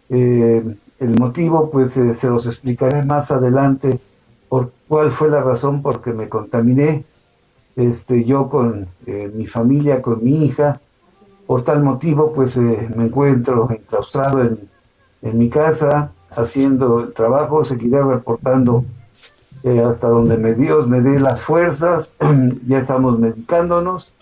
Eh, 0.08 0.62
el 0.98 1.18
motivo, 1.18 1.70
pues 1.70 1.96
eh, 1.96 2.14
se 2.14 2.28
los 2.28 2.46
explicaré 2.46 3.04
más 3.04 3.30
adelante 3.30 3.98
por 4.48 4.72
cuál 4.88 5.10
fue 5.10 5.28
la 5.28 5.42
razón 5.42 5.82
por 5.82 6.00
que 6.00 6.12
me 6.12 6.28
contaminé. 6.28 7.04
Este, 7.74 8.24
yo 8.24 8.48
con 8.48 8.86
eh, 9.06 9.30
mi 9.34 9.46
familia, 9.46 10.00
con 10.00 10.24
mi 10.24 10.46
hija. 10.46 10.80
Por 11.46 11.62
tal 11.62 11.82
motivo, 11.82 12.32
pues 12.32 12.56
eh, 12.56 12.88
me 12.96 13.06
encuentro 13.06 13.68
enclaustrado 13.70 14.42
en, 14.42 14.58
en 15.22 15.38
mi 15.38 15.48
casa 15.48 16.12
haciendo 16.30 17.00
el 17.00 17.12
trabajo, 17.12 17.64
seguiré 17.64 18.02
reportando 18.02 18.84
eh, 19.66 19.82
hasta 19.82 20.06
donde 20.06 20.36
me 20.36 20.54
Dios 20.54 20.86
me 20.86 21.00
dé 21.00 21.18
las 21.18 21.42
fuerzas, 21.42 22.14
ya 22.68 22.78
estamos 22.78 23.18
medicándonos. 23.18 24.14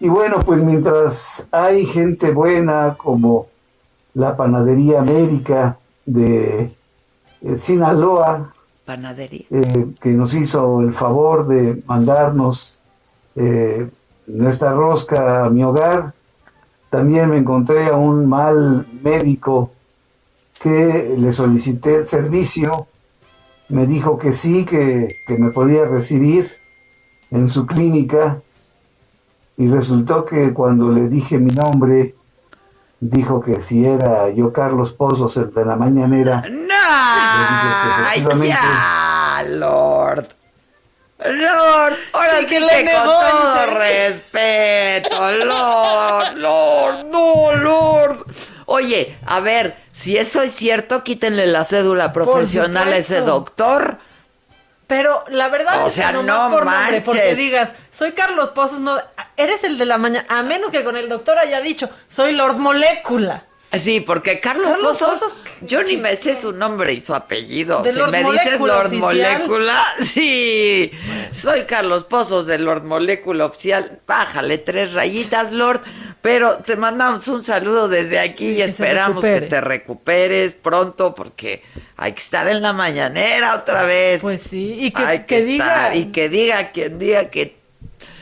Y 0.00 0.08
bueno, 0.08 0.38
pues 0.40 0.62
mientras 0.62 1.46
hay 1.52 1.84
gente 1.84 2.30
buena 2.30 2.94
como 2.96 3.48
la 4.14 4.34
Panadería 4.34 5.00
América 5.00 5.76
de 6.06 6.72
eh, 7.42 7.56
Sinaloa, 7.56 8.54
Panadería. 8.86 9.44
eh, 9.50 9.88
que 10.00 10.08
nos 10.12 10.32
hizo 10.32 10.80
el 10.80 10.94
favor 10.94 11.46
de 11.48 11.82
mandarnos 11.84 12.80
nuestra 14.26 14.72
rosca 14.72 15.44
a 15.44 15.50
mi 15.50 15.64
hogar. 15.64 16.14
También 16.88 17.28
me 17.28 17.36
encontré 17.36 17.88
a 17.88 17.96
un 17.96 18.26
mal 18.26 18.86
médico 19.02 19.70
que 20.62 21.14
le 21.18 21.30
solicité 21.34 21.96
el 21.96 22.06
servicio. 22.06 22.86
Me 23.72 23.86
dijo 23.86 24.18
que 24.18 24.32
sí, 24.34 24.66
que, 24.66 25.08
que 25.26 25.38
me 25.38 25.50
podía 25.50 25.84
recibir 25.86 26.58
en 27.30 27.48
su 27.48 27.66
clínica. 27.66 28.40
Y 29.56 29.68
resultó 29.68 30.24
que 30.26 30.52
cuando 30.52 30.90
le 30.90 31.08
dije 31.08 31.38
mi 31.38 31.52
nombre, 31.52 32.14
dijo 33.00 33.40
que 33.40 33.62
si 33.62 33.86
era 33.86 34.28
yo 34.30 34.52
Carlos 34.52 34.92
Pozos, 34.92 35.36
el 35.38 35.52
de 35.54 35.64
la 35.64 35.76
mañanera. 35.76 36.42
¡No! 36.50 36.74
que 38.14 38.20
efectivamente- 38.20 38.54
¡Ya, 38.54 39.42
Lord! 39.48 40.26
Lord, 41.24 41.94
ahora 42.12 42.40
sí 42.40 42.46
que 42.46 42.60
le 42.60 42.84
que 42.84 42.92
con 42.92 43.04
todo 43.04 43.66
respeto, 43.78 45.30
Lord, 45.30 46.36
Lord, 46.36 47.06
no, 47.06 47.52
Lord. 47.52 47.91
Oye, 48.74 49.14
a 49.26 49.40
ver, 49.40 49.76
si 49.92 50.16
eso 50.16 50.40
es 50.40 50.52
cierto, 50.54 51.04
quítenle 51.04 51.46
la 51.46 51.62
cédula 51.62 52.14
profesional 52.14 52.90
a 52.90 52.96
ese 52.96 53.20
doctor. 53.20 53.98
Pero 54.86 55.24
la 55.28 55.48
verdad 55.48 55.84
O 55.84 55.88
es 55.88 55.92
sea, 55.92 56.06
que 56.06 56.14
nomás 56.14 56.50
no 56.50 56.56
por 56.56 56.64
nombre, 56.64 57.02
porque 57.02 57.20
manches. 57.20 57.36
digas, 57.36 57.72
soy 57.90 58.12
Carlos 58.12 58.48
Pozos, 58.50 58.80
no, 58.80 58.98
eres 59.36 59.62
el 59.64 59.76
de 59.76 59.84
la 59.84 59.98
mañana, 59.98 60.24
a 60.30 60.42
menos 60.42 60.70
que 60.70 60.84
con 60.84 60.96
el 60.96 61.10
doctor 61.10 61.38
haya 61.38 61.60
dicho, 61.60 61.90
soy 62.08 62.32
Lord 62.32 62.56
Molécula. 62.56 63.44
Sí, 63.78 64.00
porque 64.00 64.38
Carlos, 64.38 64.76
Pozos, 64.80 65.36
yo 65.62 65.82
ni 65.82 65.96
me 65.96 66.14
sé 66.16 66.34
su 66.34 66.52
nombre 66.52 66.92
y 66.92 67.00
su 67.00 67.14
apellido. 67.14 67.82
si 67.84 68.02
me 68.10 68.22
dices 68.22 68.60
Lord 68.60 68.92
Molécula, 68.92 69.82
sí, 69.98 70.90
soy 71.30 71.62
Carlos 71.62 72.04
Pozos 72.04 72.46
de 72.46 72.58
Lord 72.58 72.84
Molécula 72.84 73.46
Oficial. 73.46 74.00
Bájale 74.06 74.58
tres 74.58 74.92
rayitas, 74.92 75.52
Lord. 75.52 75.80
Pero 76.20 76.58
te 76.58 76.76
mandamos 76.76 77.26
un 77.28 77.42
saludo 77.42 77.88
desde 77.88 78.20
aquí 78.20 78.50
y 78.50 78.62
esperamos 78.62 79.24
que 79.24 79.40
te 79.40 79.60
recuperes 79.60 80.54
pronto 80.54 81.14
porque 81.14 81.62
hay 81.96 82.12
que 82.12 82.20
estar 82.20 82.46
en 82.46 82.62
la 82.62 82.72
mañanera 82.72 83.56
otra 83.56 83.84
vez. 83.84 84.20
Pues 84.20 84.42
sí, 84.42 84.76
y 84.80 84.90
que, 84.92 85.44
diga. 85.44 85.94
Y 85.94 86.06
que 86.06 86.28
diga 86.28 86.70
quien 86.72 86.98
diga 86.98 87.30
que. 87.30 87.56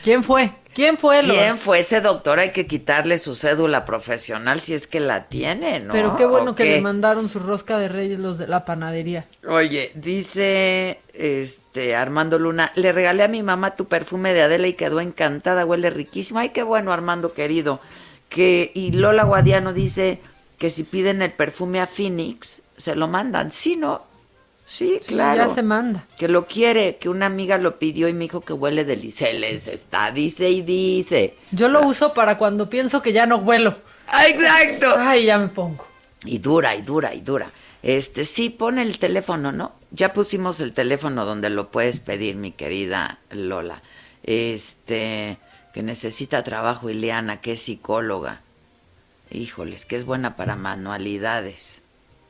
¿Quién 0.01 0.23
fue? 0.23 0.51
¿Quién 0.73 0.97
fue? 0.97 1.19
¿Quién 1.21 1.57
fue 1.57 1.79
ese 1.79 1.99
doctor? 2.01 2.39
Hay 2.39 2.51
que 2.51 2.65
quitarle 2.65 3.17
su 3.17 3.35
cédula 3.35 3.83
profesional 3.83 4.61
si 4.61 4.73
es 4.73 4.87
que 4.87 4.99
la 4.99 5.25
tiene, 5.25 5.79
¿no? 5.79 5.93
Pero 5.93 6.15
qué 6.15 6.25
bueno 6.25 6.55
que 6.55 6.65
le 6.65 6.81
mandaron 6.81 7.29
su 7.29 7.39
rosca 7.39 7.77
de 7.77 7.89
reyes 7.89 8.19
los 8.19 8.37
de 8.37 8.47
la 8.47 8.63
panadería. 8.63 9.25
Oye, 9.47 9.91
dice 9.95 10.99
este 11.13 11.95
Armando 11.95 12.39
Luna, 12.39 12.71
le 12.75 12.91
regalé 12.91 13.23
a 13.23 13.27
mi 13.27 13.43
mamá 13.43 13.75
tu 13.75 13.85
perfume 13.85 14.33
de 14.33 14.43
Adela 14.43 14.67
y 14.67 14.73
quedó 14.73 15.01
encantada, 15.01 15.65
huele 15.65 15.89
riquísimo. 15.89 16.39
Ay, 16.39 16.49
qué 16.49 16.63
bueno, 16.63 16.93
Armando 16.93 17.33
querido. 17.33 17.79
Que 18.29 18.71
y 18.73 18.93
Lola 18.93 19.23
Guadiano 19.23 19.73
dice 19.73 20.21
que 20.57 20.69
si 20.69 20.83
piden 20.83 21.21
el 21.21 21.33
perfume 21.33 21.81
a 21.81 21.87
Phoenix, 21.87 22.61
se 22.77 22.95
lo 22.95 23.07
mandan. 23.07 23.51
Sí, 23.51 23.75
no, 23.75 24.03
Sí, 24.71 25.01
claro. 25.05 25.49
Ya 25.49 25.53
se 25.53 25.63
manda. 25.63 26.05
Que 26.17 26.29
lo 26.29 26.47
quiere, 26.47 26.95
que 26.95 27.09
una 27.09 27.25
amiga 27.25 27.57
lo 27.57 27.77
pidió 27.77 28.07
y 28.07 28.13
me 28.13 28.23
dijo 28.23 28.39
que 28.39 28.53
huele 28.53 28.85
deliceles. 28.85 29.67
Está, 29.67 30.13
dice 30.13 30.49
y 30.49 30.61
dice. 30.61 31.35
Yo 31.51 31.67
lo 31.67 31.85
uso 31.85 32.13
para 32.13 32.37
cuando 32.37 32.69
pienso 32.69 33.01
que 33.01 33.11
ya 33.11 33.25
no 33.25 33.37
huelo. 33.37 33.75
Ah, 34.07 34.27
exacto. 34.27 34.93
Ay, 34.97 35.25
ya 35.25 35.37
me 35.37 35.49
pongo. 35.49 35.85
Y 36.23 36.37
dura, 36.37 36.73
y 36.73 36.83
dura, 36.83 37.13
y 37.13 37.19
dura. 37.19 37.51
Este, 37.83 38.23
sí, 38.23 38.49
pone 38.49 38.81
el 38.81 38.97
teléfono, 38.97 39.51
¿no? 39.51 39.73
Ya 39.91 40.13
pusimos 40.13 40.61
el 40.61 40.71
teléfono 40.71 41.25
donde 41.25 41.49
lo 41.49 41.69
puedes 41.69 41.99
pedir, 41.99 42.37
mi 42.37 42.53
querida 42.53 43.19
Lola. 43.29 43.81
Este, 44.23 45.37
que 45.73 45.83
necesita 45.83 46.43
trabajo, 46.43 46.89
Ileana, 46.89 47.41
que 47.41 47.53
es 47.53 47.61
psicóloga. 47.61 48.39
Híjoles, 49.31 49.85
que 49.85 49.97
es 49.97 50.05
buena 50.05 50.37
para 50.37 50.55
manualidades. 50.55 51.81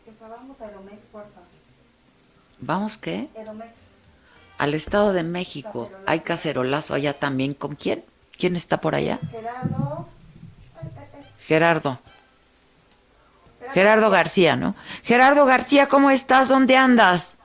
Que 0.06 0.12
a 0.66 0.70
¿Vamos 2.62 2.98
qué? 2.98 3.28
Al 4.58 4.74
Estado 4.76 5.14
de 5.14 5.24
México. 5.24 5.92
Hay 6.06 6.20
cacerolazo 6.20 6.94
allá 6.94 7.14
también. 7.14 7.56
¿Con 7.56 7.76
quién? 7.76 8.04
¿Quién 8.38 8.56
está 8.56 8.80
por 8.80 8.96
allá? 8.96 9.20
Gerardo. 9.32 10.08
Gerardo. 11.40 12.00
Gerardo 13.74 14.10
García, 14.10 14.56
¿no? 14.56 14.76
Gerardo 15.04 15.46
García, 15.46 15.88
¿cómo 15.88 16.12
estás? 16.12 16.50
¿Dónde 16.50 16.76
andas? 16.78 17.38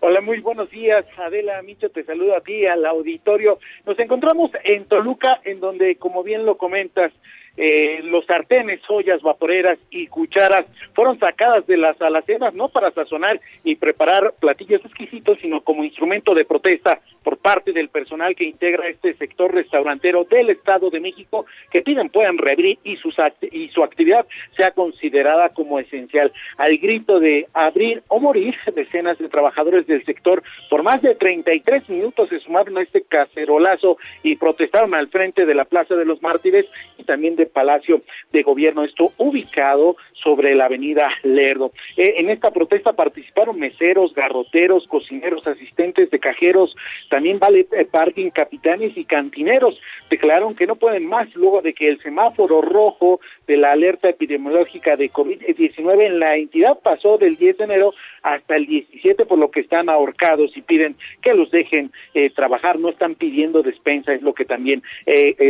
Hola, 0.00 0.20
muy 0.20 0.40
buenos 0.40 0.68
días. 0.70 1.04
Adela 1.16 1.62
Micho, 1.62 1.90
te 1.90 2.02
saludo 2.04 2.36
a 2.36 2.40
ti, 2.40 2.66
al 2.66 2.84
auditorio. 2.84 3.60
Nos 3.86 3.96
encontramos 4.00 4.50
en 4.64 4.86
Toluca, 4.86 5.40
en 5.44 5.60
donde, 5.60 5.96
como 5.96 6.24
bien 6.24 6.44
lo 6.44 6.58
comentas, 6.58 7.12
eh, 7.56 8.00
los 8.04 8.24
sartenes, 8.26 8.80
ollas, 8.88 9.20
vaporeras 9.22 9.78
y 9.90 10.06
cucharas 10.06 10.64
fueron 10.94 11.18
sacadas 11.18 11.66
de 11.66 11.76
las 11.76 12.00
alacenas 12.00 12.54
no 12.54 12.68
para 12.68 12.90
sazonar 12.92 13.40
y 13.64 13.76
preparar 13.76 14.34
platillos 14.40 14.84
exquisitos, 14.84 15.38
sino 15.40 15.60
como 15.60 15.84
instrumento 15.84 16.34
de 16.34 16.44
protesta 16.44 17.00
por 17.22 17.36
parte 17.38 17.72
del 17.72 17.88
personal 17.88 18.34
que 18.34 18.44
integra 18.44 18.88
este 18.88 19.14
sector 19.14 19.54
restaurantero 19.54 20.24
del 20.24 20.50
Estado 20.50 20.90
de 20.90 21.00
México 21.00 21.46
que 21.70 21.82
piden 21.82 22.08
puedan 22.08 22.38
reabrir 22.38 22.78
y, 22.84 22.96
sus 22.96 23.14
y 23.50 23.68
su 23.68 23.82
actividad 23.82 24.26
sea 24.56 24.70
considerada 24.70 25.50
como 25.50 25.78
esencial. 25.78 26.32
Al 26.56 26.78
grito 26.78 27.20
de 27.20 27.46
abrir 27.52 28.02
o 28.08 28.18
morir, 28.18 28.54
decenas 28.74 29.18
de 29.18 29.28
trabajadores 29.28 29.86
del 29.86 30.04
sector 30.04 30.42
por 30.70 30.82
más 30.82 31.02
de 31.02 31.14
33 31.14 31.88
minutos 31.90 32.28
se 32.28 32.40
sumaron 32.40 32.78
a 32.78 32.82
este 32.82 33.02
cacerolazo 33.02 33.98
y 34.22 34.36
protestaron 34.36 34.94
al 34.94 35.08
frente 35.08 35.46
de 35.46 35.54
la 35.54 35.64
Plaza 35.64 35.94
de 35.94 36.04
los 36.04 36.22
Mártires 36.22 36.66
y 36.98 37.04
también 37.04 37.36
de 37.36 37.41
Palacio 37.46 38.00
de 38.32 38.42
Gobierno, 38.42 38.84
esto 38.84 39.12
ubicado 39.18 39.96
sobre 40.22 40.54
la 40.54 40.66
avenida 40.66 41.08
Lerdo. 41.22 41.72
Eh, 41.96 42.14
en 42.18 42.30
esta 42.30 42.50
protesta 42.50 42.92
participaron 42.92 43.58
meseros, 43.58 44.14
garroteros, 44.14 44.86
cocineros, 44.86 45.46
asistentes 45.46 46.10
de 46.10 46.18
cajeros, 46.18 46.74
también 47.10 47.38
vale 47.38 47.66
eh, 47.72 47.84
parking, 47.84 48.30
capitanes 48.30 48.96
y 48.96 49.04
cantineros. 49.04 49.80
Declararon 50.10 50.54
que 50.54 50.66
no 50.66 50.76
pueden 50.76 51.06
más 51.06 51.34
luego 51.34 51.62
de 51.62 51.74
que 51.74 51.88
el 51.88 52.00
semáforo 52.00 52.60
rojo 52.60 53.20
de 53.46 53.56
la 53.56 53.72
alerta 53.72 54.08
epidemiológica 54.08 54.96
de 54.96 55.10
COVID-19 55.10 56.06
en 56.06 56.18
la 56.20 56.36
entidad 56.36 56.78
pasó 56.82 57.18
del 57.18 57.36
10 57.36 57.58
de 57.58 57.64
enero 57.64 57.94
hasta 58.22 58.54
el 58.54 58.66
17, 58.66 59.26
por 59.26 59.38
lo 59.38 59.50
que 59.50 59.60
están 59.60 59.88
ahorcados 59.88 60.56
y 60.56 60.62
piden 60.62 60.94
que 61.20 61.34
los 61.34 61.50
dejen 61.50 61.90
eh, 62.14 62.30
trabajar, 62.30 62.78
no 62.78 62.90
están 62.90 63.16
pidiendo 63.16 63.62
despensa, 63.62 64.12
es 64.12 64.22
lo 64.22 64.34
que 64.34 64.44
también 64.44 64.82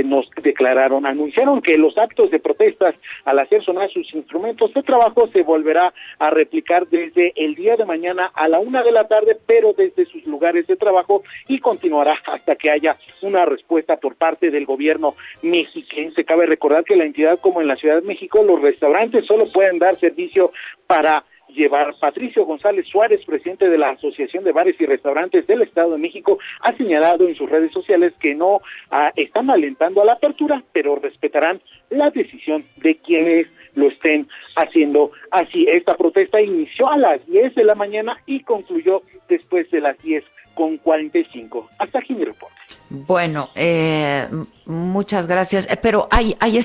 nos 0.04 0.28
declararon. 0.42 1.06
Anunciaron 1.06 1.60
que 1.60 1.76
los 1.82 1.98
actos 1.98 2.30
de 2.30 2.38
protestas 2.38 2.94
al 3.24 3.38
hacer 3.38 3.62
sonar 3.64 3.90
sus 3.90 4.14
instrumentos 4.14 4.72
de 4.72 4.82
trabajo 4.82 5.26
se 5.32 5.42
volverá 5.42 5.92
a 6.18 6.30
replicar 6.30 6.86
desde 6.86 7.32
el 7.36 7.54
día 7.54 7.76
de 7.76 7.84
mañana 7.84 8.30
a 8.34 8.48
la 8.48 8.60
una 8.60 8.82
de 8.82 8.92
la 8.92 9.08
tarde, 9.08 9.36
pero 9.46 9.72
desde 9.72 10.06
sus 10.06 10.24
lugares 10.26 10.66
de 10.66 10.76
trabajo 10.76 11.22
y 11.48 11.58
continuará 11.58 12.16
hasta 12.26 12.56
que 12.56 12.70
haya 12.70 12.96
una 13.20 13.44
respuesta 13.44 13.96
por 13.96 14.14
parte 14.14 14.50
del 14.50 14.64
gobierno 14.64 15.16
mexiquense. 15.42 16.24
Cabe 16.24 16.46
recordar 16.46 16.84
que 16.84 16.96
la 16.96 17.04
entidad 17.04 17.40
como 17.40 17.60
en 17.60 17.68
la 17.68 17.76
Ciudad 17.76 17.96
de 17.96 18.06
México, 18.06 18.42
los 18.42 18.62
restaurantes 18.62 19.26
solo 19.26 19.50
pueden 19.52 19.78
dar 19.78 19.98
servicio 19.98 20.52
para 20.86 21.24
llevar. 21.52 21.94
Patricio 22.00 22.44
González 22.44 22.86
Suárez, 22.88 23.24
presidente 23.24 23.68
de 23.68 23.78
la 23.78 23.90
Asociación 23.90 24.44
de 24.44 24.52
Bares 24.52 24.76
y 24.80 24.86
Restaurantes 24.86 25.46
del 25.46 25.62
Estado 25.62 25.92
de 25.92 25.98
México, 25.98 26.38
ha 26.60 26.76
señalado 26.76 27.28
en 27.28 27.34
sus 27.34 27.48
redes 27.48 27.72
sociales 27.72 28.12
que 28.20 28.34
no 28.34 28.60
ah, 28.90 29.12
están 29.16 29.50
alentando 29.50 30.02
a 30.02 30.04
la 30.04 30.14
apertura, 30.14 30.62
pero 30.72 30.96
respetarán 30.96 31.60
la 31.90 32.10
decisión 32.10 32.64
de 32.76 32.96
quienes 32.96 33.46
lo 33.74 33.88
estén 33.88 34.28
haciendo 34.56 35.12
así. 35.30 35.66
Esta 35.68 35.96
protesta 35.96 36.40
inició 36.40 36.88
a 36.90 36.96
las 36.96 37.26
10 37.26 37.54
de 37.54 37.64
la 37.64 37.74
mañana 37.74 38.18
y 38.26 38.40
concluyó 38.40 39.02
después 39.28 39.70
de 39.70 39.80
las 39.80 39.98
10 40.02 40.24
con 40.54 40.76
45. 40.78 41.68
Hasta 41.78 41.98
aquí 41.98 42.14
mi 42.14 42.24
reporte. 42.24 42.54
Bueno, 42.90 43.48
eh, 43.54 44.26
muchas 44.66 45.26
gracias. 45.26 45.70
Eh, 45.70 45.78
pero 45.80 46.08
hay, 46.10 46.36
hay 46.40 46.58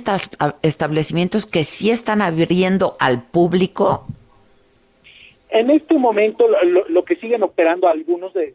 establecimientos 0.61 1.45
que 1.45 1.64
sí 1.64 1.89
están 1.89 2.22
abriendo 2.22 2.97
al 2.99 3.23
público. 3.23 4.05
En 5.49 5.69
este 5.69 5.98
momento, 5.98 6.45
lo, 6.90 7.06
que 7.06 7.15
siguen 7.15 7.41
operando 7.41 7.88
algunos 7.88 8.34
de, 8.34 8.53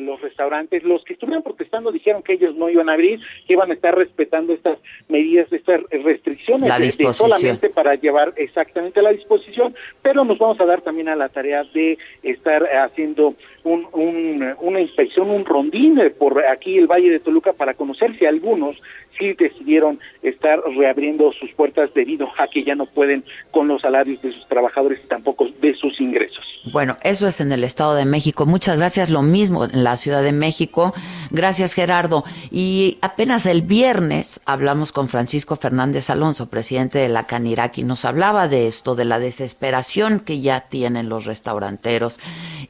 los 0.00 0.20
restaurantes, 0.20 0.82
los 0.84 1.02
que 1.02 1.14
estuvieron 1.14 1.42
protestando 1.42 1.90
dijeron 1.90 2.22
que 2.22 2.34
ellos 2.34 2.54
no 2.56 2.68
iban 2.68 2.90
a 2.90 2.92
abrir, 2.92 3.20
que 3.46 3.54
iban 3.54 3.70
a 3.70 3.74
estar 3.74 3.96
respetando 3.96 4.52
estas 4.52 4.78
medidas, 5.08 5.50
estas 5.50 5.80
restricciones 5.90 6.70
solamente 7.16 7.70
para 7.70 7.94
llevar 7.94 8.34
exactamente 8.36 9.00
la 9.00 9.12
disposición, 9.12 9.74
pero 10.02 10.24
nos 10.24 10.38
vamos 10.38 10.60
a 10.60 10.66
dar 10.66 10.82
también 10.82 11.08
a 11.08 11.16
la 11.16 11.30
tarea 11.30 11.64
de 11.72 11.96
estar 12.22 12.62
haciendo 12.64 13.34
un, 13.64 14.54
una 14.60 14.80
inspección, 14.80 15.30
un 15.30 15.46
rondín 15.46 15.98
por 16.18 16.44
aquí 16.44 16.76
el 16.76 16.86
Valle 16.86 17.10
de 17.10 17.20
Toluca 17.20 17.54
para 17.54 17.72
conocer 17.74 18.16
si 18.18 18.26
algunos 18.26 18.76
sí 19.18 19.32
decidieron 19.34 19.98
estar 20.22 20.60
reabriendo 20.76 21.32
sus 21.32 21.50
puertas 21.52 21.92
debido 21.94 22.28
a 22.38 22.48
que 22.48 22.64
ya 22.64 22.74
no 22.74 22.86
pueden 22.86 23.24
con 23.50 23.68
los 23.68 23.82
salarios 23.82 24.20
de 24.22 24.32
sus 24.32 24.46
trabajadores 24.48 25.00
y 25.04 25.08
tampoco 25.08 25.48
de 25.60 25.74
sus 25.74 26.00
ingresos. 26.00 26.44
Bueno, 26.72 26.96
eso 27.02 27.26
es 27.26 27.40
en 27.40 27.52
el 27.52 27.64
Estado 27.64 27.94
de 27.94 28.04
México. 28.04 28.46
Muchas 28.46 28.78
gracias. 28.78 29.10
Lo 29.10 29.22
mismo 29.22 29.64
en 29.64 29.84
la 29.84 29.96
Ciudad 29.96 30.22
de 30.22 30.32
México. 30.32 30.94
Gracias, 31.30 31.74
Gerardo. 31.74 32.24
Y 32.50 32.98
apenas 33.02 33.46
el 33.46 33.62
viernes 33.62 34.40
hablamos 34.46 34.92
con 34.92 35.08
Francisco 35.08 35.56
Fernández 35.56 36.10
Alonso, 36.10 36.48
presidente 36.48 36.98
de 36.98 37.08
la 37.08 37.26
Canirac, 37.26 37.78
y 37.78 37.84
nos 37.84 38.04
hablaba 38.04 38.48
de 38.48 38.66
esto, 38.66 38.94
de 38.94 39.04
la 39.04 39.18
desesperación 39.18 40.20
que 40.20 40.40
ya 40.40 40.62
tienen 40.62 41.08
los 41.08 41.26
restauranteros 41.26 42.18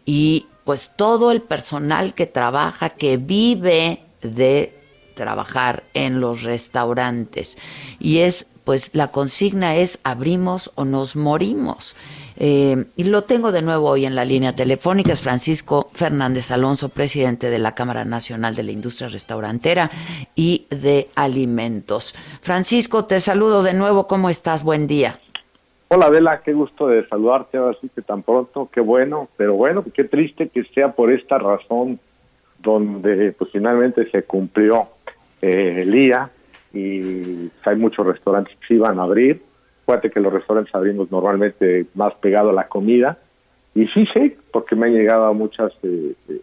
y 0.05 0.47
pues 0.65 0.91
todo 0.97 1.31
el 1.31 1.43
personal 1.43 2.15
que 2.15 2.27
trabaja, 2.27 2.91
que 2.91 3.17
vive 3.19 4.01
de 4.23 4.74
trabajar 5.15 5.85
en 5.95 6.21
los 6.21 6.43
restaurantes. 6.43 7.57
Y 7.99 8.19
es, 8.19 8.47
pues 8.65 8.95
la 8.95 9.09
consigna 9.09 9.77
es 9.77 9.99
abrimos 10.05 10.71
o 10.75 10.85
nos 10.85 11.17
morimos. 11.17 11.95
Eh, 12.37 12.87
y 12.97 13.05
lo 13.05 13.23
tengo 13.23 13.53
de 13.53 13.63
nuevo 13.63 13.89
hoy 13.89 14.07
en 14.07 14.17
la 14.17 14.25
línea 14.25 14.55
telefónica, 14.55 15.13
es 15.13 15.21
Francisco 15.21 15.91
Fernández 15.95 16.51
Alonso, 16.51 16.89
presidente 16.89 17.49
de 17.49 17.61
la 17.61 17.75
Cámara 17.75 18.05
Nacional 18.05 18.57
de 18.57 18.65
la 18.65 18.73
Industria 18.73 19.09
Restaurantera 19.09 19.91
y 20.35 20.67
de 20.71 21.09
Alimentos. 21.15 22.15
Francisco, 22.43 23.05
te 23.05 23.21
saludo 23.21 23.63
de 23.63 23.75
nuevo, 23.75 24.07
¿cómo 24.09 24.31
estás? 24.31 24.65
Buen 24.65 24.87
día. 24.87 25.21
Hola 25.89 26.07
Adela, 26.07 26.41
qué 26.45 26.53
gusto 26.53 26.89
de 26.89 27.07
saludarte 27.07 27.57
ahora 27.57 27.77
sí 27.81 27.89
que 27.95 28.03
tan 28.03 28.23
pronto, 28.23 28.69
qué 28.73 28.81
bueno, 28.81 29.29
pero 29.37 29.55
bueno, 29.55 29.85
qué 29.95 30.03
triste 30.03 30.49
que 30.49 30.65
sea 30.65 30.91
por 30.91 31.13
esta 31.13 31.39
razón 31.39 32.01
donde 32.59 33.33
pues 33.33 33.51
finalmente 33.53 34.11
se 34.11 34.25
cumplió 34.25 34.89
eh, 35.43 35.83
el 35.83 35.93
día 35.93 36.31
y 36.73 37.51
hay 37.65 37.77
muchos 37.77 38.07
restaurantes 38.07 38.57
que 38.61 38.67
se 38.67 38.75
iban 38.75 38.99
a 38.99 39.05
abrir 39.05 39.41
Fíjate 39.87 40.11
que 40.11 40.21
los 40.21 40.33
restaurantes 40.33 40.75
abrimos 40.75 41.11
normalmente 41.11 41.87
más 41.95 42.15
pegado 42.15 42.51
a 42.51 42.55
la 42.55 42.69
comida. 42.69 43.19
Y 43.75 43.87
sí 43.89 44.07
sé, 44.07 44.37
porque 44.51 44.77
me 44.77 44.87
han 44.87 44.95
llegado 44.95 45.33
muchas, 45.35 45.73
eh, 45.83 46.15
eh, 46.29 46.41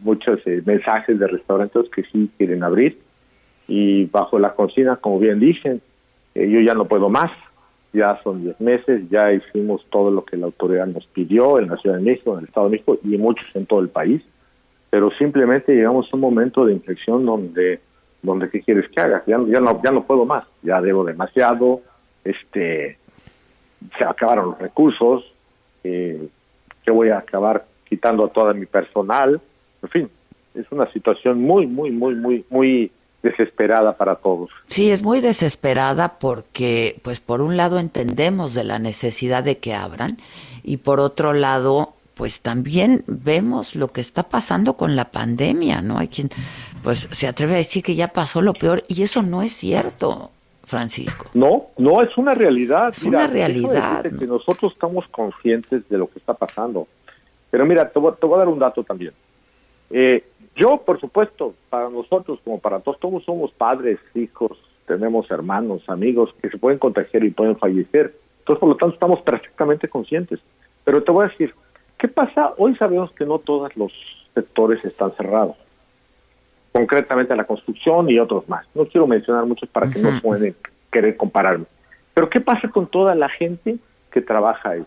muchos 0.00 0.40
eh, 0.46 0.62
mensajes 0.64 1.18
de 1.18 1.26
restaurantes 1.26 1.88
que 1.90 2.02
sí 2.04 2.30
quieren 2.36 2.64
abrir. 2.64 2.98
Y 3.68 4.06
bajo 4.06 4.38
la 4.38 4.54
cocina, 4.54 4.96
como 4.96 5.20
bien 5.20 5.38
dicen, 5.38 5.80
yo 6.34 6.60
ya 6.60 6.74
no 6.74 6.86
puedo 6.86 7.08
más. 7.08 7.30
Ya 7.92 8.20
son 8.22 8.44
10 8.44 8.60
meses, 8.60 9.10
ya 9.10 9.32
hicimos 9.32 9.84
todo 9.90 10.12
lo 10.12 10.24
que 10.24 10.36
la 10.36 10.46
autoridad 10.46 10.86
nos 10.86 11.06
pidió 11.06 11.58
en 11.58 11.68
la 11.68 11.76
Ciudad 11.76 11.96
de 11.96 12.02
México, 12.02 12.34
en 12.34 12.40
el 12.40 12.44
Estado 12.44 12.66
de 12.66 12.72
México 12.72 12.98
y 13.02 13.18
muchos 13.18 13.54
en 13.54 13.66
todo 13.66 13.80
el 13.80 13.88
país. 13.88 14.22
Pero 14.90 15.10
simplemente 15.12 15.74
llegamos 15.74 16.08
a 16.10 16.16
un 16.16 16.20
momento 16.20 16.64
de 16.64 16.72
inflexión 16.72 17.26
donde, 17.26 17.80
donde 18.22 18.50
¿qué 18.50 18.62
quieres 18.62 18.90
que 18.90 19.00
haga? 19.00 19.22
Ya, 19.26 19.38
ya, 19.46 19.60
no, 19.60 19.80
ya 19.82 19.90
no 19.90 20.04
puedo 20.04 20.24
más, 20.24 20.44
ya 20.62 20.80
debo 20.80 21.04
demasiado, 21.04 21.80
este, 22.24 22.98
se 23.96 24.04
acabaron 24.04 24.50
los 24.50 24.58
recursos, 24.58 25.24
eh, 25.84 26.28
que 26.84 26.90
voy 26.90 27.10
a 27.10 27.18
acabar 27.18 27.64
quitando 27.88 28.24
a 28.24 28.28
todo 28.28 28.52
mi 28.54 28.66
personal, 28.66 29.40
en 29.82 29.88
fin, 29.88 30.10
es 30.54 30.66
una 30.70 30.90
situación 30.92 31.40
muy, 31.40 31.66
muy, 31.66 31.90
muy, 31.90 32.14
muy, 32.14 32.44
muy 32.50 32.92
desesperada 33.22 33.96
para 33.96 34.16
todos. 34.16 34.50
Sí, 34.68 34.90
es 34.90 35.02
muy 35.02 35.20
desesperada 35.20 36.18
porque, 36.18 36.98
pues, 37.02 37.20
por 37.20 37.40
un 37.40 37.56
lado 37.56 37.78
entendemos 37.78 38.54
de 38.54 38.64
la 38.64 38.78
necesidad 38.78 39.44
de 39.44 39.58
que 39.58 39.74
abran 39.74 40.18
y 40.62 40.78
por 40.78 41.00
otro 41.00 41.32
lado, 41.32 41.94
pues 42.20 42.42
también 42.42 43.02
vemos 43.06 43.74
lo 43.74 43.88
que 43.88 44.02
está 44.02 44.24
pasando 44.24 44.74
con 44.74 44.94
la 44.94 45.06
pandemia, 45.06 45.80
¿no? 45.80 45.96
Hay 45.96 46.08
quien, 46.08 46.28
pues, 46.82 47.08
se 47.10 47.26
atreve 47.26 47.54
a 47.54 47.56
decir 47.56 47.82
que 47.82 47.94
ya 47.94 48.08
pasó 48.08 48.42
lo 48.42 48.52
peor 48.52 48.84
y 48.88 49.02
eso 49.02 49.22
no 49.22 49.40
es 49.40 49.52
cierto. 49.54 50.30
Francisco. 50.64 51.30
No, 51.32 51.68
no 51.78 52.02
es 52.02 52.16
una 52.18 52.34
realidad. 52.34 52.90
Es 52.90 53.04
una 53.04 53.26
realidad. 53.26 54.02
Que 54.02 54.26
nosotros 54.26 54.74
estamos 54.74 55.08
conscientes 55.08 55.88
de 55.88 55.96
lo 55.96 56.08
que 56.10 56.18
está 56.18 56.34
pasando. 56.34 56.86
Pero 57.50 57.64
mira, 57.64 57.88
te 57.88 57.98
voy, 57.98 58.12
a 58.12 58.36
dar 58.36 58.48
un 58.48 58.58
dato 58.58 58.84
también. 58.84 59.12
Eh, 59.88 60.22
yo, 60.54 60.76
por 60.76 61.00
supuesto, 61.00 61.54
para 61.70 61.88
nosotros, 61.88 62.38
como 62.44 62.58
para 62.60 62.80
todos, 62.80 63.00
todos 63.00 63.24
somos 63.24 63.50
padres, 63.52 63.98
hijos, 64.14 64.58
tenemos 64.86 65.30
hermanos, 65.30 65.88
amigos 65.88 66.34
que 66.42 66.50
se 66.50 66.58
pueden 66.58 66.78
contagiar 66.78 67.24
y 67.24 67.30
pueden 67.30 67.56
fallecer. 67.56 68.14
Entonces, 68.40 68.60
por 68.60 68.68
lo 68.68 68.76
tanto, 68.76 68.92
estamos 68.92 69.22
perfectamente 69.22 69.88
conscientes. 69.88 70.38
Pero 70.84 71.02
te 71.02 71.10
voy 71.10 71.24
a 71.24 71.28
decir, 71.28 71.54
¿qué 72.00 72.08
pasa? 72.08 72.54
Hoy 72.56 72.74
sabemos 72.76 73.12
que 73.12 73.26
no 73.26 73.38
todos 73.38 73.76
los 73.76 73.92
sectores 74.34 74.84
están 74.84 75.12
cerrados 75.12 75.56
concretamente 76.72 77.34
la 77.34 77.44
construcción 77.44 78.10
y 78.10 78.18
otros 78.18 78.48
más. 78.48 78.66
No 78.74 78.84
quiero 78.86 79.06
mencionar 79.06 79.44
muchos 79.44 79.68
para 79.68 79.90
que 79.90 79.98
no 79.98 80.10
pueden 80.20 80.54
querer 80.90 81.16
compararme. 81.16 81.66
Pero 82.14 82.28
¿qué 82.30 82.40
pasa 82.40 82.68
con 82.68 82.86
toda 82.86 83.14
la 83.14 83.28
gente 83.28 83.76
que 84.12 84.20
trabaja 84.20 84.70
ahí? 84.70 84.84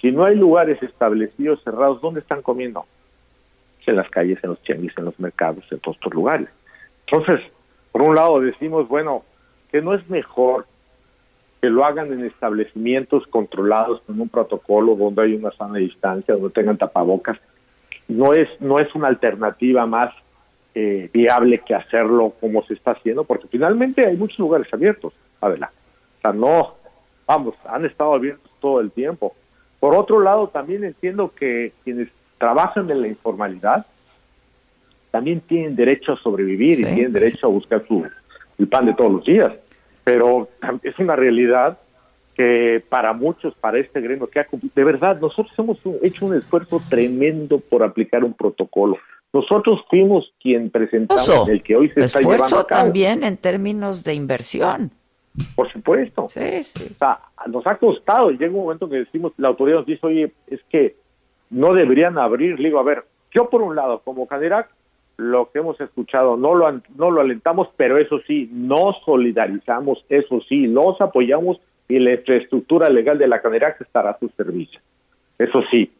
Si 0.00 0.10
no 0.12 0.24
hay 0.24 0.36
lugares 0.36 0.82
establecidos, 0.82 1.62
cerrados, 1.62 2.00
¿dónde 2.00 2.20
están 2.20 2.42
comiendo? 2.42 2.84
En 3.86 3.96
las 3.96 4.10
calles, 4.10 4.38
en 4.42 4.50
los 4.50 4.60
tianguis, 4.62 4.92
en 4.98 5.04
los 5.04 5.18
mercados, 5.20 5.64
en 5.70 5.78
todos 5.78 5.96
estos 5.96 6.12
lugares. 6.12 6.48
Entonces, 7.06 7.40
por 7.92 8.02
un 8.02 8.16
lado 8.16 8.40
decimos, 8.40 8.88
bueno, 8.88 9.22
que 9.70 9.80
no 9.80 9.94
es 9.94 10.10
mejor 10.10 10.66
que 11.60 11.70
lo 11.70 11.84
hagan 11.84 12.12
en 12.12 12.24
establecimientos 12.24 13.26
controlados 13.26 14.00
con 14.02 14.20
un 14.20 14.28
protocolo 14.28 14.94
donde 14.94 15.22
hay 15.22 15.34
una 15.34 15.50
sana 15.52 15.78
distancia, 15.78 16.34
donde 16.34 16.50
tengan 16.50 16.76
tapabocas. 16.76 17.38
No 18.08 18.34
es, 18.34 18.48
no 18.60 18.78
es 18.78 18.94
una 18.94 19.08
alternativa 19.08 19.86
más 19.86 20.14
eh, 20.74 21.08
viable 21.12 21.60
que 21.66 21.74
hacerlo 21.74 22.34
como 22.40 22.62
se 22.64 22.74
está 22.74 22.92
haciendo, 22.92 23.24
porque 23.24 23.48
finalmente 23.48 24.06
hay 24.06 24.16
muchos 24.16 24.38
lugares 24.38 24.72
abiertos, 24.72 25.14
adelante. 25.40 25.76
O 26.18 26.20
sea, 26.20 26.32
no, 26.32 26.74
vamos, 27.26 27.54
han 27.66 27.84
estado 27.84 28.14
abiertos 28.14 28.50
todo 28.60 28.80
el 28.80 28.90
tiempo. 28.90 29.34
Por 29.80 29.94
otro 29.94 30.20
lado, 30.20 30.48
también 30.48 30.84
entiendo 30.84 31.32
que 31.34 31.72
quienes 31.82 32.08
trabajan 32.38 32.90
en 32.90 33.00
la 33.00 33.08
informalidad 33.08 33.86
también 35.10 35.40
tienen 35.40 35.74
derecho 35.74 36.12
a 36.12 36.18
sobrevivir 36.18 36.80
y 36.80 36.84
tienen 36.84 37.12
derecho 37.12 37.46
a 37.46 37.50
buscar 37.50 37.82
su, 37.88 38.04
el 38.58 38.68
pan 38.68 38.86
de 38.86 38.94
todos 38.94 39.12
los 39.12 39.24
días. 39.24 39.52
Pero 40.06 40.48
es 40.84 40.96
una 41.00 41.16
realidad 41.16 41.78
que 42.36 42.80
para 42.88 43.12
muchos, 43.12 43.56
para 43.56 43.80
este 43.80 44.00
gremio 44.00 44.28
que 44.28 44.38
ha 44.38 44.46
de 44.52 44.84
verdad, 44.84 45.18
nosotros 45.20 45.52
hemos 45.58 45.78
hecho 46.00 46.26
un 46.26 46.36
esfuerzo 46.36 46.80
tremendo 46.88 47.58
por 47.58 47.82
aplicar 47.82 48.22
un 48.22 48.32
protocolo. 48.32 48.98
Nosotros 49.32 49.80
fuimos 49.90 50.32
quien 50.40 50.70
presentamos 50.70 51.48
el 51.48 51.60
que 51.60 51.74
hoy 51.74 51.90
se 51.90 52.04
está 52.04 52.20
llevando 52.20 52.60
a 52.60 52.66
cabo. 52.68 52.84
también 52.84 53.24
en 53.24 53.36
términos 53.36 54.04
de 54.04 54.14
inversión. 54.14 54.92
Por 55.56 55.72
supuesto. 55.72 56.28
Sí, 56.28 56.62
sí. 56.62 56.88
O 56.94 56.98
sea, 57.00 57.18
nos 57.48 57.66
ha 57.66 57.76
costado 57.76 58.30
llega 58.30 58.46
un 58.46 58.64
momento 58.64 58.88
que 58.88 58.98
decimos, 58.98 59.32
la 59.38 59.48
autoridad 59.48 59.78
nos 59.78 59.86
dice, 59.86 60.06
oye, 60.06 60.32
es 60.46 60.60
que 60.70 60.94
no 61.50 61.74
deberían 61.74 62.16
abrir. 62.16 62.60
Le 62.60 62.68
digo, 62.68 62.78
a 62.78 62.84
ver, 62.84 63.04
yo 63.34 63.50
por 63.50 63.60
un 63.60 63.74
lado, 63.74 64.02
como 64.04 64.28
Canirac, 64.28 64.68
lo 65.16 65.50
que 65.50 65.60
hemos 65.60 65.80
escuchado 65.80 66.36
no 66.36 66.54
lo, 66.54 66.70
no 66.96 67.10
lo 67.10 67.20
alentamos, 67.20 67.68
pero 67.76 67.98
eso 67.98 68.20
sí, 68.26 68.50
nos 68.52 68.96
solidarizamos, 69.04 70.04
eso 70.08 70.40
sí, 70.48 70.68
nos 70.68 71.00
apoyamos 71.00 71.60
y 71.88 71.98
la 71.98 72.12
infraestructura 72.12 72.88
legal 72.90 73.18
de 73.18 73.28
la 73.28 73.40
Canirac 73.40 73.80
estará 73.80 74.10
a 74.10 74.18
su 74.18 74.28
servicio. 74.36 74.80
Eso 75.38 75.62
sí, 75.70 75.90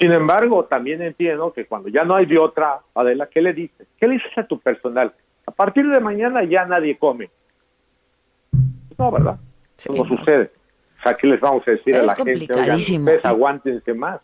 sin 0.00 0.12
embargo, 0.12 0.64
también 0.64 1.02
entiendo 1.02 1.52
que 1.52 1.66
cuando 1.66 1.88
ya 1.88 2.04
no 2.04 2.16
hay 2.16 2.26
de 2.26 2.38
otra, 2.38 2.80
Adela, 2.94 3.28
¿qué 3.32 3.40
le 3.40 3.52
dices? 3.52 3.86
¿Qué 3.98 4.08
le 4.08 4.14
dices 4.14 4.36
a 4.36 4.46
tu 4.46 4.58
personal? 4.58 5.12
A 5.46 5.52
partir 5.52 5.88
de 5.88 6.00
mañana 6.00 6.42
ya 6.42 6.64
nadie 6.64 6.98
come. 6.98 7.30
No, 8.98 9.12
¿verdad? 9.12 9.38
Eso 9.78 9.92
no, 9.92 10.04
sucede. 10.04 10.50
O 10.98 11.02
sea, 11.02 11.14
¿qué 11.14 11.26
les 11.28 11.40
vamos 11.40 11.62
a 11.68 11.70
decir 11.70 11.94
a 11.96 12.02
la 12.02 12.14
gente? 12.14 12.34
ustedes 12.34 13.24
aguántense 13.24 13.94
más. 13.94 14.20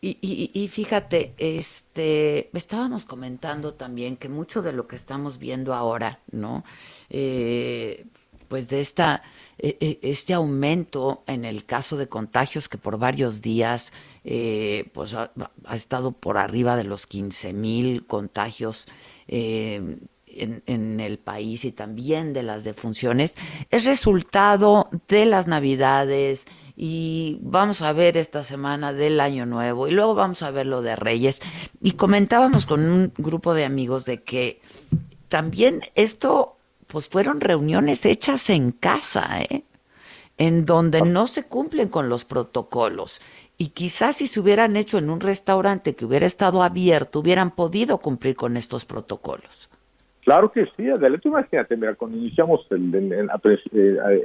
Y, 0.00 0.18
y, 0.20 0.50
y, 0.54 0.68
fíjate, 0.68 1.34
este, 1.38 2.56
estábamos 2.56 3.04
comentando 3.04 3.74
también 3.74 4.16
que 4.16 4.28
mucho 4.28 4.62
de 4.62 4.72
lo 4.72 4.86
que 4.86 4.94
estamos 4.94 5.38
viendo 5.38 5.74
ahora, 5.74 6.20
¿no? 6.30 6.64
Eh, 7.10 8.06
pues 8.46 8.68
de 8.68 8.80
esta, 8.80 9.22
e, 9.58 9.76
e, 9.80 9.98
este 10.02 10.34
aumento 10.34 11.22
en 11.26 11.44
el 11.44 11.64
caso 11.64 11.96
de 11.96 12.08
contagios 12.08 12.68
que 12.68 12.78
por 12.78 12.98
varios 12.98 13.42
días 13.42 13.92
eh, 14.24 14.88
pues 14.92 15.14
ha, 15.14 15.32
estado 15.72 16.12
por 16.12 16.38
arriba 16.38 16.76
de 16.76 16.84
los 16.84 17.06
15 17.06 17.52
mil 17.52 18.06
contagios 18.06 18.86
eh, 19.26 19.98
en, 20.26 20.62
en, 20.66 21.00
el 21.00 21.18
país 21.18 21.64
y 21.64 21.72
también 21.72 22.32
de 22.32 22.42
las 22.42 22.62
defunciones, 22.62 23.36
es 23.70 23.84
resultado 23.84 24.88
de 25.08 25.26
las 25.26 25.48
navidades 25.48 26.46
y 26.80 27.40
vamos 27.42 27.82
a 27.82 27.92
ver 27.92 28.16
esta 28.16 28.44
semana 28.44 28.92
del 28.92 29.18
Año 29.18 29.46
Nuevo 29.46 29.88
y 29.88 29.90
luego 29.90 30.14
vamos 30.14 30.44
a 30.44 30.52
ver 30.52 30.66
lo 30.66 30.80
de 30.80 30.94
Reyes. 30.94 31.42
Y 31.80 31.92
comentábamos 31.92 32.66
con 32.66 32.88
un 32.88 33.12
grupo 33.18 33.52
de 33.52 33.64
amigos 33.64 34.04
de 34.04 34.22
que 34.22 34.60
también 35.28 35.80
esto 35.96 36.56
pues 36.86 37.08
fueron 37.08 37.40
reuniones 37.40 38.06
hechas 38.06 38.48
en 38.48 38.70
casa, 38.70 39.42
¿eh? 39.42 39.64
en 40.36 40.66
donde 40.66 41.02
no 41.02 41.26
se 41.26 41.42
cumplen 41.42 41.88
con 41.88 42.08
los 42.08 42.24
protocolos. 42.24 43.20
Y 43.56 43.70
quizás 43.70 44.18
si 44.18 44.28
se 44.28 44.38
hubieran 44.38 44.76
hecho 44.76 44.98
en 44.98 45.10
un 45.10 45.18
restaurante 45.18 45.96
que 45.96 46.04
hubiera 46.04 46.26
estado 46.26 46.62
abierto, 46.62 47.18
hubieran 47.18 47.50
podido 47.50 47.98
cumplir 47.98 48.36
con 48.36 48.56
estos 48.56 48.84
protocolos. 48.84 49.68
Claro 50.22 50.52
que 50.52 50.66
sí, 50.76 50.88
Adela, 50.88 51.18
tú 51.18 51.30
imagínate, 51.30 51.76
mira, 51.76 51.96
cuando 51.96 52.18
iniciamos 52.18 52.64
el, 52.70 52.94
el, 52.94 53.30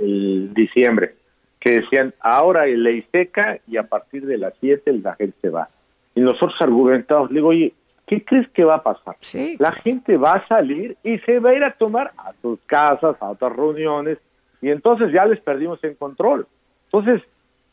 el, 0.04 0.54
diciembre, 0.54 1.16
que 1.64 1.80
decían, 1.80 2.14
ahora 2.20 2.64
hay 2.64 2.76
ley 2.76 3.06
seca 3.10 3.58
y 3.68 3.78
a 3.78 3.84
partir 3.84 4.26
de 4.26 4.38
las 4.38 4.54
7 4.60 5.00
la 5.02 5.16
gente 5.16 5.38
se 5.42 5.50
va. 5.50 5.70
Y 6.14 6.20
nosotros 6.20 6.56
argumentamos, 6.60 7.32
le 7.32 7.36
digo, 7.36 7.48
oye, 7.48 7.74
¿qué 8.06 8.26
crees 8.26 8.50
que 8.50 8.66
va 8.66 8.76
a 8.76 8.84
pasar? 8.84 9.16
La 9.60 9.72
gente 9.72 10.18
va 10.18 10.34
a 10.34 10.48
salir 10.48 10.98
y 11.04 11.20
se 11.20 11.40
va 11.40 11.52
a 11.52 11.54
ir 11.54 11.64
a 11.64 11.72
tomar 11.72 12.12
a 12.18 12.34
sus 12.42 12.60
casas, 12.66 13.16
a 13.22 13.30
otras 13.30 13.56
reuniones, 13.56 14.18
y 14.62 14.72
entonces 14.72 15.14
ya 15.14 15.26
les 15.26 15.40
perdimos 15.40 15.82
el 15.86 15.96
control. 15.96 16.48
Entonces, 16.92 17.22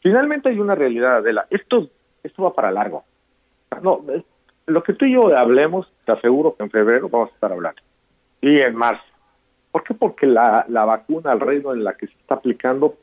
finalmente 0.00 0.50
hay 0.50 0.60
una 0.60 0.76
realidad, 0.76 1.24
de 1.24 1.32
la 1.32 1.46
Esto, 1.50 1.88
esto 2.22 2.44
va 2.44 2.54
para 2.54 2.70
largo. 2.70 3.02
No, 3.82 4.04
lo 4.66 4.82
que 4.84 4.92
tú 4.92 5.04
y 5.04 5.14
yo 5.14 5.36
hablemos, 5.36 5.92
te 6.04 6.12
aseguro 6.12 6.54
que 6.54 6.62
en 6.62 6.70
febrero 6.70 7.08
vamos 7.08 7.30
a 7.30 7.34
estar 7.34 7.50
hablando. 7.50 7.82
Y 8.40 8.60
en 8.62 8.76
marzo. 8.76 9.02
¿Por 9.72 9.82
qué? 9.82 9.94
Porque 9.94 10.26
la, 10.26 10.64
la 10.68 10.84
vacuna, 10.84 11.32
el 11.32 11.40
reino 11.40 11.72
en 11.72 11.82
la 11.82 11.94
que 11.94 12.06
se 12.06 12.12
está 12.12 12.36
aplicando, 12.36 12.94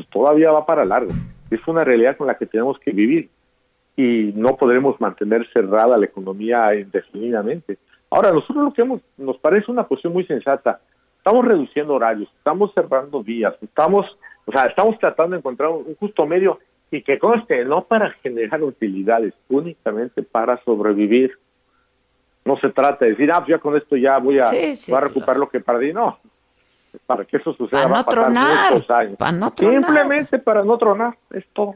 pues 0.00 0.08
todavía 0.10 0.50
va 0.50 0.64
para 0.64 0.84
largo. 0.84 1.12
Es 1.50 1.60
una 1.66 1.84
realidad 1.84 2.16
con 2.16 2.26
la 2.26 2.38
que 2.38 2.46
tenemos 2.46 2.78
que 2.78 2.90
vivir 2.90 3.28
y 3.96 4.32
no 4.34 4.56
podremos 4.56 4.98
mantener 5.00 5.46
cerrada 5.52 5.98
la 5.98 6.06
economía 6.06 6.74
indefinidamente. 6.74 7.76
Ahora, 8.08 8.32
nosotros 8.32 8.64
lo 8.64 8.72
que 8.72 8.82
hemos, 8.82 9.02
nos 9.18 9.36
parece 9.38 9.70
una 9.70 9.86
posición 9.86 10.14
muy 10.14 10.24
sensata. 10.24 10.80
Estamos 11.18 11.44
reduciendo 11.44 11.94
horarios, 11.94 12.30
estamos 12.38 12.72
cerrando 12.72 13.22
vías, 13.22 13.54
estamos, 13.60 14.06
o 14.46 14.52
sea, 14.52 14.64
estamos 14.64 14.98
tratando 14.98 15.32
de 15.32 15.40
encontrar 15.40 15.68
un, 15.68 15.94
justo 15.96 16.24
medio 16.26 16.58
y 16.90 17.02
que 17.02 17.18
conste, 17.18 17.62
no 17.66 17.84
para 17.84 18.10
generar 18.22 18.62
utilidades, 18.62 19.34
únicamente 19.50 20.22
para 20.22 20.56
sobrevivir. 20.64 21.32
No 22.46 22.56
se 22.58 22.70
trata 22.70 23.04
de 23.04 23.10
decir, 23.10 23.30
ah, 23.32 23.40
pues 23.40 23.50
ya 23.50 23.58
con 23.58 23.76
esto 23.76 23.96
ya 23.96 24.16
voy 24.16 24.38
a, 24.38 24.44
a 24.48 25.00
recuperar 25.00 25.36
lo 25.36 25.50
que 25.50 25.60
perdí, 25.60 25.92
no. 25.92 26.18
Para 27.06 27.24
que 27.24 27.36
eso 27.36 27.52
suceda. 27.54 27.82
Para 27.82 27.96
no 27.96 28.04
tronar. 28.04 28.86
Para 29.16 29.32
no 29.32 29.50
tronar. 29.52 29.84
Simplemente 29.84 30.38
para 30.38 30.64
no 30.64 30.78
tronar, 30.78 31.16
es 31.30 31.44
todo. 31.52 31.74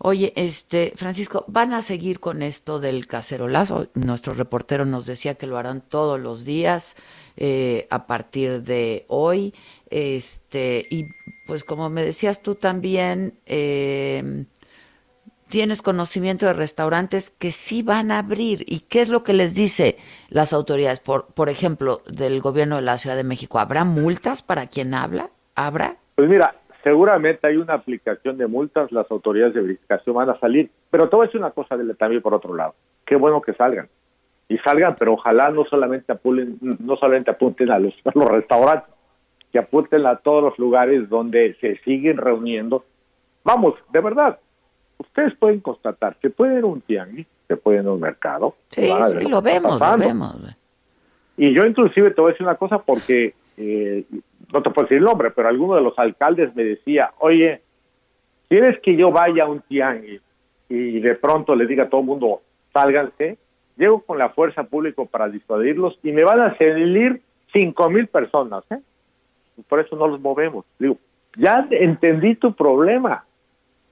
Oye, 0.00 0.32
este, 0.36 0.92
Francisco, 0.94 1.44
¿van 1.48 1.72
a 1.72 1.82
seguir 1.82 2.20
con 2.20 2.42
esto 2.42 2.78
del 2.78 3.08
cacerolazo? 3.08 3.88
Nuestro 3.94 4.32
reportero 4.32 4.84
nos 4.84 5.06
decía 5.06 5.34
que 5.34 5.48
lo 5.48 5.58
harán 5.58 5.80
todos 5.80 6.20
los 6.20 6.44
días 6.44 6.94
eh, 7.36 7.88
a 7.90 8.06
partir 8.06 8.62
de 8.62 9.04
hoy. 9.08 9.54
Este, 9.90 10.86
y 10.88 11.06
pues 11.48 11.64
como 11.64 11.90
me 11.90 12.04
decías 12.04 12.42
tú 12.42 12.54
también, 12.54 13.40
eh, 13.46 14.44
tienes 15.48 15.82
conocimiento 15.82 16.46
de 16.46 16.52
restaurantes 16.52 17.30
que 17.30 17.50
sí 17.50 17.82
van 17.82 18.10
a 18.10 18.20
abrir. 18.20 18.64
¿Y 18.66 18.80
qué 18.80 19.00
es 19.00 19.08
lo 19.08 19.22
que 19.22 19.32
les 19.32 19.54
dice 19.54 19.96
las 20.28 20.52
autoridades? 20.52 21.00
Por, 21.00 21.26
por 21.26 21.48
ejemplo, 21.48 22.02
del 22.06 22.40
gobierno 22.40 22.76
de 22.76 22.82
la 22.82 22.98
Ciudad 22.98 23.16
de 23.16 23.24
México, 23.24 23.58
¿habrá 23.58 23.84
multas 23.84 24.42
para 24.42 24.66
quien 24.66 24.94
habla? 24.94 25.30
¿Habrá? 25.56 25.96
Pues 26.14 26.28
mira, 26.28 26.54
seguramente 26.84 27.46
hay 27.46 27.56
una 27.56 27.74
aplicación 27.74 28.38
de 28.38 28.46
multas, 28.46 28.92
las 28.92 29.10
autoridades 29.10 29.54
de 29.54 29.62
verificación 29.62 30.16
van 30.16 30.30
a 30.30 30.38
salir, 30.38 30.70
pero 30.90 31.08
todo 31.08 31.24
es 31.24 31.34
una 31.34 31.50
cosa 31.50 31.76
de, 31.76 31.94
también 31.94 32.22
por 32.22 32.34
otro 32.34 32.54
lado. 32.54 32.74
Qué 33.04 33.16
bueno 33.16 33.40
que 33.40 33.54
salgan. 33.54 33.88
Y 34.48 34.56
salgan, 34.58 34.96
pero 34.98 35.14
ojalá 35.14 35.50
no 35.50 35.64
solamente 35.64 36.12
apunten, 36.12 36.58
no 36.60 36.96
solamente 36.96 37.30
apunten 37.30 37.70
a 37.70 37.78
los, 37.78 37.94
los 38.14 38.24
restaurantes, 38.24 38.88
que 39.52 39.58
apunten 39.58 40.06
a 40.06 40.16
todos 40.16 40.42
los 40.42 40.58
lugares 40.58 41.08
donde 41.08 41.54
se 41.60 41.76
siguen 41.78 42.16
reuniendo. 42.16 42.84
Vamos, 43.44 43.74
de 43.92 44.00
verdad, 44.00 44.38
ustedes 44.98 45.34
pueden 45.36 45.60
constatar, 45.60 46.16
se 46.20 46.30
puede 46.30 46.58
ir 46.58 46.64
a 46.64 46.66
un 46.66 46.80
tianguis, 46.80 47.26
se 47.46 47.56
puede 47.56 47.80
ir 47.80 47.86
a 47.86 47.92
un 47.92 48.00
mercado. 48.00 48.54
Sí, 48.70 48.90
sí, 49.18 49.28
lo 49.28 49.40
vemos, 49.40 49.80
lo 49.80 49.96
vemos. 49.96 50.36
Y 51.36 51.54
yo 51.54 51.64
inclusive 51.64 52.10
te 52.10 52.20
voy 52.20 52.30
a 52.30 52.32
decir 52.32 52.46
una 52.46 52.56
cosa 52.56 52.78
porque 52.78 53.34
eh, 53.56 54.04
no 54.52 54.62
te 54.62 54.70
puedo 54.70 54.86
decir 54.86 54.98
el 54.98 55.04
nombre, 55.04 55.30
pero 55.30 55.48
alguno 55.48 55.76
de 55.76 55.82
los 55.82 55.98
alcaldes 55.98 56.54
me 56.54 56.64
decía, 56.64 57.12
oye, 57.18 57.62
¿quieres 58.48 58.80
que 58.80 58.96
yo 58.96 59.10
vaya 59.10 59.44
a 59.44 59.48
un 59.48 59.60
tianguis 59.62 60.20
y 60.68 61.00
de 61.00 61.14
pronto 61.14 61.54
le 61.54 61.66
diga 61.66 61.84
a 61.84 61.88
todo 61.88 62.00
el 62.00 62.06
mundo, 62.06 62.42
sálganse? 62.72 63.38
Llego 63.76 64.00
con 64.02 64.18
la 64.18 64.30
fuerza 64.30 64.64
pública 64.64 65.04
para 65.04 65.28
disuadirlos 65.28 65.98
y 66.02 66.10
me 66.10 66.24
van 66.24 66.40
a 66.40 66.58
salir 66.58 67.22
cinco 67.52 67.88
mil 67.88 68.08
personas, 68.08 68.64
¿eh? 68.70 68.80
Por 69.68 69.80
eso 69.80 69.96
no 69.96 70.06
los 70.06 70.20
movemos. 70.20 70.64
Digo, 70.78 70.98
ya 71.36 71.66
entendí 71.70 72.34
tu 72.36 72.52
problema, 72.54 73.24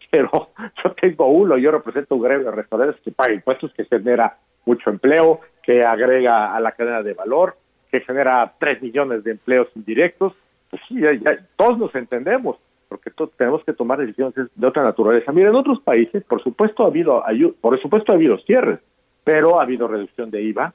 pero 0.10 0.50
yo 0.82 0.92
tengo 0.92 1.28
uno, 1.28 1.58
yo 1.58 1.70
represento 1.70 2.14
un 2.16 2.22
gremio 2.22 2.46
de 2.46 2.56
restaurantes 2.56 3.00
que 3.02 3.12
paga 3.12 3.32
impuestos, 3.32 3.72
que 3.74 3.84
genera 3.84 4.38
mucho 4.64 4.90
empleo, 4.90 5.40
que 5.62 5.82
agrega 5.82 6.54
a 6.54 6.60
la 6.60 6.72
cadena 6.72 7.02
de 7.02 7.14
valor, 7.14 7.56
que 7.90 8.00
genera 8.00 8.52
3 8.58 8.82
millones 8.82 9.24
de 9.24 9.32
empleos 9.32 9.68
indirectos, 9.74 10.34
pues 10.70 10.82
sí, 10.88 11.00
ya, 11.00 11.38
todos 11.56 11.78
nos 11.78 11.94
entendemos, 11.94 12.56
porque 12.88 13.10
todos 13.10 13.30
tenemos 13.36 13.64
que 13.64 13.72
tomar 13.72 13.98
decisiones 13.98 14.34
de 14.54 14.66
otra 14.66 14.82
naturaleza. 14.82 15.32
Mira, 15.32 15.50
en 15.50 15.56
otros 15.56 15.80
países, 15.80 16.24
por 16.24 16.42
supuesto, 16.42 16.84
ha 16.84 16.88
habido 16.88 17.22
por 17.60 17.80
supuesto 17.80 18.12
ha 18.12 18.16
habido 18.16 18.38
cierres, 18.38 18.80
pero 19.24 19.58
ha 19.58 19.62
habido 19.62 19.88
reducción 19.88 20.30
de 20.30 20.42
IVA, 20.42 20.74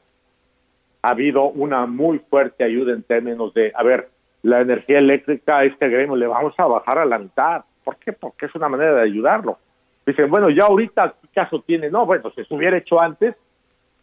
ha 1.02 1.10
habido 1.10 1.45
una 1.45 1.86
muy 1.86 2.20
fuerte 2.20 2.64
ayuda 2.64 2.94
en 2.94 3.03
términos 3.03 3.53
de, 3.53 3.72
a 3.76 3.84
ver, 3.84 4.10
la 4.44 4.62
energía 4.62 4.99
eléctrica 4.99 5.64
este 5.64 5.90
gremio 5.90 6.16
le 6.16 6.28
vamos 6.28 6.53
a 6.58 6.66
bajar 6.66 6.99
a 6.99 7.06
la 7.06 7.20
mitad. 7.20 7.64
¿Por 7.84 7.98
qué? 7.98 8.14
Porque 8.14 8.45
es 8.45 8.56
una 8.56 8.70
manera 8.70 8.94
de 8.95 9.02
ayudarlo. 9.02 9.58
Dicen, 10.06 10.30
bueno, 10.30 10.49
ya 10.49 10.66
ahorita, 10.66 11.16
¿qué 11.22 11.28
caso 11.34 11.62
tiene? 11.62 11.90
No, 11.90 12.06
bueno, 12.06 12.32
si 12.36 12.44
se 12.44 12.53
hubiera 12.53 12.78
hecho 12.78 13.02
antes, 13.02 13.36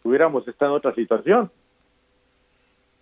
hubiéramos 0.03 0.47
estado 0.47 0.71
en 0.71 0.77
otra 0.77 0.93
situación. 0.93 1.51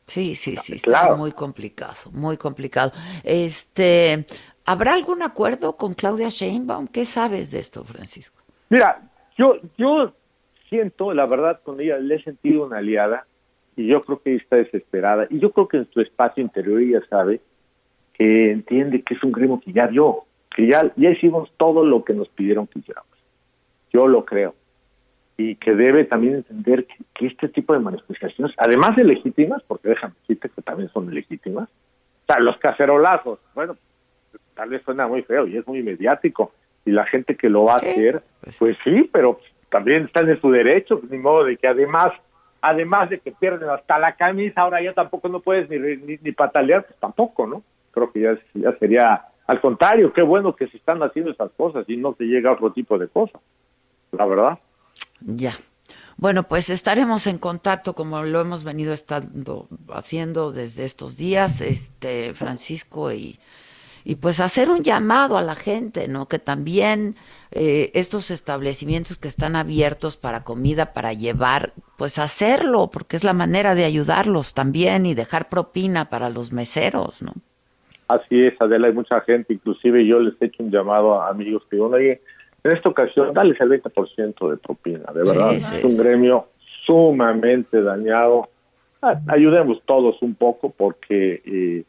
Sí, 0.05 0.35
sí, 0.35 0.55
sí, 0.55 0.75
está 0.75 1.15
muy 1.15 1.33
complicado, 1.33 2.11
muy 2.13 2.37
complicado. 2.37 2.93
Este, 3.23 4.25
¿habrá 4.65 4.93
algún 4.93 5.21
acuerdo 5.21 5.75
con 5.75 5.93
Claudia 5.93 6.29
Sheinbaum? 6.29 6.87
¿Qué 6.87 7.03
sabes 7.03 7.51
de 7.51 7.59
esto, 7.59 7.83
Francisco? 7.83 8.41
Mira, 8.69 9.01
yo 9.37 9.57
yo 9.77 10.13
siento, 10.69 11.13
la 11.13 11.25
verdad, 11.25 11.59
con 11.61 11.79
ella 11.81 11.97
le 11.97 12.15
he 12.15 12.23
sentido 12.23 12.65
una 12.65 12.77
aliada 12.77 13.25
y 13.75 13.87
yo 13.87 14.01
creo 14.01 14.21
que 14.21 14.31
ella 14.31 14.43
está 14.43 14.55
desesperada 14.55 15.27
y 15.29 15.39
yo 15.39 15.51
creo 15.51 15.67
que 15.67 15.77
en 15.77 15.91
su 15.91 15.99
espacio 15.99 16.41
interior 16.41 16.81
ella 16.81 17.01
sabe 17.09 17.41
que 18.13 18.51
entiende 18.51 19.03
que 19.03 19.13
es 19.13 19.23
un 19.23 19.31
gremio 19.31 19.59
que 19.59 19.73
ya 19.73 19.87
dio, 19.87 20.23
que 20.57 20.65
ya, 20.65 20.91
ya 20.95 21.11
hicimos 21.11 21.51
todo 21.57 21.85
lo 21.85 22.03
que 22.03 22.15
nos 22.15 22.27
pidieron 22.29 22.65
que 22.65 22.79
hiciéramos. 22.79 23.11
Yo 23.93 24.07
lo 24.07 24.25
creo 24.25 24.55
y 25.37 25.55
que 25.57 25.75
debe 25.75 26.03
también 26.05 26.37
entender 26.37 26.87
que, 27.13 27.27
este 27.27 27.47
tipo 27.47 27.73
de 27.73 27.79
manifestaciones, 27.79 28.55
además 28.57 28.95
de 28.95 29.03
legítimas, 29.03 29.61
porque 29.67 29.89
déjame 29.89 30.15
decirte 30.21 30.49
que 30.49 30.63
también 30.63 30.89
son 30.89 31.13
legítimas, 31.13 31.69
o 31.69 32.25
sea, 32.25 32.39
los 32.39 32.57
cacerolazos, 32.57 33.37
bueno, 33.53 33.77
tal 34.55 34.69
vez 34.69 34.81
suena 34.81 35.07
muy 35.07 35.21
feo 35.21 35.45
y 35.45 35.57
es 35.57 35.67
muy 35.67 35.83
mediático, 35.83 36.51
y 36.85 36.91
la 36.91 37.05
gente 37.05 37.35
que 37.35 37.49
lo 37.49 37.65
va 37.65 37.73
a 37.73 37.77
hacer, 37.77 38.23
pues, 38.41 38.57
pues 38.57 38.77
sí, 38.83 39.07
pero 39.13 39.39
también 39.69 40.05
están 40.05 40.27
en 40.27 40.41
su 40.41 40.49
derecho, 40.49 40.99
pues, 40.99 41.11
ni 41.11 41.19
modo 41.19 41.43
de 41.43 41.55
que 41.57 41.67
además, 41.67 42.13
además 42.61 43.11
de 43.11 43.19
que 43.19 43.31
pierden 43.31 43.69
hasta 43.69 43.99
la 43.99 44.15
camisa, 44.15 44.61
ahora 44.61 44.81
ya 44.81 44.93
tampoco 44.93 45.29
no 45.29 45.39
puedes 45.39 45.69
ni, 45.69 46.17
ni, 46.19 46.31
patalear, 46.31 46.83
pues 46.83 46.99
tampoco, 46.99 47.45
¿no? 47.45 47.61
Creo 47.91 48.11
que 48.11 48.21
ya, 48.21 48.37
ya 48.55 48.75
sería, 48.79 49.21
al 49.47 49.61
contrario, 49.61 50.13
qué 50.13 50.21
bueno 50.21 50.55
que 50.55 50.67
se 50.67 50.77
están 50.77 51.01
haciendo 51.01 51.31
esas 51.31 51.51
cosas 51.51 51.85
y 51.87 51.97
no 51.97 52.13
se 52.17 52.25
llega 52.25 52.49
a 52.49 52.53
otro 52.53 52.71
tipo 52.71 52.97
de 52.97 53.07
cosas, 53.07 53.41
la 54.11 54.25
verdad. 54.25 54.59
Ya. 55.21 55.53
Bueno, 56.17 56.43
pues 56.43 56.69
estaremos 56.69 57.27
en 57.27 57.37
contacto 57.37 57.93
como 57.93 58.21
lo 58.23 58.41
hemos 58.41 58.63
venido 58.63 58.93
estando 58.93 59.67
haciendo 59.93 60.51
desde 60.51 60.83
estos 60.83 61.15
días, 61.15 61.61
este 61.61 62.33
Francisco 62.33 63.11
y 63.11 63.39
y 64.09 64.15
pues 64.15 64.39
hacer 64.39 64.69
un 64.69 64.83
llamado 64.83 65.37
a 65.37 65.41
la 65.41 65.55
gente, 65.55 66.07
¿no? 66.07 66.29
Que 66.29 66.39
también 66.39 67.17
eh, 67.51 67.91
estos 67.93 68.31
establecimientos 68.31 69.17
que 69.17 69.27
están 69.27 69.57
abiertos 69.57 70.15
para 70.15 70.45
comida, 70.45 70.93
para 70.93 71.11
llevar, 71.11 71.73
pues 71.97 72.17
hacerlo, 72.17 72.89
porque 72.89 73.17
es 73.17 73.25
la 73.25 73.33
manera 73.33 73.75
de 73.75 73.83
ayudarlos 73.83 74.53
también 74.53 75.05
y 75.05 75.13
dejar 75.13 75.49
propina 75.49 76.09
para 76.09 76.29
los 76.29 76.53
meseros, 76.53 77.21
¿no? 77.21 77.33
Así 78.07 78.45
es, 78.45 78.59
Adela, 78.61 78.87
hay 78.87 78.93
mucha 78.93 79.19
gente, 79.21 79.53
inclusive 79.53 80.05
yo 80.05 80.19
les 80.19 80.41
he 80.41 80.45
hecho 80.45 80.63
un 80.63 80.71
llamado 80.71 81.21
a 81.21 81.29
amigos 81.29 81.63
que 81.69 81.75
digo, 81.75 81.87
oye, 81.87 82.21
en 82.63 82.71
esta 82.71 82.89
ocasión, 82.89 83.33
dale 83.33 83.55
el 83.59 83.69
20% 83.69 84.49
de 84.49 84.57
propina, 84.57 85.11
de 85.13 85.19
verdad. 85.19 85.53
es 85.53 85.83
un 85.83 85.97
gremio 85.97 86.47
sumamente 86.85 87.81
dañado. 87.81 88.49
Ah, 89.01 89.19
ayudemos 89.27 89.81
todos 89.85 90.21
un 90.21 90.35
poco 90.35 90.71
porque 90.75 91.41
eh, 91.45 91.83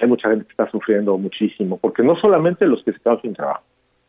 hay 0.00 0.08
mucha 0.08 0.30
gente 0.30 0.46
que 0.46 0.52
está 0.52 0.70
sufriendo 0.70 1.16
muchísimo, 1.18 1.76
porque 1.76 2.02
no 2.02 2.16
solamente 2.16 2.66
los 2.66 2.82
que 2.84 2.92
se 2.92 3.00
quedan 3.00 3.20
sin 3.20 3.34
trabajo, 3.34 3.62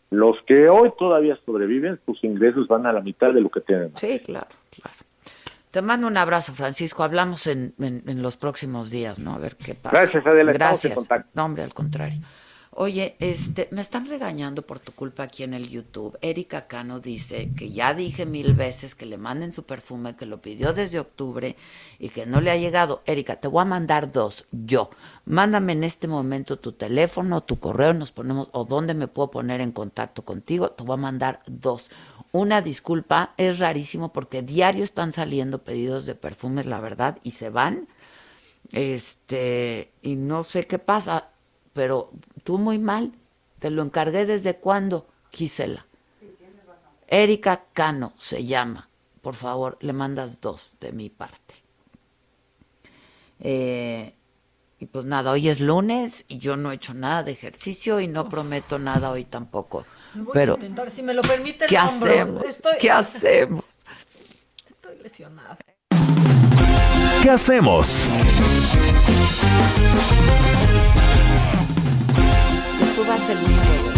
los 0.10 0.42
que 0.44 0.70
hoy 0.70 0.92
todavía 0.98 1.38
sobreviven, 1.46 2.00
sus 2.06 2.24
ingresos 2.24 2.68
van 2.68 2.86
a 2.86 2.94
la 2.94 3.02
mitad 3.02 3.34
de 3.34 3.42
lo 3.42 3.50
que 3.50 3.62
tienen. 3.62 3.96
Sí, 3.96 4.20
claro, 4.20 4.48
claro. 4.70 4.98
Te 5.74 5.82
mando 5.82 6.06
un 6.06 6.18
abrazo, 6.18 6.54
Francisco. 6.54 7.02
Hablamos 7.02 7.48
en, 7.48 7.74
en, 7.80 8.22
los 8.22 8.38
próximos 8.38 8.92
días, 8.92 9.18
¿no? 9.18 9.34
A 9.34 9.40
ver 9.40 9.56
qué 9.56 9.74
pasa. 9.74 10.02
Gracias, 10.02 10.24
Adela. 10.28 10.54
Gracias. 10.54 11.00
No, 11.34 11.46
hombre, 11.46 11.64
al 11.64 11.74
contrario. 11.74 12.22
Oye, 12.76 13.16
este, 13.20 13.70
me 13.72 13.82
están 13.82 14.08
regañando 14.08 14.62
por 14.62 14.80
tu 14.80 14.92
culpa 14.92 15.24
aquí 15.24 15.42
en 15.42 15.56
el 15.56 15.70
YouTube. 15.70 16.16
Erika 16.22 16.68
Cano 16.68 17.00
dice 17.00 17.50
que 17.58 17.72
ya 17.72 17.96
dije 17.96 18.28
mil 18.28 18.54
veces 18.54 18.94
que 18.94 19.08
le 19.08 19.18
manden 19.18 19.52
su 19.52 19.64
perfume, 19.64 20.16
que 20.16 20.28
lo 20.28 20.42
pidió 20.42 20.74
desde 20.74 21.00
octubre 21.00 21.56
y 21.98 22.10
que 22.10 22.28
no 22.28 22.40
le 22.40 22.52
ha 22.52 22.58
llegado. 22.58 23.02
Erika, 23.08 23.38
te 23.38 23.48
voy 23.48 23.64
a 23.64 23.66
mandar 23.66 24.12
dos, 24.12 24.46
yo. 24.52 24.92
Mándame 25.26 25.74
en 25.74 25.84
este 25.84 26.08
momento 26.08 26.58
tu 26.58 26.74
teléfono, 26.74 27.42
tu 27.42 27.60
correo, 27.60 27.94
nos 27.94 28.12
ponemos, 28.12 28.50
o 28.52 28.66
dónde 28.66 28.94
me 28.94 29.08
puedo 29.08 29.32
poner 29.32 29.60
en 29.60 29.72
contacto 29.72 30.24
contigo. 30.24 30.70
Te 30.70 30.84
voy 30.84 30.94
a 30.96 30.98
mandar 30.98 31.42
dos. 31.48 31.90
Una 32.34 32.62
disculpa, 32.62 33.34
es 33.38 33.60
rarísimo 33.60 34.12
porque 34.12 34.42
diario 34.42 34.84
están 34.84 35.14
saliendo 35.14 35.64
pedidos 35.64 36.06
de 36.06 36.16
perfumes, 36.16 36.66
la 36.66 36.82
verdad, 36.82 37.20
y 37.24 37.32
se 37.32 37.50
van. 37.50 37.88
Este, 38.74 39.92
y 40.02 40.16
no 40.16 40.44
sé 40.44 40.68
qué 40.68 40.80
pasa 40.80 41.30
pero 41.74 42.12
tú 42.44 42.58
muy 42.58 42.78
mal. 42.78 43.12
Te 43.60 43.70
lo 43.70 43.82
encargué 43.82 44.26
desde 44.26 44.58
cuándo, 44.58 45.08
Gisela. 45.32 45.86
Erika 47.08 47.66
Cano 47.74 48.14
se 48.20 48.46
llama. 48.46 48.90
Por 49.22 49.36
favor, 49.36 49.78
le 49.82 49.94
mandas 49.94 50.42
dos 50.42 50.72
de 50.80 50.92
mi 50.92 51.10
parte. 51.10 51.56
Eh, 53.40 54.14
y 54.80 54.86
pues 54.86 55.06
nada, 55.06 55.32
hoy 55.32 55.50
es 55.50 55.60
lunes 55.60 56.26
y 56.28 56.38
yo 56.40 56.58
no 56.58 56.72
he 56.72 56.76
hecho 56.76 56.94
nada 56.94 57.24
de 57.24 57.32
ejercicio 57.32 58.00
y 58.00 58.08
no 58.08 58.30
prometo 58.30 58.80
nada 58.80 59.12
hoy 59.12 59.26
tampoco. 59.26 59.86
Pero, 60.34 60.54
intentar, 60.54 60.92
si 60.92 61.02
me 61.02 61.14
lo 61.14 61.22
permite, 61.22 61.66
¿qué 61.66 61.78
hacemos? 61.78 62.44
¿Qué 62.80 62.92
hacemos? 62.92 63.64
Estoy 64.68 64.98
lesionada. 65.02 65.58
¿Qué 67.24 67.30
hacemos? 67.30 68.08
tú 72.96 73.06
vas 73.06 73.30
el 73.30 73.42
número. 73.42 73.94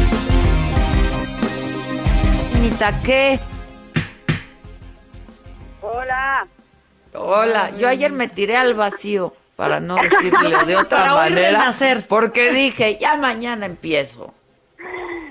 Nita, 2.62 3.02
¿qué? 3.02 3.40
Hola. 5.82 6.48
Hola, 7.14 7.72
yo 7.78 7.88
ayer 7.90 8.12
me 8.12 8.28
tiré 8.28 8.58
al 8.58 8.74
vacío. 8.74 9.34
para 9.56 9.80
no 9.80 9.96
decirlo 9.96 10.64
de 10.66 10.76
otra 10.78 11.14
manera. 11.16 11.74
Porque 12.08 12.52
dije, 12.52 12.98
ya 13.00 13.18
mañana 13.18 13.66
empiezo. 13.66 14.35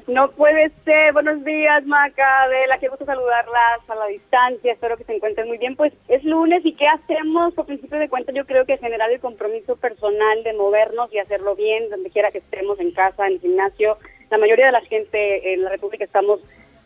No 0.06 0.31
puede 0.32 0.70
ser. 0.85 1.14
Buenos 1.14 1.43
días, 1.44 1.86
Maca, 1.86 2.43
Adela. 2.43 2.78
Qué 2.78 2.89
gusto 2.89 3.06
saludarlas 3.06 3.89
a 3.89 3.94
la 3.94 4.06
distancia. 4.06 4.72
Espero 4.72 4.98
que 4.98 5.05
se 5.05 5.14
encuentren 5.14 5.48
muy 5.48 5.56
bien. 5.56 5.76
Pues 5.76 5.94
es 6.09 6.22
lunes 6.24 6.64
y 6.64 6.74
¿qué 6.74 6.85
hacemos? 6.86 7.55
Por 7.55 7.64
principio 7.64 7.98
de 7.98 8.10
cuenta, 8.10 8.32
yo 8.32 8.44
creo 8.44 8.66
que 8.66 8.76
generar 8.76 9.10
el 9.10 9.20
compromiso 9.20 9.76
personal 9.76 10.43
de 10.43 10.52
movernos 10.52 11.12
y 11.12 11.18
hacerlo 11.18 11.56
bien, 11.56 11.89
donde 11.89 12.10
quiera 12.10 12.31
que 12.31 12.39
estemos, 12.39 12.78
en 12.81 12.93
casa, 12.93 13.26
en 13.26 13.35
el 13.35 13.40
gimnasio. 13.40 13.97
La 14.31 14.36
mayoría 14.36 14.66
de 14.66 14.72
la 14.72 14.82
gente 14.82 15.55
en 15.55 15.62
la 15.62 15.70
República 15.70 16.05
estamos 16.05 16.40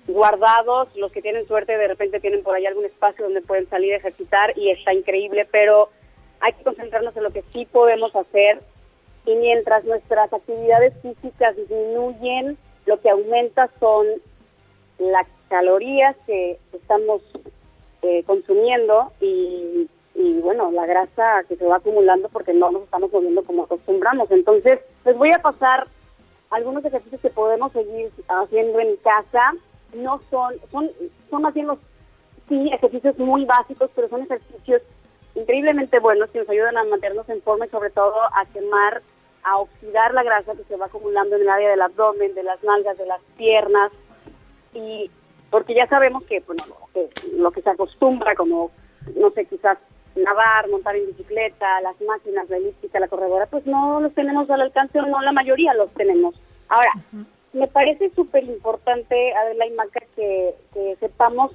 guardados. 0.07 0.95
Los 0.97 1.11
que 1.11 1.21
tienen 1.21 1.47
suerte 1.49 1.77
de 1.77 1.89
repente 1.89 2.21
tienen 2.21 2.45
por 2.45 2.55
ahí 2.55 2.67
algún 2.67 2.85
espacio 2.85 3.25
donde 3.25 3.43
pueden 3.43 3.69
salir 3.69 3.95
a 3.95 3.97
ejercitar 3.97 4.57
y 4.57 4.71
está 4.71 4.95
increíble, 4.95 5.47
pero 5.51 5.91
hay 6.41 6.53
que 6.53 6.63
concentrarnos 6.63 7.17
en 7.17 7.25
lo 7.25 7.31
que 7.31 7.43
sí 7.53 7.67
podemos 7.67 8.15
hacer 8.15 8.61
y 9.29 9.35
mientras 9.37 9.85
nuestras 9.85 10.33
actividades 10.33 10.95
físicas 11.03 11.55
disminuyen, 11.55 12.57
lo 12.87 12.99
que 12.99 13.11
aumenta 13.11 13.69
son 13.79 14.07
las 14.99 15.27
calorías 15.51 16.17
que 16.27 16.59
estamos 16.73 17.21
eh, 18.01 18.25
consumiendo 18.25 19.13
y, 19.21 19.87
y, 20.15 20.41
bueno, 20.41 20.71
la 20.73 20.87
grasa 20.87 21.45
que 21.47 21.57
se 21.57 21.67
va 21.67 21.77
acumulando 21.77 22.31
porque 22.31 22.55
no 22.55 22.71
nos 22.71 22.85
estamos 22.85 23.13
moviendo 23.13 23.45
como 23.45 23.65
acostumbramos. 23.65 24.31
Entonces, 24.31 24.81
les 25.05 25.17
voy 25.19 25.31
a 25.33 25.43
pasar 25.43 25.87
algunos 26.49 26.83
ejercicios 26.87 27.21
que 27.21 27.29
podemos 27.29 27.71
seguir 27.73 28.11
haciendo 28.29 28.81
en 28.81 28.97
casa. 28.97 29.53
No 29.95 30.23
son, 30.31 30.55
son, 30.73 30.91
son 31.29 31.43
más 31.43 31.53
bien 31.53 31.67
los, 31.67 31.79
sí, 32.49 32.71
ejercicios 32.73 33.19
muy 33.19 33.45
básicos, 33.45 33.91
pero 33.95 34.09
son 34.09 34.23
ejercicios 34.23 34.81
increíblemente 35.35 35.99
buenos 35.99 36.31
que 36.31 36.41
nos 36.41 36.49
ayudan 36.49 36.77
a 36.77 36.85
mantenernos 36.85 37.29
en 37.29 37.43
forma 37.43 37.67
y 37.67 37.71
sobre 37.71 37.91
todo 37.91 38.15
a 38.35 38.45
quemar, 38.53 39.03
a 39.51 39.59
oxidar 39.59 40.15
la 40.15 40.23
grasa 40.23 40.55
que 40.55 40.65
se 40.65 40.77
va 40.77 40.87
acumulando 40.87 41.37
en 41.37 41.43
el 41.43 41.49
área 41.49 41.71
del 41.71 41.83
abdomen, 41.83 42.35
de 42.35 42.43
las 42.43 42.63
nalgas, 42.63 42.99
de 42.99 43.07
las 43.07 43.21
piernas 43.37 43.93
y 44.75 45.11
porque 45.51 45.75
ya 45.75 45.87
sabemos 45.87 46.25
que, 46.25 46.41
bueno, 46.41 46.65
que 46.93 47.09
lo 47.37 47.51
que 47.51 47.63
se 47.63 47.71
acostumbra 47.71 48.35
como, 48.35 48.71
no 49.17 49.31
sé, 49.31 49.47
quizás 49.47 49.79
nadar, 50.15 50.69
montar 50.69 50.97
en 50.97 51.07
bicicleta, 51.07 51.81
las 51.81 51.99
máquinas, 52.01 52.49
la 52.51 52.57
elíptica, 52.57 53.01
la 53.01 53.09
corredora, 53.09 53.47
pues 53.47 53.67
no 53.67 54.01
los 54.01 54.13
tenemos 54.15 54.51
al 54.51 54.61
alcance 54.61 54.99
o 54.99 55.07
no 55.07 55.21
la 55.23 55.33
mayoría 55.33 55.75
los 55.75 55.91
tenemos. 55.95 56.35
Ahora, 56.69 56.91
me 57.53 57.67
parece 57.67 58.11
súper 58.11 58.45
importante, 58.45 59.35
Adela 59.35 59.67
y 59.67 59.71
Maca, 59.71 60.01
que, 60.15 60.55
que 60.75 60.97
sepamos 61.01 61.53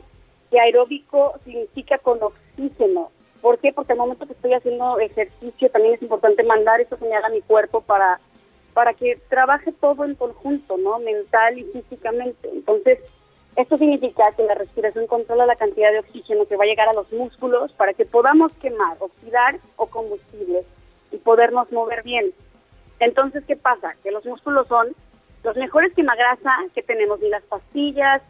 que 0.50 0.60
aeróbico 0.60 1.34
significa 1.44 1.98
con 2.00 2.20
oxígeno. 2.22 3.12
¿Por 3.44 3.60
qué? 3.60 3.74
Porque 3.74 3.92
al 3.92 3.98
momento 3.98 4.26
que 4.26 4.32
estoy 4.32 4.54
haciendo 4.54 4.98
ejercicio 5.00 5.70
también 5.70 5.96
es 5.96 6.02
importante 6.02 6.44
mandar 6.44 6.80
esa 6.80 6.96
señal 6.96 7.26
a 7.26 7.30
mi 7.30 7.42
cuerpo 7.42 7.82
para, 7.82 8.22
para 8.74 8.94
que 8.94 9.20
trabaje 9.28 9.74
todo 9.74 10.06
en 10.06 10.16
conjunto, 10.16 10.78
¿no? 10.78 10.98
Mental 11.00 11.60
y 11.60 11.66
físicamente. 11.66 12.50
Entonces, 12.50 13.00
esto 13.58 13.78
significa 13.78 14.32
que 14.38 14.44
la 14.44 14.56
respiración 14.56 15.08
controla 15.08 15.46
la 15.46 15.58
cantidad 15.58 15.92
de 15.92 16.00
oxígeno 16.00 16.46
que 16.46 16.56
va 16.56 16.64
a 16.64 16.68
llegar 16.68 16.88
a 16.88 16.94
los 16.94 17.12
músculos 17.12 17.74
para 17.74 17.94
que 17.94 18.06
podamos 18.06 18.54
quemar, 18.62 18.96
oxidar 19.02 19.60
o 19.76 19.88
combustibles 19.88 20.66
y 21.12 21.18
podernos 21.18 21.70
mover 21.70 22.02
bien. 22.02 22.32
Entonces, 23.02 23.44
¿qué 23.46 23.58
pasa? 23.58 23.94
Que 24.04 24.12
los 24.12 24.26
músculos 24.26 24.70
son 24.70 24.96
los 25.44 25.58
mejores 25.58 25.94
quemagrasa 25.94 26.50
que 26.74 26.82
tenemos, 26.82 27.20
ni 27.20 27.28
las 27.28 27.44
pastillas, 27.44 28.22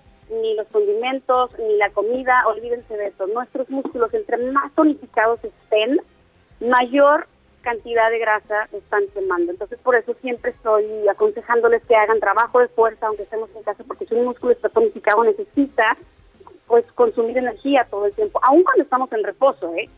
ni 0.42 0.56
los 0.56 0.68
condimentos, 0.68 1.52
ni 1.60 1.78
la 1.78 1.90
comida, 1.92 2.44
olvídense 2.48 2.96
de 2.96 3.08
eso. 3.08 3.28
Nuestros 3.28 3.70
músculos, 3.70 4.14
entre 4.14 4.38
más 4.38 4.74
tonificados 4.74 5.44
estén, 5.44 6.00
mayor 6.60 7.28
cantidad 7.62 8.12
de 8.12 8.20
grasa 8.20 8.68
están 8.74 9.04
quemando. 9.14 9.52
Entonces, 9.52 9.80
por 9.80 9.96
eso 9.96 10.14
siempre 10.22 10.52
estoy 10.52 10.86
aconsejándoles 11.08 11.84
que 11.86 11.96
hagan 11.96 12.20
trabajo 12.20 12.60
de 12.60 12.68
fuerza, 12.68 13.08
aunque 13.08 13.24
estemos 13.24 13.50
en 13.56 13.64
casa, 13.64 13.84
porque 13.88 14.06
si 14.06 14.14
un 14.14 14.26
músculo 14.26 14.54
está 14.54 14.70
tonificado 14.70 15.24
necesita 15.24 15.98
pues 16.68 16.86
consumir 16.94 17.38
energía 17.38 17.88
todo 17.90 18.06
el 18.06 18.14
tiempo, 18.14 18.40
aun 18.44 18.64
cuando 18.64 18.84
estamos 18.84 19.12
en 19.12 19.24
reposo, 19.24 19.74
¿eh? 19.76 19.90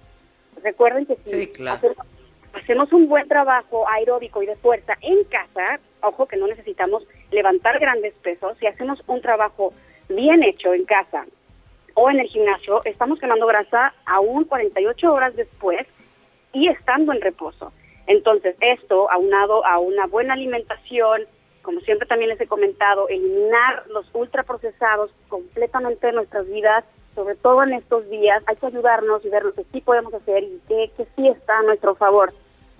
Recuerden 0.64 1.06
que 1.06 1.16
si 1.26 1.52
hacemos, 1.68 1.98
hacemos 2.54 2.92
un 2.94 3.08
buen 3.08 3.28
trabajo 3.28 3.88
aeróbico 3.90 4.42
y 4.42 4.46
de 4.46 4.56
fuerza 4.56 4.94
en 5.02 5.24
casa, 5.26 5.80
ojo 6.02 6.28
que 6.28 6.38
no 6.38 6.48
necesitamos 6.48 7.08
levantar 7.32 7.80
grandes 7.80 8.14
pesos, 8.16 8.58
si 8.60 8.68
hacemos 8.68 9.02
un 9.08 9.22
trabajo 9.22 9.74
bien 10.10 10.44
hecho 10.44 10.74
en 10.74 10.86
casa 10.86 11.26
o 11.94 12.10
en 12.10 12.20
el 12.20 12.28
gimnasio, 12.28 12.82
estamos 12.86 13.20
quemando 13.20 13.48
grasa 13.48 13.94
aún 14.06 14.44
48 14.46 15.14
horas 15.14 15.36
después 15.36 15.88
y 16.54 16.68
estando 16.68 17.14
en 17.14 17.22
reposo. 17.22 17.72
Entonces, 18.08 18.56
esto 18.62 19.10
aunado 19.10 19.66
a 19.66 19.80
una 19.80 20.06
buena 20.06 20.34
alimentación, 20.34 21.24
como 21.62 21.80
siempre 21.82 22.08
también 22.08 22.30
les 22.30 22.40
he 22.40 22.48
comentado, 22.48 23.08
eliminar 23.10 23.86
los 23.90 24.06
ultraprocesados 24.14 25.12
completamente 25.28 26.08
de 26.08 26.14
nuestras 26.14 26.48
vidas, 26.48 26.84
sobre 27.16 27.36
todo 27.36 27.64
en 27.64 27.74
estos 27.74 28.08
días, 28.10 28.44
hay 28.46 28.58
que 28.58 28.68
ayudarnos 28.68 29.24
y 29.26 29.30
ver 29.30 29.44
lo 29.44 29.54
que 29.54 29.64
sí 29.72 29.82
podemos 29.82 30.14
hacer 30.14 30.44
y 30.44 30.62
que, 30.68 30.92
que 30.98 31.08
sí 31.16 31.28
está 31.30 31.60
a 31.60 31.64
nuestro 31.64 31.96
favor. 31.96 32.34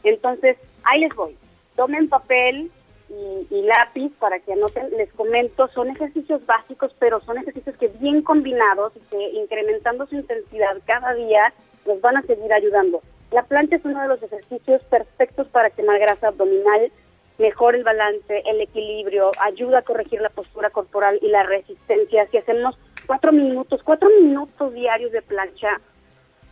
Entonces, 0.04 0.58
ahí 0.84 1.00
les 1.00 1.16
voy. 1.16 1.36
Tomen 1.76 2.10
papel, 2.10 2.70
y, 3.10 3.62
lápiz 3.62 4.12
para 4.20 4.40
que 4.40 4.54
anoten, 4.54 4.90
les 4.98 5.12
comento, 5.14 5.68
son 5.70 5.90
ejercicios 5.90 6.46
básicos, 6.46 6.94
pero 7.00 7.22
son 7.22 7.38
ejercicios 7.38 7.76
que 7.78 7.88
bien 7.88 8.22
combinados 8.22 8.94
y 8.96 9.00
que 9.10 9.30
incrementando 9.32 10.06
su 10.08 10.16
intensidad 10.16 10.78
cada 10.86 11.14
día 11.14 11.54
nos 11.86 12.02
van 12.02 12.18
a 12.18 12.22
seguir 12.24 12.52
ayudando. 12.54 13.02
La 13.32 13.44
plancha 13.44 13.76
es 13.76 13.86
uno 13.86 14.02
de 14.02 14.08
los 14.08 14.22
ejercicios 14.24 14.82
perfectos 14.84 15.48
para 15.48 15.70
quemar 15.70 16.00
grasa 16.00 16.30
abdominal, 16.30 16.92
mejora 17.38 17.78
el 17.78 17.84
balance, 17.84 18.44
el 18.46 18.62
equilibrio, 18.62 19.32
ayuda 19.42 19.80
a 19.80 19.84
corregir 19.84 20.22
la 20.22 20.30
postura 20.30 20.70
corporal 20.70 21.20
y 21.22 21.28
la 21.28 21.44
resistencia. 21.44 22.28
Si 22.28 22.38
hacemos 22.38 22.78
cuatro 23.06 23.32
minutos, 23.32 23.82
cuatro 23.84 24.10
minutos 24.22 24.74
diarios 24.74 25.12
de 25.12 25.22
plancha, 25.22 25.82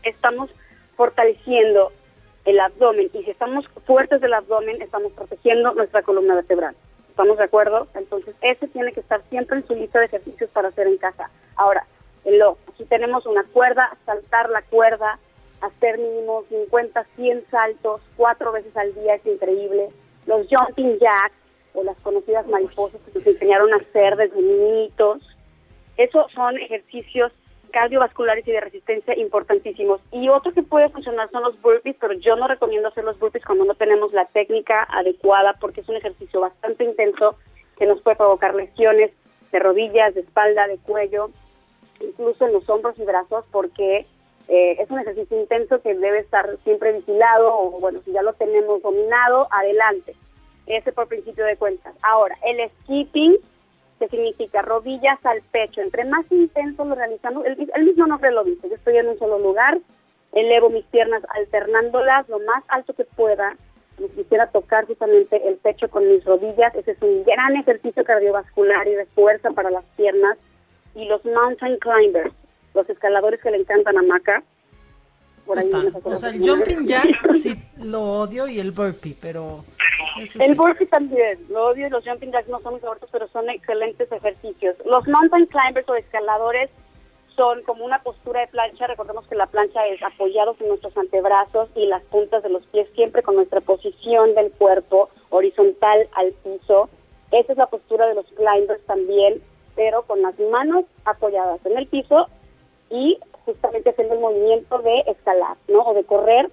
estamos 0.04 0.50
fortaleciendo 0.96 1.92
el 2.46 2.60
abdomen. 2.60 3.10
Y 3.14 3.24
si 3.24 3.32
estamos 3.32 3.68
fuertes 3.86 4.22
del 4.22 4.34
abdomen, 4.34 4.82
estamos 4.82 5.12
protegiendo 5.14 5.74
nuestra 5.74 6.02
columna 6.02 6.36
vertebral. 6.36 6.76
¿Estamos 7.10 7.38
de 7.38 7.44
acuerdo? 7.44 7.88
Entonces, 7.94 8.36
ese 8.42 8.68
tiene 8.68 8.92
que 8.92 9.00
estar 9.00 9.22
siempre 9.30 9.58
en 9.58 9.68
su 9.68 9.76
lista 9.76 10.00
de 10.00 10.06
ejercicios 10.06 10.50
para 10.50 10.70
hacer 10.70 10.88
en 10.88 10.98
casa. 10.98 11.30
Ahora, 11.56 11.86
el 12.26 12.40
lo, 12.40 12.58
aquí 12.68 12.86
tenemos 12.86 13.26
una 13.26 13.44
cuerda, 13.44 13.96
saltar 14.06 14.50
la 14.50 14.62
cuerda, 14.64 15.20
hacer 15.62 15.98
mínimo 15.98 16.44
50, 16.50 17.06
100 17.16 17.46
saltos 17.50 18.02
cuatro 18.18 18.52
veces 18.52 18.76
al 18.76 18.94
día 18.96 19.16
es 19.16 19.26
increíble. 19.26 19.90
Los 20.26 20.48
jumping 20.50 20.98
jacks 21.00 21.36
o 21.74 21.84
las 21.84 21.98
conocidas 21.98 22.48
mariposas 22.48 23.02
que 23.02 23.20
nos 23.20 23.28
enseñaron 23.28 23.74
a 23.74 23.78
hacer 23.78 24.16
desde 24.16 24.42
niñitos. 24.42 25.22
Esos 25.98 26.32
son 26.32 26.58
ejercicios 26.58 27.32
cardiovasculares 27.74 28.48
y 28.48 28.52
de 28.52 28.62
resistencia 28.62 29.18
importantísimos. 29.18 30.00
Y 30.12 30.30
otro 30.30 30.54
que 30.54 30.62
puede 30.62 30.90
funcionar 30.90 31.30
son 31.32 31.44
los 31.44 31.60
burpees, 31.62 31.98
pero 32.00 32.14
yo 32.14 32.36
no 32.36 32.48
recomiendo 32.48 32.88
hacer 32.88 33.04
los 33.04 33.20
burpees 33.20 33.44
cuando 33.44 33.66
no 33.66 33.74
tenemos 33.74 34.14
la 34.14 34.26
técnica 34.26 34.88
adecuada 34.90 35.54
porque 35.60 35.82
es 35.82 35.90
un 35.90 35.98
ejercicio 35.98 36.40
bastante 36.40 36.84
intenso 36.84 37.36
que 37.78 37.88
nos 37.88 38.00
puede 38.02 38.16
provocar 38.16 38.54
lesiones 38.54 39.12
de 39.52 39.60
rodillas, 39.60 40.14
de 40.14 40.22
espalda, 40.22 40.68
de 40.68 40.78
cuello, 40.78 41.32
incluso 42.00 42.46
en 42.46 42.54
los 42.54 42.70
hombros 42.70 42.98
y 43.00 43.04
brazos 43.04 43.44
porque 43.52 44.06
eh, 44.48 44.76
es 44.80 44.90
un 44.92 45.00
ejercicio 45.00 45.40
intenso 45.40 45.82
que 45.82 45.96
debe 45.96 46.20
estar 46.20 46.48
siempre 46.64 46.94
vigilado 46.94 47.58
o 47.58 47.80
bueno, 47.80 48.02
si 48.06 48.12
ya 48.12 48.22
lo 48.22 48.34
tenemos 48.34 48.84
dominado, 48.84 49.48
adelante. 49.52 50.16
Ese 50.68 50.92
por 50.94 51.08
principio 51.08 51.44
de 51.44 51.58
cuentas. 51.58 51.96
Ahora, 52.04 52.38
el 52.44 52.70
skipping 52.70 53.38
que 54.00 54.08
significa 54.10 54.62
rodillas 54.62 55.24
al 55.26 55.42
pecho. 55.52 55.82
Entre 55.82 56.06
más 56.06 56.26
intenso 56.32 56.86
lo 56.86 56.96
realizamos, 56.96 57.46
el, 57.46 57.86
mismo 57.86 58.08
nombre 58.08 58.32
lo 58.32 58.44
dice, 58.44 58.70
yo 58.70 58.76
estoy 58.76 58.98
en 58.98 59.10
un 59.10 59.20
solo 59.20 59.40
lugar, 59.40 59.80
elevo 60.34 60.70
mis 60.70 60.86
piernas 60.86 61.24
alternándolas 61.30 62.28
lo 62.30 62.40
más 62.40 62.64
alto 62.68 62.94
que 62.94 63.06
pueda, 63.06 63.56
quisiera 64.16 64.48
tocar 64.48 64.86
justamente 64.86 65.48
el 65.48 65.56
pecho 65.58 65.90
con 65.90 66.08
mis 66.08 66.24
rodillas, 66.26 66.74
ese 66.76 66.92
es 66.92 67.02
un 67.02 67.24
gran 67.24 67.56
ejercicio 67.56 68.04
cardiovascular 68.04 68.88
y 68.88 68.96
de 68.96 69.06
fuerza 69.08 69.52
para 69.52 69.70
las 69.70 69.86
piernas. 69.96 70.38
Y 70.96 71.06
los 71.06 71.26
mountain 71.26 71.78
climbers, 71.80 72.34
los 72.74 72.88
escaladores 72.90 73.42
que 73.42 73.52
le 73.52 73.58
encantan 73.58 73.98
a 73.98 74.04
Maca, 74.04 74.44
por 75.46 75.60
ahí 75.60 75.70
o 76.04 76.16
sea, 76.16 76.30
el 76.30 76.48
jumping 76.48 76.86
jack 76.88 77.32
sí 77.42 77.56
lo 77.78 78.02
odio 78.02 78.48
y 78.48 78.60
el 78.60 78.72
burpee, 78.72 79.16
pero... 79.22 79.64
El 80.40 80.56
burpee 80.56 80.86
también, 80.86 81.40
lo 81.50 81.70
odio 81.70 81.88
y 81.88 81.90
los 81.90 82.04
jumping 82.06 82.32
jacks 82.32 82.48
no 82.48 82.60
son 82.62 82.76
mis 82.76 82.82
favoritos, 82.82 83.10
pero 83.12 83.28
son 83.30 83.50
excelentes 83.50 84.12
ejercicios. 84.12 84.76
Los 84.86 85.08
mountain 85.08 85.48
climbers 85.48 85.90
o 85.90 85.96
escaladores 85.96 86.70
son 87.36 87.64
como 87.64 87.84
una 87.84 88.02
postura 88.04 88.42
de 88.42 88.48
plancha, 88.48 88.88
recordemos 88.88 89.28
que 89.28 89.36
la 89.36 89.48
plancha 89.48 89.86
es 89.88 90.02
apoyados 90.04 90.60
en 90.62 90.68
nuestros 90.68 90.96
antebrazos 90.98 91.70
y 91.76 91.88
las 91.88 92.04
puntas 92.04 92.44
de 92.44 92.50
los 92.50 92.66
pies 92.68 92.88
siempre 92.96 93.24
con 93.24 93.36
nuestra 93.36 93.62
posición 93.62 94.36
del 94.36 94.52
cuerpo 94.52 95.10
horizontal 95.30 96.08
al 96.16 96.32
piso. 96.44 96.90
Esa 97.32 97.54
es 97.54 97.58
la 97.58 97.68
postura 97.68 98.06
de 98.06 98.16
los 98.16 98.26
climbers 98.28 98.86
también, 98.86 99.42
pero 99.76 100.04
con 100.04 100.22
las 100.22 100.38
manos 100.52 100.86
apoyadas 101.06 101.66
en 101.66 101.78
el 101.78 101.88
piso 101.88 102.28
y 102.92 103.18
justamente 103.46 103.90
haciendo 103.90 104.16
el 104.16 104.20
movimiento 104.20 104.80
de 104.80 105.00
escalar, 105.08 105.58
¿no? 105.68 105.82
O 105.82 105.94
de 105.94 106.04
correr 106.04 106.50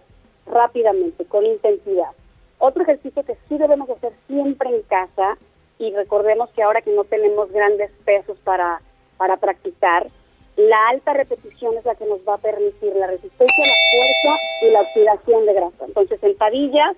rápidamente, 0.46 1.24
con 1.24 1.46
intensidad. 1.46 2.10
Otro 2.58 2.82
ejercicio 2.82 3.24
que 3.24 3.36
sí 3.48 3.58
debemos 3.58 3.88
hacer 3.90 4.12
siempre 4.26 4.68
en 4.68 4.82
casa, 4.82 5.38
y 5.78 5.92
recordemos 5.94 6.50
que 6.50 6.62
ahora 6.62 6.82
que 6.82 6.90
no 6.90 7.04
tenemos 7.04 7.50
grandes 7.50 7.90
pesos 8.04 8.36
para, 8.44 8.82
para 9.16 9.38
practicar, 9.38 10.08
la 10.56 10.88
alta 10.88 11.14
repetición 11.14 11.76
es 11.78 11.84
la 11.86 11.94
que 11.94 12.04
nos 12.04 12.20
va 12.28 12.34
a 12.34 12.38
permitir 12.38 12.94
la 12.96 13.06
resistencia 13.06 13.64
la 13.64 13.74
fuerza 13.90 14.42
y 14.62 14.70
la 14.70 14.80
oxidación 14.82 15.46
de 15.46 15.54
grasa. 15.54 15.84
Entonces, 15.86 16.20
sentadillas, 16.20 16.96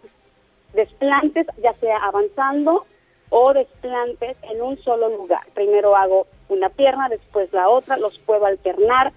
desplantes, 0.73 1.47
ya 1.63 1.75
sea 1.75 1.99
avanzando 1.99 2.85
o 3.31 3.53
desplantes 3.53 4.37
en 4.51 4.63
un 4.63 4.79
solo 4.83 5.09
lugar. 5.11 5.43
Primero 5.55 5.95
hago 5.95 6.27
una 6.49 6.71
pierna, 6.71 7.09
después 7.09 7.53
la 7.53 7.69
otra, 7.69 7.97
los 7.99 8.19
puedo 8.19 8.47
alternar, 8.47 9.13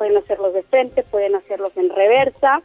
pueden 0.00 0.16
hacerlos 0.16 0.54
de 0.54 0.62
frente, 0.62 1.02
pueden 1.02 1.34
hacerlos 1.34 1.76
en 1.76 1.90
reversa. 1.90 2.62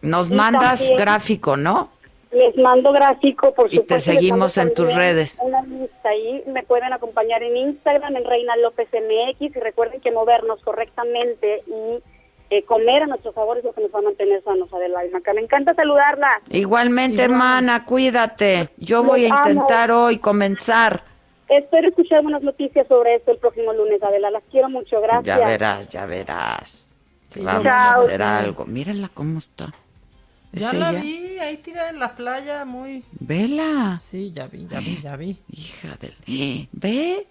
Nos 0.00 0.30
mandas 0.30 0.90
gráfico, 0.96 1.54
¿no? 1.54 1.90
Les 2.32 2.56
mando 2.56 2.90
gráfico, 2.90 3.52
por 3.52 3.68
supuesto. 3.70 3.82
Y 3.82 3.86
te 3.86 4.00
seguimos 4.00 4.56
en 4.56 4.72
tus 4.72 4.94
redes. 4.94 5.36
Una 5.42 5.60
lista 5.60 6.08
ahí, 6.08 6.42
me 6.46 6.62
pueden 6.62 6.90
acompañar 6.94 7.42
en 7.42 7.54
Instagram, 7.54 8.16
en 8.16 8.24
Reina 8.24 8.56
López 8.56 8.88
MX, 8.94 9.54
y 9.54 9.60
recuerden 9.60 10.00
que 10.00 10.10
movernos 10.10 10.62
correctamente 10.62 11.62
y 11.66 12.02
eh, 12.48 12.62
comer 12.64 13.02
a 13.02 13.06
nuestros 13.08 13.34
sabores 13.34 13.62
es 13.62 13.66
lo 13.66 13.74
que 13.74 13.82
nos 13.82 13.94
va 13.94 13.98
a 13.98 14.02
mantener 14.02 14.42
sanos, 14.42 14.72
Adelaide 14.72 15.12
Maca. 15.12 15.34
Me 15.34 15.42
encanta 15.42 15.74
saludarla. 15.74 16.40
Igualmente, 16.48 17.22
hermana, 17.24 17.84
cuídate. 17.84 18.70
Yo 18.78 19.04
voy 19.04 19.26
a 19.26 19.28
intentar 19.28 19.90
hoy 19.90 20.16
comenzar. 20.16 21.09
Espero 21.50 21.88
escuchar 21.88 22.22
buenas 22.22 22.42
noticias 22.42 22.86
sobre 22.86 23.16
esto 23.16 23.32
el 23.32 23.38
próximo 23.38 23.72
lunes, 23.72 24.00
Adela. 24.02 24.30
Las 24.30 24.44
quiero 24.52 24.68
mucho, 24.68 25.00
gracias. 25.00 25.36
Ya 25.36 25.46
verás, 25.46 25.88
ya 25.88 26.06
verás. 26.06 26.90
Vamos 27.36 27.66
a 27.66 27.92
hacer 27.94 28.22
algo. 28.22 28.64
Mírenla 28.66 29.10
cómo 29.12 29.40
está. 29.40 29.72
Ya 30.52 30.72
la 30.72 30.92
vi, 30.92 31.38
ahí 31.38 31.56
tira 31.58 31.90
en 31.90 31.98
la 31.98 32.14
playa, 32.14 32.64
muy... 32.64 33.04
Vela. 33.12 34.00
Sí, 34.10 34.32
ya 34.32 34.46
vi, 34.46 34.66
ya 34.68 34.80
vi, 34.80 35.00
ya 35.02 35.16
vi. 35.16 35.38
Hija 35.50 35.96
del... 36.00 36.68
¿Ve? 36.72 37.26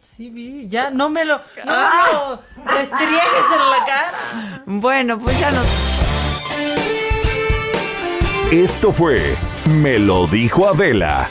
Sí 0.00 0.30
vi, 0.30 0.68
ya 0.68 0.90
no 0.90 1.08
me 1.08 1.24
lo... 1.24 1.36
No 1.36 1.42
¡Ah! 1.66 2.40
me 2.56 2.64
lo 2.64 2.78
estriegues 2.80 3.46
en 3.52 3.70
la 3.70 3.86
cara. 3.86 4.62
Bueno, 4.66 5.18
pues 5.18 5.40
ya 5.40 5.50
no... 5.50 5.60
Esto 8.52 8.92
fue 8.92 9.36
Me 9.66 9.98
lo 9.98 10.26
dijo 10.26 10.68
Adela, 10.68 11.30